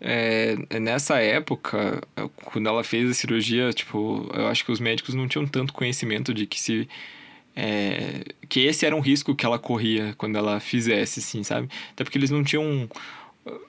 É, 0.00 0.56
nessa 0.78 1.18
época, 1.20 2.00
quando 2.44 2.68
ela 2.68 2.84
fez 2.84 3.10
a 3.10 3.14
cirurgia, 3.14 3.72
tipo, 3.72 4.30
eu 4.32 4.46
acho 4.46 4.64
que 4.64 4.72
os 4.72 4.80
médicos 4.80 5.14
não 5.14 5.26
tinham 5.26 5.46
tanto 5.46 5.72
conhecimento 5.72 6.32
de 6.32 6.46
que 6.46 6.60
se. 6.60 6.88
é, 7.56 8.24
que 8.48 8.60
esse 8.60 8.86
era 8.86 8.94
um 8.94 9.00
risco 9.00 9.34
que 9.34 9.44
ela 9.44 9.58
corria 9.58 10.14
quando 10.16 10.36
ela 10.36 10.60
fizesse, 10.60 11.20
assim, 11.20 11.42
sabe? 11.42 11.68
Até 11.92 12.04
porque 12.04 12.18
eles 12.18 12.30
não 12.30 12.44
tinham 12.44 12.88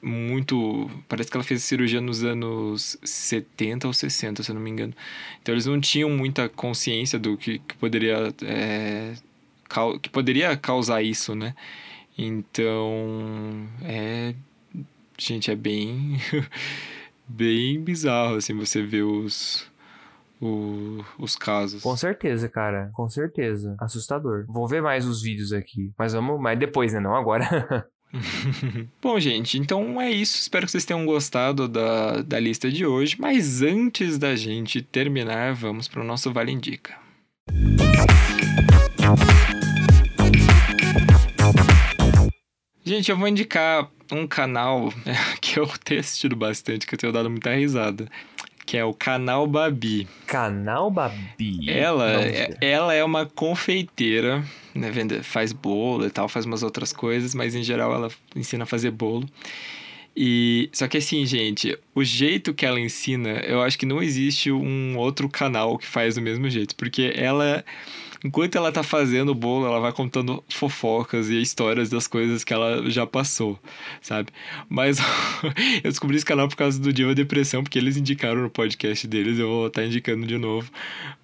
muito. 0.01 0.89
Parece 1.07 1.29
que 1.29 1.37
ela 1.37 1.43
fez 1.43 1.63
a 1.63 1.65
cirurgia 1.65 2.01
nos 2.01 2.23
anos 2.23 2.97
70 3.03 3.87
ou 3.87 3.93
60, 3.93 4.43
se 4.43 4.51
eu 4.51 4.55
não 4.55 4.61
me 4.61 4.69
engano. 4.69 4.93
Então 5.41 5.53
eles 5.53 5.65
não 5.65 5.79
tinham 5.79 6.09
muita 6.09 6.49
consciência 6.49 7.17
do 7.19 7.37
que, 7.37 7.59
que 7.59 7.75
poderia. 7.77 8.33
é, 8.43 9.13
que 10.01 10.09
poderia 10.09 10.55
causar 10.57 11.01
isso, 11.01 11.35
né? 11.35 11.55
Então. 12.17 13.67
É. 13.83 14.33
Gente, 15.19 15.51
é 15.51 15.55
bem. 15.55 16.17
bem 17.27 17.79
bizarro, 17.83 18.35
assim, 18.35 18.53
você 18.55 18.81
ver 18.81 19.03
os. 19.03 19.69
o- 20.41 21.03
os 21.17 21.35
casos. 21.35 21.83
Com 21.83 21.95
certeza, 21.97 22.47
cara. 22.47 22.89
Com 22.93 23.09
certeza. 23.09 23.75
Assustador. 23.79 24.45
Vou 24.47 24.67
ver 24.67 24.81
mais 24.81 25.05
os 25.05 25.21
vídeos 25.21 25.51
aqui. 25.53 25.91
Mas 25.97 26.13
vamos. 26.13 26.39
Mas 26.41 26.57
depois, 26.57 26.93
né? 26.93 26.99
Não 26.99 27.15
agora. 27.15 27.85
Bom, 28.99 29.19
gente, 29.19 29.59
então 29.59 30.01
é 30.01 30.09
isso. 30.09 30.39
Espero 30.39 30.65
que 30.65 30.71
vocês 30.71 30.85
tenham 30.85 31.05
gostado 31.05 31.67
da, 31.67 32.21
da 32.23 32.39
lista 32.39 32.71
de 32.71 32.85
hoje. 32.85 33.15
Mas 33.19 33.61
antes 33.61 34.17
da 34.17 34.35
gente 34.35 34.81
terminar, 34.81 35.53
vamos 35.53 35.87
para 35.87 36.01
o 36.01 36.03
nosso 36.05 36.33
Vale 36.33 36.51
Indica. 36.51 36.95
Gente, 42.83 43.11
eu 43.11 43.17
vou 43.17 43.27
indicar 43.27 43.89
um 44.11 44.27
canal 44.27 44.93
que 45.41 45.59
eu 45.59 45.67
tenho 45.83 45.99
assistido 45.99 46.35
bastante, 46.35 46.85
que 46.85 46.93
eu 46.93 46.99
tenho 46.99 47.13
dado 47.13 47.29
muita 47.29 47.53
risada. 47.53 48.07
Que 48.65 48.77
é 48.77 48.85
o 48.85 48.93
Canal 48.93 49.47
Babi. 49.47 50.07
Canal 50.27 50.91
Babi. 50.91 51.67
Ela, 51.67 52.21
é, 52.21 52.55
ela 52.61 52.93
é 52.93 53.03
uma 53.03 53.25
confeiteira, 53.25 54.45
né? 54.75 54.91
Vende, 54.91 55.23
faz 55.23 55.51
bolo 55.51 56.05
e 56.05 56.09
tal, 56.11 56.29
faz 56.29 56.45
umas 56.45 56.61
outras 56.61 56.93
coisas, 56.93 57.33
mas 57.33 57.55
em 57.55 57.63
geral 57.63 57.91
ela 57.91 58.11
ensina 58.35 58.65
a 58.65 58.67
fazer 58.67 58.91
bolo. 58.91 59.27
E 60.15 60.69
só 60.71 60.87
que 60.87 60.97
assim, 60.97 61.25
gente, 61.25 61.77
o 61.95 62.03
jeito 62.03 62.53
que 62.53 62.65
ela 62.65 62.79
ensina, 62.79 63.39
eu 63.39 63.61
acho 63.61 63.79
que 63.79 63.85
não 63.85 64.03
existe 64.03 64.51
um 64.51 64.97
outro 64.97 65.27
canal 65.27 65.77
que 65.77 65.87
faz 65.87 66.15
do 66.15 66.21
mesmo 66.21 66.47
jeito, 66.47 66.75
porque 66.75 67.13
ela 67.15 67.63
enquanto 68.23 68.55
ela 68.55 68.71
tá 68.71 68.83
fazendo 68.83 69.29
o 69.29 69.35
bolo, 69.35 69.65
ela 69.65 69.79
vai 69.79 69.91
contando 69.91 70.43
fofocas 70.49 71.29
e 71.29 71.41
histórias 71.41 71.89
das 71.89 72.07
coisas 72.07 72.43
que 72.43 72.53
ela 72.53 72.89
já 72.89 73.05
passou, 73.05 73.59
sabe? 74.01 74.29
Mas 74.67 74.99
eu 75.83 75.89
descobri 75.89 76.17
esse 76.17 76.25
canal 76.25 76.47
por 76.47 76.55
causa 76.55 76.79
do 76.79 76.91
Diva 76.91 77.15
Depressão, 77.15 77.63
porque 77.63 77.77
eles 77.77 77.97
indicaram 77.97 78.41
no 78.41 78.49
podcast 78.49 79.07
deles, 79.07 79.39
eu 79.39 79.47
vou 79.47 79.67
estar 79.67 79.81
tá 79.81 79.87
indicando 79.87 80.25
de 80.25 80.37
novo. 80.37 80.69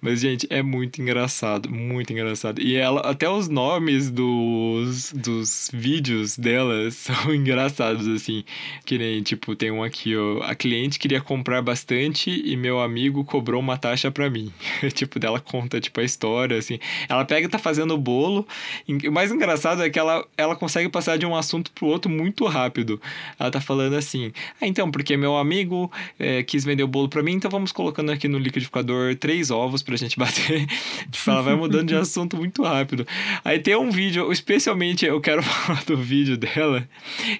Mas, 0.00 0.20
gente, 0.20 0.46
é 0.50 0.62
muito 0.62 1.00
engraçado, 1.02 1.70
muito 1.70 2.12
engraçado. 2.12 2.60
E 2.60 2.76
ela, 2.76 3.00
até 3.00 3.28
os 3.28 3.48
nomes 3.48 4.10
dos, 4.10 5.12
dos 5.12 5.70
vídeos 5.72 6.36
dela 6.36 6.90
são 6.92 7.34
engraçados, 7.34 8.06
assim. 8.06 8.44
Que 8.84 8.98
nem, 8.98 9.22
tipo, 9.22 9.54
tem 9.56 9.70
um 9.70 9.82
aqui, 9.82 10.16
ó. 10.16 10.42
A 10.42 10.54
cliente 10.54 10.98
queria 10.98 11.20
comprar 11.20 11.62
bastante 11.62 12.30
e 12.30 12.56
meu 12.56 12.80
amigo 12.80 13.24
cobrou 13.24 13.60
uma 13.60 13.76
taxa 13.76 14.10
para 14.10 14.30
mim. 14.30 14.52
tipo, 14.94 15.18
dela 15.18 15.40
conta, 15.40 15.80
tipo, 15.80 16.00
a 16.00 16.04
história, 16.04 16.56
assim. 16.56 16.78
Ela 17.08 17.24
pega 17.24 17.46
e 17.46 17.50
tá 17.50 17.58
fazendo 17.58 17.94
o 17.94 17.98
bolo. 17.98 18.46
O 18.88 19.12
mais 19.12 19.30
engraçado 19.30 19.82
é 19.82 19.90
que 19.90 19.98
ela, 19.98 20.26
ela 20.36 20.56
consegue 20.56 20.88
passar 20.88 21.16
de 21.18 21.26
um 21.26 21.34
assunto 21.34 21.70
pro 21.72 21.86
outro 21.86 22.10
muito 22.10 22.46
rápido. 22.46 23.00
Ela 23.38 23.50
tá 23.50 23.60
falando 23.60 23.94
assim: 23.94 24.32
Ah, 24.60 24.66
então, 24.66 24.90
porque 24.90 25.16
meu 25.16 25.36
amigo 25.36 25.90
é, 26.18 26.42
quis 26.42 26.64
vender 26.64 26.82
o 26.82 26.88
bolo 26.88 27.08
para 27.08 27.22
mim, 27.22 27.32
então 27.32 27.50
vamos 27.50 27.72
colocando 27.72 28.10
aqui 28.10 28.28
no 28.28 28.38
liquidificador 28.38 29.14
três 29.16 29.50
ovos 29.50 29.82
pra 29.82 29.96
gente 29.96 30.16
bater. 30.18 30.66
tipo, 31.10 31.30
ela 31.30 31.42
vai 31.42 31.54
mudando 31.54 31.88
de 31.88 31.94
assunto 31.96 32.36
muito 32.36 32.62
rápido. 32.62 33.06
Aí 33.44 33.58
tem 33.58 33.76
um 33.76 33.90
vídeo, 33.90 34.30
especialmente 34.32 35.04
eu 35.04 35.20
quero 35.20 35.42
falar 35.44 35.84
do 35.84 35.96
vídeo 35.96 36.36
dela, 36.36 36.88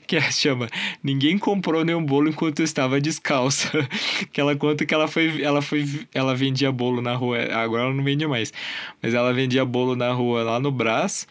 que 0.07 0.17
é, 0.17 0.31
chama 0.31 0.69
Ninguém 1.03 1.39
comprou 1.39 1.85
nenhum 1.85 2.05
bolo 2.05 2.29
enquanto 2.29 2.61
eu 2.61 2.65
estava 2.65 3.01
descalça. 3.01 3.71
que 4.33 4.41
ela 4.41 4.57
conta 4.57 4.85
que 4.85 4.95
ela 4.95 5.09
foi, 5.09 5.43
ela 5.43 5.63
foi, 5.63 5.87
ela 6.15 6.35
vendia 6.35 6.71
bolo 6.73 7.01
na 7.01 7.15
rua. 7.15 7.39
Agora 7.53 7.85
ela 7.85 7.95
não 7.95 8.05
vende 8.05 8.27
mais. 8.27 8.53
Mas 9.03 9.15
ela 9.15 9.33
vendia 9.37 9.65
bolo 9.65 9.95
na 9.95 10.13
rua 10.13 10.43
lá 10.43 10.59
no 10.59 10.73
Brás. 10.73 11.27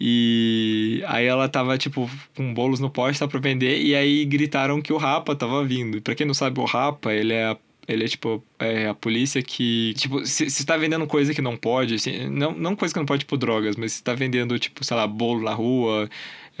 E 0.00 1.02
aí 1.06 1.26
ela 1.26 1.48
tava, 1.48 1.76
tipo, 1.76 2.10
com 2.34 2.54
bolos 2.54 2.80
no 2.80 2.88
poste 2.88 3.20
tá 3.20 3.28
pra 3.28 3.38
vender. 3.38 3.82
E 3.82 3.94
aí 3.94 4.24
gritaram 4.24 4.80
que 4.80 4.92
o 4.92 4.96
Rapa 4.96 5.36
tava 5.36 5.62
vindo. 5.64 5.98
E 5.98 6.00
pra 6.00 6.14
quem 6.14 6.26
não 6.26 6.32
sabe, 6.34 6.58
o 6.60 6.64
Rapa, 6.64 7.12
ele 7.12 7.34
é 7.34 7.48
a 7.48 7.56
ele 7.88 8.04
é 8.04 8.08
tipo 8.08 8.42
é 8.58 8.88
a 8.88 8.94
polícia 8.94 9.42
que. 9.42 9.94
Tipo, 9.96 10.24
se, 10.24 10.48
se 10.48 10.64
tá 10.64 10.76
vendendo 10.76 11.06
coisa 11.06 11.34
que 11.34 11.42
não 11.42 11.56
pode, 11.56 11.94
assim, 11.94 12.28
não, 12.28 12.52
não 12.52 12.76
coisa 12.76 12.94
que 12.94 13.00
não 13.00 13.06
pode, 13.06 13.20
tipo, 13.20 13.36
drogas, 13.36 13.74
mas 13.76 13.94
se 13.94 14.02
tá 14.02 14.14
vendendo, 14.14 14.56
tipo, 14.58 14.84
sei 14.84 14.96
lá, 14.96 15.06
bolo 15.06 15.42
na 15.42 15.52
rua. 15.52 16.08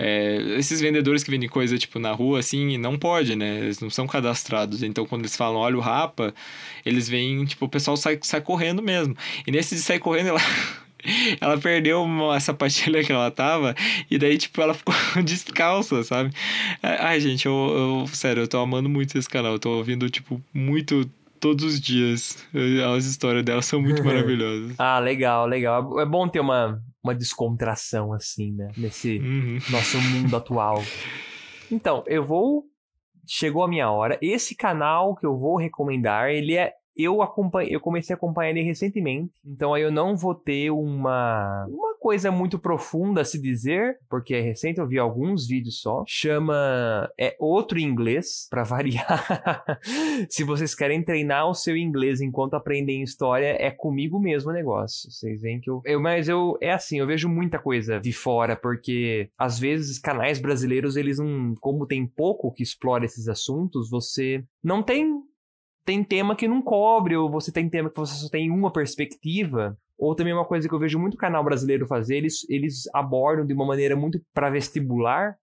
É, 0.02 0.38
esses 0.56 0.80
vendedores 0.80 1.22
que 1.22 1.30
vendem 1.30 1.46
coisa, 1.46 1.76
tipo, 1.76 1.98
na 1.98 2.10
rua, 2.10 2.38
assim, 2.38 2.78
não 2.78 2.98
pode, 2.98 3.36
né? 3.36 3.58
Eles 3.58 3.80
não 3.80 3.90
são 3.90 4.06
cadastrados. 4.06 4.82
Então, 4.82 5.04
quando 5.04 5.20
eles 5.20 5.36
falam, 5.36 5.60
olha 5.60 5.76
o 5.76 5.80
rapa, 5.80 6.34
eles 6.86 7.06
vêm, 7.06 7.44
tipo, 7.44 7.66
o 7.66 7.68
pessoal 7.68 7.98
sai, 7.98 8.18
sai 8.22 8.40
correndo 8.40 8.82
mesmo. 8.82 9.14
E 9.46 9.50
nesse 9.52 9.74
de 9.74 9.82
sair 9.82 9.98
correndo, 9.98 10.28
ela. 10.28 10.40
ela 11.40 11.58
perdeu 11.58 12.02
uma 12.02 12.38
sapatilha 12.40 13.02
que 13.02 13.12
ela 13.12 13.30
tava 13.30 13.74
e 14.10 14.18
daí, 14.18 14.38
tipo, 14.38 14.60
ela 14.60 14.72
ficou 14.72 14.94
descalça, 15.22 16.02
sabe? 16.02 16.30
Ai, 16.82 17.20
gente, 17.20 17.44
eu, 17.44 17.52
eu, 17.52 18.06
sério, 18.06 18.42
eu 18.42 18.48
tô 18.48 18.58
amando 18.58 18.88
muito 18.88 19.18
esse 19.18 19.28
canal. 19.28 19.52
Eu 19.52 19.58
tô 19.58 19.70
ouvindo, 19.76 20.08
tipo, 20.08 20.42
muito 20.52 21.08
todos 21.38 21.62
os 21.62 21.80
dias. 21.80 22.46
As 22.96 23.04
histórias 23.04 23.44
dela 23.44 23.60
são 23.60 23.82
muito 23.82 24.02
maravilhosas. 24.04 24.74
ah, 24.78 24.98
legal, 24.98 25.46
legal. 25.46 26.00
É 26.00 26.06
bom 26.06 26.26
ter 26.26 26.40
uma, 26.40 26.82
uma 27.02 27.14
descontração, 27.14 28.12
assim, 28.12 28.52
né? 28.52 28.70
Nesse 28.76 29.18
uhum. 29.18 29.58
nosso 29.70 29.98
mundo 30.00 30.36
atual. 30.36 30.82
Então, 31.70 32.04
eu 32.06 32.24
vou. 32.24 32.64
Chegou 33.26 33.62
a 33.62 33.68
minha 33.68 33.90
hora. 33.90 34.18
Esse 34.20 34.56
canal 34.56 35.14
que 35.14 35.24
eu 35.24 35.36
vou 35.36 35.56
recomendar, 35.56 36.30
ele 36.30 36.56
é 36.56 36.72
eu, 37.02 37.22
acompanhei, 37.22 37.74
eu 37.74 37.80
comecei 37.80 38.14
a 38.14 38.16
acompanhar 38.16 38.50
ele 38.50 38.62
recentemente, 38.62 39.32
então 39.44 39.74
aí 39.74 39.82
eu 39.82 39.90
não 39.90 40.16
vou 40.16 40.34
ter 40.34 40.70
uma, 40.70 41.66
uma 41.68 41.94
coisa 41.98 42.30
muito 42.30 42.58
profunda 42.58 43.20
a 43.20 43.24
se 43.24 43.40
dizer, 43.40 43.98
porque 44.08 44.34
é 44.34 44.40
recente, 44.40 44.80
eu 44.80 44.86
vi 44.86 44.98
alguns 44.98 45.46
vídeos 45.46 45.80
só. 45.80 46.02
Chama. 46.06 47.08
É 47.18 47.36
outro 47.38 47.78
inglês, 47.78 48.46
para 48.50 48.64
variar. 48.64 49.64
se 50.28 50.42
vocês 50.42 50.74
querem 50.74 51.04
treinar 51.04 51.48
o 51.48 51.54
seu 51.54 51.76
inglês 51.76 52.20
enquanto 52.20 52.54
aprendem 52.54 53.02
história, 53.02 53.56
é 53.58 53.70
comigo 53.70 54.18
mesmo 54.18 54.50
o 54.50 54.54
negócio. 54.54 55.10
Vocês 55.10 55.42
veem 55.42 55.60
que 55.60 55.70
eu. 55.70 55.82
eu 55.84 56.00
mas 56.00 56.28
eu. 56.28 56.56
É 56.60 56.72
assim, 56.72 56.98
eu 56.98 57.06
vejo 57.06 57.28
muita 57.28 57.58
coisa 57.58 58.00
de 58.00 58.12
fora, 58.12 58.56
porque 58.56 59.28
às 59.38 59.58
vezes 59.58 59.98
canais 59.98 60.40
brasileiros, 60.40 60.96
eles 60.96 61.18
não. 61.18 61.54
Como 61.60 61.86
tem 61.86 62.06
pouco 62.06 62.52
que 62.52 62.62
explora 62.62 63.04
esses 63.04 63.28
assuntos, 63.28 63.90
você 63.90 64.42
não 64.62 64.82
tem 64.82 65.20
tem 65.90 66.04
tema 66.04 66.36
que 66.36 66.46
não 66.46 66.62
cobre, 66.62 67.16
ou 67.16 67.28
você 67.28 67.50
tem 67.50 67.68
tema 67.68 67.90
que 67.90 67.96
você 67.96 68.14
só 68.14 68.28
tem 68.28 68.48
uma 68.48 68.72
perspectiva. 68.72 69.76
Ou 69.98 70.14
também 70.14 70.32
uma 70.32 70.44
coisa 70.44 70.68
que 70.68 70.72
eu 70.72 70.78
vejo 70.78 71.00
muito 71.00 71.16
canal 71.16 71.42
brasileiro 71.42 71.84
fazer, 71.84 72.18
eles, 72.18 72.48
eles 72.48 72.88
abordam 72.94 73.44
de 73.44 73.52
uma 73.52 73.66
maneira 73.66 73.96
muito 73.96 74.20
para 74.32 74.48
vestibular, 74.50 75.36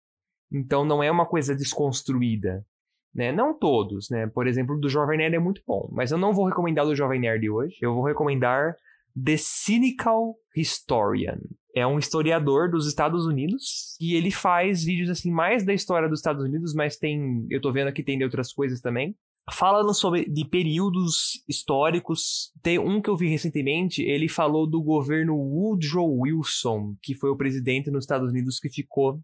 então 0.49 0.85
não 0.85 1.03
é 1.03 1.11
uma 1.11 1.25
coisa 1.25 1.53
desconstruída. 1.53 2.65
Né? 3.13 3.33
Não 3.33 3.53
todos, 3.53 4.09
né? 4.09 4.25
Por 4.27 4.47
exemplo, 4.47 4.79
do 4.79 4.87
Jovem 4.87 5.17
Nerd 5.17 5.35
é 5.35 5.39
muito 5.39 5.61
bom, 5.67 5.89
mas 5.91 6.11
eu 6.11 6.17
não 6.17 6.31
vou 6.31 6.45
recomendar 6.45 6.85
do 6.85 6.95
Jovem 6.95 7.19
Nerd 7.19 7.49
hoje. 7.49 7.75
Eu 7.81 7.93
vou 7.93 8.05
recomendar 8.05 8.73
The 9.21 9.35
Cynical 9.37 10.33
Historian. 10.55 11.39
É 11.75 11.85
um 11.85 11.99
historiador 11.99 12.71
dos 12.71 12.87
Estados 12.87 13.25
Unidos 13.25 13.97
e 13.99 14.15
ele 14.15 14.31
faz 14.31 14.81
vídeos 14.81 15.09
assim 15.09 15.29
mais 15.29 15.65
da 15.65 15.73
história 15.73 16.07
dos 16.07 16.19
Estados 16.19 16.43
Unidos, 16.43 16.73
mas 16.73 16.95
tem, 16.95 17.45
eu 17.49 17.59
tô 17.59 17.69
vendo 17.71 17.89
aqui 17.89 18.01
tem 18.01 18.17
de 18.17 18.23
outras 18.23 18.53
coisas 18.53 18.79
também 18.79 19.13
falando 19.51 19.93
sobre 19.93 20.25
de 20.25 20.45
períodos 20.45 21.43
históricos. 21.47 22.51
Tem 22.61 22.77
um 22.77 23.01
que 23.01 23.09
eu 23.09 23.15
vi 23.15 23.29
recentemente, 23.29 24.01
ele 24.01 24.27
falou 24.27 24.67
do 24.67 24.81
governo 24.81 25.35
Woodrow 25.35 26.19
Wilson, 26.19 26.95
que 27.01 27.13
foi 27.13 27.29
o 27.29 27.37
presidente 27.37 27.89
nos 27.89 28.03
Estados 28.03 28.29
Unidos 28.29 28.59
que 28.59 28.69
ficou 28.69 29.21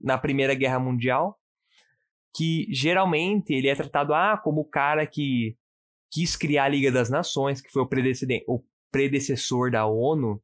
na 0.00 0.16
Primeira 0.16 0.54
Guerra 0.54 0.78
Mundial, 0.78 1.38
que 2.34 2.66
geralmente 2.70 3.52
ele 3.52 3.68
é 3.68 3.74
tratado 3.74 4.14
ah, 4.14 4.36
como 4.36 4.60
o 4.60 4.68
cara 4.68 5.06
que 5.06 5.56
quis 6.10 6.36
criar 6.36 6.64
a 6.64 6.68
Liga 6.68 6.92
das 6.92 7.10
Nações, 7.10 7.60
que 7.60 7.70
foi 7.70 7.82
o, 7.82 7.88
o 8.46 8.64
predecessor 8.92 9.70
da 9.70 9.86
ONU, 9.86 10.40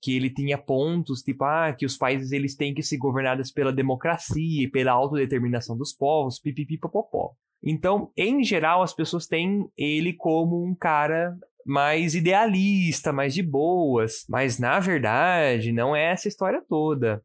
que 0.00 0.14
ele 0.14 0.30
tinha 0.30 0.56
pontos, 0.56 1.22
tipo, 1.22 1.44
ah, 1.44 1.72
que 1.72 1.84
os 1.84 1.96
países 1.96 2.30
eles 2.30 2.54
têm 2.54 2.72
que 2.72 2.82
ser 2.82 2.98
governados 2.98 3.50
pela 3.50 3.72
democracia 3.72 4.62
e 4.64 4.70
pela 4.70 4.92
autodeterminação 4.92 5.76
dos 5.76 5.92
povos, 5.92 6.38
pipipipopopó. 6.38 7.34
Então, 7.62 8.10
em 8.16 8.42
geral, 8.44 8.82
as 8.82 8.94
pessoas 8.94 9.26
têm 9.26 9.68
ele 9.76 10.12
como 10.12 10.64
um 10.64 10.74
cara 10.74 11.36
mais 11.68 12.14
idealista, 12.14 13.12
mais 13.12 13.34
de 13.34 13.42
boas, 13.42 14.24
mas 14.26 14.58
na 14.58 14.80
verdade 14.80 15.70
não 15.70 15.94
é 15.94 16.04
essa 16.12 16.26
história 16.26 16.62
toda. 16.66 17.22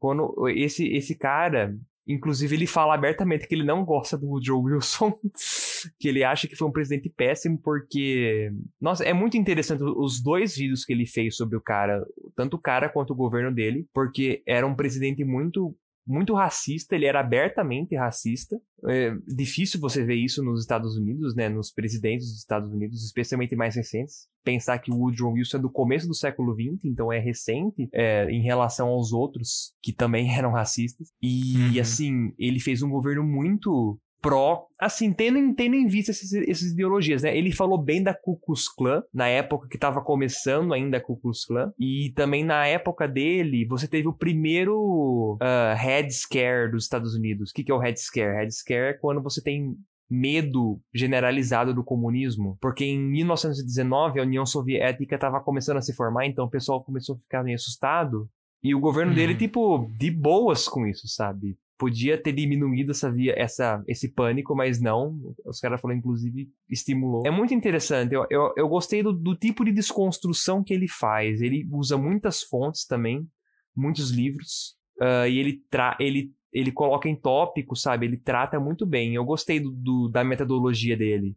Quando 0.00 0.48
esse 0.48 0.88
esse 0.88 1.14
cara, 1.14 1.72
inclusive 2.06 2.56
ele 2.56 2.66
fala 2.66 2.94
abertamente 2.94 3.46
que 3.46 3.54
ele 3.54 3.62
não 3.62 3.84
gosta 3.84 4.18
do 4.18 4.42
Joe 4.42 4.60
Wilson, 4.60 5.16
que 6.00 6.08
ele 6.08 6.24
acha 6.24 6.48
que 6.48 6.56
foi 6.56 6.66
um 6.66 6.72
presidente 6.72 7.08
péssimo 7.08 7.60
porque, 7.62 8.50
nossa, 8.80 9.04
é 9.04 9.12
muito 9.12 9.36
interessante 9.36 9.84
os 9.84 10.20
dois 10.20 10.56
vídeos 10.56 10.84
que 10.84 10.92
ele 10.92 11.06
fez 11.06 11.36
sobre 11.36 11.56
o 11.56 11.60
cara, 11.60 12.04
tanto 12.34 12.56
o 12.56 12.60
cara 12.60 12.88
quanto 12.88 13.12
o 13.12 13.16
governo 13.16 13.54
dele, 13.54 13.86
porque 13.94 14.42
era 14.46 14.66
um 14.66 14.74
presidente 14.74 15.24
muito 15.24 15.76
muito 16.06 16.34
racista, 16.34 16.94
ele 16.94 17.06
era 17.06 17.20
abertamente 17.20 17.96
racista. 17.96 18.60
É 18.88 19.12
difícil 19.26 19.80
você 19.80 20.04
ver 20.04 20.14
isso 20.14 20.42
nos 20.42 20.60
Estados 20.60 20.96
Unidos, 20.96 21.34
né, 21.34 21.48
nos 21.48 21.72
presidentes 21.72 22.28
dos 22.28 22.38
Estados 22.38 22.70
Unidos, 22.72 23.04
especialmente 23.04 23.56
mais 23.56 23.74
recentes. 23.74 24.28
Pensar 24.44 24.78
que 24.78 24.92
o 24.92 24.96
Woodrow 24.96 25.32
Wilson 25.32 25.56
é 25.56 25.60
do 25.60 25.70
começo 25.70 26.06
do 26.06 26.14
século 26.14 26.54
XX, 26.54 26.84
então 26.84 27.12
é 27.12 27.18
recente 27.18 27.88
é, 27.92 28.30
em 28.30 28.42
relação 28.42 28.88
aos 28.88 29.12
outros 29.12 29.74
que 29.82 29.92
também 29.92 30.30
eram 30.36 30.52
racistas. 30.52 31.08
E 31.20 31.56
uhum. 31.56 31.80
assim, 31.80 32.32
ele 32.38 32.60
fez 32.60 32.82
um 32.82 32.90
governo 32.90 33.24
muito 33.24 33.98
pró, 34.20 34.66
assim, 34.78 35.12
tendo, 35.12 35.54
tendo 35.54 35.76
em 35.76 35.86
vista 35.86 36.10
essas, 36.10 36.32
essas 36.32 36.72
ideologias, 36.72 37.22
né? 37.22 37.36
Ele 37.36 37.52
falou 37.52 37.78
bem 37.78 38.02
da 38.02 38.12
Ku 38.14 38.36
Klux 38.38 38.68
Klan, 38.68 39.02
na 39.12 39.28
época 39.28 39.68
que 39.68 39.76
estava 39.76 40.00
começando 40.00 40.72
ainda 40.74 40.96
a 40.96 41.00
Ku 41.00 41.16
Klux 41.16 41.44
Klan, 41.44 41.72
e 41.78 42.12
também 42.16 42.44
na 42.44 42.66
época 42.66 43.06
dele, 43.06 43.64
você 43.66 43.86
teve 43.86 44.08
o 44.08 44.12
primeiro 44.12 45.34
uh, 45.40 45.76
Red 45.76 46.10
Scare 46.10 46.70
dos 46.70 46.84
Estados 46.84 47.14
Unidos. 47.14 47.50
O 47.50 47.54
que, 47.54 47.62
que 47.64 47.70
é 47.70 47.74
o 47.74 47.78
Red 47.78 47.96
Scare? 47.96 48.36
Red 48.36 48.50
Scare 48.50 48.90
é 48.90 48.92
quando 48.94 49.22
você 49.22 49.42
tem 49.42 49.76
medo 50.08 50.80
generalizado 50.94 51.74
do 51.74 51.82
comunismo, 51.82 52.56
porque 52.60 52.84
em 52.84 52.98
1919 52.98 54.20
a 54.20 54.22
União 54.22 54.46
Soviética 54.46 55.16
estava 55.16 55.40
começando 55.40 55.78
a 55.78 55.82
se 55.82 55.92
formar, 55.94 56.26
então 56.26 56.44
o 56.46 56.50
pessoal 56.50 56.82
começou 56.82 57.16
a 57.16 57.18
ficar 57.18 57.42
meio 57.42 57.56
assustado. 57.56 58.28
E 58.62 58.74
o 58.74 58.80
governo 58.80 59.14
dele, 59.14 59.32
Uhum. 59.32 59.38
tipo, 59.38 59.90
de 59.98 60.10
boas 60.10 60.68
com 60.68 60.86
isso, 60.86 61.06
sabe? 61.08 61.56
Podia 61.78 62.16
ter 62.16 62.32
diminuído 62.32 62.92
essa 62.92 63.12
via, 63.12 63.34
essa, 63.36 63.84
esse 63.86 64.08
pânico, 64.08 64.56
mas 64.56 64.80
não. 64.80 65.34
Os 65.44 65.60
caras 65.60 65.78
falaram, 65.80 65.98
inclusive, 65.98 66.48
estimulou. 66.70 67.22
É 67.26 67.30
muito 67.30 67.52
interessante. 67.52 68.14
Eu, 68.14 68.26
eu, 68.30 68.52
eu 68.56 68.66
gostei 68.68 69.02
do, 69.02 69.12
do 69.12 69.36
tipo 69.36 69.62
de 69.64 69.72
desconstrução 69.72 70.64
que 70.64 70.72
ele 70.72 70.88
faz. 70.88 71.42
Ele 71.42 71.68
usa 71.70 71.98
muitas 71.98 72.42
fontes 72.42 72.86
também, 72.86 73.28
muitos 73.76 74.10
livros. 74.10 74.74
ah, 75.00 75.28
e 75.28 75.36
ele, 75.38 75.62
tra 75.70 75.96
ele, 76.00 76.32
ele 76.50 76.72
coloca 76.72 77.10
em 77.10 77.14
tópicos, 77.14 77.82
sabe? 77.82 78.06
Ele 78.06 78.16
trata 78.16 78.58
muito 78.58 78.86
bem. 78.86 79.14
Eu 79.14 79.24
gostei 79.26 79.60
do, 79.60 79.70
do- 79.70 80.08
da 80.08 80.24
metodologia 80.24 80.96
dele. 80.96 81.36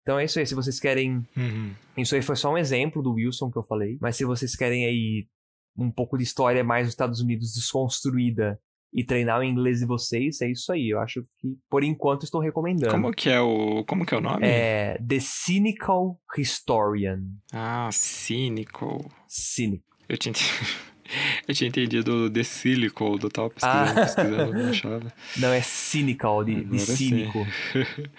Então 0.00 0.18
é 0.18 0.24
isso 0.24 0.38
aí. 0.38 0.46
Se 0.46 0.54
vocês 0.54 0.80
querem 0.80 1.16
Uhum. 1.36 1.72
isso 1.98 2.14
aí 2.14 2.22
foi 2.22 2.36
só 2.36 2.50
um 2.50 2.56
exemplo 2.56 3.02
do 3.02 3.12
Wilson 3.12 3.50
que 3.50 3.58
eu 3.58 3.62
falei. 3.64 3.98
Mas 4.00 4.16
se 4.16 4.24
vocês 4.24 4.56
querem 4.56 4.86
aí 4.86 5.26
um 5.76 5.90
pouco 5.90 6.16
de 6.16 6.22
história 6.24 6.64
mais 6.64 6.86
dos 6.86 6.94
Estados 6.94 7.20
Unidos 7.20 7.52
desconstruída 7.54 8.58
e 8.96 9.04
treinar 9.04 9.40
o 9.40 9.44
inglês 9.44 9.80
de 9.80 9.86
vocês, 9.86 10.40
é 10.40 10.50
isso 10.50 10.72
aí. 10.72 10.88
Eu 10.88 10.98
acho 11.00 11.20
que, 11.38 11.54
por 11.68 11.84
enquanto, 11.84 12.22
estou 12.24 12.40
recomendando. 12.40 12.90
Como 12.90 13.12
que 13.12 13.28
é 13.28 13.38
o. 13.40 13.84
Como 13.84 14.06
que 14.06 14.14
é 14.14 14.16
o 14.16 14.20
nome? 14.22 14.40
É 14.46 14.98
The 15.06 15.18
Cynical 15.20 16.18
Historian. 16.38 17.20
Ah, 17.52 17.90
Cynical. 17.92 19.04
Cynic. 19.28 19.84
Eu 20.08 20.16
tinha, 20.16 20.32
eu 21.46 21.54
tinha 21.54 21.68
entendido 21.68 22.30
The 22.30 22.42
Silical, 22.42 23.18
eu 23.22 23.30
tava 23.30 23.50
pesquisando, 23.50 23.90
Ah. 23.90 23.94
pesquisando, 24.02 24.52
não 24.54 24.70
achava. 24.70 25.12
Não 25.38 25.48
é 25.52 25.60
cynical, 25.60 26.42
de, 26.42 26.54
de 26.54 26.60
Agora 26.64 26.78
cínico. 26.78 27.46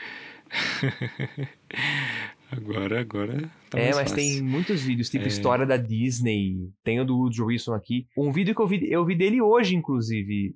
Agora, 2.50 3.02
agora 3.02 3.52
tá 3.70 3.78
é, 3.78 3.88
mas 3.88 3.98
fácil. 4.10 4.16
tem 4.16 4.42
muitos 4.42 4.82
vídeos, 4.82 5.10
tipo 5.10 5.26
É. 5.26 5.28
história 5.28 5.66
da 5.66 5.76
Disney. 5.76 6.56
Tem 6.84 7.00
o 7.00 7.06
do 7.06 7.18
Woodrow 7.18 7.48
Wilson 7.48 7.74
aqui. 7.74 8.08
Um 8.18 8.32
vídeo 8.32 8.56
que 8.56 8.62
eu 8.62 8.68
vi, 8.68 8.90
eu 8.90 9.06
vi 9.06 9.16
dele 9.16 9.42
hoje, 9.42 9.76
inclusive. 9.76 10.56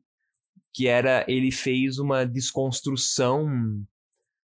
Que 0.73 0.87
era, 0.87 1.25
ele 1.27 1.51
fez 1.51 1.97
uma 1.99 2.25
desconstrução. 2.25 3.47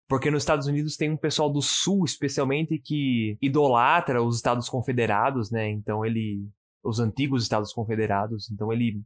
Porque 0.09 0.31
nos 0.31 0.43
Estados 0.43 0.67
Unidos 0.67 0.97
tem 0.97 1.11
um 1.11 1.17
pessoal 1.17 1.51
do 1.53 1.61
Sul, 1.61 2.05
especialmente, 2.05 2.79
que 2.79 3.37
idolatra 3.43 4.23
os 4.23 4.37
Estados 4.37 4.69
Confederados, 4.69 5.51
né? 5.51 5.69
Então 5.71 6.05
ele. 6.05 6.49
Os 6.83 7.01
antigos 7.01 7.43
Estados 7.43 7.73
Confederados. 7.73 8.51
Então 8.51 8.73
ele. 8.73 9.03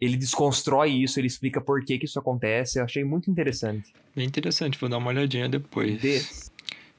Ele 0.00 0.16
desconstrói 0.16 0.90
isso, 0.92 1.18
ele 1.18 1.26
explica 1.26 1.60
por 1.60 1.84
que, 1.84 1.98
que 1.98 2.04
isso 2.04 2.20
acontece. 2.20 2.78
Eu 2.78 2.84
achei 2.84 3.02
muito 3.02 3.28
interessante. 3.28 3.92
Bem 4.14 4.26
interessante, 4.26 4.78
vou 4.78 4.88
dar 4.88 4.98
uma 4.98 5.08
olhadinha 5.08 5.48
depois. 5.48 6.00
De- 6.00 6.20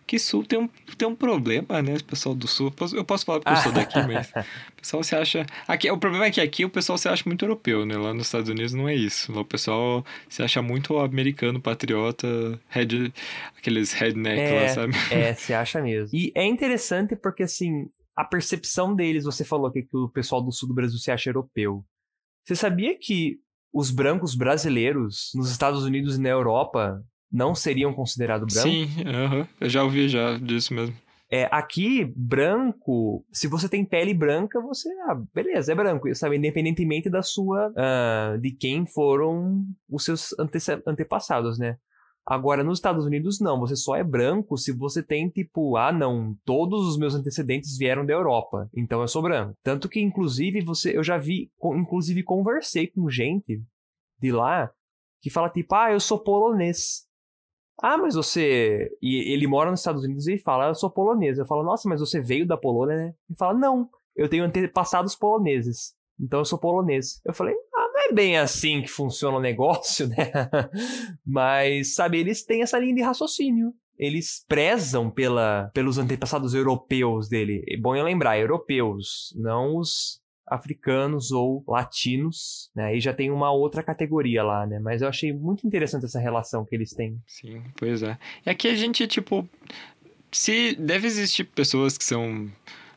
Que 0.10 0.18
Sul 0.18 0.44
tem 0.44 0.58
um, 0.58 0.68
tem 0.98 1.08
um 1.08 1.14
problema, 1.16 1.84
né? 1.84 1.94
O 1.98 2.04
pessoal 2.04 2.34
do 2.34 2.48
Sul. 2.48 2.74
eu 2.96 3.04
posso- 3.06 3.26
falar 3.26 3.42
porque 3.42 3.52
eu 3.52 3.58
sou 3.64 3.72
daqui, 3.72 3.94
mas 4.08 4.32
o 4.32 4.76
pessoal 4.82 5.04
se 5.04 5.16
acha. 5.16 5.46
Aqui, 5.68 5.92
o 5.92 6.00
problema 6.00 6.26
é 6.26 6.32
que 6.32 6.42
aqui 6.42 6.66
o 6.66 6.70
pessoal 6.70 6.98
se 6.98 7.08
acha 7.08 7.24
muito 7.28 7.46
europeu, 7.46 7.86
né? 7.86 7.96
Lá 7.96 8.12
nos 8.12 8.26
Estados 8.26 8.50
Unidos 8.50 8.74
não 8.74 8.90
é 8.90 8.96
isso. 8.96 9.32
Lá 9.32 9.42
o 9.42 9.46
pessoal 9.46 10.04
se 10.28 10.42
acha 10.42 10.64
muito 10.64 10.98
americano, 10.98 11.62
patriota, 11.62 12.28
head, 12.70 13.14
aqueles 13.56 13.94
redneck 13.94 14.42
É. 14.42 14.62
lá, 14.64 14.70
sabe? 14.70 14.94
É, 15.12 15.34
você 15.38 15.54
acha 15.54 15.80
mesmo. 15.80 16.18
E 16.18 16.32
é 16.34 16.44
interessante 16.44 17.16
porque, 17.16 17.44
assim, 17.44 17.88
a 18.16 18.26
percepção 18.26 18.96
deles, 18.96 19.26
você 19.26 19.46
falou 19.46 19.72
que, 19.72 19.84
que 19.84 19.96
o 19.96 20.10
pessoal 20.10 20.42
do 20.42 20.52
sul 20.52 20.68
do 20.68 20.74
Brasil 20.74 20.98
se 20.98 21.12
acha 21.12 21.30
europeu. 21.30 21.86
Você 22.48 22.56
sabia 22.56 22.98
que 23.00 23.38
os 23.72 23.92
brancos 23.92 24.34
brasileiros 24.34 25.30
nos 25.36 25.52
Estados 25.52 25.84
Unidos 25.84 26.18
e 26.18 26.22
na 26.22 26.30
Europa 26.30 27.00
não 27.32 27.54
seriam 27.54 27.94
considerados 27.94 28.54
brancos? 28.54 28.72
Sim, 28.72 28.88
aham. 29.08 29.48
eu 29.60 29.70
já 29.70 29.84
ouvi 29.84 30.08
já 30.10 30.38
disso 30.38 30.74
mesmo. 30.74 30.96
É, 31.32 31.48
aqui, 31.52 32.12
branco, 32.16 33.24
se 33.32 33.48
você 33.48 33.70
tem 33.70 33.86
pele 33.86 34.16
branca, 34.16 34.60
você, 34.60 34.90
ah, 35.08 35.22
beleza, 35.32 35.72
é 35.72 35.76
branco, 35.76 36.14
sabe? 36.16 36.38
Independentemente 36.38 37.08
da 37.08 37.22
sua, 37.22 37.72
ah, 37.78 38.36
de 38.42 38.52
quem 38.52 38.86
foram 38.88 39.64
os 39.88 40.04
seus 40.04 40.38
antece- 40.40 40.82
antepassados, 40.88 41.60
né? 41.60 41.78
Agora, 42.26 42.64
nos 42.64 42.78
Estados 42.80 43.06
Unidos, 43.06 43.40
não, 43.40 43.60
você 43.60 43.76
só 43.76 43.96
é 43.96 44.04
branco 44.04 44.58
se 44.58 44.72
você 44.72 45.04
tem, 45.04 45.30
tipo, 45.30 45.78
ah, 45.78 45.92
não, 45.92 46.36
todos 46.46 46.88
os 46.88 46.98
meus 46.98 47.14
antecedentes 47.14 47.78
vieram 47.78 48.06
da 48.06 48.14
Europa, 48.14 48.68
então 48.76 49.02
eu 49.02 49.08
sou 49.08 49.22
branco. 49.22 49.56
Tanto 49.64 49.88
que, 49.88 50.00
inclusive, 50.00 50.62
você, 50.62 50.98
eu 50.98 51.04
já 51.04 51.18
vi, 51.18 51.52
inclusive, 51.76 52.24
conversei 52.24 52.88
com 52.88 53.10
gente 53.10 53.62
de 54.20 54.32
lá 54.32 54.72
que 55.22 55.30
fala, 55.30 55.50
tipo, 55.50 55.76
ah, 55.76 55.92
eu 55.92 56.00
sou 56.00 56.20
polonês. 56.20 57.08
Ah, 57.82 57.98
mas 57.98 58.16
você. 58.16 58.90
E 59.02 59.32
ele 59.34 59.48
mora 59.48 59.72
nos 59.72 59.80
Estados 59.80 60.04
Unidos 60.04 60.28
e 60.28 60.38
fala, 60.38 60.66
"Ah, 60.66 60.70
eu 60.70 60.76
sou 60.76 60.90
polonês. 60.90 61.38
Eu 61.38 61.46
falo, 61.46 61.64
nossa, 61.64 61.88
mas 61.88 62.02
você 62.02 62.22
veio 62.22 62.46
da 62.46 62.58
Polônia, 62.58 62.96
né? 62.96 63.14
Ele 63.30 63.38
fala, 63.38 63.58
não, 63.58 63.90
eu 64.16 64.28
tenho 64.28 64.44
antepassados 64.44 65.16
poloneses. 65.16 65.94
Então 66.20 66.40
eu 66.40 66.46
sou 66.46 66.60
polonês. 66.60 67.22
Eu 67.26 67.34
falei, 67.34 67.56
ah, 67.74 67.90
não 67.94 68.02
é 68.02 68.12
bem 68.12 68.38
assim 68.38 68.82
que 68.82 68.90
funciona 68.90 69.38
o 69.38 69.42
negócio, 69.42 70.08
né? 70.10 70.32
mas, 71.26 71.96
sabe, 71.96 72.20
eles 72.20 72.44
têm 72.44 72.62
essa 72.62 72.78
linha 72.78 72.96
de 72.96 73.02
raciocínio. 73.02 73.74
Eles 73.98 74.44
prezam 74.48 75.10
pela, 75.10 75.72
pelos 75.74 75.98
antepassados 75.98 76.54
europeus 76.54 77.28
dele. 77.30 77.64
É 77.68 77.78
bom 77.78 77.96
eu 77.96 78.04
lembrar, 78.04 78.40
europeus, 78.40 79.34
não 79.38 79.78
os 79.78 80.22
africanos 80.50 81.32
ou 81.32 81.64
latinos, 81.68 82.70
né? 82.76 82.88
Aí 82.88 83.00
já 83.00 83.14
tem 83.14 83.32
uma 83.32 83.52
outra 83.52 83.84
categoria 83.84 84.44
lá, 84.44 84.66
né? 84.66 84.80
Mas 84.80 85.02
eu 85.02 85.08
achei 85.08 85.34
muito 85.34 85.66
interessante 85.66 86.06
essa 86.06 86.20
relação 86.20 86.66
que 86.66 86.76
eles 86.76 86.94
têm. 86.94 87.20
Sim, 87.28 87.62
pois 87.78 88.04
é. 88.04 88.18
E 88.46 88.50
aqui 88.50 88.68
a 88.68 88.76
gente, 88.76 89.08
tipo. 89.08 89.48
Se 90.32 90.76
deve 90.76 91.08
existir 91.08 91.44
pessoas 91.44 91.98
que 91.98 92.06
são 92.06 92.52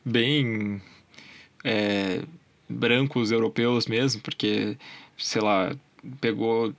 bem 0.05 0.83
é, 1.65 2.23
brancos 2.69 3.31
europeus 3.31 3.87
mesmo, 3.87 4.21
porque, 4.21 4.77
sei 5.17 5.41
lá, 5.41 5.75
pegou. 6.21 6.75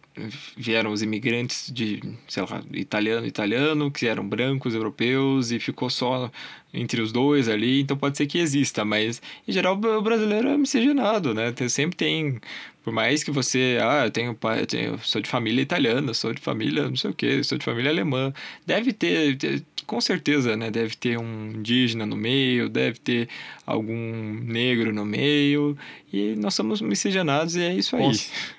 Vieram 0.57 0.91
os 0.91 1.01
imigrantes 1.01 1.71
de, 1.71 2.01
sei 2.27 2.43
lá, 2.43 2.61
italiano, 2.73 3.25
italiano, 3.25 3.91
que 3.91 4.05
eram 4.07 4.27
brancos, 4.27 4.75
europeus, 4.75 5.51
e 5.51 5.59
ficou 5.59 5.89
só 5.89 6.29
entre 6.73 7.01
os 7.01 7.11
dois 7.11 7.47
ali, 7.47 7.81
então 7.81 7.95
pode 7.95 8.17
ser 8.17 8.25
que 8.25 8.39
exista, 8.39 8.83
mas 8.83 9.21
em 9.47 9.51
geral 9.51 9.75
o 9.75 10.01
brasileiro 10.01 10.47
é 10.49 10.57
miscigenado, 10.57 11.33
né? 11.33 11.51
Tem- 11.51 11.69
sempre 11.69 11.95
tem, 11.95 12.39
por 12.83 12.91
mais 12.91 13.23
que 13.23 13.29
você, 13.31 13.77
ah, 13.81 14.05
eu 14.05 14.11
tenho 14.11 14.33
pai, 14.33 14.61
eu 14.61 14.65
tenho, 14.67 14.97
sou 14.99 15.21
de 15.21 15.29
família 15.29 15.61
italiana, 15.61 16.13
sou 16.15 16.33
de 16.33 16.41
família 16.41 16.89
não 16.89 16.95
sei 16.95 17.11
o 17.11 17.13
que, 17.13 17.43
sou 17.43 17.57
de 17.59 17.65
família 17.65 17.91
alemã, 17.91 18.33
deve 18.65 18.91
ter, 18.91 19.37
ter- 19.37 19.63
com 19.85 19.99
certeza, 20.01 20.55
né? 20.57 20.71
Deve 20.71 20.95
ter 20.95 21.17
um 21.17 21.51
indígena 21.51 22.05
no 22.05 22.15
meio, 22.15 22.69
deve 22.69 22.99
ter 22.99 23.29
algum 23.65 24.33
negro 24.43 24.93
no 24.93 25.05
meio, 25.05 25.77
e 26.11 26.35
nós 26.35 26.53
somos 26.55 26.81
miscigenados 26.81 27.55
e 27.55 27.61
é 27.61 27.73
isso 27.73 27.95
aí. 27.95 28.03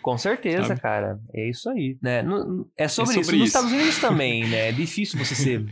Com, 0.02 0.12
com 0.12 0.18
certeza, 0.18 0.64
Sabe? 0.68 0.80
cara. 0.80 1.18
É 1.32 1.48
isso 1.48 1.68
aí. 1.70 1.96
Né? 2.02 2.24
É 2.76 2.88
sobre, 2.88 3.14
sobre 3.14 3.20
isso. 3.22 3.32
Nos 3.32 3.38
isso. 3.40 3.44
Estados 3.44 3.72
Unidos 3.72 3.98
também, 3.98 4.46
né? 4.48 4.68
É 4.68 4.72
difícil 4.72 5.18
você 5.18 5.34
ser 5.34 5.64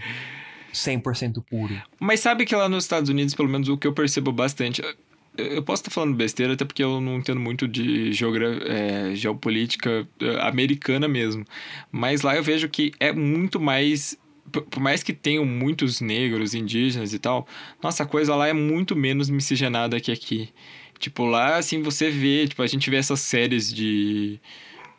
100% 0.73 1.43
puro. 1.49 1.81
Mas 2.01 2.21
sabe 2.21 2.45
que 2.45 2.55
lá 2.55 2.69
nos 2.69 2.85
Estados 2.85 3.11
Unidos, 3.11 3.35
pelo 3.35 3.49
menos 3.49 3.69
o 3.69 3.77
que 3.77 3.87
eu 3.87 3.93
percebo 3.93 4.33
bastante. 4.33 4.83
eu- 5.37 5.63
posso 5.63 5.81
estar 5.83 5.91
falando 5.91 6.15
besteira, 6.15 6.53
até 6.55 6.65
porque 6.65 6.83
eu 6.83 7.01
não 7.01 7.17
entendo 7.17 7.41
muito 7.41 7.67
de 7.67 8.13
geogra 8.13 8.59
é, 8.67 9.15
geopolítica 9.15 10.07
é, 10.21 10.41
americana 10.41 11.09
mesmo. 11.09 11.45
Mas 11.91 12.23
lá 12.23 12.37
eu 12.37 12.43
vejo 12.43 12.69
que 12.69 12.93
é 13.01 13.13
muito 13.13 13.59
mais. 13.61 14.17
Por 14.53 14.81
mais 14.81 15.03
que 15.03 15.13
tenham 15.13 15.45
muitos 15.45 16.01
negros, 16.01 16.55
indígenas 16.55 17.15
e 17.15 17.19
tal, 17.19 17.47
nossa 17.83 18.03
a 18.03 18.07
coisa 18.07 18.35
lá 18.35 18.49
é 18.49 18.53
muito 18.53 18.95
menos 18.95 19.31
miscigenada 19.31 20.01
que 20.01 20.13
aqui. 20.13 20.51
Tipo, 20.99 21.25
lá, 21.25 21.57
assim, 21.57 21.83
você 21.83 22.11
vê, 22.11 22.47
tipo, 22.47 22.63
a 22.63 22.67
gente 22.67 22.89
vê 22.89 22.97
essas 22.97 23.21
séries 23.21 23.73
de, 23.73 24.39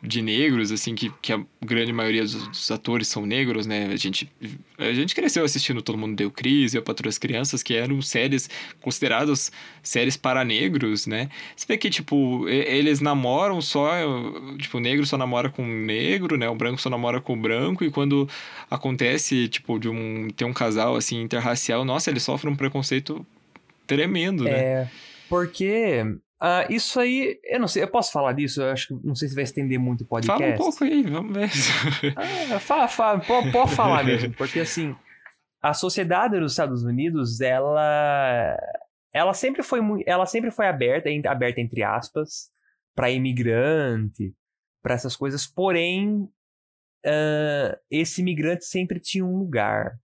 de 0.06 0.20
negros, 0.20 0.70
assim, 0.70 0.94
que, 0.94 1.10
que 1.22 1.32
a 1.32 1.42
grande 1.64 1.90
maioria 1.92 2.22
dos, 2.22 2.46
dos 2.46 2.70
atores 2.70 3.08
são 3.08 3.24
negros, 3.24 3.66
né? 3.66 3.86
A 3.86 3.96
gente, 3.96 4.30
a 4.76 4.92
gente 4.92 5.14
cresceu 5.14 5.42
assistindo 5.42 5.80
Todo 5.80 5.96
Mundo 5.96 6.14
Deu 6.14 6.30
Crise, 6.30 6.76
Eu 6.76 6.82
Patroa 6.82 7.08
as 7.08 7.16
Crianças, 7.16 7.62
que 7.62 7.74
eram 7.74 8.02
séries 8.02 8.50
consideradas 8.82 9.50
séries 9.82 10.16
para 10.16 10.44
negros, 10.44 11.06
né? 11.06 11.30
Você 11.56 11.66
vê 11.66 11.78
que, 11.78 11.88
tipo, 11.88 12.46
eles 12.48 13.00
namoram 13.00 13.62
só, 13.62 13.88
tipo, 14.58 14.76
o 14.76 14.80
negro 14.80 15.06
só 15.06 15.16
namora 15.16 15.48
com 15.48 15.62
o 15.62 15.66
negro, 15.66 16.36
né? 16.36 16.48
O 16.50 16.54
branco 16.54 16.80
só 16.80 16.90
namora 16.90 17.18
com 17.18 17.32
o 17.32 17.40
branco, 17.40 17.82
e 17.82 17.90
quando 17.90 18.28
acontece, 18.70 19.48
tipo, 19.48 19.78
de 19.78 19.88
um, 19.88 20.28
ter 20.28 20.44
um 20.44 20.52
casal, 20.52 20.96
assim, 20.96 21.22
interracial, 21.22 21.82
nossa, 21.82 22.10
eles 22.10 22.22
sofrem 22.22 22.52
um 22.52 22.56
preconceito 22.56 23.24
tremendo, 23.86 24.44
né? 24.44 24.50
É. 24.50 24.88
Porque. 25.30 26.04
Ah, 26.46 26.66
isso 26.68 27.00
aí, 27.00 27.40
eu 27.42 27.58
não 27.58 27.66
sei, 27.66 27.82
eu 27.82 27.88
posso 27.88 28.12
falar 28.12 28.34
disso? 28.34 28.60
Eu 28.60 28.70
acho 28.70 28.88
que 28.88 29.06
não 29.06 29.14
sei 29.14 29.30
se 29.30 29.34
vai 29.34 29.44
estender 29.44 29.78
muito 29.78 30.04
o 30.04 30.06
podcast. 30.06 30.42
Fala 30.42 30.52
um 30.52 30.58
pouco 30.58 30.84
aí, 30.84 31.02
vamos 31.02 31.32
ver. 31.32 31.48
Ah, 32.54 32.60
fala, 32.60 32.86
fala, 32.86 33.20
pode, 33.20 33.50
pode 33.50 33.74
falar 33.74 34.04
mesmo, 34.04 34.34
porque 34.34 34.60
assim, 34.60 34.94
a 35.62 35.72
sociedade 35.72 36.38
dos 36.38 36.52
Estados 36.52 36.84
Unidos, 36.84 37.40
ela 37.40 38.58
ela 39.10 39.32
sempre 39.32 39.62
foi 39.62 39.80
ela 40.04 40.26
sempre 40.26 40.50
foi 40.50 40.66
aberta, 40.66 41.08
aberta 41.26 41.62
entre 41.62 41.82
aspas, 41.82 42.50
para 42.94 43.10
imigrante, 43.10 44.34
para 44.82 44.92
essas 44.92 45.16
coisas, 45.16 45.46
porém 45.46 46.28
uh, 47.06 47.74
esse 47.90 48.20
imigrante 48.20 48.66
sempre 48.66 49.00
tinha 49.00 49.24
um 49.24 49.38
lugar, 49.38 49.98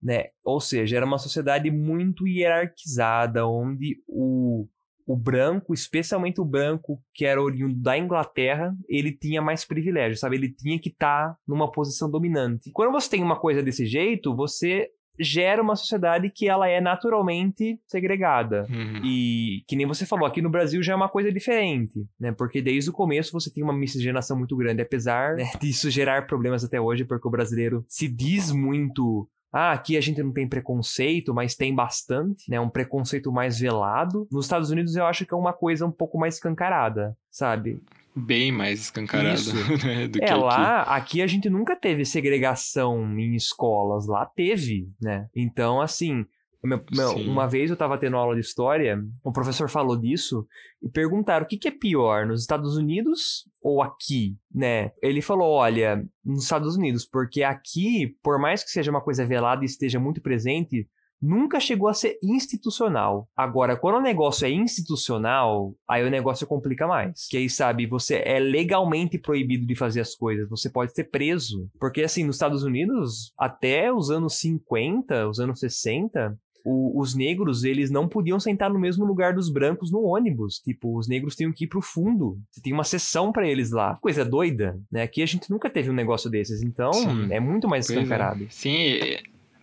né? 0.00 0.26
Ou 0.44 0.60
seja, 0.60 0.98
era 0.98 1.04
uma 1.04 1.18
sociedade 1.18 1.68
muito 1.68 2.28
hierarquizada, 2.28 3.44
onde 3.44 4.00
o, 4.06 4.68
o 5.10 5.16
branco, 5.16 5.74
especialmente 5.74 6.40
o 6.40 6.44
branco 6.44 7.02
que 7.12 7.24
era 7.24 7.42
oriundo 7.42 7.74
da 7.74 7.98
Inglaterra, 7.98 8.72
ele 8.88 9.10
tinha 9.10 9.42
mais 9.42 9.64
privilégios, 9.64 10.20
sabe? 10.20 10.36
Ele 10.36 10.52
tinha 10.52 10.78
que 10.78 10.88
estar 10.88 11.30
tá 11.30 11.36
numa 11.46 11.70
posição 11.70 12.08
dominante. 12.08 12.70
Quando 12.72 12.92
você 12.92 13.10
tem 13.10 13.22
uma 13.22 13.36
coisa 13.36 13.60
desse 13.60 13.86
jeito, 13.86 14.34
você 14.36 14.88
gera 15.18 15.60
uma 15.60 15.74
sociedade 15.74 16.30
que 16.30 16.48
ela 16.48 16.68
é 16.68 16.80
naturalmente 16.80 17.78
segregada. 17.86 18.66
Uhum. 18.70 19.04
E 19.04 19.64
que 19.66 19.74
nem 19.74 19.84
você 19.84 20.06
falou, 20.06 20.26
aqui 20.26 20.40
no 20.40 20.48
Brasil 20.48 20.80
já 20.80 20.92
é 20.92 20.96
uma 20.96 21.08
coisa 21.08 21.32
diferente, 21.32 22.06
né? 22.18 22.30
Porque 22.30 22.62
desde 22.62 22.88
o 22.88 22.92
começo 22.92 23.32
você 23.32 23.52
tem 23.52 23.64
uma 23.64 23.72
miscigenação 23.72 24.38
muito 24.38 24.56
grande, 24.56 24.80
apesar 24.80 25.34
né, 25.34 25.50
disso 25.60 25.90
gerar 25.90 26.28
problemas 26.28 26.64
até 26.64 26.80
hoje, 26.80 27.04
porque 27.04 27.26
o 27.26 27.30
brasileiro 27.30 27.84
se 27.88 28.06
diz 28.06 28.52
muito 28.52 29.28
ah, 29.52 29.72
aqui 29.72 29.96
a 29.96 30.00
gente 30.00 30.22
não 30.22 30.32
tem 30.32 30.48
preconceito, 30.48 31.34
mas 31.34 31.54
tem 31.54 31.74
bastante, 31.74 32.48
né? 32.48 32.60
Um 32.60 32.68
preconceito 32.68 33.32
mais 33.32 33.58
velado. 33.58 34.28
Nos 34.30 34.46
Estados 34.46 34.70
Unidos 34.70 34.94
eu 34.94 35.04
acho 35.06 35.26
que 35.26 35.34
é 35.34 35.36
uma 35.36 35.52
coisa 35.52 35.86
um 35.86 35.90
pouco 35.90 36.18
mais 36.18 36.34
escancarada, 36.34 37.16
sabe? 37.30 37.82
Bem 38.14 38.52
mais 38.52 38.80
escancarada 38.80 39.38
né? 39.84 40.08
do 40.08 40.22
é, 40.22 40.26
que 40.26 40.34
lá, 40.34 40.82
aqui. 40.82 40.92
aqui 40.92 41.22
a 41.22 41.26
gente 41.26 41.48
nunca 41.48 41.76
teve 41.76 42.04
segregação 42.04 43.18
em 43.18 43.34
escolas, 43.34 44.06
lá 44.06 44.24
teve, 44.26 44.88
né? 45.00 45.28
Então, 45.34 45.80
assim, 45.80 46.24
meu, 46.62 46.84
meu, 46.92 47.12
uma 47.16 47.46
vez 47.46 47.70
eu 47.70 47.74
estava 47.74 47.96
tendo 47.96 48.16
aula 48.16 48.34
de 48.34 48.40
história, 48.40 49.02
o 49.24 49.32
professor 49.32 49.68
falou 49.68 49.96
disso 49.96 50.46
e 50.82 50.88
perguntaram 50.88 51.44
o 51.44 51.48
que, 51.48 51.56
que, 51.56 51.68
é 51.68 51.70
pior, 51.70 52.26
nos 52.26 52.40
Estados 52.42 52.76
Unidos 52.76 53.48
ou 53.62 53.82
aqui, 53.82 54.36
né? 54.54 54.92
Ele 55.02 55.22
falou, 55.22 55.48
olha, 55.50 56.04
nos 56.24 56.44
Estados 56.44 56.76
Unidos, 56.76 57.06
porque 57.06 57.42
aqui, 57.42 58.16
por 58.22 58.38
mais 58.38 58.62
que 58.62 58.70
seja 58.70 58.90
uma 58.90 59.00
coisa 59.00 59.24
velada 59.24 59.62
e 59.62 59.66
esteja 59.66 59.98
muito 59.98 60.20
presente, 60.20 60.86
nunca 61.20 61.60
chegou 61.60 61.88
a 61.88 61.94
ser 61.94 62.18
institucional. 62.22 63.28
Agora, 63.36 63.76
quando 63.76 63.96
o 63.96 64.02
negócio 64.02 64.46
é 64.46 64.50
institucional, 64.50 65.74
aí 65.86 66.04
o 66.04 66.10
negócio 66.10 66.46
complica 66.46 66.86
mais. 66.86 67.26
Que 67.28 67.36
aí, 67.36 67.50
sabe, 67.50 67.86
você 67.86 68.22
é 68.24 68.38
legalmente 68.38 69.18
proibido 69.18 69.66
de 69.66 69.74
fazer 69.74 70.00
as 70.00 70.14
coisas, 70.14 70.48
você 70.48 70.70
pode 70.70 70.92
ser 70.92 71.04
preso. 71.04 71.68
Porque, 71.78 72.02
assim, 72.02 72.24
nos 72.24 72.36
Estados 72.36 72.62
Unidos, 72.62 73.32
até 73.38 73.92
os 73.92 74.10
anos 74.10 74.38
50, 74.38 75.28
os 75.28 75.38
anos 75.38 75.60
60, 75.60 76.38
o, 76.64 77.00
os 77.00 77.14
negros, 77.14 77.64
eles 77.64 77.90
não 77.90 78.08
podiam 78.08 78.38
sentar 78.38 78.70
no 78.70 78.78
mesmo 78.78 79.04
lugar 79.04 79.34
dos 79.34 79.50
brancos 79.50 79.90
no 79.90 80.02
ônibus. 80.02 80.58
Tipo, 80.58 80.98
os 80.98 81.08
negros 81.08 81.36
tinham 81.36 81.52
que 81.52 81.64
ir 81.64 81.68
pro 81.68 81.82
fundo. 81.82 82.38
Tem 82.62 82.72
uma 82.72 82.84
sessão 82.84 83.32
para 83.32 83.48
eles 83.48 83.70
lá. 83.70 83.96
Coisa 84.00 84.24
doida, 84.24 84.78
né? 84.90 85.02
Aqui 85.02 85.22
a 85.22 85.26
gente 85.26 85.50
nunca 85.50 85.70
teve 85.70 85.90
um 85.90 85.94
negócio 85.94 86.30
desses. 86.30 86.62
Então, 86.62 86.92
Sim. 86.92 87.28
é 87.30 87.40
muito 87.40 87.68
mais 87.68 87.88
é. 87.88 87.94
escancarado. 87.94 88.44
É. 88.44 88.46
Sim, 88.50 88.98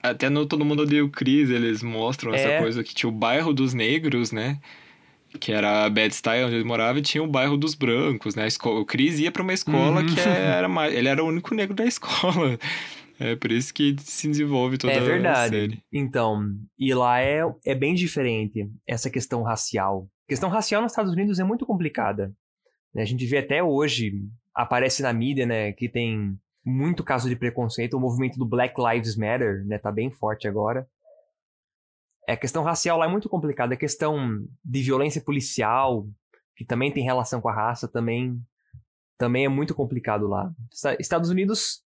até 0.01 0.29
no 0.29 0.45
Todo 0.45 0.65
Mundo 0.65 0.83
Odeia 0.83 1.03
o 1.03 1.09
Chris, 1.09 1.49
eles 1.49 1.83
mostram 1.83 2.33
é. 2.33 2.37
essa 2.37 2.63
coisa 2.63 2.83
que 2.83 2.93
tinha 2.93 3.09
o 3.09 3.13
bairro 3.13 3.53
dos 3.53 3.73
negros, 3.73 4.31
né? 4.31 4.59
que 5.39 5.51
era 5.51 5.85
a 5.85 5.89
Bad 5.89 6.13
Style, 6.15 6.45
onde 6.45 6.55
ele 6.55 6.63
morava, 6.63 6.97
e 6.99 7.01
tinha 7.01 7.21
o 7.21 7.27
bairro 7.27 7.57
dos 7.57 7.75
brancos, 7.75 8.33
né? 8.33 8.47
O 8.63 8.85
Chris 8.85 9.19
ia 9.19 9.31
para 9.31 9.43
uma 9.43 9.53
escola 9.53 10.01
uhum. 10.01 10.07
que 10.07 10.19
era 10.19 10.67
mais... 10.67 10.93
Ele 10.93 11.07
era 11.07 11.23
o 11.23 11.27
único 11.27 11.53
negro 11.53 11.75
da 11.75 11.85
escola. 11.85 12.57
É 13.19 13.35
por 13.35 13.51
isso 13.51 13.73
que 13.73 13.95
se 13.99 14.27
desenvolve 14.27 14.77
toda 14.77 14.93
é 14.93 14.99
verdade. 14.99 15.55
a 15.55 15.59
série. 15.59 15.83
Então, 15.91 16.55
e 16.77 16.93
lá 16.93 17.19
é, 17.19 17.41
é 17.65 17.73
bem 17.73 17.95
diferente 17.95 18.69
essa 18.85 19.09
questão 19.09 19.41
racial. 19.41 20.07
A 20.25 20.29
questão 20.29 20.49
racial 20.49 20.81
nos 20.81 20.91
Estados 20.91 21.13
Unidos 21.13 21.39
é 21.39 21.43
muito 21.43 21.65
complicada. 21.65 22.31
Né? 22.93 23.01
A 23.01 23.05
gente 23.05 23.25
vê 23.25 23.39
até 23.39 23.63
hoje, 23.63 24.21
aparece 24.53 25.01
na 25.01 25.11
mídia, 25.11 25.45
né, 25.45 25.71
que 25.71 25.89
tem 25.89 26.37
muito 26.63 27.03
caso 27.03 27.27
de 27.27 27.35
preconceito. 27.35 27.95
O 27.95 27.99
movimento 27.99 28.37
do 28.37 28.45
Black 28.45 28.75
Lives 28.79 29.15
Matter, 29.15 29.65
né, 29.65 29.79
tá 29.79 29.91
bem 29.91 30.11
forte 30.11 30.47
agora. 30.47 30.87
É, 32.27 32.33
a 32.33 32.37
questão 32.37 32.61
racial 32.61 32.99
lá 32.99 33.05
é 33.05 33.09
muito 33.09 33.29
complicada. 33.29 33.73
A 33.73 33.77
questão 33.77 34.45
de 34.63 34.81
violência 34.83 35.21
policial, 35.21 36.07
que 36.55 36.65
também 36.65 36.91
tem 36.91 37.03
relação 37.03 37.41
com 37.41 37.49
a 37.49 37.53
raça, 37.53 37.87
também, 37.87 38.39
também 39.17 39.45
é 39.45 39.49
muito 39.49 39.73
complicado 39.73 40.27
lá. 40.27 40.51
Estados 40.99 41.29
Unidos 41.29 41.86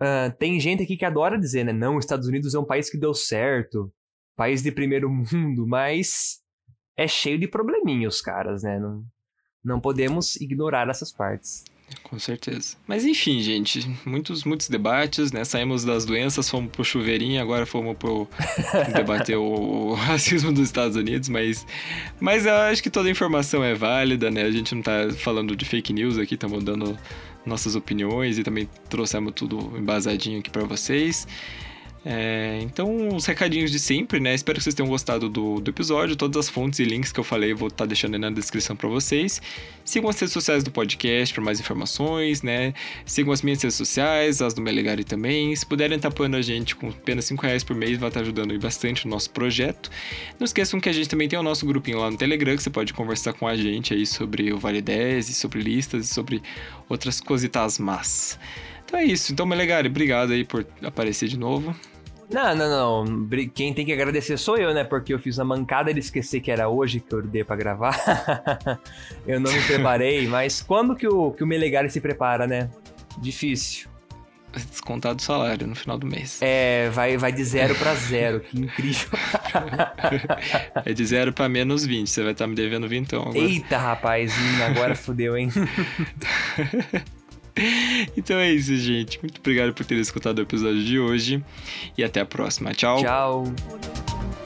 Uh, 0.00 0.34
tem 0.38 0.58
gente 0.58 0.82
aqui 0.82 0.96
que 0.96 1.04
adora 1.04 1.38
dizer, 1.38 1.64
né? 1.64 1.72
Não, 1.72 1.96
os 1.96 2.04
Estados 2.04 2.26
Unidos 2.26 2.54
é 2.54 2.58
um 2.58 2.64
país 2.64 2.90
que 2.90 2.98
deu 2.98 3.14
certo, 3.14 3.92
país 4.36 4.62
de 4.62 4.72
primeiro 4.72 5.08
mundo, 5.10 5.66
mas 5.66 6.40
é 6.96 7.06
cheio 7.06 7.38
de 7.38 7.48
probleminhos, 7.48 8.20
caras, 8.20 8.62
né? 8.62 8.78
Não, 8.78 9.04
não 9.64 9.80
podemos 9.80 10.36
ignorar 10.36 10.88
essas 10.88 11.12
partes. 11.12 11.64
Com 12.02 12.18
certeza. 12.18 12.76
Mas 12.86 13.04
enfim, 13.04 13.40
gente, 13.40 13.86
muitos, 14.04 14.44
muitos 14.44 14.68
debates, 14.68 15.32
né? 15.32 15.44
Saímos 15.44 15.84
das 15.84 16.04
doenças, 16.04 16.48
fomos 16.48 16.72
pro 16.72 16.84
chuveirinho, 16.84 17.40
agora 17.40 17.66
fomos 17.66 17.96
pro 17.96 18.28
debater 18.94 19.36
o 19.36 19.92
racismo 19.94 20.50
dos 20.50 20.64
Estados 20.64 20.96
Unidos, 20.96 21.28
mas, 21.28 21.66
mas 22.20 22.46
eu 22.46 22.54
acho 22.54 22.82
que 22.82 22.90
toda 22.90 23.10
informação 23.10 23.62
é 23.62 23.74
válida, 23.74 24.30
né? 24.30 24.42
A 24.42 24.50
gente 24.50 24.74
não 24.74 24.82
tá 24.82 25.10
falando 25.18 25.54
de 25.54 25.64
fake 25.64 25.92
news 25.92 26.18
aqui, 26.18 26.34
estamos 26.34 26.64
dando 26.64 26.98
nossas 27.46 27.74
opiniões 27.74 28.38
e 28.38 28.42
também 28.42 28.68
trouxemos 28.88 29.32
tudo 29.34 29.76
embasadinho 29.76 30.38
aqui 30.40 30.50
para 30.50 30.64
vocês. 30.64 31.26
É, 32.06 32.58
então, 32.60 33.16
os 33.16 33.24
recadinhos 33.24 33.70
de 33.70 33.78
sempre, 33.78 34.20
né? 34.20 34.34
Espero 34.34 34.58
que 34.58 34.64
vocês 34.64 34.74
tenham 34.74 34.88
gostado 34.88 35.28
do, 35.28 35.58
do 35.58 35.70
episódio. 35.70 36.14
Todas 36.14 36.36
as 36.36 36.48
fontes 36.50 36.78
e 36.78 36.84
links 36.84 37.10
que 37.10 37.18
eu 37.18 37.24
falei 37.24 37.52
eu 37.52 37.56
vou 37.56 37.68
estar 37.68 37.84
tá 37.84 37.86
deixando 37.86 38.14
aí 38.14 38.20
na 38.20 38.30
descrição 38.30 38.76
para 38.76 38.88
vocês. 38.88 39.40
Sigam 39.84 40.10
as 40.10 40.20
redes 40.20 40.32
sociais 40.32 40.62
do 40.62 40.70
podcast 40.70 41.34
para 41.34 41.42
mais 41.42 41.58
informações, 41.58 42.42
né? 42.42 42.74
Sigam 43.06 43.32
as 43.32 43.40
minhas 43.40 43.62
redes 43.62 43.76
sociais, 43.76 44.42
as 44.42 44.52
do 44.52 44.60
Melegari 44.60 45.02
também. 45.02 45.56
Se 45.56 45.64
puderem 45.64 45.96
estar 45.96 46.10
tá 46.10 46.14
apoiando 46.14 46.36
a 46.36 46.42
gente 46.42 46.76
com 46.76 46.88
apenas 46.88 47.24
5 47.24 47.42
reais 47.42 47.64
por 47.64 47.74
mês, 47.74 47.96
vai 47.98 48.10
estar 48.10 48.20
tá 48.20 48.24
ajudando 48.24 48.58
bastante 48.58 49.06
o 49.06 49.08
nosso 49.08 49.30
projeto. 49.30 49.90
Não 50.38 50.44
esqueçam 50.44 50.78
que 50.78 50.90
a 50.90 50.92
gente 50.92 51.08
também 51.08 51.26
tem 51.26 51.38
o 51.38 51.42
nosso 51.42 51.64
grupinho 51.64 51.98
lá 51.98 52.10
no 52.10 52.18
Telegram, 52.18 52.54
que 52.54 52.62
você 52.62 52.70
pode 52.70 52.92
conversar 52.92 53.32
com 53.32 53.48
a 53.48 53.56
gente 53.56 53.94
aí 53.94 54.04
sobre 54.04 54.52
o 54.52 54.58
Vale 54.58 54.82
10, 54.82 55.36
sobre 55.36 55.62
listas 55.62 56.04
e 56.04 56.12
sobre 56.12 56.42
outras 56.86 57.18
cositas 57.18 57.78
más. 57.78 58.38
Então 58.84 59.00
é 59.00 59.04
isso. 59.04 59.32
Então, 59.32 59.46
Melegari, 59.46 59.88
obrigado 59.88 60.32
aí 60.32 60.44
por 60.44 60.66
aparecer 60.82 61.28
de 61.28 61.38
novo. 61.38 61.74
Não, 62.30 62.54
não, 62.54 63.04
não. 63.04 63.28
Quem 63.54 63.72
tem 63.72 63.84
que 63.84 63.92
agradecer 63.92 64.36
sou 64.36 64.56
eu, 64.56 64.72
né? 64.72 64.84
Porque 64.84 65.12
eu 65.12 65.18
fiz 65.18 65.38
a 65.38 65.44
mancada 65.44 65.92
de 65.92 66.00
esquecer 66.00 66.40
que 66.40 66.50
era 66.50 66.68
hoje 66.68 67.00
que 67.00 67.14
eu 67.14 67.22
dei 67.22 67.44
pra 67.44 67.56
gravar. 67.56 67.98
eu 69.26 69.40
não 69.40 69.52
me 69.52 69.62
preparei, 69.62 70.26
mas 70.26 70.62
quando 70.62 70.96
que 70.96 71.06
o, 71.06 71.32
que 71.32 71.42
o 71.42 71.46
Melegari 71.46 71.90
se 71.90 72.00
prepara, 72.00 72.46
né? 72.46 72.70
Difícil. 73.18 73.88
Descontado 74.70 75.18
o 75.18 75.22
salário 75.22 75.66
no 75.66 75.74
final 75.74 75.98
do 75.98 76.06
mês. 76.06 76.38
É, 76.40 76.88
vai, 76.90 77.16
vai 77.16 77.32
de 77.32 77.44
zero 77.44 77.74
para 77.74 77.92
zero, 77.94 78.38
que 78.38 78.56
incrível. 78.56 79.08
é 80.86 80.92
de 80.92 81.04
zero 81.04 81.32
para 81.32 81.48
menos 81.48 81.84
20, 81.84 82.08
você 82.08 82.22
vai 82.22 82.32
estar 82.32 82.44
tá 82.44 82.48
me 82.48 82.54
devendo 82.54 82.88
20 82.88 83.02
então. 83.04 83.22
Agora. 83.22 83.38
Eita, 83.38 83.76
rapazinho, 83.76 84.64
agora 84.64 84.94
fodeu, 84.94 85.36
hein? 85.36 85.50
então 88.16 88.36
é 88.36 88.50
isso, 88.52 88.76
gente. 88.76 89.18
Muito 89.22 89.38
obrigado 89.38 89.72
por 89.72 89.84
ter 89.84 89.96
escutado 89.96 90.38
o 90.38 90.42
episódio 90.42 90.82
de 90.82 90.98
hoje. 90.98 91.42
E 91.96 92.04
até 92.04 92.20
a 92.20 92.26
próxima. 92.26 92.72
Tchau. 92.72 93.00
Tchau. 93.00 94.43